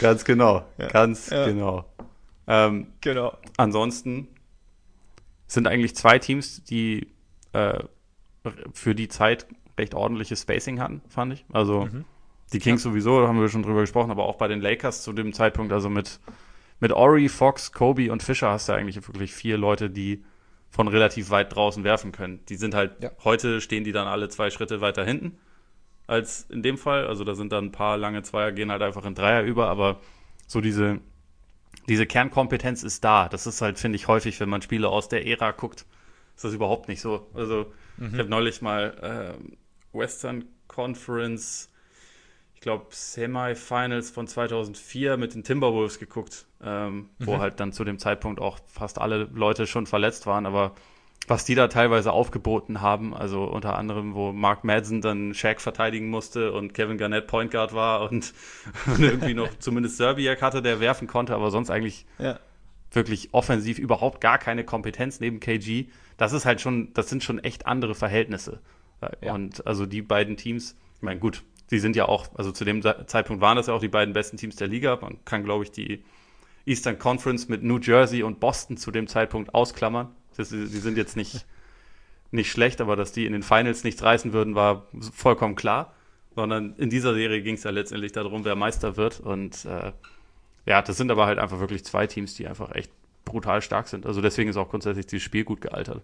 ganz 0.00 0.24
genau. 0.24 0.64
Ja. 0.78 0.86
Ganz 0.90 1.30
ja. 1.30 1.44
genau. 1.44 1.86
Ähm, 2.46 2.86
genau. 3.00 3.36
Ansonsten 3.56 4.28
sind 5.48 5.66
eigentlich 5.66 5.96
zwei 5.96 6.20
Teams, 6.20 6.62
die 6.62 7.08
äh, 7.52 7.80
für 8.72 8.94
die 8.94 9.08
Zeit 9.08 9.46
recht 9.78 9.94
ordentliches 9.94 10.42
Spacing 10.42 10.80
hatten, 10.80 11.02
fand 11.08 11.32
ich. 11.32 11.44
Also 11.52 11.86
mhm. 11.86 12.04
die 12.52 12.58
Kings 12.58 12.84
ja. 12.84 12.90
sowieso, 12.90 13.20
da 13.20 13.28
haben 13.28 13.40
wir 13.40 13.48
schon 13.48 13.62
drüber 13.62 13.80
gesprochen, 13.80 14.10
aber 14.10 14.24
auch 14.24 14.36
bei 14.36 14.48
den 14.48 14.60
Lakers 14.60 15.02
zu 15.02 15.12
dem 15.12 15.32
Zeitpunkt, 15.32 15.72
also 15.72 15.88
mit 15.88 16.20
mit 16.80 16.92
Ori, 16.92 17.28
Fox, 17.28 17.72
Kobe 17.72 18.12
und 18.12 18.22
Fischer 18.22 18.50
hast 18.50 18.68
du 18.68 18.74
eigentlich 18.74 18.96
wirklich 19.08 19.32
vier 19.32 19.56
Leute, 19.56 19.90
die 19.90 20.24
von 20.70 20.88
relativ 20.88 21.30
weit 21.30 21.54
draußen 21.54 21.84
werfen 21.84 22.12
können. 22.12 22.40
Die 22.48 22.56
sind 22.56 22.74
halt, 22.74 23.02
ja. 23.02 23.10
heute 23.22 23.60
stehen 23.60 23.84
die 23.84 23.92
dann 23.92 24.08
alle 24.08 24.28
zwei 24.28 24.50
Schritte 24.50 24.80
weiter 24.80 25.04
hinten 25.04 25.38
als 26.06 26.42
in 26.50 26.62
dem 26.62 26.76
Fall. 26.76 27.06
Also 27.06 27.24
da 27.24 27.34
sind 27.34 27.52
dann 27.52 27.66
ein 27.66 27.72
paar 27.72 27.96
lange 27.96 28.22
Zweier, 28.22 28.52
gehen 28.52 28.70
halt 28.70 28.82
einfach 28.82 29.04
in 29.04 29.14
Dreier 29.14 29.42
über, 29.42 29.68
aber 29.68 30.00
so 30.46 30.60
diese, 30.60 31.00
diese 31.88 32.06
Kernkompetenz 32.06 32.82
ist 32.82 33.04
da. 33.04 33.28
Das 33.28 33.46
ist 33.46 33.62
halt, 33.62 33.78
finde 33.78 33.96
ich, 33.96 34.08
häufig, 34.08 34.38
wenn 34.40 34.48
man 34.48 34.62
Spiele 34.62 34.88
aus 34.88 35.08
der 35.08 35.26
Ära 35.26 35.52
guckt, 35.52 35.86
ist 36.34 36.44
das 36.44 36.52
überhaupt 36.52 36.88
nicht 36.88 37.00
so. 37.00 37.28
Also 37.34 37.72
mhm. 37.96 38.10
ich 38.12 38.18
habe 38.18 38.28
neulich 38.28 38.60
mal 38.60 39.38
äh, 39.40 39.54
Western 39.94 40.44
Conference 40.66 41.70
glaube, 42.64 42.86
Semifinals 42.90 44.10
von 44.10 44.26
2004 44.26 45.18
mit 45.18 45.34
den 45.34 45.44
Timberwolves 45.44 45.98
geguckt, 45.98 46.46
ähm, 46.62 47.10
mhm. 47.18 47.26
wo 47.26 47.38
halt 47.38 47.60
dann 47.60 47.72
zu 47.72 47.84
dem 47.84 47.98
Zeitpunkt 47.98 48.40
auch 48.40 48.58
fast 48.66 48.98
alle 48.98 49.28
Leute 49.34 49.66
schon 49.66 49.86
verletzt 49.86 50.26
waren. 50.26 50.46
Aber 50.46 50.72
was 51.28 51.44
die 51.44 51.54
da 51.54 51.68
teilweise 51.68 52.10
aufgeboten 52.10 52.80
haben, 52.80 53.14
also 53.14 53.44
unter 53.44 53.76
anderem, 53.76 54.14
wo 54.14 54.32
Mark 54.32 54.64
Madsen 54.64 55.02
dann 55.02 55.34
Shaq 55.34 55.60
verteidigen 55.60 56.08
musste 56.08 56.52
und 56.52 56.72
Kevin 56.72 56.96
Garnett 56.96 57.26
Point 57.26 57.50
Guard 57.50 57.74
war 57.74 58.10
und, 58.10 58.32
und 58.86 59.00
irgendwie 59.00 59.34
noch 59.34 59.50
zumindest 59.58 59.98
Serbiak 59.98 60.40
hatte, 60.40 60.62
der 60.62 60.80
werfen 60.80 61.06
konnte, 61.06 61.34
aber 61.34 61.50
sonst 61.50 61.68
eigentlich 61.68 62.06
ja. 62.18 62.40
wirklich 62.92 63.28
offensiv 63.32 63.78
überhaupt 63.78 64.22
gar 64.22 64.38
keine 64.38 64.64
Kompetenz 64.64 65.20
neben 65.20 65.38
KG. 65.38 65.88
Das 66.16 66.32
ist 66.32 66.46
halt 66.46 66.62
schon, 66.62 66.94
das 66.94 67.10
sind 67.10 67.22
schon 67.22 67.44
echt 67.44 67.66
andere 67.66 67.94
Verhältnisse. 67.94 68.60
Ja. 69.22 69.34
Und 69.34 69.66
also 69.66 69.86
die 69.86 70.02
beiden 70.02 70.36
Teams, 70.36 70.76
ich 70.96 71.02
meine, 71.02 71.20
gut, 71.20 71.42
sie 71.66 71.78
sind 71.78 71.96
ja 71.96 72.06
auch, 72.06 72.28
also 72.34 72.52
zu 72.52 72.64
dem 72.64 72.82
Zeitpunkt 72.82 73.40
waren 73.40 73.56
das 73.56 73.66
ja 73.66 73.74
auch 73.74 73.80
die 73.80 73.88
beiden 73.88 74.14
besten 74.14 74.36
Teams 74.36 74.56
der 74.56 74.68
Liga. 74.68 74.98
Man 75.00 75.18
kann, 75.24 75.44
glaube 75.44 75.64
ich, 75.64 75.70
die 75.70 76.04
Eastern 76.66 76.98
Conference 76.98 77.48
mit 77.48 77.62
New 77.62 77.78
Jersey 77.78 78.22
und 78.22 78.40
Boston 78.40 78.76
zu 78.76 78.90
dem 78.90 79.06
Zeitpunkt 79.06 79.54
ausklammern. 79.54 80.08
Das, 80.36 80.48
die 80.48 80.66
sind 80.66 80.96
jetzt 80.96 81.16
nicht, 81.16 81.46
nicht 82.30 82.50
schlecht, 82.50 82.80
aber 82.80 82.96
dass 82.96 83.12
die 83.12 83.26
in 83.26 83.32
den 83.32 83.42
Finals 83.42 83.84
nichts 83.84 84.02
reißen 84.02 84.32
würden, 84.32 84.54
war 84.54 84.86
vollkommen 85.12 85.56
klar. 85.56 85.94
Sondern 86.34 86.74
in 86.76 86.90
dieser 86.90 87.14
Serie 87.14 87.42
ging 87.42 87.54
es 87.54 87.62
ja 87.62 87.70
letztendlich 87.70 88.10
darum, 88.10 88.44
wer 88.44 88.56
Meister 88.56 88.96
wird. 88.96 89.20
Und 89.20 89.64
äh, 89.66 89.92
ja, 90.66 90.82
das 90.82 90.96
sind 90.96 91.10
aber 91.10 91.26
halt 91.26 91.38
einfach 91.38 91.60
wirklich 91.60 91.84
zwei 91.84 92.06
Teams, 92.06 92.34
die 92.34 92.48
einfach 92.48 92.74
echt 92.74 92.90
brutal 93.24 93.62
stark 93.62 93.88
sind. 93.88 94.06
Also 94.06 94.20
deswegen 94.20 94.50
ist 94.50 94.56
auch 94.56 94.68
grundsätzlich 94.68 95.06
dieses 95.06 95.22
Spiel 95.22 95.44
gut 95.44 95.60
gealtert. 95.60 96.02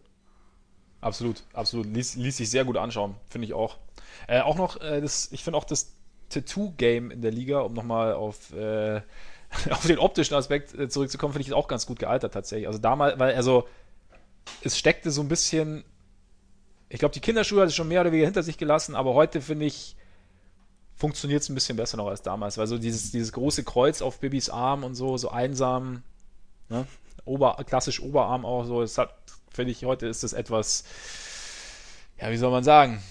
Absolut, 1.00 1.42
absolut. 1.52 1.86
Ließ, 1.86 2.16
ließ 2.16 2.36
sich 2.36 2.50
sehr 2.50 2.64
gut 2.64 2.76
anschauen, 2.76 3.14
finde 3.28 3.46
ich 3.46 3.54
auch. 3.54 3.78
Äh, 4.26 4.40
auch 4.40 4.56
noch, 4.56 4.80
äh, 4.80 5.00
das, 5.00 5.28
ich 5.32 5.42
finde 5.42 5.56
auch 5.58 5.64
das 5.64 5.92
Tattoo-Game 6.28 7.10
in 7.10 7.22
der 7.22 7.30
Liga, 7.30 7.60
um 7.60 7.72
nochmal 7.72 8.14
auf, 8.14 8.52
äh, 8.52 9.00
auf 9.70 9.86
den 9.86 9.98
optischen 9.98 10.36
Aspekt 10.36 10.74
äh, 10.74 10.88
zurückzukommen, 10.88 11.32
finde 11.32 11.48
ich 11.48 11.54
auch 11.54 11.68
ganz 11.68 11.86
gut 11.86 11.98
gealtert 11.98 12.34
tatsächlich. 12.34 12.66
Also 12.66 12.78
damals, 12.78 13.18
weil, 13.18 13.34
also, 13.34 13.66
es 14.62 14.78
steckte 14.78 15.10
so 15.10 15.20
ein 15.22 15.28
bisschen, 15.28 15.84
ich 16.88 16.98
glaube, 16.98 17.14
die 17.14 17.20
Kinderschuhe 17.20 17.62
hat 17.62 17.68
es 17.68 17.74
schon 17.74 17.88
mehr 17.88 18.00
oder 18.00 18.12
weniger 18.12 18.26
hinter 18.26 18.42
sich 18.42 18.58
gelassen, 18.58 18.94
aber 18.94 19.14
heute 19.14 19.40
finde 19.40 19.66
ich, 19.66 19.96
funktioniert 20.96 21.42
es 21.42 21.48
ein 21.48 21.54
bisschen 21.54 21.76
besser 21.76 21.96
noch 21.96 22.08
als 22.08 22.22
damals, 22.22 22.58
weil 22.58 22.66
so 22.66 22.76
dieses, 22.76 23.10
dieses 23.10 23.32
große 23.32 23.64
Kreuz 23.64 24.02
auf 24.02 24.20
Bibis 24.20 24.50
Arm 24.50 24.84
und 24.84 24.94
so, 24.94 25.16
so 25.16 25.30
einsam, 25.30 26.02
ne? 26.68 26.86
Ober, 27.24 27.56
klassisch 27.66 28.00
Oberarm 28.00 28.44
auch 28.44 28.64
so, 28.64 28.80
das 28.80 28.98
hat, 28.98 29.14
finde 29.52 29.72
ich, 29.72 29.84
heute 29.84 30.06
ist 30.06 30.22
das 30.22 30.32
etwas, 30.32 30.84
ja, 32.20 32.30
wie 32.30 32.36
soll 32.36 32.50
man 32.50 32.64
sagen, 32.64 33.02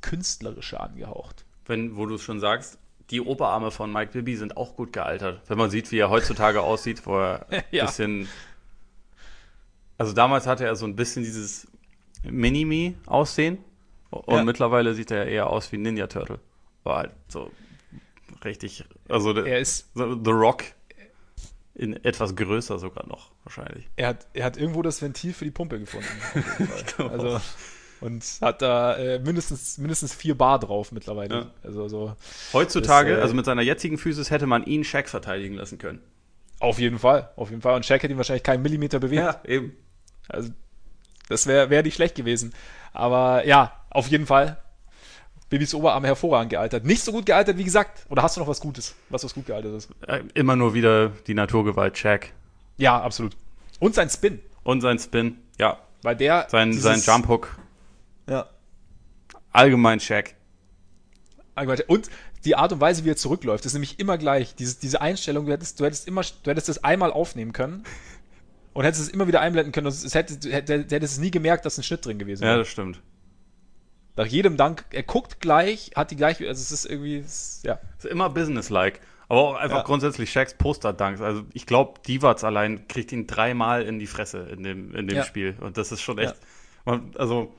künstlerischer 0.00 0.80
angehaucht. 0.80 1.44
Wenn, 1.66 1.96
wo 1.96 2.06
du 2.06 2.16
es 2.16 2.22
schon 2.22 2.40
sagst, 2.40 2.78
die 3.10 3.20
Oberarme 3.20 3.70
von 3.70 3.92
Mike 3.92 4.12
Bibby 4.12 4.36
sind 4.36 4.56
auch 4.56 4.76
gut 4.76 4.92
gealtert. 4.92 5.42
Wenn 5.46 5.58
man 5.58 5.70
sieht, 5.70 5.90
wie 5.92 5.98
er 5.98 6.10
heutzutage 6.10 6.60
aussieht, 6.62 7.06
wo 7.06 7.18
er 7.18 7.46
ein 7.50 7.62
ja. 7.70 7.86
bisschen. 7.86 8.28
Also 9.98 10.12
damals 10.12 10.46
hatte 10.46 10.64
er 10.64 10.74
so 10.76 10.86
ein 10.86 10.96
bisschen 10.96 11.22
dieses 11.22 11.66
Mini-Me-Aussehen. 12.24 13.58
Und 14.10 14.36
ja. 14.36 14.44
mittlerweile 14.44 14.94
sieht 14.94 15.10
er 15.10 15.26
eher 15.26 15.48
aus 15.48 15.72
wie 15.72 15.78
Ninja 15.78 16.06
Turtle. 16.06 16.38
War 16.84 16.98
halt 16.98 17.10
so 17.28 17.50
richtig. 18.44 18.84
Also 19.08 19.34
er 19.36 19.58
ist 19.58 19.90
The 19.94 20.30
Rock 20.30 20.64
in 21.74 22.04
etwas 22.04 22.36
größer 22.36 22.78
sogar 22.78 23.06
noch, 23.06 23.32
wahrscheinlich. 23.44 23.88
Er 23.96 24.08
hat, 24.08 24.26
er 24.32 24.44
hat 24.44 24.56
irgendwo 24.56 24.82
das 24.82 25.02
Ventil 25.02 25.32
für 25.32 25.44
die 25.44 25.50
Pumpe 25.50 25.78
gefunden. 25.80 26.08
also 27.10 27.40
und 28.00 28.22
hat 28.42 28.60
da 28.60 28.96
äh, 28.96 29.18
mindestens, 29.18 29.78
mindestens 29.78 30.14
vier 30.14 30.36
Bar 30.36 30.58
drauf 30.58 30.92
mittlerweile. 30.92 31.34
Ja. 31.34 31.50
Also 31.62 31.88
so. 31.88 32.14
Heutzutage, 32.52 33.10
das, 33.10 33.18
äh, 33.18 33.22
also 33.22 33.34
mit 33.34 33.46
seiner 33.46 33.62
jetzigen 33.62 33.96
Physis, 33.98 34.30
hätte 34.30 34.46
man 34.46 34.64
ihn 34.64 34.84
Shaq 34.84 35.08
verteidigen 35.08 35.54
lassen 35.54 35.78
können. 35.78 36.00
Auf 36.60 36.78
jeden 36.78 36.98
Fall, 36.98 37.30
auf 37.36 37.50
jeden 37.50 37.62
Fall. 37.62 37.74
Und 37.76 37.86
Shaq 37.86 38.02
hätte 38.02 38.12
ihn 38.12 38.18
wahrscheinlich 38.18 38.42
keinen 38.42 38.62
Millimeter 38.62 39.00
bewegt. 39.00 39.22
Ja, 39.22 39.40
eben. 39.44 39.76
Also, 40.28 40.50
das 41.28 41.46
wäre 41.46 41.70
wär 41.70 41.82
nicht 41.82 41.94
schlecht 41.94 42.14
gewesen. 42.14 42.52
Aber 42.92 43.46
ja, 43.46 43.72
auf 43.90 44.08
jeden 44.08 44.26
Fall. 44.26 44.58
Bibis 45.54 45.74
Oberarm 45.74 46.04
hervorragend 46.04 46.50
gealtert. 46.50 46.84
Nicht 46.84 47.04
so 47.04 47.12
gut 47.12 47.26
gealtert, 47.26 47.58
wie 47.58 47.64
gesagt. 47.64 48.04
Oder 48.08 48.22
hast 48.22 48.36
du 48.36 48.40
noch 48.40 48.48
was 48.48 48.60
Gutes, 48.60 48.94
was 49.08 49.24
was 49.24 49.34
gut 49.34 49.46
gealtert 49.46 49.74
ist? 49.74 49.88
Äh, 50.06 50.22
immer 50.34 50.56
nur 50.56 50.74
wieder 50.74 51.10
die 51.26 51.34
Naturgewalt 51.34 51.96
Shaq. 51.96 52.32
Ja, 52.76 53.00
absolut. 53.00 53.36
Und 53.78 53.94
sein 53.94 54.10
Spin. 54.10 54.40
Und 54.62 54.80
sein 54.80 54.98
Spin, 54.98 55.38
ja. 55.58 55.78
Weil 56.02 56.16
der. 56.16 56.46
Sein, 56.50 56.72
sein 56.72 57.00
Jump 57.00 57.28
Hook 57.28 57.56
ja. 58.28 58.48
Allgemein 59.52 60.00
Shaq. 60.00 60.34
Allgemein 61.54 61.80
Und 61.86 62.10
die 62.44 62.56
Art 62.56 62.72
und 62.72 62.80
Weise, 62.80 63.04
wie 63.04 63.10
er 63.10 63.16
zurückläuft, 63.16 63.64
ist 63.64 63.72
nämlich 63.72 64.00
immer 64.00 64.18
gleich. 64.18 64.54
Diese, 64.54 64.78
diese 64.78 65.00
Einstellung, 65.00 65.46
du 65.46 65.52
hättest, 65.52 65.80
du 65.80 65.84
hättest 65.84 66.08
immer, 66.08 66.22
du 66.22 66.50
hättest 66.50 66.68
das 66.68 66.82
einmal 66.82 67.12
aufnehmen 67.12 67.52
können 67.52 67.84
und 68.72 68.84
hättest 68.84 69.04
es 69.04 69.08
immer 69.08 69.26
wieder 69.26 69.40
einblenden 69.40 69.72
können. 69.72 69.86
Und 69.86 69.92
es 69.92 70.14
hätte, 70.14 70.50
hätte, 70.50 70.86
hättest 70.90 71.14
es 71.14 71.18
nie 71.18 71.30
gemerkt, 71.30 71.64
dass 71.64 71.78
ein 71.78 71.82
Schnitt 71.82 72.04
drin 72.04 72.18
gewesen 72.18 72.42
wäre. 72.42 72.52
Ja, 72.52 72.58
das 72.58 72.68
stimmt. 72.68 73.00
Nach 74.16 74.26
jedem 74.26 74.56
Dank, 74.56 74.84
er 74.90 75.02
guckt 75.02 75.40
gleich, 75.40 75.90
hat 75.96 76.10
die 76.10 76.16
gleiche, 76.16 76.46
also 76.46 76.60
es 76.60 76.70
ist 76.70 76.86
irgendwie, 76.86 77.18
es, 77.18 77.60
ja. 77.64 77.80
Es 77.98 78.04
ist 78.04 78.10
immer 78.10 78.30
businesslike. 78.30 79.00
Aber 79.28 79.40
auch 79.40 79.54
einfach 79.54 79.78
ja. 79.78 79.82
grundsätzlich 79.82 80.30
Shaqs 80.30 80.54
Poster-Danks. 80.54 81.20
Also 81.20 81.44
ich 81.52 81.66
glaube, 81.66 82.00
Divac 82.06 82.44
allein 82.44 82.86
kriegt 82.88 83.10
ihn 83.10 83.26
dreimal 83.26 83.82
in 83.82 83.98
die 83.98 84.06
Fresse 84.06 84.40
in 84.50 84.62
dem, 84.62 84.94
in 84.94 85.08
dem 85.08 85.16
ja. 85.16 85.24
Spiel. 85.24 85.56
Und 85.60 85.78
das 85.78 85.92
ist 85.92 86.02
schon 86.02 86.18
echt. 86.18 86.36
Ja. 86.86 87.00
Also 87.16 87.52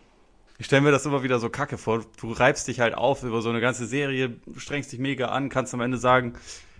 ich 0.58 0.68
stelle 0.68 0.84
mir 0.84 0.92
das 0.92 1.06
immer 1.06 1.24
wieder 1.24 1.40
so 1.40 1.50
kacke 1.50 1.78
vor. 1.78 2.06
Du 2.20 2.32
reibst 2.32 2.68
dich 2.68 2.80
halt 2.80 2.96
auf 2.96 3.24
über 3.24 3.42
so 3.42 3.50
eine 3.50 3.62
ganze 3.62 3.88
Serie, 3.88 4.36
strengst 4.58 4.92
dich 4.92 5.00
mega 5.00 5.30
an, 5.30 5.50
kannst 5.50 5.74
am 5.74 5.82
Ende 5.82 5.98
sagen, 5.98 6.34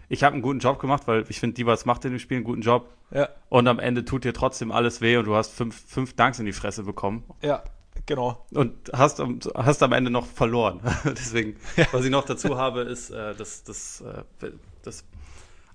ich 0.08 0.24
habe 0.24 0.34
einen 0.34 0.44
guten 0.44 0.60
Job 0.60 0.80
gemacht, 0.80 1.08
weil 1.08 1.26
ich 1.30 1.40
finde, 1.40 1.56
Divas 1.56 1.86
macht 1.86 2.06
in 2.06 2.12
dem 2.12 2.20
Spiel 2.20 2.38
einen 2.38 2.46
guten 2.46 2.62
Job. 2.62 2.94
Ja. 3.12 3.30
Und 3.50 3.68
am 3.68 3.80
Ende 3.80 4.06
tut 4.06 4.24
dir 4.24 4.34
trotzdem 4.34 4.72
alles 4.72 5.02
weh 5.02 5.18
und 5.18 5.26
du 5.26 5.36
hast 5.36 5.52
fünf, 5.52 5.84
fünf 5.88 6.16
Danks 6.16 6.40
in 6.40 6.46
die 6.46 6.54
Fresse 6.54 6.84
bekommen. 6.84 7.24
Ja, 7.42 7.64
genau. 8.06 8.46
Und 8.52 8.92
hast, 8.94 9.22
hast 9.56 9.84
am 9.84 9.92
Ende 9.92 10.12
noch 10.12 10.26
verloren. 10.26 10.82
Deswegen, 11.06 11.58
ja. 11.76 11.86
was 11.92 12.06
ich 12.06 12.12
noch 12.12 12.26
dazu 12.26 12.58
habe, 12.58 12.82
ist, 12.82 13.10
äh, 13.10 13.36
das, 13.36 13.64
das, 13.64 14.02
äh, 14.02 14.52
das 14.84 15.06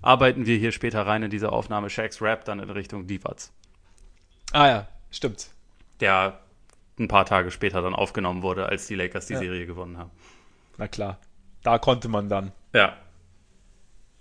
arbeiten 0.01 0.45
wir 0.45 0.57
hier 0.57 0.71
später 0.71 1.05
rein 1.05 1.23
in 1.23 1.29
diese 1.29 1.51
Aufnahme 1.51 1.89
Shaq's 1.89 2.21
Rap 2.21 2.45
dann 2.45 2.59
in 2.59 2.69
Richtung 2.69 3.07
Divas. 3.07 3.51
Ah 4.51 4.67
ja, 4.67 4.87
stimmt. 5.11 5.49
Der 5.99 6.39
ein 6.99 7.07
paar 7.07 7.25
Tage 7.25 7.51
später 7.51 7.81
dann 7.81 7.95
aufgenommen 7.95 8.43
wurde, 8.43 8.67
als 8.67 8.87
die 8.87 8.95
Lakers 8.95 9.27
die 9.27 9.33
ja. 9.33 9.39
Serie 9.39 9.65
gewonnen 9.65 9.97
haben. 9.97 10.11
Na 10.77 10.87
klar. 10.87 11.17
Da 11.63 11.77
konnte 11.77 12.09
man 12.09 12.29
dann. 12.29 12.51
Ja. 12.73 12.97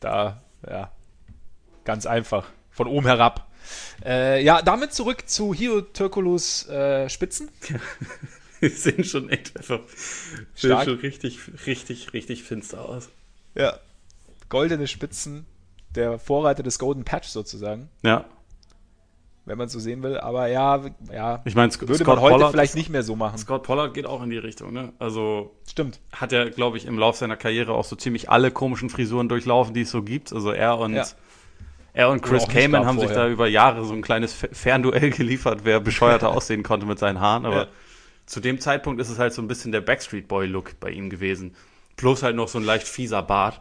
Da, 0.01 0.43
ja. 0.69 0.91
Ganz 1.85 2.07
einfach. 2.07 2.47
Von 2.71 2.87
oben 2.87 3.07
herab. 3.07 3.50
Äh, 4.05 4.43
ja, 4.43 4.63
damit 4.63 4.93
zurück 4.93 5.29
zu 5.29 5.55
Hio 5.55 5.83
Turkulus 5.83 6.69
äh, 6.69 7.09
Spitzen. 7.09 7.49
Die 8.61 8.69
sehen 8.69 9.05
schon 9.05 9.31
echt 9.31 9.57
einfach 9.57 9.81
sehen 10.55 10.83
schon 10.85 10.99
richtig, 10.99 11.39
richtig, 11.67 12.13
richtig 12.13 12.43
finster 12.43 12.87
aus. 12.87 13.09
Ja. 13.55 13.79
Goldene 14.49 14.87
Spitzen, 14.87 15.47
der 15.95 16.19
Vorreiter 16.19 16.63
des 16.63 16.79
Golden 16.79 17.05
Patch 17.05 17.29
sozusagen. 17.29 17.89
Ja. 18.03 18.27
Wenn 19.47 19.57
man 19.57 19.69
es 19.69 19.73
so 19.73 19.81
sehen 19.81 20.03
will. 20.03 20.19
Aber 20.19 20.49
ja, 20.49 20.81
ja. 21.13 21.41
Ich 21.45 21.55
meine, 21.55 21.73
würde 21.81 21.95
Scott 21.95 22.07
man 22.07 22.21
heute 22.21 22.35
Pollard, 22.35 22.51
vielleicht 22.53 22.75
nicht 22.75 22.91
mehr 22.91 23.03
so 23.03 23.17
machen. 23.17 23.39
Scott 23.39 23.63
Pollard 23.63 23.95
geht 23.95 24.07
auch 24.07 24.23
in 24.23 24.31
die 24.31 24.39
Richtung, 24.39 24.73
ne? 24.73 24.93
Also. 24.99 25.57
Stimmt. 25.69 26.01
Hat 26.13 26.33
er, 26.33 26.51
glaube 26.51 26.77
ich, 26.77 26.85
im 26.85 26.99
Laufe 26.99 27.19
seiner 27.19 27.37
Karriere 27.37 27.73
auch 27.73 27.85
so 27.85 27.97
ziemlich 27.97 28.29
alle 28.29 28.51
komischen 28.51 28.91
Frisuren 28.91 29.29
durchlaufen, 29.29 29.73
die 29.73 29.83
es 29.83 29.91
so 29.91 30.03
gibt. 30.03 30.33
Also 30.33 30.53
er 30.53 30.79
und. 30.79 30.95
Ja. 30.95 31.07
Er 32.01 32.09
und 32.09 32.23
Chris 32.23 32.49
Kamen 32.49 32.87
haben 32.87 32.97
vorher. 32.97 33.09
sich 33.09 33.15
da 33.15 33.29
über 33.29 33.47
Jahre 33.47 33.85
so 33.85 33.93
ein 33.93 34.01
kleines 34.01 34.33
Fernduell 34.33 35.11
geliefert, 35.11 35.61
wer 35.65 35.81
bescheuerter 35.81 36.31
aussehen 36.35 36.63
konnte 36.63 36.87
mit 36.87 36.99
seinen 36.99 37.21
Haaren. 37.21 37.45
Aber 37.45 37.65
ja. 37.65 37.69
zu 38.25 38.41
dem 38.41 38.59
Zeitpunkt 38.59 39.03
ist 39.03 39.11
es 39.11 39.19
halt 39.19 39.35
so 39.35 39.43
ein 39.43 39.49
bisschen 39.49 39.71
der 39.71 39.83
Backstreet 39.83 40.27
Boy-Look 40.27 40.81
bei 40.81 40.89
ihm 40.93 41.11
gewesen. 41.11 41.55
Plus 41.97 42.23
halt 42.23 42.37
noch 42.37 42.49
so 42.49 42.59
ein 42.59 42.65
leicht 42.65 42.89
fieser 42.89 43.23
Bart. 43.23 43.61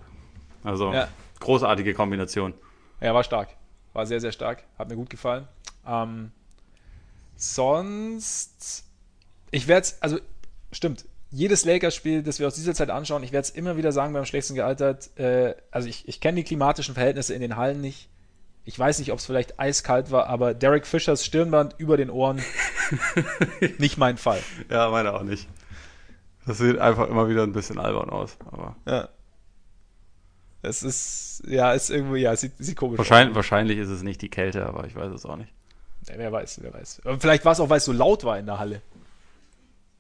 Also 0.63 0.93
ja. 0.93 1.09
großartige 1.41 1.93
Kombination. 1.93 2.53
Ja, 3.01 3.13
war 3.13 3.25
stark. 3.25 3.49
War 3.91 4.05
sehr, 4.05 4.21
sehr 4.21 4.31
stark. 4.31 4.63
Hat 4.77 4.87
mir 4.87 4.95
gut 4.95 5.09
gefallen. 5.09 5.45
Ähm, 5.85 6.31
sonst, 7.35 8.85
ich 9.51 9.67
werde 9.67 9.81
es, 9.81 10.01
also 10.01 10.17
stimmt, 10.71 11.03
jedes 11.29 11.65
Lakers-Spiel, 11.65 12.23
das 12.23 12.39
wir 12.39 12.47
aus 12.47 12.55
dieser 12.55 12.73
Zeit 12.73 12.89
anschauen, 12.89 13.21
ich 13.21 13.33
werde 13.33 13.49
es 13.49 13.49
immer 13.49 13.75
wieder 13.75 13.91
sagen 13.91 14.13
beim 14.13 14.23
schlechtesten 14.23 14.55
gealtert, 14.55 15.09
äh, 15.19 15.55
also 15.71 15.89
ich, 15.89 16.07
ich 16.07 16.21
kenne 16.21 16.37
die 16.37 16.45
klimatischen 16.45 16.93
Verhältnisse 16.93 17.33
in 17.33 17.41
den 17.41 17.57
Hallen 17.57 17.81
nicht. 17.81 18.07
Ich 18.69 18.77
weiß 18.77 18.99
nicht, 18.99 19.11
ob 19.11 19.17
es 19.17 19.25
vielleicht 19.25 19.59
eiskalt 19.59 20.11
war, 20.11 20.27
aber 20.27 20.53
Derek 20.53 20.85
Fischers 20.85 21.25
Stirnband 21.25 21.73
über 21.79 21.97
den 21.97 22.11
Ohren, 22.11 22.39
nicht 23.79 23.97
mein 23.97 24.17
Fall. 24.17 24.39
Ja, 24.69 24.91
meine 24.91 25.11
auch 25.15 25.23
nicht. 25.23 25.49
Das 26.45 26.59
sieht 26.59 26.77
einfach 26.77 27.07
immer 27.09 27.27
wieder 27.27 27.41
ein 27.41 27.51
bisschen 27.51 27.79
albern 27.79 28.11
aus. 28.11 28.37
Aber. 28.45 28.75
Ja. 28.85 29.09
Es 30.61 30.83
ist, 30.83 31.41
ja, 31.47 31.73
ist 31.73 31.89
irgendwie, 31.89 32.19
ja, 32.19 32.35
sieht, 32.35 32.51
sieht 32.59 32.77
komisch 32.77 32.99
wahrscheinlich, 32.99 33.31
aus. 33.31 33.37
Wahrscheinlich 33.37 33.79
ist 33.79 33.89
es 33.89 34.03
nicht 34.03 34.21
die 34.21 34.29
Kälte, 34.29 34.63
aber 34.67 34.85
ich 34.85 34.95
weiß 34.95 35.13
es 35.13 35.25
auch 35.25 35.37
nicht. 35.37 35.51
Ja, 36.07 36.13
wer 36.17 36.31
weiß, 36.31 36.59
wer 36.61 36.71
weiß. 36.71 37.01
Aber 37.05 37.19
vielleicht 37.19 37.45
war 37.45 37.53
es 37.53 37.59
auch, 37.59 37.71
weil 37.71 37.79
es 37.79 37.85
so 37.85 37.91
laut 37.91 38.23
war 38.23 38.37
in 38.37 38.45
der 38.45 38.59
Halle. 38.59 38.83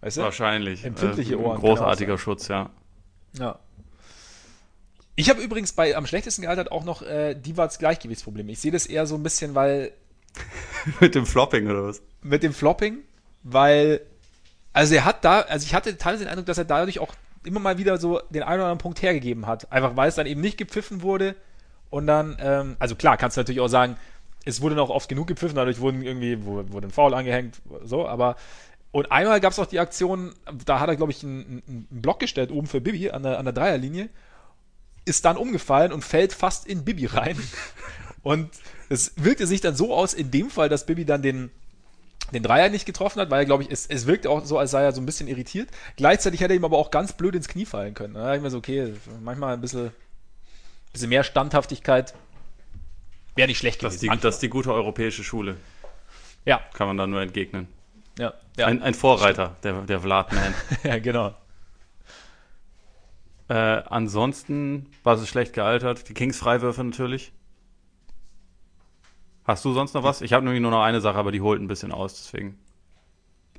Weißt 0.01 0.17
du? 0.17 0.21
Wahrscheinlich. 0.21 0.85
Empfindliche 0.85 1.33
äh, 1.33 1.37
Ohren. 1.37 1.57
Großartiger 1.57 2.19
Schutz, 2.19 2.47
ja. 2.49 2.69
Ja. 3.39 3.57
Ich 5.15 5.29
habe 5.29 5.41
übrigens 5.41 5.73
bei 5.73 5.95
am 5.95 6.05
schlechtesten 6.05 6.43
gealtert 6.43 6.71
auch 6.71 6.83
noch 6.83 7.01
äh, 7.01 7.35
Divats 7.35 7.79
Gleichgewichtsproblem. 7.79 8.47
Ich 8.49 8.59
sehe 8.59 8.71
das 8.71 8.85
eher 8.85 9.05
so 9.05 9.15
ein 9.15 9.23
bisschen, 9.23 9.55
weil. 9.55 9.91
mit 11.01 11.15
dem 11.15 11.25
Flopping 11.25 11.67
oder 11.67 11.85
was? 11.85 12.01
Mit 12.21 12.43
dem 12.43 12.53
Flopping, 12.53 12.99
weil. 13.43 14.01
Also 14.71 14.95
er 14.95 15.05
hat 15.05 15.25
da, 15.25 15.41
also 15.41 15.65
ich 15.65 15.73
hatte 15.73 15.97
teilweise 15.97 16.23
den 16.23 16.29
Eindruck, 16.29 16.45
dass 16.45 16.57
er 16.57 16.65
dadurch 16.65 16.99
auch 16.99 17.13
immer 17.43 17.59
mal 17.59 17.77
wieder 17.77 17.97
so 17.97 18.21
den 18.29 18.43
einen 18.43 18.59
oder 18.59 18.65
anderen 18.65 18.77
Punkt 18.77 19.01
hergegeben 19.01 19.47
hat. 19.47 19.71
Einfach 19.71 19.95
weil 19.95 20.09
es 20.09 20.15
dann 20.15 20.27
eben 20.27 20.41
nicht 20.41 20.57
gepfiffen 20.57 21.01
wurde. 21.01 21.35
Und 21.89 22.07
dann, 22.07 22.37
ähm, 22.39 22.75
also 22.79 22.95
klar, 22.95 23.17
kannst 23.17 23.35
du 23.35 23.41
natürlich 23.41 23.61
auch 23.61 23.67
sagen, 23.67 23.97
es 24.45 24.61
wurde 24.61 24.75
noch 24.75 24.89
oft 24.89 25.09
genug 25.09 25.27
gepfiffen, 25.27 25.55
dadurch 25.55 25.79
wurden 25.79 26.01
irgendwie, 26.01 26.43
wurde 26.45 26.87
ein 26.87 26.91
Foul 26.91 27.13
angehängt, 27.13 27.61
so, 27.83 28.07
aber 28.07 28.35
und 28.91 29.11
einmal 29.11 29.39
gab 29.39 29.51
es 29.51 29.59
auch 29.59 29.67
die 29.67 29.79
Aktion, 29.79 30.33
da 30.65 30.79
hat 30.79 30.89
er, 30.89 30.95
glaube 30.95 31.11
ich, 31.11 31.23
einen, 31.23 31.61
einen, 31.67 31.87
Block 31.91 32.19
gestellt 32.19 32.51
oben 32.51 32.65
für 32.65 32.81
Bibi 32.81 33.11
an 33.11 33.21
der, 33.21 33.37
an 33.37 33.45
der 33.45 33.53
Dreierlinie, 33.53 34.09
ist 35.09 35.25
dann 35.25 35.37
umgefallen 35.37 35.91
und 35.91 36.03
fällt 36.03 36.33
fast 36.33 36.67
in 36.67 36.85
Bibi 36.85 37.07
rein. 37.07 37.37
und 38.21 38.49
es 38.89 39.13
wirkte 39.17 39.47
sich 39.47 39.61
dann 39.61 39.75
so 39.75 39.93
aus, 39.93 40.13
in 40.13 40.31
dem 40.31 40.49
Fall, 40.49 40.69
dass 40.69 40.85
Bibi 40.85 41.05
dann 41.05 41.21
den, 41.21 41.51
den 42.33 42.43
Dreier 42.43 42.69
nicht 42.69 42.85
getroffen 42.85 43.19
hat, 43.19 43.29
weil 43.29 43.41
er, 43.41 43.45
glaube 43.45 43.63
ich, 43.63 43.71
es, 43.71 43.85
es 43.87 44.07
wirkte 44.07 44.29
auch 44.29 44.45
so, 44.45 44.57
als 44.57 44.71
sei 44.71 44.83
er 44.83 44.93
so 44.93 45.01
ein 45.01 45.05
bisschen 45.05 45.27
irritiert. 45.27 45.69
Gleichzeitig 45.97 46.39
hätte 46.39 46.53
er 46.53 46.57
ihm 46.57 46.65
aber 46.65 46.77
auch 46.77 46.91
ganz 46.91 47.13
blöd 47.13 47.35
ins 47.35 47.47
Knie 47.47 47.65
fallen 47.65 47.93
können. 47.93 48.13
Da 48.13 48.21
dachte 48.21 48.37
ich 48.37 48.43
mir 48.43 48.49
so, 48.49 48.57
okay, 48.57 48.93
manchmal 49.21 49.53
ein 49.53 49.61
bisschen, 49.61 49.91
bisschen 50.93 51.09
mehr 51.09 51.23
Standhaftigkeit 51.23 52.13
wäre 53.35 53.47
nicht 53.47 53.57
schlecht 53.57 53.79
gewesen. 53.79 54.05
Das 54.07 54.15
ist, 54.15 54.19
die, 54.19 54.21
das 54.21 54.35
ist 54.35 54.41
die 54.41 54.49
gute 54.49 54.73
europäische 54.73 55.23
Schule. 55.23 55.57
Ja. 56.45 56.61
Kann 56.73 56.87
man 56.87 56.97
da 56.97 57.07
nur 57.07 57.21
entgegnen. 57.21 57.67
Ja. 58.17 58.33
ja. 58.57 58.67
Ein, 58.67 58.81
ein, 58.83 58.93
Vorreiter, 58.93 59.55
der, 59.63 59.81
der 59.83 60.01
Vladman. 60.01 60.53
ja, 60.83 60.99
genau. 60.99 61.33
Äh, 63.49 63.53
ansonsten 63.53 64.85
war 65.03 65.15
es 65.15 65.27
schlecht 65.27 65.53
gealtert. 65.53 66.07
Die 66.07 66.13
Kings-Freiwürfe 66.13 66.83
natürlich. 66.83 67.33
Hast 69.43 69.65
du 69.65 69.73
sonst 69.73 69.95
noch 69.95 70.03
was? 70.03 70.21
Ich 70.21 70.33
habe 70.33 70.45
nämlich 70.45 70.61
nur 70.61 70.69
noch 70.69 70.83
eine 70.83 71.01
Sache, 71.01 71.17
aber 71.17 71.31
die 71.31 71.41
holt 71.41 71.59
ein 71.59 71.67
bisschen 71.67 71.91
aus, 71.91 72.13
deswegen. 72.13 72.59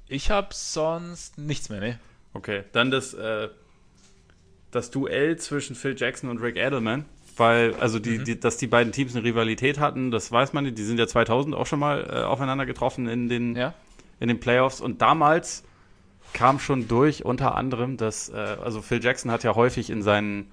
Ich 0.07 0.31
habe 0.31 0.49
sonst 0.53 1.39
nichts 1.39 1.69
mehr, 1.69 1.81
ne? 1.81 1.99
Okay, 2.33 2.63
dann 2.71 2.93
das, 2.93 3.15
äh, 3.15 3.49
das 4.71 4.93
Duell 4.93 5.37
zwischen 5.39 5.75
Phil 5.75 5.97
Jackson 5.99 6.31
und 6.31 6.39
Rick 6.39 6.57
Edelman. 6.57 7.05
Weil, 7.37 7.75
also, 7.75 7.99
die, 7.99 8.19
mhm. 8.19 8.25
die, 8.25 8.39
dass 8.39 8.59
die 8.59 8.69
beiden 8.69 8.93
Teams 8.93 9.17
eine 9.17 9.25
Rivalität 9.25 9.81
hatten, 9.81 10.13
das 10.13 10.31
weiß 10.31 10.53
man. 10.53 10.73
Die 10.73 10.83
sind 10.85 10.99
ja 10.99 11.09
2000 11.09 11.57
auch 11.57 11.67
schon 11.67 11.81
mal 11.81 12.09
äh, 12.09 12.23
aufeinander 12.23 12.67
getroffen 12.67 13.09
in 13.09 13.29
den, 13.29 13.57
ja. 13.57 13.75
in 14.21 14.29
den 14.29 14.39
Playoffs. 14.39 14.81
Und 14.81 15.03
damals 15.03 15.65
kam 16.33 16.59
schon 16.59 16.89
durch, 16.89 17.25
unter 17.25 17.57
anderem, 17.57 17.97
dass, 17.97 18.29
äh, 18.29 18.57
also 18.63 18.83
Phil 18.83 19.03
Jackson 19.03 19.31
hat 19.31 19.45
ja 19.45 19.55
häufig 19.55 19.91
in 19.91 20.03
seinen 20.03 20.51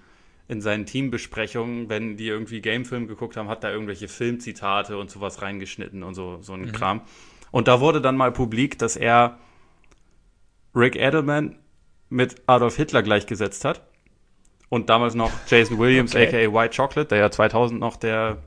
in 0.50 0.62
seinen 0.62 0.86
Teambesprechungen, 0.86 1.90
wenn 1.90 2.16
die 2.16 2.28
irgendwie 2.28 2.62
Gamefilm 2.62 3.08
geguckt 3.08 3.36
haben, 3.36 3.50
hat 3.50 3.64
da 3.64 3.72
irgendwelche 3.72 4.08
Filmzitate 4.08 4.98
und 4.98 5.12
sowas 5.12 5.42
reingeschnitten 5.42 6.04
und 6.04 6.14
so, 6.14 6.38
so 6.42 6.54
ein 6.54 6.62
mhm. 6.62 6.72
Kram. 6.72 7.02
Und 7.52 7.68
da 7.68 7.82
wurde 7.82 8.02
dann 8.02 8.16
mal 8.16 8.32
publik, 8.32 8.78
dass 8.80 8.96
er 8.96 9.40
Rick 10.74 10.96
Edelman 10.96 11.58
mit 12.10 12.36
Adolf 12.46 12.78
Hitler 12.78 13.04
gleichgesetzt 13.04 13.66
hat. 13.66 13.82
Und 14.70 14.90
damals 14.90 15.16
noch 15.16 15.32
Jason 15.48 15.80
Williams, 15.80 16.14
okay. 16.14 16.28
aka 16.28 16.54
White 16.54 16.76
Chocolate, 16.76 17.08
der 17.10 17.20
ja 17.20 17.32
2000 17.32 17.80
noch 17.80 17.96
der, 17.96 18.38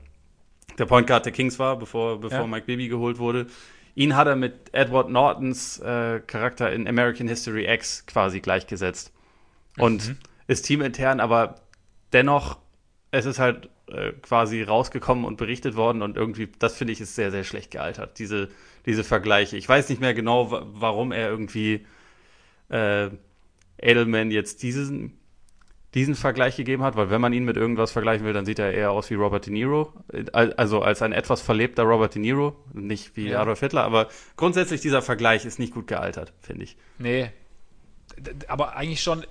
der 0.77 0.85
Point 0.85 1.07
Guard 1.07 1.25
der 1.25 1.33
Kings 1.33 1.57
war, 1.57 1.77
bevor, 1.77 2.19
bevor 2.19 2.41
ja. 2.41 2.47
Mike 2.47 2.65
Bibby 2.65 2.87
geholt 2.87 3.17
wurde. 3.17 3.47
Ihn 3.95 4.15
hat 4.15 4.27
er 4.27 4.35
mit 4.35 4.73
Edward 4.73 5.09
Nortons 5.09 5.79
äh, 5.79 6.21
Charakter 6.21 6.71
in 6.71 6.87
American 6.87 7.27
History 7.27 7.71
X 7.71 8.05
quasi 8.05 8.39
gleichgesetzt. 8.39 9.11
Und 9.77 10.09
mhm. 10.09 10.17
ist 10.47 10.63
teamintern 10.63 11.19
aber 11.19 11.55
dennoch, 12.13 12.59
es 13.11 13.25
ist 13.25 13.39
halt 13.39 13.69
äh, 13.87 14.11
quasi 14.21 14.63
rausgekommen 14.63 15.25
und 15.25 15.37
berichtet 15.37 15.75
worden 15.75 16.01
und 16.01 16.17
irgendwie, 16.17 16.49
das 16.59 16.77
finde 16.77 16.93
ich, 16.93 17.01
ist 17.01 17.15
sehr, 17.15 17.31
sehr 17.31 17.43
schlecht 17.43 17.71
gealtert, 17.71 18.19
diese, 18.19 18.49
diese 18.85 19.03
Vergleiche. 19.03 19.57
Ich 19.57 19.67
weiß 19.67 19.89
nicht 19.89 20.01
mehr 20.01 20.13
genau, 20.13 20.49
warum 20.73 21.11
er 21.11 21.29
irgendwie 21.29 21.85
äh, 22.69 23.09
Edelman 23.77 24.31
jetzt 24.31 24.63
diesen, 24.63 25.17
diesen 25.93 26.15
Vergleich 26.15 26.55
gegeben 26.55 26.83
hat, 26.83 26.95
weil 26.95 27.09
wenn 27.09 27.19
man 27.19 27.33
ihn 27.33 27.43
mit 27.43 27.57
irgendwas 27.57 27.91
vergleichen 27.91 28.25
will, 28.25 28.33
dann 28.33 28.45
sieht 28.45 28.59
er 28.59 28.73
eher 28.73 28.91
aus 28.91 29.09
wie 29.09 29.15
Robert 29.15 29.45
De 29.45 29.53
Niro, 29.53 29.91
also 30.33 30.81
als 30.81 31.01
ein 31.01 31.11
etwas 31.11 31.41
verlebter 31.41 31.83
Robert 31.83 32.15
De 32.15 32.21
Niro, 32.21 32.55
nicht 32.73 33.17
wie 33.17 33.29
ja. 33.29 33.41
Adolf 33.41 33.59
Hitler, 33.59 33.83
aber 33.83 34.07
grundsätzlich 34.37 34.79
dieser 34.79 35.01
Vergleich 35.01 35.45
ist 35.45 35.59
nicht 35.59 35.73
gut 35.73 35.87
gealtert, 35.87 36.31
finde 36.39 36.63
ich. 36.63 36.77
Nee, 36.97 37.31
aber 38.47 38.75
eigentlich 38.75 39.01
schon 39.01 39.25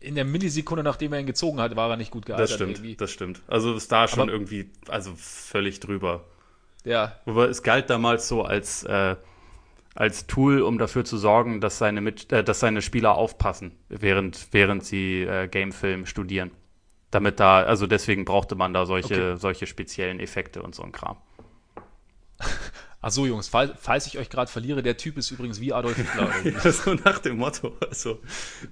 in 0.00 0.14
der 0.14 0.24
Millisekunde, 0.24 0.82
nachdem 0.82 1.12
er 1.12 1.20
ihn 1.20 1.26
gezogen 1.26 1.60
hat, 1.60 1.76
war 1.76 1.90
er 1.90 1.96
nicht 1.96 2.10
gut 2.10 2.26
gealtert. 2.26 2.48
Das 2.48 2.54
stimmt, 2.54 2.78
irgendwie. 2.78 2.96
das 2.96 3.10
stimmt. 3.10 3.42
Also 3.46 3.74
ist 3.74 3.92
da 3.92 4.08
schon 4.08 4.20
Aber, 4.20 4.32
irgendwie, 4.32 4.70
also 4.88 5.12
völlig 5.16 5.80
drüber. 5.80 6.24
Ja. 6.84 7.18
Aber 7.26 7.50
es 7.50 7.62
galt 7.62 7.90
damals 7.90 8.26
so 8.26 8.42
als, 8.42 8.82
äh, 8.84 9.16
als 9.94 10.26
Tool, 10.26 10.62
um 10.62 10.78
dafür 10.78 11.04
zu 11.04 11.18
sorgen, 11.18 11.60
dass 11.60 11.78
seine, 11.78 12.00
Mit 12.00 12.32
äh, 12.32 12.44
dass 12.44 12.60
seine 12.60 12.82
Spieler 12.82 13.16
aufpassen, 13.16 13.72
während, 13.88 14.48
während 14.52 14.84
sie 14.84 15.22
äh, 15.22 15.48
Gamefilm 15.48 16.06
studieren. 16.06 16.52
Damit 17.10 17.40
da, 17.40 17.62
also 17.62 17.86
deswegen 17.86 18.24
brauchte 18.24 18.54
man 18.54 18.72
da 18.72 18.86
solche, 18.86 19.32
okay. 19.32 19.36
solche 19.36 19.66
speziellen 19.66 20.20
Effekte 20.20 20.62
und 20.62 20.74
so 20.74 20.84
ein 20.84 20.92
Kram. 20.92 21.16
Ach 23.02 23.10
so, 23.10 23.24
Jungs, 23.24 23.48
fall, 23.48 23.74
falls 23.80 24.06
ich 24.06 24.18
euch 24.18 24.28
gerade 24.28 24.50
verliere, 24.50 24.82
der 24.82 24.96
Typ 24.98 25.16
ist 25.16 25.30
übrigens 25.30 25.58
wie 25.58 25.72
Adolf 25.72 25.96
Hitler. 25.96 26.30
ja, 26.44 26.70
so 26.70 26.92
nach 26.92 27.18
dem 27.18 27.38
Motto. 27.38 27.74
Also, 27.88 28.20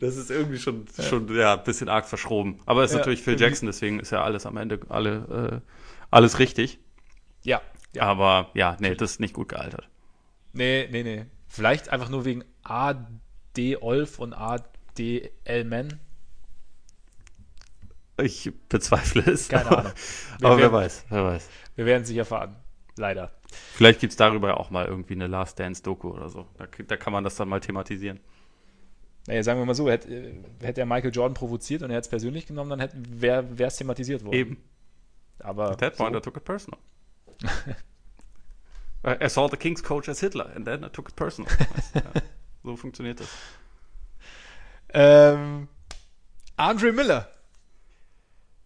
das 0.01 0.17
ist 0.17 0.31
irgendwie 0.31 0.59
schon, 0.59 0.87
ja. 0.99 1.05
schon 1.05 1.35
ja, 1.35 1.55
ein 1.55 1.65
bisschen 1.65 1.89
arg 1.89 2.07
verschroben. 2.07 2.61
Aber 2.67 2.85
es 2.85 2.91
ist 2.91 2.95
ja, 2.95 2.99
natürlich 2.99 3.23
Phil 3.23 3.41
Jackson, 3.41 3.67
deswegen 3.67 4.01
ist 4.01 4.11
ja 4.11 4.23
alles 4.23 4.45
am 4.45 4.59
Ende 4.59 4.81
alle, 4.91 5.63
äh, 5.65 5.71
alles 6.11 6.39
richtig. 6.39 6.79
Ja, 7.43 7.63
ja. 7.95 8.03
Aber 8.03 8.51
ja, 8.53 8.77
nee, 8.81 8.95
das 8.95 9.13
ist 9.13 9.21
nicht 9.21 9.33
gut 9.33 9.49
gealtert. 9.49 9.89
Nee, 10.53 10.89
nee, 10.91 11.03
nee. 11.03 11.27
Vielleicht 11.47 11.89
einfach 11.91 12.09
nur 12.09 12.25
wegen 12.25 12.45
AD 12.63 13.77
Olf 13.81 14.19
und 14.19 14.35
AD 14.35 15.31
Elman. 15.45 16.01
Ich 18.21 18.51
bezweifle 18.69 19.23
es. 19.31 19.49
Keine 19.49 19.71
Ahnung. 19.71 19.93
aber 20.43 20.59
werden, 20.59 20.61
wer 20.61 20.73
weiß, 20.73 21.05
wer 21.09 21.25
weiß. 21.25 21.49
Wir 21.77 21.87
werden 21.87 22.03
es 22.03 22.09
sicher 22.09 22.21
erfahren. 22.21 22.57
Leider. 22.97 23.31
Vielleicht 23.51 24.01
gibt 24.01 24.11
es 24.11 24.17
darüber 24.17 24.59
auch 24.59 24.71
mal 24.71 24.87
irgendwie 24.87 25.15
eine 25.15 25.29
Last 25.29 25.59
Dance-Doku 25.61 26.11
oder 26.11 26.29
so. 26.29 26.47
Da, 26.59 26.67
da, 26.67 26.97
kann 26.97 27.13
man 27.13 27.25
das 27.25 27.37
dann 27.37 27.49
mal 27.49 27.61
thematisieren. 27.61 28.19
Naja, 29.27 29.43
sagen 29.43 29.61
wir 29.61 29.67
mal 29.67 29.75
so, 29.75 29.89
hätte, 29.89 30.35
hätte 30.61 30.81
er 30.81 30.87
Michael 30.87 31.15
Jordan 31.15 31.35
provoziert 31.35 31.83
und 31.83 31.91
er 31.91 31.97
hätte 31.97 32.07
es 32.07 32.11
persönlich 32.11 32.47
genommen, 32.47 32.79
dann 32.79 32.91
wäre 33.21 33.47
es 33.59 33.77
thematisiert 33.77 34.25
worden. 34.25 34.35
Eben. 34.35 34.65
Aber 35.39 35.71
At 35.71 35.79
that 35.79 35.97
point, 35.97 36.15
so. 36.15 36.19
I 36.19 36.23
took 36.23 36.37
it 36.37 36.45
personal. 36.45 36.81
I 39.05 39.29
saw 39.29 39.49
the 39.49 39.57
King's 39.57 39.83
coach 39.83 40.09
as 40.09 40.21
Hitler 40.21 40.51
and 40.55 40.65
then 40.65 40.85
I 40.85 40.89
took 40.89 41.09
it 41.09 41.17
personal. 41.17 41.51
ja, 41.95 42.03
so 42.65 42.77
funktioniert 42.77 43.21
das. 43.21 43.29
Ähm, 44.91 45.69
Andre 46.57 46.93
Miller. 46.93 47.29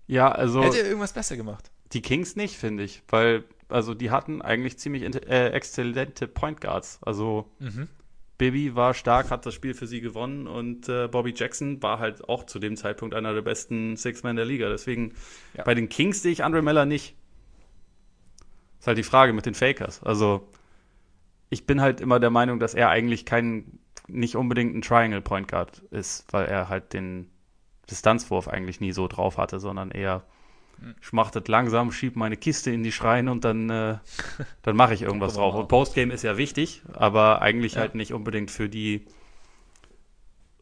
Ja, 0.06 0.30
also. 0.30 0.62
Hätte 0.62 0.78
er 0.78 0.86
irgendwas 0.86 1.12
besser 1.12 1.36
gemacht? 1.36 1.70
Die 1.92 2.00
Kings 2.00 2.36
nicht, 2.36 2.56
finde 2.56 2.84
ich, 2.84 3.02
weil, 3.08 3.44
also 3.68 3.94
die 3.94 4.10
hatten 4.10 4.40
eigentlich 4.40 4.78
ziemlich 4.78 5.02
äh, 5.02 5.48
exzellente 5.50 6.26
Point 6.26 6.60
Guards. 6.60 6.98
Also 7.02 7.50
mhm. 7.58 7.88
Bibi 8.38 8.74
war 8.74 8.94
stark, 8.94 9.30
hat 9.30 9.44
das 9.44 9.54
Spiel 9.54 9.74
für 9.74 9.86
sie 9.86 10.00
gewonnen 10.00 10.46
und 10.46 10.88
äh, 10.88 11.06
Bobby 11.08 11.34
Jackson 11.36 11.82
war 11.82 11.98
halt 11.98 12.28
auch 12.28 12.44
zu 12.44 12.58
dem 12.58 12.76
Zeitpunkt 12.76 13.14
einer 13.14 13.34
der 13.34 13.42
besten 13.42 13.96
Six-Men 13.96 14.36
der 14.36 14.46
Liga. 14.46 14.68
Deswegen 14.70 15.14
ja. 15.54 15.64
bei 15.64 15.74
den 15.74 15.88
Kings 15.88 16.22
sehe 16.22 16.32
ich 16.32 16.42
Andre 16.42 16.62
Miller 16.62 16.86
nicht. 16.86 17.14
Ist 18.82 18.88
halt 18.88 18.98
die 18.98 19.04
Frage 19.04 19.32
mit 19.32 19.46
den 19.46 19.54
Fakers. 19.54 20.02
Also 20.02 20.48
ich 21.50 21.66
bin 21.66 21.80
halt 21.80 22.00
immer 22.00 22.18
der 22.18 22.30
Meinung, 22.30 22.58
dass 22.58 22.74
er 22.74 22.88
eigentlich 22.88 23.24
kein, 23.24 23.78
nicht 24.08 24.34
unbedingt 24.34 24.74
ein 24.74 24.82
Triangle 24.82 25.20
Point 25.20 25.46
Guard 25.46 25.78
ist, 25.92 26.26
weil 26.32 26.46
er 26.46 26.68
halt 26.68 26.92
den 26.92 27.30
Distanzwurf 27.88 28.48
eigentlich 28.48 28.80
nie 28.80 28.90
so 28.90 29.06
drauf 29.06 29.38
hatte, 29.38 29.60
sondern 29.60 29.92
eher 29.92 30.24
mache 31.12 31.38
das 31.38 31.46
langsam, 31.46 31.92
schiebe 31.92 32.18
meine 32.18 32.36
Kiste 32.36 32.72
in 32.72 32.82
die 32.82 32.90
Schreine 32.90 33.30
und 33.30 33.44
dann, 33.44 33.70
äh, 33.70 33.98
dann 34.62 34.74
mache 34.74 34.94
ich 34.94 35.02
irgendwas 35.02 35.34
drauf. 35.34 35.54
Und 35.54 35.68
Postgame 35.68 36.12
ist 36.12 36.24
ja 36.24 36.36
wichtig, 36.36 36.82
aber 36.92 37.40
eigentlich 37.40 37.74
ja. 37.74 37.82
halt 37.82 37.94
nicht 37.94 38.12
unbedingt 38.12 38.50
für 38.50 38.68
die 38.68 39.06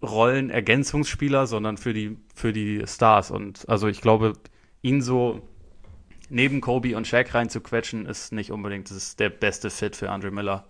Rollenergänzungsspieler, 0.03 1.47
sondern 1.47 1.79
für 1.79 1.95
die, 1.95 2.19
für 2.35 2.53
die 2.53 2.83
Stars. 2.87 3.31
Und 3.31 3.67
also 3.67 3.89
ich 3.89 4.03
glaube, 4.03 4.35
ihn 4.83 5.01
so 5.01 5.41
neben 6.31 6.61
Kobe 6.61 6.97
und 6.97 7.07
Shaq 7.07 7.35
reinzuquetschen, 7.35 8.07
ist 8.07 8.33
nicht 8.33 8.51
unbedingt 8.51 8.91
das 8.91 9.17
der 9.17 9.31
beste 9.31 9.71
Fit 9.71 9.97
für 9.97 10.11
Andre 10.11 10.31
Miller. 10.31 10.65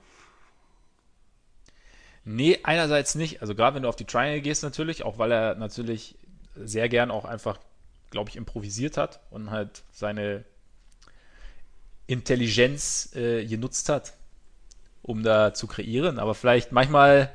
Nee, 2.24 2.58
einerseits 2.64 3.14
nicht. 3.14 3.40
Also 3.40 3.54
gerade 3.54 3.76
wenn 3.76 3.82
du 3.82 3.88
auf 3.88 3.96
die 3.96 4.04
Triangle 4.04 4.40
gehst 4.40 4.62
natürlich, 4.62 5.04
auch 5.04 5.18
weil 5.18 5.32
er 5.32 5.54
natürlich 5.54 6.16
sehr 6.54 6.88
gern 6.88 7.10
auch 7.10 7.24
einfach 7.24 7.58
glaube 8.10 8.30
ich, 8.30 8.36
improvisiert 8.36 8.96
hat 8.96 9.20
und 9.30 9.50
halt 9.50 9.84
seine 9.92 10.44
Intelligenz 12.06 13.14
äh, 13.14 13.46
genutzt 13.46 13.88
hat, 13.88 14.14
um 15.02 15.22
da 15.22 15.54
zu 15.54 15.66
kreieren. 15.66 16.18
Aber 16.18 16.34
vielleicht 16.34 16.72
manchmal 16.72 17.32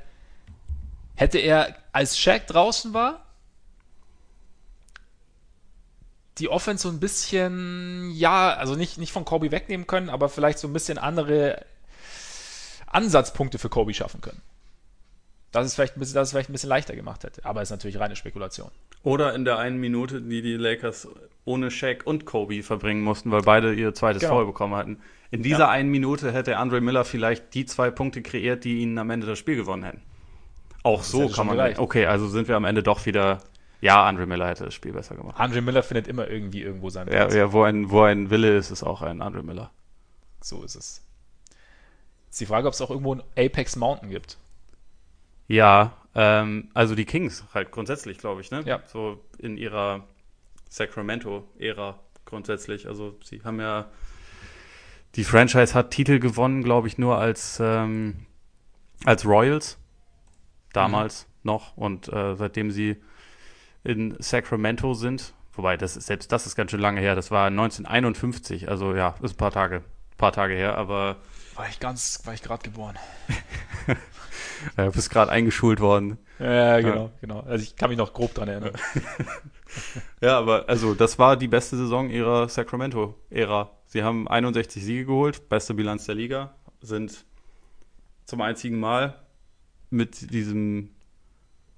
hätte 1.15 1.39
er, 1.39 1.75
als 1.93 2.19
Shaq 2.19 2.45
draußen 2.47 2.93
war, 2.93 3.24
die 6.37 6.49
Offense 6.49 6.83
so 6.83 6.89
ein 6.89 6.99
bisschen, 6.99 8.11
ja, 8.11 8.53
also 8.53 8.75
nicht, 8.75 8.97
nicht 8.97 9.11
von 9.11 9.25
Kobe 9.25 9.51
wegnehmen 9.51 9.87
können, 9.87 10.09
aber 10.09 10.29
vielleicht 10.29 10.59
so 10.59 10.67
ein 10.67 10.73
bisschen 10.73 10.97
andere 10.97 11.65
Ansatzpunkte 12.87 13.57
für 13.57 13.69
Kobe 13.69 13.93
schaffen 13.93 14.21
können. 14.21 14.41
Das 15.51 15.65
ist 15.65 15.75
vielleicht 15.75 15.95
ein 15.95 15.99
bisschen, 15.99 16.15
das 16.15 16.27
es 16.27 16.31
vielleicht 16.31 16.49
ein 16.49 16.53
bisschen 16.53 16.69
leichter 16.69 16.95
gemacht 16.95 17.23
hätte. 17.23 17.45
Aber 17.45 17.61
ist 17.61 17.69
natürlich 17.69 17.97
reine 17.97 18.17
Spekulation. 18.17 18.71
Oder 19.03 19.33
in 19.33 19.45
der 19.45 19.57
einen 19.57 19.79
Minute, 19.79 20.21
die 20.21 20.41
die 20.41 20.57
Lakers 20.57 21.07
ohne 21.45 21.71
Shaq 21.71 22.05
und 22.05 22.25
Kobe 22.25 22.61
verbringen 22.61 23.01
mussten, 23.01 23.31
weil 23.31 23.41
beide 23.41 23.73
ihr 23.73 23.93
zweites 23.93 24.21
genau. 24.21 24.33
Foul 24.33 24.47
bekommen 24.47 24.75
hatten. 24.75 24.99
In 25.31 25.43
dieser 25.43 25.59
ja. 25.59 25.69
einen 25.69 25.89
Minute 25.89 26.33
hätte 26.33 26.57
Andre 26.57 26.81
Miller 26.81 27.05
vielleicht 27.05 27.53
die 27.53 27.65
zwei 27.65 27.89
Punkte 27.89 28.21
kreiert, 28.21 28.65
die 28.65 28.79
ihnen 28.79 28.97
am 28.97 29.09
Ende 29.09 29.27
das 29.27 29.39
Spiel 29.39 29.55
gewonnen 29.55 29.83
hätten. 29.83 30.01
Auch 30.83 30.99
das 30.99 31.11
so 31.11 31.29
kann 31.29 31.47
man. 31.47 31.55
Gereicht. 31.55 31.79
Okay, 31.79 32.05
also 32.05 32.27
sind 32.27 32.47
wir 32.47 32.57
am 32.57 32.65
Ende 32.65 32.83
doch 32.83 33.05
wieder. 33.05 33.39
Ja, 33.85 34.03
Andre 34.03 34.25
Miller 34.25 34.47
hätte 34.47 34.65
das 34.65 34.73
Spiel 34.73 34.93
besser 34.93 35.15
gemacht. 35.15 35.39
Andre 35.39 35.61
Miller 35.61 35.83
findet 35.83 36.07
immer 36.07 36.27
irgendwie 36.27 36.63
irgendwo 36.63 36.89
seinen 36.89 37.07
Platz. 37.07 37.33
Ja, 37.35 37.41
ja 37.41 37.53
wo, 37.53 37.61
ein, 37.61 37.91
wo 37.91 38.01
ein 38.01 38.31
Wille 38.31 38.57
ist, 38.57 38.71
ist 38.71 38.81
auch 38.81 39.03
ein 39.03 39.21
Andre 39.21 39.43
Miller. 39.43 39.69
So 40.41 40.63
ist 40.63 40.75
es. 40.75 41.05
Ist 42.31 42.41
die 42.41 42.47
Frage, 42.47 42.67
ob 42.67 42.73
es 42.73 42.81
auch 42.81 42.89
irgendwo 42.89 43.13
ein 43.13 43.21
Apex 43.37 43.75
Mountain 43.75 44.09
gibt. 44.09 44.39
Ja, 45.47 45.93
ähm, 46.15 46.71
also 46.73 46.95
die 46.95 47.05
Kings 47.05 47.43
halt 47.53 47.71
grundsätzlich, 47.71 48.17
glaube 48.17 48.41
ich, 48.41 48.49
ne? 48.49 48.63
Ja. 48.65 48.81
So 48.87 49.23
in 49.37 49.55
ihrer 49.55 50.03
Sacramento-Ära 50.69 51.99
grundsätzlich. 52.25 52.87
Also 52.87 53.19
sie 53.23 53.43
haben 53.43 53.59
ja 53.59 53.85
die 55.13 55.23
Franchise 55.23 55.75
hat 55.75 55.91
Titel 55.91 56.17
gewonnen, 56.17 56.63
glaube 56.63 56.87
ich, 56.87 56.97
nur 56.97 57.19
als, 57.19 57.59
ähm, 57.61 58.25
als 59.05 59.27
Royals. 59.27 59.77
Damals 60.73 61.27
mhm. 61.27 61.51
noch. 61.51 61.77
Und 61.77 62.11
äh, 62.11 62.35
seitdem 62.35 62.71
sie 62.71 62.97
in 63.85 64.15
Sacramento 64.19 64.95
sind, 64.95 65.33
wobei 65.53 65.77
das 65.77 65.95
ist, 65.95 66.07
selbst 66.07 66.31
das 66.31 66.45
ist 66.45 66.55
ganz 66.55 66.71
schön 66.71 66.81
lange 66.81 66.99
her, 66.99 67.15
das 67.15 67.31
war 67.31 67.47
1951, 67.47 68.67
also 68.67 68.95
ja, 68.95 69.15
ist 69.21 69.35
ein 69.35 69.37
paar 69.37 69.51
Tage, 69.51 69.83
paar 70.17 70.31
Tage 70.31 70.55
her, 70.55 70.77
aber. 70.77 71.17
War 71.55 71.69
ich 71.69 71.79
ganz, 71.79 72.21
war 72.25 72.33
ich 72.33 72.41
gerade 72.41 72.63
geboren. 72.63 72.97
ja, 74.77 74.89
bist 74.89 75.09
gerade 75.09 75.31
eingeschult 75.31 75.79
worden. 75.79 76.17
Ja, 76.39 76.81
genau, 76.81 77.05
ja. 77.05 77.11
genau. 77.21 77.39
Also 77.41 77.63
ich 77.63 77.75
kann 77.75 77.89
mich 77.89 77.97
noch 77.97 78.11
grob 78.11 78.33
dran 78.33 78.49
erinnern. 78.49 78.73
ja, 80.21 80.37
aber 80.37 80.67
also 80.67 80.95
das 80.95 81.17
war 81.17 81.37
die 81.37 81.47
beste 81.47 81.77
Saison 81.77 82.09
ihrer 82.09 82.49
Sacramento-Ära. 82.49 83.71
Sie 83.85 84.03
haben 84.03 84.27
61 84.27 84.83
Siege 84.83 85.05
geholt, 85.05 85.47
beste 85.47 85.75
Bilanz 85.75 86.05
der 86.05 86.15
Liga, 86.15 86.55
sind 86.81 87.23
zum 88.25 88.41
einzigen 88.41 88.79
Mal 88.79 89.21
mit 89.91 90.33
diesem 90.33 90.94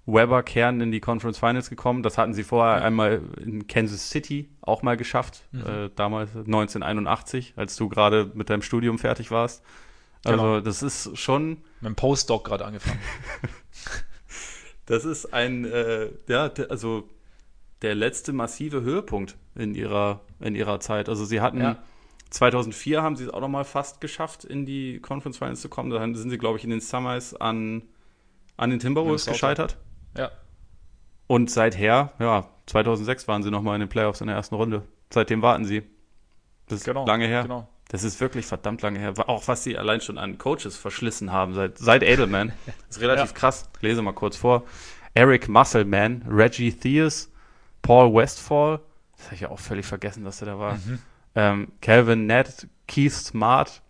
Weber-Kern 0.08 0.80
in 0.82 0.92
die 0.92 1.02
Conference 1.02 1.38
Finals 1.38 1.70
gekommen. 1.70 2.02
Das 2.02 2.18
hatten 2.18 2.34
sie 2.34 2.44
vorher 2.44 2.80
ja. 2.80 2.84
einmal 2.84 3.22
in 3.40 3.68
Kansas 3.68 4.10
City 4.10 4.50
auch 4.62 4.82
mal 4.82 4.98
geschafft, 4.98 5.44
mhm. 5.52 5.62
äh, 5.62 5.90
damals 5.96 6.36
1981, 6.36 7.54
als 7.58 7.76
du 7.76 7.90
gerade 7.90 8.32
mit 8.34 8.50
deinem 8.50 8.62
Studium 8.62 8.98
fertig 8.98 9.30
warst. 9.32 9.64
Also 10.24 10.44
genau. 10.44 10.62
das 10.62 10.82
ist 10.82 11.18
schon. 11.18 11.58
Mit 11.82 11.90
dem 11.90 11.96
Postdoc 11.96 12.46
gerade 12.46 12.66
angefangen. 12.66 13.00
das 14.86 15.06
ist 15.06 15.34
ein, 15.34 15.66
äh, 15.66 16.10
ja, 16.28 16.52
also 16.70 17.10
der 17.82 17.94
letzte 17.94 18.34
massive 18.34 18.82
Höhepunkt 18.82 19.38
in 19.56 19.76
ihrer, 19.76 20.22
in 20.40 20.56
ihrer 20.56 20.80
Zeit. 20.80 21.10
Also 21.10 21.26
sie 21.26 21.42
hatten 21.42 21.62
ja. 21.62 21.84
2004 22.30 23.02
haben 23.02 23.16
sie 23.16 23.26
es 23.26 23.30
auch 23.30 23.42
noch 23.42 23.48
mal 23.48 23.64
fast 23.64 24.02
geschafft, 24.02 24.44
in 24.44 24.66
die 24.66 25.00
Conference 25.00 25.38
Finals 25.38 25.62
zu 25.62 25.70
kommen. 25.70 25.90
Da 25.90 26.02
sind 26.02 26.30
sie, 26.30 26.38
glaube 26.38 26.58
ich, 26.58 26.64
in 26.64 26.70
den 26.70 26.82
Summers 26.82 27.36
an, 27.36 27.84
an 28.58 28.70
den 28.70 28.80
Timberwolves 28.80 29.26
gescheitert. 29.26 29.78
Ja. 30.18 30.32
Und 31.28 31.52
seither, 31.52 32.14
ja, 32.20 32.46
2006 32.68 33.28
waren 33.28 33.44
sie 33.44 33.52
noch 33.52 33.62
mal 33.62 33.76
in 33.76 33.82
den 33.82 33.90
Playoffs 33.90 34.22
in 34.22 34.28
der 34.28 34.36
ersten 34.36 34.56
Runde. 34.56 34.84
Seitdem 35.10 35.42
warten 35.42 35.66
sie. 35.66 35.84
Das 36.68 36.80
ist 36.80 36.86
genau, 36.86 37.06
lange 37.06 37.28
her. 37.28 37.44
Genau. 37.44 37.68
Das 37.90 38.04
ist 38.04 38.20
wirklich 38.20 38.46
verdammt 38.46 38.82
lange 38.82 39.00
her. 39.00 39.14
Auch 39.28 39.48
was 39.48 39.64
sie 39.64 39.78
allein 39.78 40.02
schon 40.02 40.18
an 40.18 40.38
Coaches 40.38 40.76
verschlissen 40.76 41.32
haben 41.32 41.54
seit, 41.54 41.78
seit 41.78 42.04
Edelman. 42.04 42.52
Das 42.66 42.98
ist 42.98 43.02
relativ 43.02 43.32
ja. 43.32 43.38
krass. 43.38 43.70
Ich 43.78 43.82
lese 43.82 44.02
mal 44.02 44.14
kurz 44.14 44.36
vor. 44.36 44.64
Eric 45.14 45.48
Musselman, 45.48 46.24
Reggie 46.28 46.74
Theus, 46.74 47.32
Paul 47.82 48.14
Westfall. 48.14 48.82
Das 49.16 49.26
habe 49.28 49.36
ich 49.36 49.42
ja 49.42 49.50
auch 49.50 49.60
völlig 49.60 49.86
vergessen, 49.86 50.26
dass 50.26 50.42
er 50.42 50.48
da 50.48 50.60
war. 50.60 50.74
Mhm. 50.76 51.00
Ähm, 51.36 51.68
Calvin 51.82 52.28
Nett, 52.28 52.68
Keith 52.88 53.14
Smart, 53.14 53.82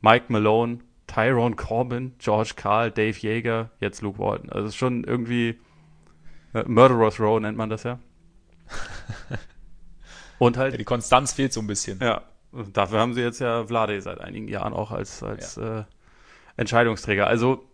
Mike 0.00 0.26
Malone, 0.28 0.78
Tyrone 1.06 1.56
Corbin, 1.56 2.14
George 2.18 2.52
Carl, 2.56 2.90
Dave 2.90 3.16
Yeager, 3.18 3.70
jetzt 3.80 4.02
Luke 4.02 4.18
Walton. 4.18 4.50
Also 4.50 4.70
schon 4.70 5.04
irgendwie 5.04 5.58
äh, 6.56 6.64
Murderer's 6.66 7.20
Row 7.20 7.40
nennt 7.40 7.56
man 7.56 7.70
das 7.70 7.82
ja. 7.82 7.98
Und 10.38 10.56
halt. 10.56 10.72
Ja, 10.72 10.78
die 10.78 10.84
Konstanz 10.84 11.32
fehlt 11.32 11.52
so 11.52 11.60
ein 11.60 11.66
bisschen. 11.66 11.98
Ja, 12.00 12.22
Dafür 12.72 13.00
haben 13.00 13.14
sie 13.14 13.20
jetzt 13.20 13.40
ja 13.40 13.66
Vlade 13.66 14.00
seit 14.00 14.20
einigen 14.20 14.48
Jahren 14.48 14.72
auch 14.72 14.90
als, 14.90 15.22
als 15.22 15.56
ja. 15.56 15.80
äh, 15.80 15.84
Entscheidungsträger. 16.56 17.26
Also 17.26 17.68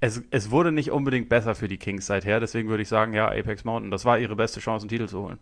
es, 0.00 0.22
es 0.30 0.50
wurde 0.50 0.70
nicht 0.70 0.92
unbedingt 0.92 1.28
besser 1.28 1.54
für 1.54 1.66
die 1.66 1.78
Kings 1.78 2.06
seither, 2.06 2.38
deswegen 2.38 2.68
würde 2.68 2.82
ich 2.82 2.88
sagen, 2.88 3.12
ja, 3.14 3.26
Apex 3.26 3.64
Mountain, 3.64 3.90
das 3.90 4.04
war 4.04 4.18
ihre 4.18 4.36
beste 4.36 4.60
Chance, 4.60 4.84
einen 4.84 4.90
Titel 4.90 5.08
zu 5.08 5.22
holen. 5.22 5.38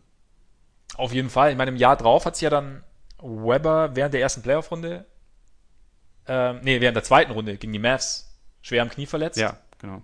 Auf 0.97 1.13
jeden 1.13 1.29
Fall. 1.29 1.51
Ich 1.51 1.59
meine, 1.59 1.71
im 1.71 1.77
Jahr 1.77 1.97
drauf 1.97 2.25
hat 2.25 2.37
sich 2.37 2.43
ja 2.43 2.51
dann 2.51 2.83
Weber 3.21 3.95
während 3.95 4.15
der 4.15 4.23
ersten 4.23 4.41
Playoff-Runde, 4.41 5.05
ähm, 6.29 6.61
nee, 6.63 6.81
während 6.81 6.97
der 6.97 7.05
zweiten 7.05 7.33
Runde 7.33 7.59
gegen 7.59 7.73
die 7.73 7.79
Mavs 7.79 8.39
schwer 8.63 8.83
am 8.83 8.89
Knie 8.89 9.07
verletzt. 9.07 9.39
Ja, 9.39 9.59
genau. 9.79 10.03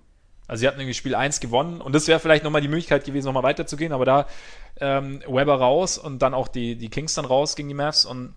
Also 0.52 0.60
sie 0.60 0.68
hatten 0.68 0.80
irgendwie 0.80 0.92
Spiel 0.92 1.14
1 1.14 1.40
gewonnen 1.40 1.80
und 1.80 1.94
das 1.94 2.08
wäre 2.08 2.20
vielleicht 2.20 2.44
nochmal 2.44 2.60
die 2.60 2.68
Möglichkeit 2.68 3.06
gewesen, 3.06 3.24
nochmal 3.24 3.42
weiterzugehen, 3.42 3.90
aber 3.90 4.04
da 4.04 4.26
ähm, 4.82 5.22
Weber 5.26 5.54
raus 5.54 5.96
und 5.96 6.20
dann 6.20 6.34
auch 6.34 6.46
die, 6.46 6.76
die 6.76 6.90
Kings 6.90 7.14
dann 7.14 7.24
raus 7.24 7.56
gegen 7.56 7.68
die 7.68 7.74
Mavs 7.74 8.04
und 8.04 8.34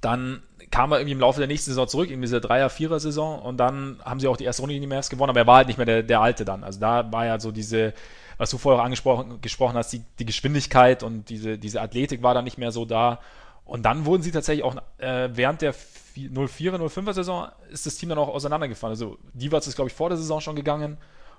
dann 0.00 0.42
kam 0.70 0.92
er 0.92 0.98
irgendwie 0.98 1.12
im 1.12 1.20
Laufe 1.20 1.38
der 1.38 1.46
nächsten 1.46 1.72
Saison 1.72 1.86
zurück, 1.88 2.10
in 2.10 2.22
diese 2.22 2.40
Dreier-Vierer-Saison 2.40 3.38
und 3.42 3.58
dann 3.58 4.00
haben 4.02 4.18
sie 4.18 4.28
auch 4.28 4.38
die 4.38 4.44
erste 4.44 4.62
Runde 4.62 4.72
gegen 4.72 4.80
die 4.80 4.94
Mavs 4.94 5.10
gewonnen, 5.10 5.28
aber 5.28 5.40
er 5.40 5.46
war 5.46 5.56
halt 5.56 5.66
nicht 5.66 5.76
mehr 5.76 5.84
der, 5.84 6.02
der 6.02 6.22
Alte 6.22 6.46
dann. 6.46 6.64
Also 6.64 6.80
da 6.80 7.12
war 7.12 7.26
ja 7.26 7.38
so 7.38 7.52
diese, 7.52 7.92
was 8.38 8.48
du 8.48 8.56
vorher 8.56 8.80
auch 8.80 8.86
angesprochen 8.86 9.42
gesprochen 9.42 9.76
hast, 9.76 9.92
die, 9.92 10.00
die 10.18 10.24
Geschwindigkeit 10.24 11.02
und 11.02 11.28
diese, 11.28 11.58
diese 11.58 11.82
Athletik 11.82 12.22
war 12.22 12.32
dann 12.32 12.44
nicht 12.44 12.56
mehr 12.56 12.72
so 12.72 12.86
da. 12.86 13.20
Und 13.66 13.82
dann 13.82 14.06
wurden 14.06 14.22
sie 14.22 14.32
tatsächlich 14.32 14.64
auch 14.64 14.74
äh, 14.96 15.28
während 15.34 15.60
der 15.60 15.74
04er, 16.28 16.76
05er 16.76 17.12
Saison 17.12 17.48
ist 17.70 17.86
das 17.86 17.96
Team 17.96 18.10
dann 18.10 18.18
auch 18.18 18.28
auseinandergefallen. 18.28 18.92
Also 18.92 19.18
Divac 19.32 19.66
ist, 19.66 19.76
glaube 19.76 19.88
ich, 19.88 19.94
vor 19.94 20.08
der 20.08 20.18
Saison 20.18 20.40
schon 20.40 20.56
gegangen 20.56 20.98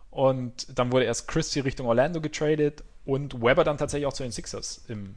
und 0.09 0.77
dann 0.77 0.91
wurde 0.91 1.05
erst 1.05 1.27
Christie 1.27 1.61
Richtung 1.61 1.87
Orlando 1.87 2.21
getradet 2.21 2.83
und 3.05 3.41
Weber 3.41 3.63
dann 3.63 3.77
tatsächlich 3.77 4.07
auch 4.07 4.13
zu 4.13 4.23
den 4.23 4.31
Sixers 4.31 4.83
im 4.87 5.15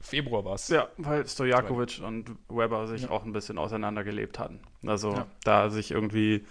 Februar 0.00 0.44
war 0.44 0.54
es. 0.54 0.68
Ja, 0.68 0.88
weil 0.98 1.26
Stojakovic 1.26 2.00
und 2.04 2.30
Weber 2.48 2.88
sich 2.88 3.02
ja. 3.02 3.10
auch 3.10 3.24
ein 3.24 3.32
bisschen 3.32 3.56
auseinandergelebt 3.56 4.38
hatten. 4.38 4.60
Also 4.84 5.12
ja. 5.12 5.26
da 5.44 5.70
sich 5.70 5.92
irgendwie 5.92 6.44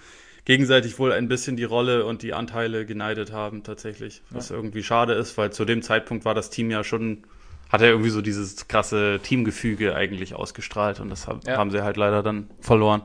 gegenseitig 0.45 0.98
wohl 0.99 1.12
ein 1.12 1.28
bisschen 1.28 1.58
die 1.58 1.66
Rolle 1.66 2.06
und 2.06 2.24
die 2.24 2.34
Anteile 2.34 2.86
geneidet 2.86 3.32
haben, 3.32 3.64
tatsächlich. 3.64 4.22
Was 4.30 4.49
ja. 4.49 4.56
irgendwie 4.56 4.84
schade 4.84 5.14
ist, 5.14 5.38
weil 5.38 5.52
zu 5.52 5.66
dem 5.66 5.82
Zeitpunkt 5.82 6.26
war 6.26 6.34
das 6.34 6.49
Team 6.49 6.72
ja 6.72 6.84
schon, 6.84 7.24
hat 7.72 7.81
er 7.81 7.89
irgendwie 7.89 8.10
so 8.10 8.22
dieses 8.22 8.68
krasse 8.68 9.19
Teamgefüge 9.23 9.95
eigentlich 9.95 10.35
ausgestrahlt 10.35 10.99
und 10.99 11.10
das 11.10 11.27
haben, 11.27 11.39
ja. 11.45 11.57
haben 11.57 11.72
sie 11.72 11.84
halt 11.84 11.98
leider 11.98 12.22
dann 12.22 12.49
verloren. 12.60 13.02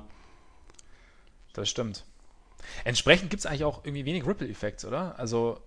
Das 1.52 1.68
stimmt. 1.68 2.05
Entsprechend 2.84 3.30
gibt 3.30 3.40
es 3.40 3.47
eigentlich 3.47 3.64
auch 3.64 3.84
irgendwie 3.84 4.05
wenig 4.05 4.26
Ripple-Effekts, 4.26 4.84
oder? 4.84 5.18
Also. 5.18 5.60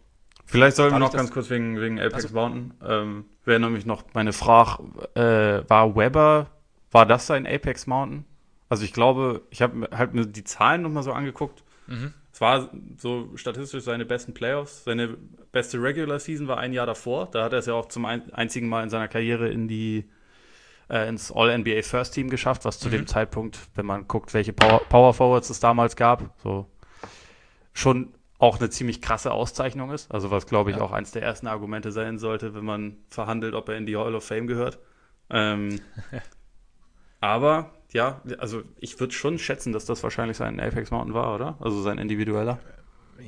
Vielleicht 0.45 0.77
sollten 0.77 0.95
wir 0.95 0.99
noch 0.99 1.13
ganz 1.13 1.31
kurz 1.31 1.49
wegen, 1.49 1.79
wegen 1.79 1.99
Apex 1.99 2.25
also, 2.25 2.35
Mountain. 2.35 2.73
Ähm, 2.83 3.25
Wäre 3.45 3.59
nämlich 3.59 3.85
noch 3.85 4.03
meine 4.13 4.33
Frage, 4.33 4.83
äh, 5.15 5.69
war 5.69 5.95
Weber, 5.95 6.47
war 6.91 7.05
das 7.05 7.27
sein 7.27 7.47
Apex 7.47 7.87
Mountain? 7.87 8.25
Also 8.67 8.83
ich 8.83 8.93
glaube, 8.93 9.41
ich 9.49 9.61
habe 9.61 9.89
halt 9.91 10.13
mir 10.13 10.25
die 10.25 10.43
Zahlen 10.43 10.81
nochmal 10.81 11.03
so 11.03 11.13
angeguckt. 11.13 11.63
Mhm. 11.87 12.13
Es 12.39 12.41
war 12.41 12.69
so 12.95 13.35
statistisch 13.35 13.83
seine 13.83 14.05
besten 14.05 14.33
Playoffs. 14.33 14.85
Seine 14.85 15.17
beste 15.51 15.77
Regular 15.83 16.19
Season 16.19 16.47
war 16.47 16.57
ein 16.57 16.71
Jahr 16.71 16.85
davor. 16.85 17.27
Da 17.29 17.43
hat 17.43 17.51
er 17.51 17.59
es 17.59 17.65
ja 17.65 17.73
auch 17.73 17.89
zum 17.89 18.05
einzigen 18.05 18.69
Mal 18.69 18.81
in 18.81 18.89
seiner 18.89 19.09
Karriere 19.09 19.49
in 19.49 19.67
die 19.67 20.09
äh, 20.89 21.09
ins 21.09 21.33
All-NBA 21.33 21.81
First 21.81 22.13
Team 22.13 22.29
geschafft, 22.29 22.63
was 22.63 22.79
zu 22.79 22.87
mhm. 22.87 22.91
dem 22.93 23.07
Zeitpunkt, 23.07 23.59
wenn 23.75 23.85
man 23.85 24.07
guckt, 24.07 24.33
welche 24.33 24.53
Power, 24.53 24.79
Power 24.87 25.13
Forwards 25.13 25.49
es 25.49 25.59
damals 25.59 25.97
gab, 25.97 26.33
so 26.41 26.65
schon 27.73 28.13
auch 28.37 28.57
eine 28.57 28.69
ziemlich 28.69 29.01
krasse 29.01 29.33
Auszeichnung 29.33 29.91
ist. 29.91 30.09
Also 30.09 30.31
was, 30.31 30.47
glaube 30.47 30.71
ich, 30.71 30.77
ja. 30.77 30.81
auch 30.81 30.93
eins 30.93 31.11
der 31.11 31.23
ersten 31.23 31.47
Argumente 31.47 31.91
sein 31.91 32.19
sollte, 32.19 32.55
wenn 32.55 32.63
man 32.63 32.99
verhandelt, 33.09 33.53
ob 33.53 33.67
er 33.67 33.75
in 33.75 33.85
die 33.85 33.97
Hall 33.97 34.15
of 34.15 34.23
Fame 34.23 34.47
gehört. 34.47 34.79
Ähm, 35.29 35.81
aber 37.19 37.73
ja, 37.91 38.21
also 38.37 38.61
ich 38.79 38.99
würde 38.99 39.13
schon 39.13 39.39
schätzen, 39.39 39.73
dass 39.73 39.85
das 39.85 40.03
wahrscheinlich 40.03 40.37
sein 40.37 40.59
Apex 40.59 40.91
Mountain 40.91 41.13
war, 41.13 41.33
oder? 41.33 41.57
Also 41.59 41.81
sein 41.81 41.97
individueller. 41.97 42.59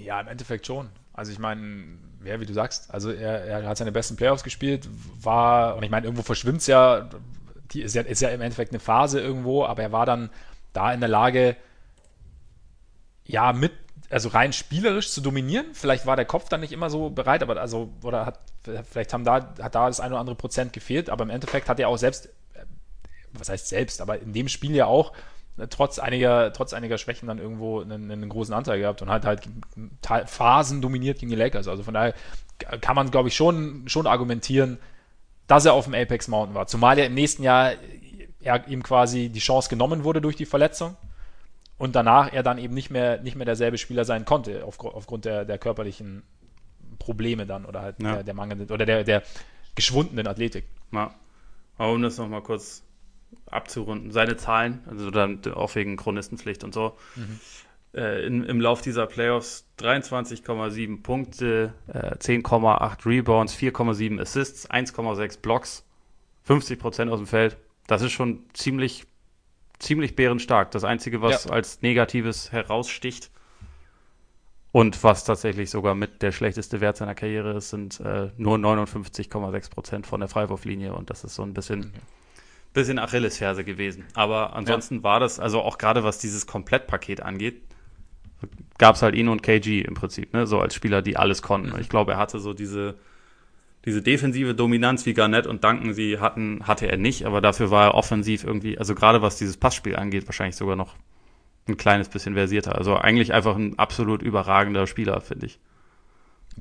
Ja, 0.04 0.22
im 0.22 0.28
Endeffekt 0.28 0.68
schon. 0.68 0.90
Also 1.14 1.32
ich 1.32 1.40
meine, 1.40 1.98
ja, 2.24 2.40
wie 2.40 2.46
du 2.46 2.54
sagst, 2.54 2.94
also 2.94 3.12
er, 3.12 3.44
er 3.46 3.68
hat 3.68 3.78
seine 3.78 3.92
besten 3.92 4.16
Playoffs 4.16 4.44
gespielt, 4.44 4.88
war, 5.22 5.76
und 5.76 5.84
ich 5.84 5.90
meine, 5.90 6.06
irgendwo 6.06 6.24
verschwimmt 6.24 6.60
es 6.60 6.68
ja, 6.68 7.10
die 7.72 7.82
ist 7.82 7.96
ja, 7.96 8.04
ist 8.04 8.22
ja 8.22 8.30
im 8.30 8.42
Endeffekt 8.42 8.72
eine 8.72 8.80
Phase 8.80 9.20
irgendwo, 9.20 9.66
aber 9.66 9.82
er 9.82 9.92
war 9.92 10.06
dann 10.06 10.30
da 10.74 10.94
in 10.94 11.00
der 11.00 11.10
Lage, 11.10 11.56
ja, 13.26 13.54
mit, 13.54 13.72
also 14.10 14.30
rein 14.30 14.54
spielerisch 14.54 15.12
zu 15.12 15.22
dominieren. 15.22 15.68
Vielleicht 15.74 16.06
war 16.06 16.16
der 16.16 16.26
Kopf 16.26 16.50
dann 16.50 16.62
nicht 16.62 16.74
immer 16.74 16.90
so 16.90 17.10
bereit, 17.10 17.42
aber 17.44 17.60
also, 17.60 17.90
oder 18.04 18.26
hat, 18.26 18.40
vielleicht 18.90 19.14
haben 19.14 19.24
da, 19.24 19.54
hat 19.60 19.76
da 19.76 19.88
das 19.88 20.00
ein 20.00 20.12
oder 20.12 20.20
andere 20.20 20.36
Prozent 20.36 20.74
gefehlt, 20.74 21.10
aber 21.10 21.24
im 21.24 21.30
Endeffekt 21.30 21.68
hat 21.68 21.80
er 21.80 21.88
auch 21.88 21.98
selbst 21.98 22.30
was 23.34 23.50
heißt 23.50 23.70
selbst, 23.70 24.02
aber 24.02 24.20
in 24.20 24.34
dem 24.34 24.48
Spiel 24.48 24.76
ja 24.76 24.86
auch 24.86 25.14
äh, 25.58 25.68
trotz 25.68 26.00
einiger, 26.00 26.54
trotz 26.54 26.74
einiger 26.74 26.98
Schwächen 26.98 27.28
dann 27.28 27.40
irgendwo 27.40 27.82
einen, 27.82 28.12
einen 28.12 28.30
großen 28.30 28.54
Anteil 28.54 28.80
gehabt 28.80 29.02
und 29.02 29.10
hat 29.10 29.26
halt 29.26 29.48
Phasen 30.30 30.82
dominiert 30.82 31.20
gegen 31.20 31.30
die 31.30 31.38
Lakers. 31.38 31.68
Also 31.68 31.84
von 31.84 31.94
daher 31.94 32.14
kann 32.82 32.96
man, 32.96 33.12
glaube 33.12 33.30
ich, 33.30 33.36
schon, 33.36 33.88
schon 33.88 34.08
argumentieren, 34.08 34.78
dass 35.48 35.66
er 35.66 35.74
auf 35.74 35.86
dem 35.86 35.94
Apex 35.96 36.28
Mountain 36.28 36.56
war. 36.56 36.68
Zumal 36.68 36.98
ja 36.98 37.06
im 37.06 37.14
nächsten 37.14 37.44
Jahr 37.44 37.74
er 38.40 38.68
ihm 38.68 38.84
quasi 38.84 39.30
die 39.30 39.40
Chance 39.40 39.70
genommen 39.70 40.04
wurde 40.04 40.22
durch 40.22 40.36
die 40.36 40.46
Verletzung 40.46 40.98
und 41.78 41.96
danach 41.96 42.32
er 42.32 42.44
dann 42.44 42.58
eben 42.58 42.74
nicht 42.74 42.90
mehr, 42.90 43.22
nicht 43.22 43.36
mehr 43.36 43.46
derselbe 43.46 43.78
Spieler 43.78 44.06
sein 44.06 44.26
konnte, 44.26 44.66
auf, 44.66 44.80
aufgrund 44.80 45.26
der, 45.26 45.46
der 45.46 45.58
körperlichen 45.58 46.24
Probleme 47.00 47.46
dann 47.46 47.66
oder 47.66 47.82
halt 47.82 48.02
ja. 48.02 48.16
der, 48.16 48.24
der 48.24 48.34
mangelnden 48.34 48.72
oder 48.72 48.86
der, 48.86 49.04
der 49.04 49.24
geschwundenen 49.76 50.28
Athletik. 50.28 50.66
Ja. 50.92 51.14
Aber 51.78 51.92
um 51.94 52.02
das 52.02 52.18
nochmal 52.18 52.42
kurz 52.42 52.84
abzurunden, 53.52 54.12
seine 54.12 54.38
Zahlen, 54.38 54.82
also 54.90 55.12
dann 55.12 55.42
auch 55.54 55.76
wegen 55.76 55.98
Chronistenpflicht 55.98 56.64
und 56.64 56.74
so. 56.74 56.98
Mhm. 57.16 57.40
Äh, 57.94 58.26
in, 58.26 58.44
Im 58.46 58.62
Lauf 58.62 58.82
dieser 58.82 59.06
Playoffs 59.06 59.68
23,7 59.80 61.04
Punkte, 61.04 61.74
äh, 61.88 62.16
10,8 62.16 63.06
Rebounds, 63.06 63.54
4,7 63.54 64.20
Assists, 64.22 64.70
1,6 64.70 65.42
Blocks, 65.42 65.86
50 66.44 66.80
Prozent 66.80 67.12
aus 67.12 67.20
dem 67.20 67.28
Feld. 67.28 67.58
Das 67.88 68.02
ist 68.02 68.14
schon 68.14 68.46
ziemlich, 68.54 69.06
ziemlich 69.80 70.16
bärenstark. 70.16 70.72
Das 70.72 70.86
Einzige, 70.86 71.22
was 71.22 71.46
ja. 71.46 71.52
als 71.52 71.82
Negatives 71.82 72.54
heraussticht 72.54 73.30
und 74.72 75.04
was 75.04 75.26
tatsächlich 75.26 75.70
sogar 75.70 75.94
mit 75.94 76.22
der 76.22 76.32
schlechteste 76.32 76.80
Wert 76.80 76.96
seiner 76.96 77.16
Karriere 77.16 77.58
ist, 77.58 77.72
sind 77.72 78.00
äh, 78.00 78.30
nur 78.38 78.56
59,6 78.56 79.70
Prozent 79.70 80.08
von 80.08 80.22
der 80.22 80.30
Freiwurflinie. 80.30 80.94
Und 80.94 81.10
das 81.10 81.26
ist 81.26 81.36
so 81.36 81.44
ein 81.44 81.54
bisschen. 81.54 81.92
Okay 81.94 82.02
bisschen 82.74 83.00
Achillesferse 83.00 83.64
gewesen. 83.64 84.06
Aber 84.14 84.54
ansonsten 84.54 84.98
ja. 84.98 85.04
war 85.04 85.20
das, 85.20 85.40
also 85.40 85.62
auch 85.62 85.78
gerade 85.78 86.04
was 86.04 86.20
dieses 86.20 86.48
Komplettpaket 86.48 87.22
angeht, 87.22 87.62
gab 88.78 88.96
es 88.96 89.02
halt 89.02 89.16
ihn 89.16 89.28
und 89.28 89.44
KG 89.44 89.82
im 89.82 89.94
Prinzip, 89.94 90.34
ne? 90.34 90.48
so 90.48 90.60
als 90.60 90.74
Spieler, 90.74 91.02
die 91.02 91.18
alles 91.18 91.42
konnten. 91.42 91.72
Mhm. 91.72 91.80
Ich 91.80 91.90
glaube, 91.90 92.14
er 92.14 92.18
hatte 92.18 92.40
so 92.40 92.54
diese, 92.54 92.96
diese 93.86 94.02
defensive 94.02 94.56
Dominanz 94.56 95.06
wie 95.06 95.14
Garnett 95.14 95.48
und 95.48 95.64
Duncan 95.64 95.94
sie 95.94 96.20
hatten, 96.20 96.68
hatte 96.68 96.88
er 96.88 96.98
nicht, 96.98 97.26
aber 97.26 97.42
dafür 97.42 97.72
war 97.72 97.90
er 97.90 97.96
offensiv 97.96 98.44
irgendwie, 98.44 98.78
also 98.78 98.96
gerade 98.96 99.22
was 99.22 99.38
dieses 99.38 99.58
Passspiel 99.58 99.96
angeht, 99.96 100.28
wahrscheinlich 100.28 100.56
sogar 100.56 100.76
noch 100.76 100.96
ein 101.68 101.78
kleines 101.78 102.10
bisschen 102.10 102.34
versierter. 102.34 102.76
Also 102.76 102.96
eigentlich 102.96 103.34
einfach 103.34 103.56
ein 103.56 103.78
absolut 103.78 104.22
überragender 104.24 104.88
Spieler, 104.88 105.22
finde 105.22 105.46
ich. 105.46 105.60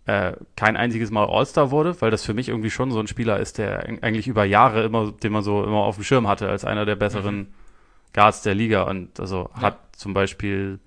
äh, 0.05 0.33
kein 0.55 0.75
einziges 0.75 1.11
Mal 1.11 1.25
All-Star 1.25 1.71
wurde, 1.71 1.99
weil 2.01 2.11
das 2.11 2.25
für 2.25 2.33
mich 2.33 2.49
irgendwie 2.49 2.69
schon 2.69 2.91
so 2.91 2.99
ein 2.99 3.07
Spieler 3.07 3.39
ist, 3.39 3.57
der 3.57 3.85
eigentlich 4.01 4.27
über 4.27 4.43
Jahre 4.43 4.83
immer, 4.83 5.11
den 5.11 5.31
man 5.31 5.43
so 5.43 5.63
immer 5.63 5.77
auf 5.77 5.95
dem 5.95 6.03
Schirm 6.03 6.27
hatte, 6.27 6.49
als 6.49 6.65
einer 6.65 6.85
der 6.85 6.95
besseren 6.95 7.37
mhm. 7.37 7.47
Guards 8.13 8.41
der 8.41 8.53
Liga 8.53 8.83
und 8.83 9.19
also 9.19 9.49
ja. 9.55 9.61
hat 9.61 9.79
zum 9.95 10.13
Beispiel 10.13 10.79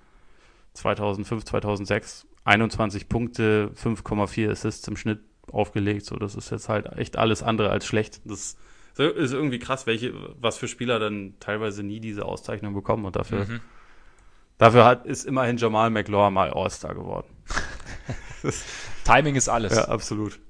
2005, 0.74 1.44
2006 1.44 2.26
21 2.44 3.08
Punkte, 3.08 3.72
5,4 3.74 4.50
Assists 4.50 4.86
im 4.86 4.96
Schnitt 4.96 5.18
aufgelegt. 5.50 6.06
So, 6.06 6.16
das 6.16 6.36
ist 6.36 6.50
jetzt 6.50 6.68
halt 6.68 6.86
echt 6.96 7.16
alles 7.16 7.42
andere 7.42 7.70
als 7.70 7.86
schlecht. 7.86 8.20
Das 8.24 8.56
ist 8.96 9.32
irgendwie 9.32 9.58
krass, 9.58 9.86
welche, 9.86 10.14
was 10.40 10.56
für 10.56 10.68
Spieler 10.68 10.98
dann 10.98 11.34
teilweise 11.40 11.82
nie 11.82 11.98
diese 11.98 12.24
Auszeichnung 12.24 12.72
bekommen 12.72 13.04
und 13.04 13.16
dafür, 13.16 13.46
mhm. 13.46 13.60
dafür 14.58 14.84
hat, 14.84 15.06
ist 15.06 15.24
immerhin 15.24 15.56
Jamal 15.56 15.90
McLaur 15.90 16.30
mal 16.30 16.50
All-Star 16.50 16.94
geworden. 16.94 17.26
Timing 19.06 19.36
ist 19.36 19.48
alles. 19.48 19.74
Ja, 19.74 19.88
absolut. 19.88 20.40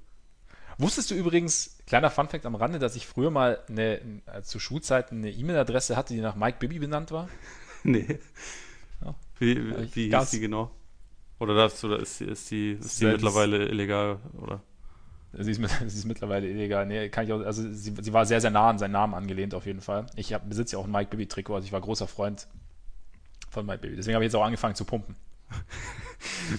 Wusstest 0.78 1.10
du 1.10 1.14
übrigens, 1.14 1.78
kleiner 1.86 2.10
Funfact 2.10 2.44
am 2.44 2.54
Rande, 2.54 2.78
dass 2.78 2.96
ich 2.96 3.06
früher 3.06 3.30
mal 3.30 3.60
eine, 3.68 4.00
äh, 4.26 4.42
zu 4.42 4.58
Schulzeiten 4.58 5.18
eine 5.18 5.30
E-Mail-Adresse 5.30 5.96
hatte, 5.96 6.14
die 6.14 6.20
nach 6.20 6.36
Mike 6.36 6.58
Bibi 6.58 6.78
benannt 6.78 7.10
war? 7.10 7.28
Nee. 7.84 8.18
Ja. 9.04 9.14
Wie, 9.38 9.94
wie 9.94 10.10
hieß 10.10 10.30
die 10.30 10.40
genau? 10.40 10.72
Oder 11.38 11.54
darfst 11.54 11.84
du, 11.84 11.94
ist, 11.94 12.20
ist 12.20 12.50
die, 12.50 12.72
ist 12.72 13.00
die 13.00 13.04
mittlerweile 13.04 13.68
illegal, 13.68 14.18
oder? 14.42 14.60
Sie 15.34 15.52
ist, 15.52 15.60
sie 15.78 15.84
ist, 15.86 16.04
mittlerweile 16.04 16.48
illegal. 16.48 16.84
Nee, 16.84 17.10
kann 17.10 17.26
ich 17.26 17.32
auch, 17.32 17.42
also 17.42 17.62
sie, 17.62 17.94
sie, 18.00 18.12
war 18.12 18.26
sehr, 18.26 18.40
sehr 18.40 18.50
nah 18.50 18.70
an 18.70 18.78
seinen 18.80 18.90
Namen 18.90 19.14
angelehnt, 19.14 19.54
auf 19.54 19.66
jeden 19.66 19.82
Fall. 19.82 20.06
Ich 20.16 20.36
besitze 20.36 20.74
ja 20.74 20.78
auch 20.80 20.86
ein 20.86 20.90
Mike 20.90 21.10
Bibi-Trikot, 21.10 21.54
also 21.54 21.64
ich 21.64 21.72
war 21.72 21.80
großer 21.80 22.08
Freund 22.08 22.48
von 23.50 23.64
Mike 23.64 23.78
Bibi. 23.78 23.94
Deswegen 23.94 24.16
habe 24.16 24.24
ich 24.24 24.32
jetzt 24.32 24.36
auch 24.36 24.44
angefangen 24.44 24.74
zu 24.74 24.84
pumpen. 24.84 25.14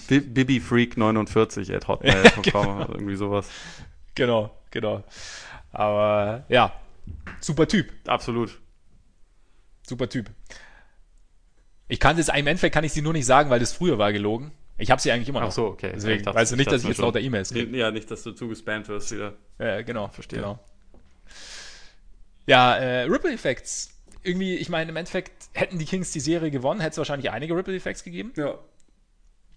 Bibi 0.08 0.60
Freak 0.60 0.96
49 0.96 1.74
at 1.74 1.88
hotmail.com 1.88 2.42
genau. 2.42 2.88
irgendwie 2.92 3.16
sowas. 3.16 3.48
Genau, 4.14 4.50
genau. 4.70 5.04
Aber 5.72 6.44
ja, 6.48 6.72
super 7.40 7.66
Typ. 7.68 7.92
Absolut. 8.06 8.58
Super 9.86 10.08
Typ. 10.08 10.30
Ich 11.88 12.00
kann 12.00 12.16
das, 12.16 12.28
im 12.28 12.46
Endeffekt 12.46 12.74
kann 12.74 12.84
ich 12.84 12.92
sie 12.92 13.02
nur 13.02 13.12
nicht 13.12 13.26
sagen, 13.26 13.48
weil 13.50 13.60
das 13.60 13.72
früher 13.72 13.98
war 13.98 14.12
gelogen. 14.12 14.52
Ich 14.76 14.90
habe 14.90 15.00
sie 15.00 15.10
eigentlich 15.10 15.28
immer 15.28 15.40
noch. 15.40 15.48
Ach 15.48 15.52
so, 15.52 15.66
okay. 15.66 15.92
Deswegen, 15.94 16.24
ja, 16.24 16.34
weißt 16.34 16.52
du 16.52 16.56
nicht, 16.56 16.70
dass 16.70 16.82
ich 16.82 16.88
jetzt 16.88 16.98
lauter 16.98 17.20
E-Mails 17.20 17.50
kriege. 17.50 17.76
Ja, 17.76 17.90
nicht, 17.90 18.10
dass 18.10 18.22
du 18.22 18.32
zugespammt 18.32 18.88
wirst 18.88 19.10
wieder. 19.10 19.34
Ja, 19.58 19.82
genau. 19.82 20.08
Verstehe. 20.08 20.38
Genau. 20.38 20.58
Ja, 22.46 22.76
äh, 22.76 23.02
Ripple 23.02 23.32
Effects. 23.32 23.90
Irgendwie, 24.22 24.56
ich 24.56 24.68
meine, 24.68 24.90
im 24.90 24.96
Endeffekt 24.96 25.48
hätten 25.52 25.78
die 25.78 25.84
Kings 25.84 26.12
die 26.12 26.20
Serie 26.20 26.50
gewonnen, 26.50 26.80
hätte 26.80 26.92
es 26.92 26.98
wahrscheinlich 26.98 27.30
einige 27.30 27.56
Ripple 27.56 27.74
Effects 27.74 28.04
gegeben. 28.04 28.32
Ja. 28.36 28.58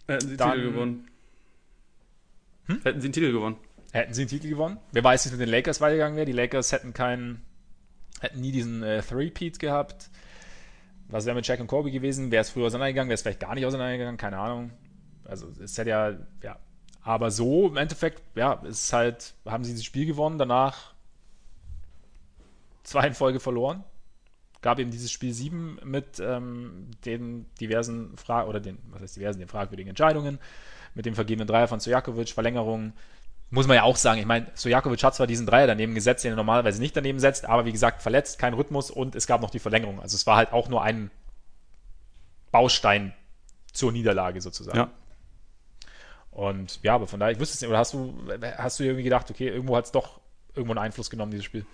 Hätten 0.07 0.27
sie 0.27 0.37
den 0.37 0.51
Titel 0.51 0.71
gewonnen. 0.71 1.07
Hm? 2.65 2.81
Hätten 2.83 3.01
sie 3.01 3.07
den 3.07 3.13
Titel 3.13 3.31
gewonnen. 3.31 3.55
Hätten 3.91 4.13
sie 4.13 4.25
den 4.25 4.29
Titel 4.29 4.49
gewonnen. 4.49 4.77
Wer 4.91 5.03
weiß, 5.03 5.25
wie 5.25 5.27
es 5.29 5.31
mit 5.31 5.41
den 5.41 5.49
Lakers 5.49 5.81
weitergegangen 5.81 6.15
wäre. 6.15 6.25
Die 6.25 6.31
Lakers 6.31 6.71
hätten 6.71 6.93
keinen, 6.93 7.41
hätten 8.19 8.41
nie 8.41 8.51
diesen 8.51 8.83
äh, 8.83 9.01
Three-Peat 9.01 9.59
gehabt. 9.59 10.09
Was 11.07 11.25
wäre 11.25 11.35
mit 11.35 11.45
Jack 11.45 11.59
und 11.59 11.67
Kobe 11.67 11.91
gewesen? 11.91 12.31
Wäre 12.31 12.41
es 12.41 12.49
früher 12.49 12.67
auseinandergegangen? 12.67 13.09
Wäre 13.09 13.15
es 13.15 13.21
vielleicht 13.21 13.41
gar 13.41 13.53
nicht 13.53 13.65
auseinandergegangen? 13.65 14.17
Keine 14.17 14.37
Ahnung. 14.37 14.71
Also 15.25 15.47
es 15.61 15.77
hätte 15.77 15.89
ja, 15.89 16.17
ja. 16.41 16.57
Aber 17.03 17.31
so 17.31 17.67
im 17.67 17.77
Endeffekt, 17.77 18.21
ja, 18.35 18.53
ist 18.53 18.93
halt, 18.93 19.33
haben 19.45 19.63
sie 19.63 19.73
das 19.73 19.83
Spiel 19.83 20.05
gewonnen, 20.05 20.37
danach 20.37 20.93
zwei 22.83 23.07
in 23.07 23.13
Folge 23.13 23.39
verloren. 23.39 23.83
Gab 24.61 24.79
eben 24.79 24.91
dieses 24.91 25.11
Spiel 25.11 25.33
7 25.33 25.79
mit 25.83 26.19
ähm, 26.19 26.91
den 27.05 27.47
diversen 27.59 28.15
Fragen, 28.17 28.47
oder 28.47 28.59
den, 28.59 28.77
was 28.91 29.01
heißt 29.01 29.15
diversen, 29.15 29.39
den 29.39 29.47
fragwürdigen 29.47 29.89
Entscheidungen, 29.89 30.39
mit 30.93 31.05
dem 31.05 31.15
vergebenen 31.15 31.47
Dreier 31.47 31.67
von 31.67 31.79
Sojakovic, 31.79 32.29
Verlängerung. 32.29 32.93
Muss 33.49 33.67
man 33.67 33.75
ja 33.75 33.83
auch 33.83 33.95
sagen, 33.95 34.19
ich 34.19 34.25
meine, 34.25 34.47
Sojakovic 34.53 35.03
hat 35.03 35.15
zwar 35.15 35.27
diesen 35.27 35.45
Dreier 35.45 35.67
daneben 35.67 35.95
gesetzt, 35.95 36.23
den 36.23 36.33
er 36.33 36.37
normalerweise 36.37 36.79
nicht 36.79 36.95
daneben 36.95 37.19
setzt, 37.19 37.45
aber 37.45 37.65
wie 37.65 37.71
gesagt, 37.71 38.01
verletzt, 38.01 38.39
kein 38.39 38.53
Rhythmus 38.53 38.91
und 38.91 39.15
es 39.15 39.27
gab 39.27 39.41
noch 39.41 39.49
die 39.49 39.59
Verlängerung. 39.59 39.99
Also 39.99 40.15
es 40.15 40.27
war 40.27 40.37
halt 40.37 40.53
auch 40.53 40.69
nur 40.69 40.83
ein 40.83 41.11
Baustein 42.51 43.13
zur 43.73 43.91
Niederlage 43.91 44.41
sozusagen. 44.41 44.77
Ja. 44.77 44.91
Und 46.31 46.79
ja, 46.83 46.95
aber 46.95 47.07
von 47.07 47.19
daher, 47.19 47.33
ich 47.33 47.39
wüsste 47.39 47.55
es 47.55 47.61
nicht, 47.61 47.69
oder 47.69 47.79
hast 47.79 47.93
du, 47.93 48.13
hast 48.57 48.79
du 48.79 48.83
irgendwie 48.83 49.03
gedacht, 49.03 49.29
okay, 49.29 49.49
irgendwo 49.49 49.75
hat 49.75 49.85
es 49.85 49.91
doch 49.91 50.21
irgendwo 50.53 50.73
einen 50.73 50.85
Einfluss 50.85 51.09
genommen, 51.09 51.31
dieses 51.31 51.45
Spiel? 51.45 51.65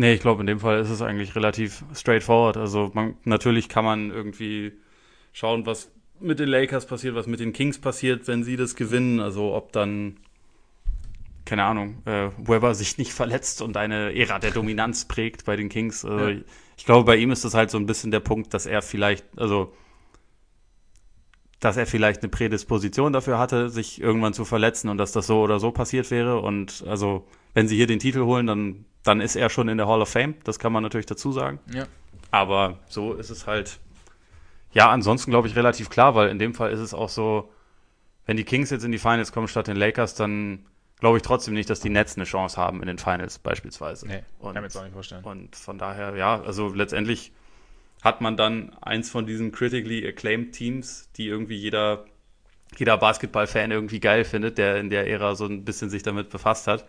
Nee, 0.00 0.14
ich 0.14 0.22
glaube, 0.22 0.40
in 0.40 0.46
dem 0.46 0.60
Fall 0.60 0.80
ist 0.80 0.88
es 0.88 1.02
eigentlich 1.02 1.36
relativ 1.36 1.84
straightforward. 1.94 2.56
Also 2.56 2.90
man, 2.94 3.16
natürlich 3.24 3.68
kann 3.68 3.84
man 3.84 4.10
irgendwie 4.10 4.72
schauen, 5.34 5.66
was 5.66 5.92
mit 6.20 6.38
den 6.38 6.48
Lakers 6.48 6.86
passiert, 6.86 7.14
was 7.14 7.26
mit 7.26 7.38
den 7.38 7.52
Kings 7.52 7.78
passiert, 7.78 8.26
wenn 8.26 8.42
sie 8.42 8.56
das 8.56 8.76
gewinnen. 8.76 9.20
Also 9.20 9.54
ob 9.54 9.72
dann, 9.72 10.16
keine 11.44 11.64
Ahnung, 11.64 12.00
äh, 12.06 12.30
Weber 12.38 12.74
sich 12.74 12.96
nicht 12.96 13.12
verletzt 13.12 13.60
und 13.60 13.76
eine 13.76 14.16
Ära 14.16 14.38
der 14.38 14.52
Dominanz 14.52 15.04
prägt 15.04 15.44
bei 15.44 15.56
den 15.56 15.68
Kings. 15.68 16.02
Also 16.02 16.28
ja. 16.28 16.40
ich 16.78 16.86
glaube, 16.86 17.04
bei 17.04 17.16
ihm 17.16 17.30
ist 17.30 17.44
das 17.44 17.52
halt 17.52 17.70
so 17.70 17.76
ein 17.76 17.84
bisschen 17.84 18.10
der 18.10 18.20
Punkt, 18.20 18.54
dass 18.54 18.64
er 18.64 18.80
vielleicht, 18.80 19.26
also 19.36 19.70
dass 21.58 21.76
er 21.76 21.84
vielleicht 21.84 22.22
eine 22.22 22.30
Prädisposition 22.30 23.12
dafür 23.12 23.38
hatte, 23.38 23.68
sich 23.68 24.00
irgendwann 24.00 24.32
zu 24.32 24.46
verletzen 24.46 24.88
und 24.88 24.96
dass 24.96 25.12
das 25.12 25.26
so 25.26 25.42
oder 25.42 25.60
so 25.60 25.72
passiert 25.72 26.10
wäre. 26.10 26.40
Und 26.40 26.84
also, 26.86 27.26
wenn 27.52 27.68
sie 27.68 27.76
hier 27.76 27.86
den 27.86 27.98
Titel 27.98 28.22
holen, 28.22 28.46
dann, 28.46 28.86
dann 29.02 29.20
ist 29.20 29.36
er 29.36 29.50
schon 29.50 29.68
in 29.68 29.78
der 29.78 29.86
Hall 29.86 30.02
of 30.02 30.08
Fame. 30.08 30.34
Das 30.44 30.58
kann 30.58 30.72
man 30.72 30.82
natürlich 30.82 31.06
dazu 31.06 31.32
sagen. 31.32 31.58
Ja. 31.72 31.86
Aber 32.30 32.78
so 32.88 33.14
ist 33.14 33.30
es 33.30 33.46
halt, 33.46 33.78
ja, 34.72 34.90
ansonsten 34.90 35.30
glaube 35.30 35.48
ich 35.48 35.56
relativ 35.56 35.90
klar, 35.90 36.14
weil 36.14 36.28
in 36.28 36.38
dem 36.38 36.54
Fall 36.54 36.70
ist 36.70 36.80
es 36.80 36.94
auch 36.94 37.08
so, 37.08 37.50
wenn 38.26 38.36
die 38.36 38.44
Kings 38.44 38.70
jetzt 38.70 38.84
in 38.84 38.92
die 38.92 38.98
Finals 38.98 39.32
kommen 39.32 39.48
statt 39.48 39.66
den 39.66 39.76
Lakers, 39.76 40.14
dann 40.14 40.66
glaube 41.00 41.16
ich 41.16 41.22
trotzdem 41.22 41.54
nicht, 41.54 41.68
dass 41.70 41.80
die 41.80 41.88
Nets 41.88 42.16
eine 42.16 42.24
Chance 42.24 42.56
haben 42.56 42.80
in 42.80 42.86
den 42.86 42.98
Finals 42.98 43.38
beispielsweise. 43.38 44.06
Nee, 44.06 44.22
und, 44.38 44.52
kann 44.52 44.62
mir 44.62 44.68
jetzt 44.68 44.76
auch 44.76 44.84
nicht 44.84 44.92
vorstellen. 44.92 45.24
Und 45.24 45.56
von 45.56 45.78
daher, 45.78 46.14
ja, 46.16 46.40
also 46.42 46.68
letztendlich 46.68 47.32
hat 48.02 48.20
man 48.20 48.36
dann 48.36 48.72
eins 48.80 49.10
von 49.10 49.26
diesen 49.26 49.52
critically 49.52 50.06
acclaimed 50.06 50.52
Teams, 50.52 51.10
die 51.16 51.26
irgendwie 51.26 51.56
jeder, 51.56 52.04
jeder 52.76 52.96
Basketball-Fan 52.96 53.70
irgendwie 53.70 54.00
geil 54.00 54.24
findet, 54.24 54.58
der 54.58 54.76
in 54.76 54.90
der 54.90 55.08
Ära 55.08 55.34
so 55.34 55.46
ein 55.46 55.64
bisschen 55.64 55.90
sich 55.90 56.02
damit 56.02 56.30
befasst 56.30 56.66
hat. 56.66 56.86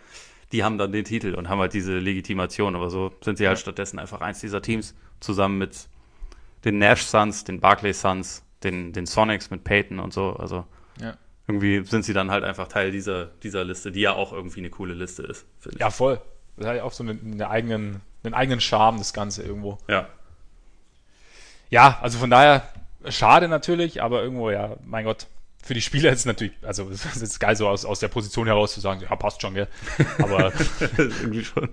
Die 0.51 0.63
haben 0.63 0.77
dann 0.77 0.91
den 0.91 1.05
Titel 1.05 1.35
und 1.35 1.49
haben 1.49 1.59
halt 1.59 1.73
diese 1.73 1.97
Legitimation. 1.97 2.75
Aber 2.75 2.89
so 2.89 3.11
sind 3.21 3.37
sie 3.37 3.47
halt 3.47 3.59
stattdessen 3.59 3.99
einfach 3.99 4.21
eins 4.21 4.39
dieser 4.39 4.61
Teams 4.61 4.95
zusammen 5.19 5.57
mit 5.57 5.87
den 6.65 6.77
Nash 6.77 7.03
Suns, 7.03 7.43
den 7.43 7.59
Barclay 7.59 7.93
Suns, 7.93 8.43
den, 8.63 8.93
den 8.93 9.05
Sonics 9.05 9.49
mit 9.49 9.63
Peyton 9.63 9.99
und 9.99 10.13
so. 10.13 10.33
Also 10.33 10.65
ja. 10.99 11.15
irgendwie 11.47 11.83
sind 11.85 12.03
sie 12.03 12.13
dann 12.13 12.31
halt 12.31 12.43
einfach 12.43 12.67
Teil 12.67 12.91
dieser, 12.91 13.25
dieser 13.43 13.63
Liste, 13.63 13.91
die 13.91 14.01
ja 14.01 14.13
auch 14.13 14.33
irgendwie 14.33 14.59
eine 14.59 14.69
coole 14.69 14.93
Liste 14.93 15.23
ist. 15.23 15.45
Ja, 15.79 15.89
voll. 15.89 16.21
Das 16.57 16.67
hat 16.67 16.75
ja 16.75 16.83
auch 16.83 16.91
so 16.91 17.03
eine, 17.03 17.17
eine 17.23 17.49
eigenen, 17.49 18.01
einen 18.23 18.33
eigenen 18.33 18.59
Charme, 18.59 18.97
das 18.97 19.13
Ganze 19.13 19.41
irgendwo. 19.43 19.77
Ja, 19.87 20.07
ja, 21.71 21.97
also 22.01 22.19
von 22.19 22.29
daher 22.29 22.63
schade 23.07 23.47
natürlich, 23.47 24.03
aber 24.03 24.21
irgendwo, 24.21 24.51
ja, 24.51 24.75
mein 24.83 25.05
Gott, 25.05 25.27
für 25.63 25.73
die 25.73 25.81
Spieler 25.81 26.11
ist 26.11 26.19
es 26.19 26.25
natürlich, 26.25 26.53
also 26.61 26.89
es 26.89 27.05
ist 27.05 27.39
geil, 27.39 27.55
so 27.55 27.67
aus, 27.67 27.85
aus 27.85 27.99
der 27.99 28.07
Position 28.07 28.47
heraus 28.47 28.73
zu 28.73 28.79
sagen, 28.79 29.01
ja, 29.01 29.15
passt 29.15 29.41
schon, 29.41 29.53
gell. 29.53 29.67
Aber 30.19 30.51
irgendwie 30.97 31.43
schon. 31.43 31.69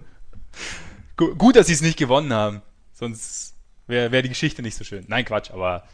Gut, 1.17 1.57
dass 1.57 1.67
sie 1.67 1.73
es 1.73 1.81
nicht 1.83 1.99
gewonnen 1.99 2.33
haben. 2.33 2.63
Sonst 2.93 3.57
wäre 3.87 4.13
wär 4.13 4.23
die 4.23 4.29
Geschichte 4.29 4.63
nicht 4.63 4.77
so 4.77 4.85
schön. 4.85 5.05
Nein, 5.09 5.25
Quatsch, 5.25 5.51
aber 5.51 5.85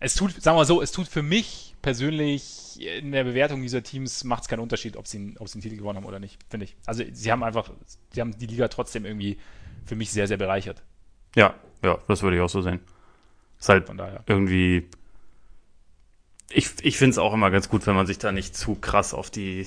es 0.00 0.14
tut, 0.14 0.42
sagen 0.42 0.58
wir 0.58 0.64
so, 0.64 0.82
es 0.82 0.92
tut 0.92 1.06
für 1.06 1.22
mich 1.22 1.74
persönlich 1.82 2.80
in 2.80 3.12
der 3.12 3.24
Bewertung 3.24 3.62
dieser 3.62 3.82
Teams 3.82 4.24
macht 4.24 4.42
es 4.42 4.48
keinen 4.48 4.60
Unterschied, 4.60 4.96
ob 4.96 5.06
sie, 5.06 5.34
ob 5.38 5.48
sie 5.48 5.58
den 5.58 5.62
Titel 5.62 5.76
gewonnen 5.76 5.98
haben 5.98 6.06
oder 6.06 6.18
nicht, 6.18 6.40
finde 6.48 6.64
ich. 6.64 6.76
Also 6.86 7.04
sie 7.12 7.30
haben 7.30 7.44
einfach, 7.44 7.70
sie 8.12 8.20
haben 8.20 8.36
die 8.36 8.46
Liga 8.46 8.68
trotzdem 8.68 9.04
irgendwie 9.04 9.38
für 9.84 9.94
mich 9.94 10.10
sehr, 10.10 10.26
sehr 10.26 10.36
bereichert. 10.36 10.82
Ja, 11.36 11.54
ja, 11.82 11.98
das 12.08 12.22
würde 12.22 12.36
ich 12.36 12.42
auch 12.42 12.48
so 12.48 12.62
sehen. 12.62 12.80
Ist 13.58 13.68
halt 13.68 13.86
Von 13.86 13.96
daher. 13.96 14.24
irgendwie. 14.26 14.88
Ich, 16.50 16.70
ich 16.82 16.98
finde 16.98 17.12
es 17.12 17.18
auch 17.18 17.34
immer 17.34 17.50
ganz 17.50 17.68
gut, 17.68 17.86
wenn 17.86 17.94
man 17.94 18.06
sich 18.06 18.18
da 18.18 18.32
nicht 18.32 18.56
zu 18.56 18.74
krass 18.74 19.14
auf 19.14 19.30
die, 19.30 19.66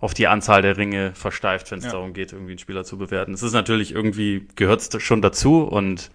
auf 0.00 0.14
die 0.14 0.26
Anzahl 0.26 0.62
der 0.62 0.76
Ringe 0.76 1.14
versteift, 1.14 1.70
wenn 1.70 1.78
es 1.78 1.86
ja. 1.86 1.92
darum 1.92 2.12
geht, 2.12 2.32
irgendwie 2.32 2.52
einen 2.52 2.58
Spieler 2.58 2.84
zu 2.84 2.98
bewerten. 2.98 3.32
Es 3.32 3.42
ist 3.42 3.52
natürlich 3.52 3.92
irgendwie, 3.92 4.46
gehört 4.56 4.80
es 4.80 5.02
schon 5.02 5.22
dazu 5.22 5.62
und 5.62 6.10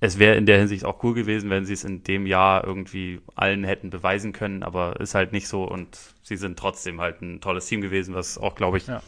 es 0.00 0.18
wäre 0.18 0.36
in 0.36 0.46
der 0.46 0.58
Hinsicht 0.58 0.84
auch 0.84 1.02
cool 1.02 1.14
gewesen, 1.14 1.50
wenn 1.50 1.66
sie 1.66 1.74
es 1.74 1.84
in 1.84 2.02
dem 2.02 2.26
Jahr 2.26 2.64
irgendwie 2.64 3.20
allen 3.34 3.64
hätten 3.64 3.90
beweisen 3.90 4.32
können, 4.32 4.62
aber 4.62 4.98
ist 4.98 5.14
halt 5.14 5.32
nicht 5.32 5.46
so 5.46 5.64
und 5.64 5.98
sie 6.22 6.36
sind 6.36 6.58
trotzdem 6.58 7.00
halt 7.02 7.20
ein 7.20 7.42
tolles 7.42 7.66
Team 7.66 7.82
gewesen, 7.82 8.14
was 8.14 8.38
auch, 8.38 8.54
glaube 8.54 8.78
ich, 8.78 8.86
ja. 8.86 9.02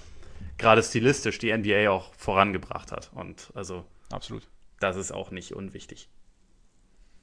gerade 0.59 0.83
stilistisch 0.83 1.39
die 1.39 1.57
NBA 1.57 1.89
auch 1.91 2.13
vorangebracht 2.15 2.93
hat. 2.93 3.11
Und 3.15 3.51
also 3.55 3.87
absolut. 4.11 4.47
Das 4.81 4.97
ist 4.97 5.13
auch 5.13 5.31
nicht 5.31 5.55
unwichtig. 5.55 6.09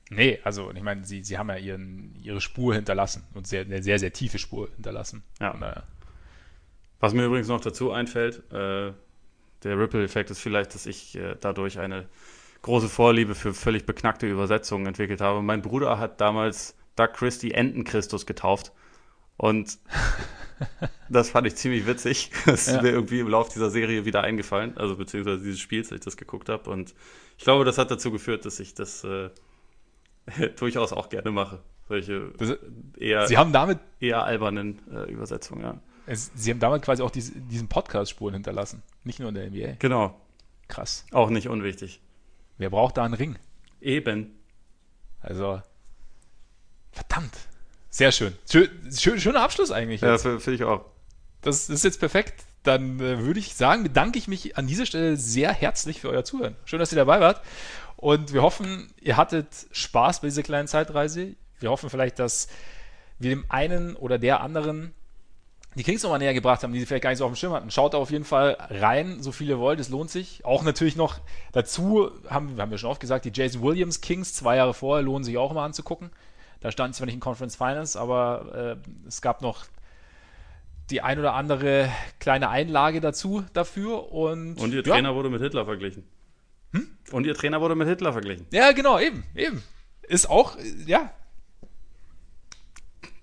Nee, 0.09 0.39
also 0.43 0.71
ich 0.71 0.81
meine, 0.81 1.05
sie, 1.05 1.23
sie 1.23 1.37
haben 1.37 1.49
ja 1.49 1.57
ihren, 1.57 2.15
ihre 2.21 2.41
Spur 2.41 2.73
hinterlassen 2.73 3.23
und 3.33 3.47
sehr, 3.47 3.61
eine 3.61 3.83
sehr, 3.83 3.99
sehr 3.99 4.11
tiefe 4.11 4.39
Spur 4.39 4.69
hinterlassen. 4.75 5.23
Ja. 5.39 5.51
Und, 5.51 5.61
äh, 5.61 5.81
Was 6.99 7.13
mir 7.13 7.25
übrigens 7.25 7.47
noch 7.47 7.61
dazu 7.61 7.91
einfällt, 7.91 8.43
äh, 8.51 8.91
der 9.63 9.77
Ripple-Effekt 9.77 10.31
ist 10.31 10.39
vielleicht, 10.39 10.73
dass 10.73 10.85
ich 10.85 11.15
äh, 11.15 11.35
dadurch 11.39 11.79
eine 11.79 12.07
große 12.61 12.89
Vorliebe 12.89 13.35
für 13.35 13.53
völlig 13.53 13.85
beknackte 13.85 14.27
Übersetzungen 14.27 14.87
entwickelt 14.87 15.21
habe. 15.21 15.41
Mein 15.41 15.61
Bruder 15.61 15.99
hat 15.99 16.19
damals 16.19 16.75
Doug 16.95 17.13
Christie 17.13 17.51
Entenchristus 17.51 18.25
getauft. 18.25 18.71
Und 19.37 19.77
das 21.09 21.29
fand 21.29 21.47
ich 21.47 21.55
ziemlich 21.55 21.85
witzig. 21.85 22.31
Das 22.45 22.67
ist 22.67 22.75
ja. 22.75 22.81
mir 22.81 22.89
irgendwie 22.89 23.19
im 23.19 23.29
Laufe 23.29 23.51
dieser 23.53 23.69
Serie 23.69 24.05
wieder 24.05 24.21
eingefallen, 24.21 24.77
also 24.77 24.97
beziehungsweise 24.97 25.43
dieses 25.43 25.59
Spiels, 25.59 25.91
als 25.91 25.99
ich 26.01 26.05
das 26.05 26.17
geguckt 26.17 26.49
habe. 26.49 26.69
Und 26.69 26.93
ich 27.37 27.43
glaube, 27.43 27.63
das 27.63 27.77
hat 27.77 27.91
dazu 27.91 28.11
geführt, 28.11 28.45
dass 28.45 28.59
ich 28.59 28.73
das 28.73 29.03
äh, 29.03 29.29
durchaus 30.57 30.93
auch 30.93 31.09
gerne 31.09 31.31
mache. 31.31 31.59
Solche 31.87 32.31
eher, 32.97 33.27
Sie 33.27 33.37
haben 33.37 33.51
damit 33.51 33.79
eher 33.99 34.23
albernen 34.23 34.79
äh, 34.93 35.11
Übersetzungen, 35.11 35.63
ja. 35.63 35.79
Es, 36.05 36.31
Sie 36.35 36.51
haben 36.51 36.59
damit 36.59 36.81
quasi 36.81 37.03
auch 37.03 37.11
diese, 37.11 37.33
diesen 37.33 37.67
Podcast-Spuren 37.67 38.33
hinterlassen. 38.33 38.81
Nicht 39.03 39.19
nur 39.19 39.29
in 39.29 39.35
der 39.35 39.49
NBA. 39.49 39.75
Genau. 39.79 40.19
Krass. 40.67 41.05
Auch 41.11 41.29
nicht 41.29 41.47
unwichtig. 41.49 42.01
Wer 42.57 42.69
braucht 42.69 42.97
da 42.97 43.03
einen 43.03 43.13
Ring? 43.13 43.37
Eben. 43.81 44.35
Also, 45.21 45.61
verdammt. 46.91 47.33
Sehr 47.89 48.11
schön. 48.11 48.33
Schön, 48.49 48.69
schön 48.95 49.19
schöner 49.19 49.41
Abschluss 49.41 49.71
eigentlich. 49.71 50.01
Jetzt. 50.01 50.25
Ja, 50.25 50.39
finde 50.39 50.55
ich 50.55 50.63
auch. 50.63 50.85
Das 51.41 51.69
ist 51.69 51.83
jetzt 51.83 51.99
perfekt. 51.99 52.43
Dann 52.63 52.99
äh, 52.99 53.19
würde 53.23 53.39
ich 53.39 53.55
sagen, 53.55 53.83
bedanke 53.83 54.19
ich 54.19 54.27
mich 54.27 54.57
an 54.57 54.67
dieser 54.67 54.85
Stelle 54.85 55.15
sehr 55.15 55.51
herzlich 55.53 56.01
für 56.01 56.09
euer 56.09 56.25
Zuhören. 56.25 56.55
Schön, 56.65 56.79
dass 56.79 56.91
ihr 56.91 56.97
dabei 56.97 57.19
wart. 57.19 57.41
Und 57.99 58.31
wir 58.31 58.41
hoffen, 58.41 58.87
ihr 59.01 59.17
hattet 59.17 59.67
Spaß 59.71 60.21
bei 60.21 60.27
dieser 60.27 60.41
kleinen 60.41 60.69
Zeitreise. 60.69 61.35
Wir 61.59 61.69
hoffen 61.69 61.89
vielleicht, 61.89 62.17
dass 62.17 62.47
wir 63.19 63.29
dem 63.29 63.43
einen 63.49 63.97
oder 63.97 64.17
der 64.17 64.39
anderen 64.39 64.93
die 65.75 65.83
Kings 65.83 66.01
nochmal 66.01 66.19
näher 66.19 66.33
gebracht 66.33 66.63
haben, 66.63 66.71
die 66.71 66.79
sie 66.79 66.85
vielleicht 66.85 67.03
gar 67.03 67.09
nicht 67.09 67.19
so 67.19 67.25
auf 67.25 67.31
dem 67.33 67.35
Schirm 67.35 67.51
hatten. 67.51 67.71
Schaut 67.71 67.95
auf 67.95 68.09
jeden 68.09 68.23
Fall 68.23 68.55
rein, 68.69 69.21
so 69.21 69.33
viele 69.33 69.59
wollt, 69.59 69.81
es 69.81 69.89
lohnt 69.89 70.09
sich. 70.09 70.45
Auch 70.45 70.63
natürlich 70.63 70.95
noch 70.95 71.19
dazu, 71.51 72.09
haben, 72.29 72.57
haben 72.57 72.71
wir 72.71 72.77
schon 72.77 72.89
oft 72.89 73.01
gesagt, 73.01 73.25
die 73.25 73.31
Jason 73.33 73.61
Williams 73.61 73.99
Kings 73.99 74.33
zwei 74.33 74.55
Jahre 74.55 74.73
vorher 74.73 75.03
lohnen 75.03 75.25
sich 75.25 75.37
auch 75.37 75.51
mal 75.51 75.65
anzugucken. 75.65 76.09
Da 76.61 76.71
stand 76.71 76.95
zwar 76.95 77.05
nicht 77.05 77.15
in 77.15 77.19
Conference 77.19 77.57
Finals, 77.57 77.97
aber 77.97 78.77
äh, 78.81 79.07
es 79.09 79.21
gab 79.21 79.41
noch 79.41 79.65
die 80.89 81.01
ein 81.01 81.19
oder 81.19 81.33
andere 81.33 81.89
kleine 82.19 82.47
Einlage 82.47 83.01
dazu 83.01 83.43
dafür. 83.51 84.13
Und, 84.13 84.55
und 84.55 84.73
ihr 84.73 84.85
Trainer 84.85 85.09
ja. 85.09 85.15
wurde 85.15 85.29
mit 85.29 85.41
Hitler 85.41 85.65
verglichen. 85.65 86.05
Hm? 86.73 86.87
Und 87.11 87.25
ihr 87.25 87.35
Trainer 87.35 87.61
wurde 87.61 87.75
mit 87.75 87.87
Hitler 87.87 88.11
verglichen. 88.13 88.45
Ja, 88.51 88.71
genau, 88.71 88.99
eben, 88.99 89.23
eben. 89.35 89.63
Ist 90.03 90.29
auch, 90.29 90.57
ja. 90.85 91.11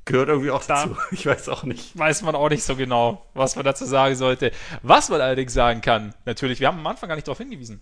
Gehört 0.05 0.29
irgendwie 0.29 0.51
auch 0.51 0.65
dazu. 0.65 0.91
Da 0.91 1.01
ich 1.11 1.27
weiß 1.27 1.49
auch 1.49 1.65
nicht. 1.65 1.99
Weiß 1.99 2.23
man 2.23 2.35
auch 2.35 2.49
nicht 2.49 2.63
so 2.63 2.77
genau, 2.77 3.27
was 3.35 3.57
man 3.57 3.65
dazu 3.65 3.85
sagen 3.85 4.15
sollte. 4.15 4.53
Was 4.83 5.09
man 5.09 5.21
allerdings 5.21 5.53
sagen 5.53 5.81
kann, 5.81 6.15
natürlich, 6.25 6.61
wir 6.61 6.69
haben 6.69 6.79
am 6.79 6.87
Anfang 6.87 7.09
gar 7.09 7.17
nicht 7.17 7.27
darauf 7.27 7.39
hingewiesen. 7.39 7.81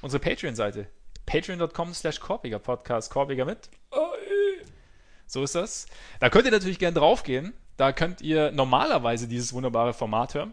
Unsere 0.00 0.20
Patreon-Seite. 0.20 0.86
Patreon.com 1.26 1.94
slash 1.94 2.20
Korbiger 2.20 2.58
Podcast. 2.58 3.10
Korbiger 3.10 3.44
mit. 3.44 3.70
So 5.26 5.42
ist 5.42 5.54
das. 5.54 5.86
Da 6.20 6.30
könnt 6.30 6.44
ihr 6.44 6.52
natürlich 6.52 6.78
gerne 6.78 6.94
draufgehen. 6.96 7.54
Da 7.76 7.92
könnt 7.92 8.20
ihr 8.20 8.52
normalerweise 8.52 9.26
dieses 9.26 9.52
wunderbare 9.52 9.94
Format 9.94 10.34
hören. 10.34 10.52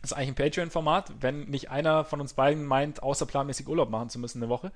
Das 0.00 0.12
ist 0.12 0.16
eigentlich 0.16 0.28
ein 0.28 0.34
Patreon-Format, 0.36 1.12
wenn 1.20 1.44
nicht 1.46 1.70
einer 1.70 2.04
von 2.04 2.20
uns 2.20 2.34
beiden 2.34 2.64
meint, 2.64 3.02
außerplanmäßig 3.02 3.68
Urlaub 3.68 3.90
machen 3.90 4.10
zu 4.10 4.18
müssen 4.18 4.42
eine 4.42 4.48
Woche. 4.48 4.72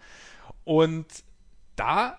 Und 0.64 1.06
da 1.76 2.18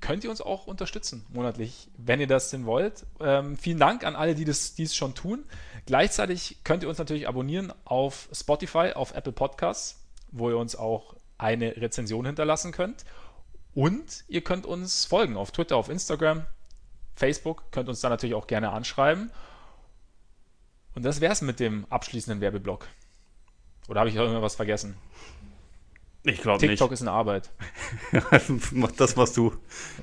könnt 0.00 0.22
ihr 0.22 0.30
uns 0.30 0.42
auch 0.42 0.66
unterstützen 0.66 1.24
monatlich, 1.30 1.88
wenn 1.96 2.20
ihr 2.20 2.26
das 2.26 2.50
denn 2.50 2.66
wollt. 2.66 3.06
Ähm, 3.20 3.56
vielen 3.56 3.78
Dank 3.78 4.04
an 4.04 4.16
alle, 4.16 4.34
die 4.34 4.44
das 4.44 4.74
dies 4.74 4.94
schon 4.94 5.14
tun. 5.14 5.44
Gleichzeitig 5.86 6.58
könnt 6.62 6.82
ihr 6.82 6.88
uns 6.90 6.98
natürlich 6.98 7.26
abonnieren 7.26 7.72
auf 7.84 8.28
Spotify, 8.32 8.92
auf 8.94 9.14
Apple 9.14 9.32
Podcasts, 9.32 10.04
wo 10.30 10.50
ihr 10.50 10.58
uns 10.58 10.76
auch 10.76 11.16
eine 11.38 11.76
Rezension 11.78 12.26
hinterlassen 12.26 12.70
könnt. 12.70 13.04
Und 13.74 14.24
ihr 14.28 14.42
könnt 14.42 14.66
uns 14.66 15.04
folgen 15.04 15.36
auf 15.36 15.52
Twitter, 15.52 15.76
auf 15.76 15.88
Instagram, 15.88 16.46
Facebook, 17.16 17.72
könnt 17.72 17.88
uns 17.88 18.00
da 18.00 18.08
natürlich 18.08 18.34
auch 18.34 18.46
gerne 18.46 18.70
anschreiben. 18.70 19.30
Und 20.94 21.04
das 21.04 21.20
wäre 21.20 21.32
es 21.32 21.42
mit 21.42 21.60
dem 21.60 21.86
abschließenden 21.90 22.40
Werbeblock. 22.40 22.86
Oder 23.88 24.00
habe 24.00 24.10
ich 24.10 24.16
irgendwas 24.16 24.54
vergessen? 24.54 24.96
Ich 26.22 26.40
glaube 26.40 26.60
nicht. 26.60 26.70
TikTok 26.70 26.92
ist 26.92 27.02
eine 27.02 27.10
Arbeit. 27.10 27.50
das 28.96 29.16
machst 29.16 29.36
du. 29.36 29.52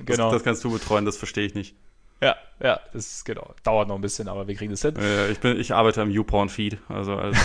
Genau. 0.04 0.30
Das, 0.30 0.34
das, 0.34 0.44
kannst 0.44 0.62
du 0.64 0.70
betreuen, 0.70 1.04
das 1.04 1.16
verstehe 1.16 1.44
ich 1.44 1.54
nicht. 1.54 1.74
Ja, 2.20 2.36
ja, 2.62 2.78
das 2.92 3.16
ist 3.16 3.24
genau. 3.24 3.52
Dauert 3.64 3.88
noch 3.88 3.96
ein 3.96 4.00
bisschen, 4.00 4.28
aber 4.28 4.46
wir 4.46 4.54
kriegen 4.54 4.70
das 4.70 4.82
hin. 4.82 4.94
ich, 5.32 5.40
bin, 5.40 5.58
ich 5.58 5.74
arbeite 5.74 6.00
am 6.00 6.10
YouPorn-Feed. 6.10 6.78
Also, 6.88 7.16
also. 7.16 7.40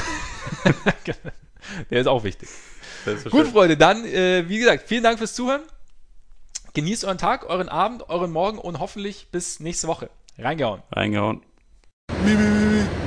Der 1.90 2.00
ist 2.00 2.08
auch 2.08 2.24
wichtig. 2.24 2.48
Ist 3.08 3.30
Gut. 3.32 3.48
Freunde, 3.48 3.76
dann, 3.78 4.06
äh, 4.06 4.48
wie 4.48 4.60
gesagt, 4.60 4.88
vielen 4.88 5.04
Dank 5.04 5.18
fürs 5.18 5.34
Zuhören. 5.34 5.62
Genießt 6.74 7.06
euren 7.06 7.18
Tag, 7.18 7.50
euren 7.50 7.70
Abend, 7.70 8.08
euren 8.10 8.30
Morgen 8.30 8.60
und 8.60 8.80
hoffentlich 8.80 9.30
bis 9.32 9.60
nächste 9.60 9.88
Woche. 9.88 10.12
Reingehauen. 10.38 10.84
Reingehauen. 10.92 11.42
Mi, 12.24 12.36
mi, 12.36 12.50
mi, 12.50 13.07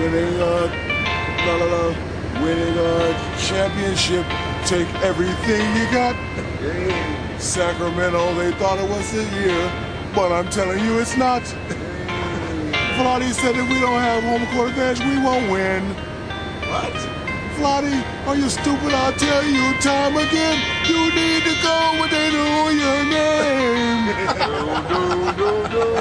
Winning, 0.00 0.40
uh, 0.40 0.66
la, 1.46 1.54
la, 1.56 1.66
la. 1.66 2.42
winning 2.42 2.74
a 2.78 3.36
championship. 3.38 4.24
Take 4.64 4.88
everything 5.04 5.60
you 5.76 5.84
got. 5.92 6.16
Sacramento, 7.38 8.34
they 8.34 8.50
thought 8.52 8.78
it 8.78 8.88
was 8.88 9.12
the 9.12 9.24
year, 9.38 9.70
but 10.14 10.32
I'm 10.32 10.48
telling 10.48 10.82
you 10.82 10.98
it's 11.00 11.18
not. 11.18 11.42
Vladi 12.96 13.30
said 13.34 13.56
if 13.56 13.68
we 13.68 13.78
don't 13.78 14.00
have 14.00 14.22
home 14.22 14.46
court 14.54 14.70
advantage, 14.70 15.04
we 15.04 15.18
won't 15.22 15.50
win. 15.50 15.84
What? 16.70 17.19
Vladi, 17.60 17.92
are 18.26 18.36
you 18.36 18.48
stupid? 18.48 18.94
I'll 18.94 19.12
tell 19.12 19.44
you 19.44 19.74
time 19.84 20.16
again. 20.16 20.56
You 20.88 21.12
need 21.12 21.44
to 21.44 21.52
go 21.60 21.92
when 22.00 22.08
they 22.08 22.32
know 22.32 22.70
your 22.72 23.04
name. 23.04 24.08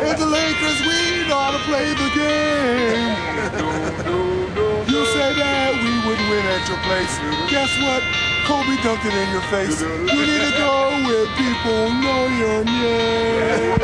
It's 0.07 0.19
the 0.23 0.25
Lakers, 0.25 0.79
we 0.87 1.27
know 1.27 1.35
how 1.35 1.51
to 1.51 1.59
play 1.67 1.91
the 1.99 2.09
game. 2.15 3.11
You 4.87 5.03
said 5.11 5.35
that 5.35 5.75
we 5.83 5.91
would 6.07 6.21
win 6.31 6.45
at 6.47 6.63
your 6.71 6.79
place. 6.87 7.19
Guess 7.51 7.75
what? 7.83 8.03
Kobe 8.47 8.79
dunked 8.79 9.03
it 9.03 9.13
in 9.13 9.29
your 9.35 9.43
face. 9.51 9.81
You 9.83 10.23
need 10.31 10.39
to 10.39 10.55
go 10.55 10.95
where 11.03 11.27
people 11.35 11.91
know 11.99 12.23
your 12.39 12.63
name. 12.63 13.79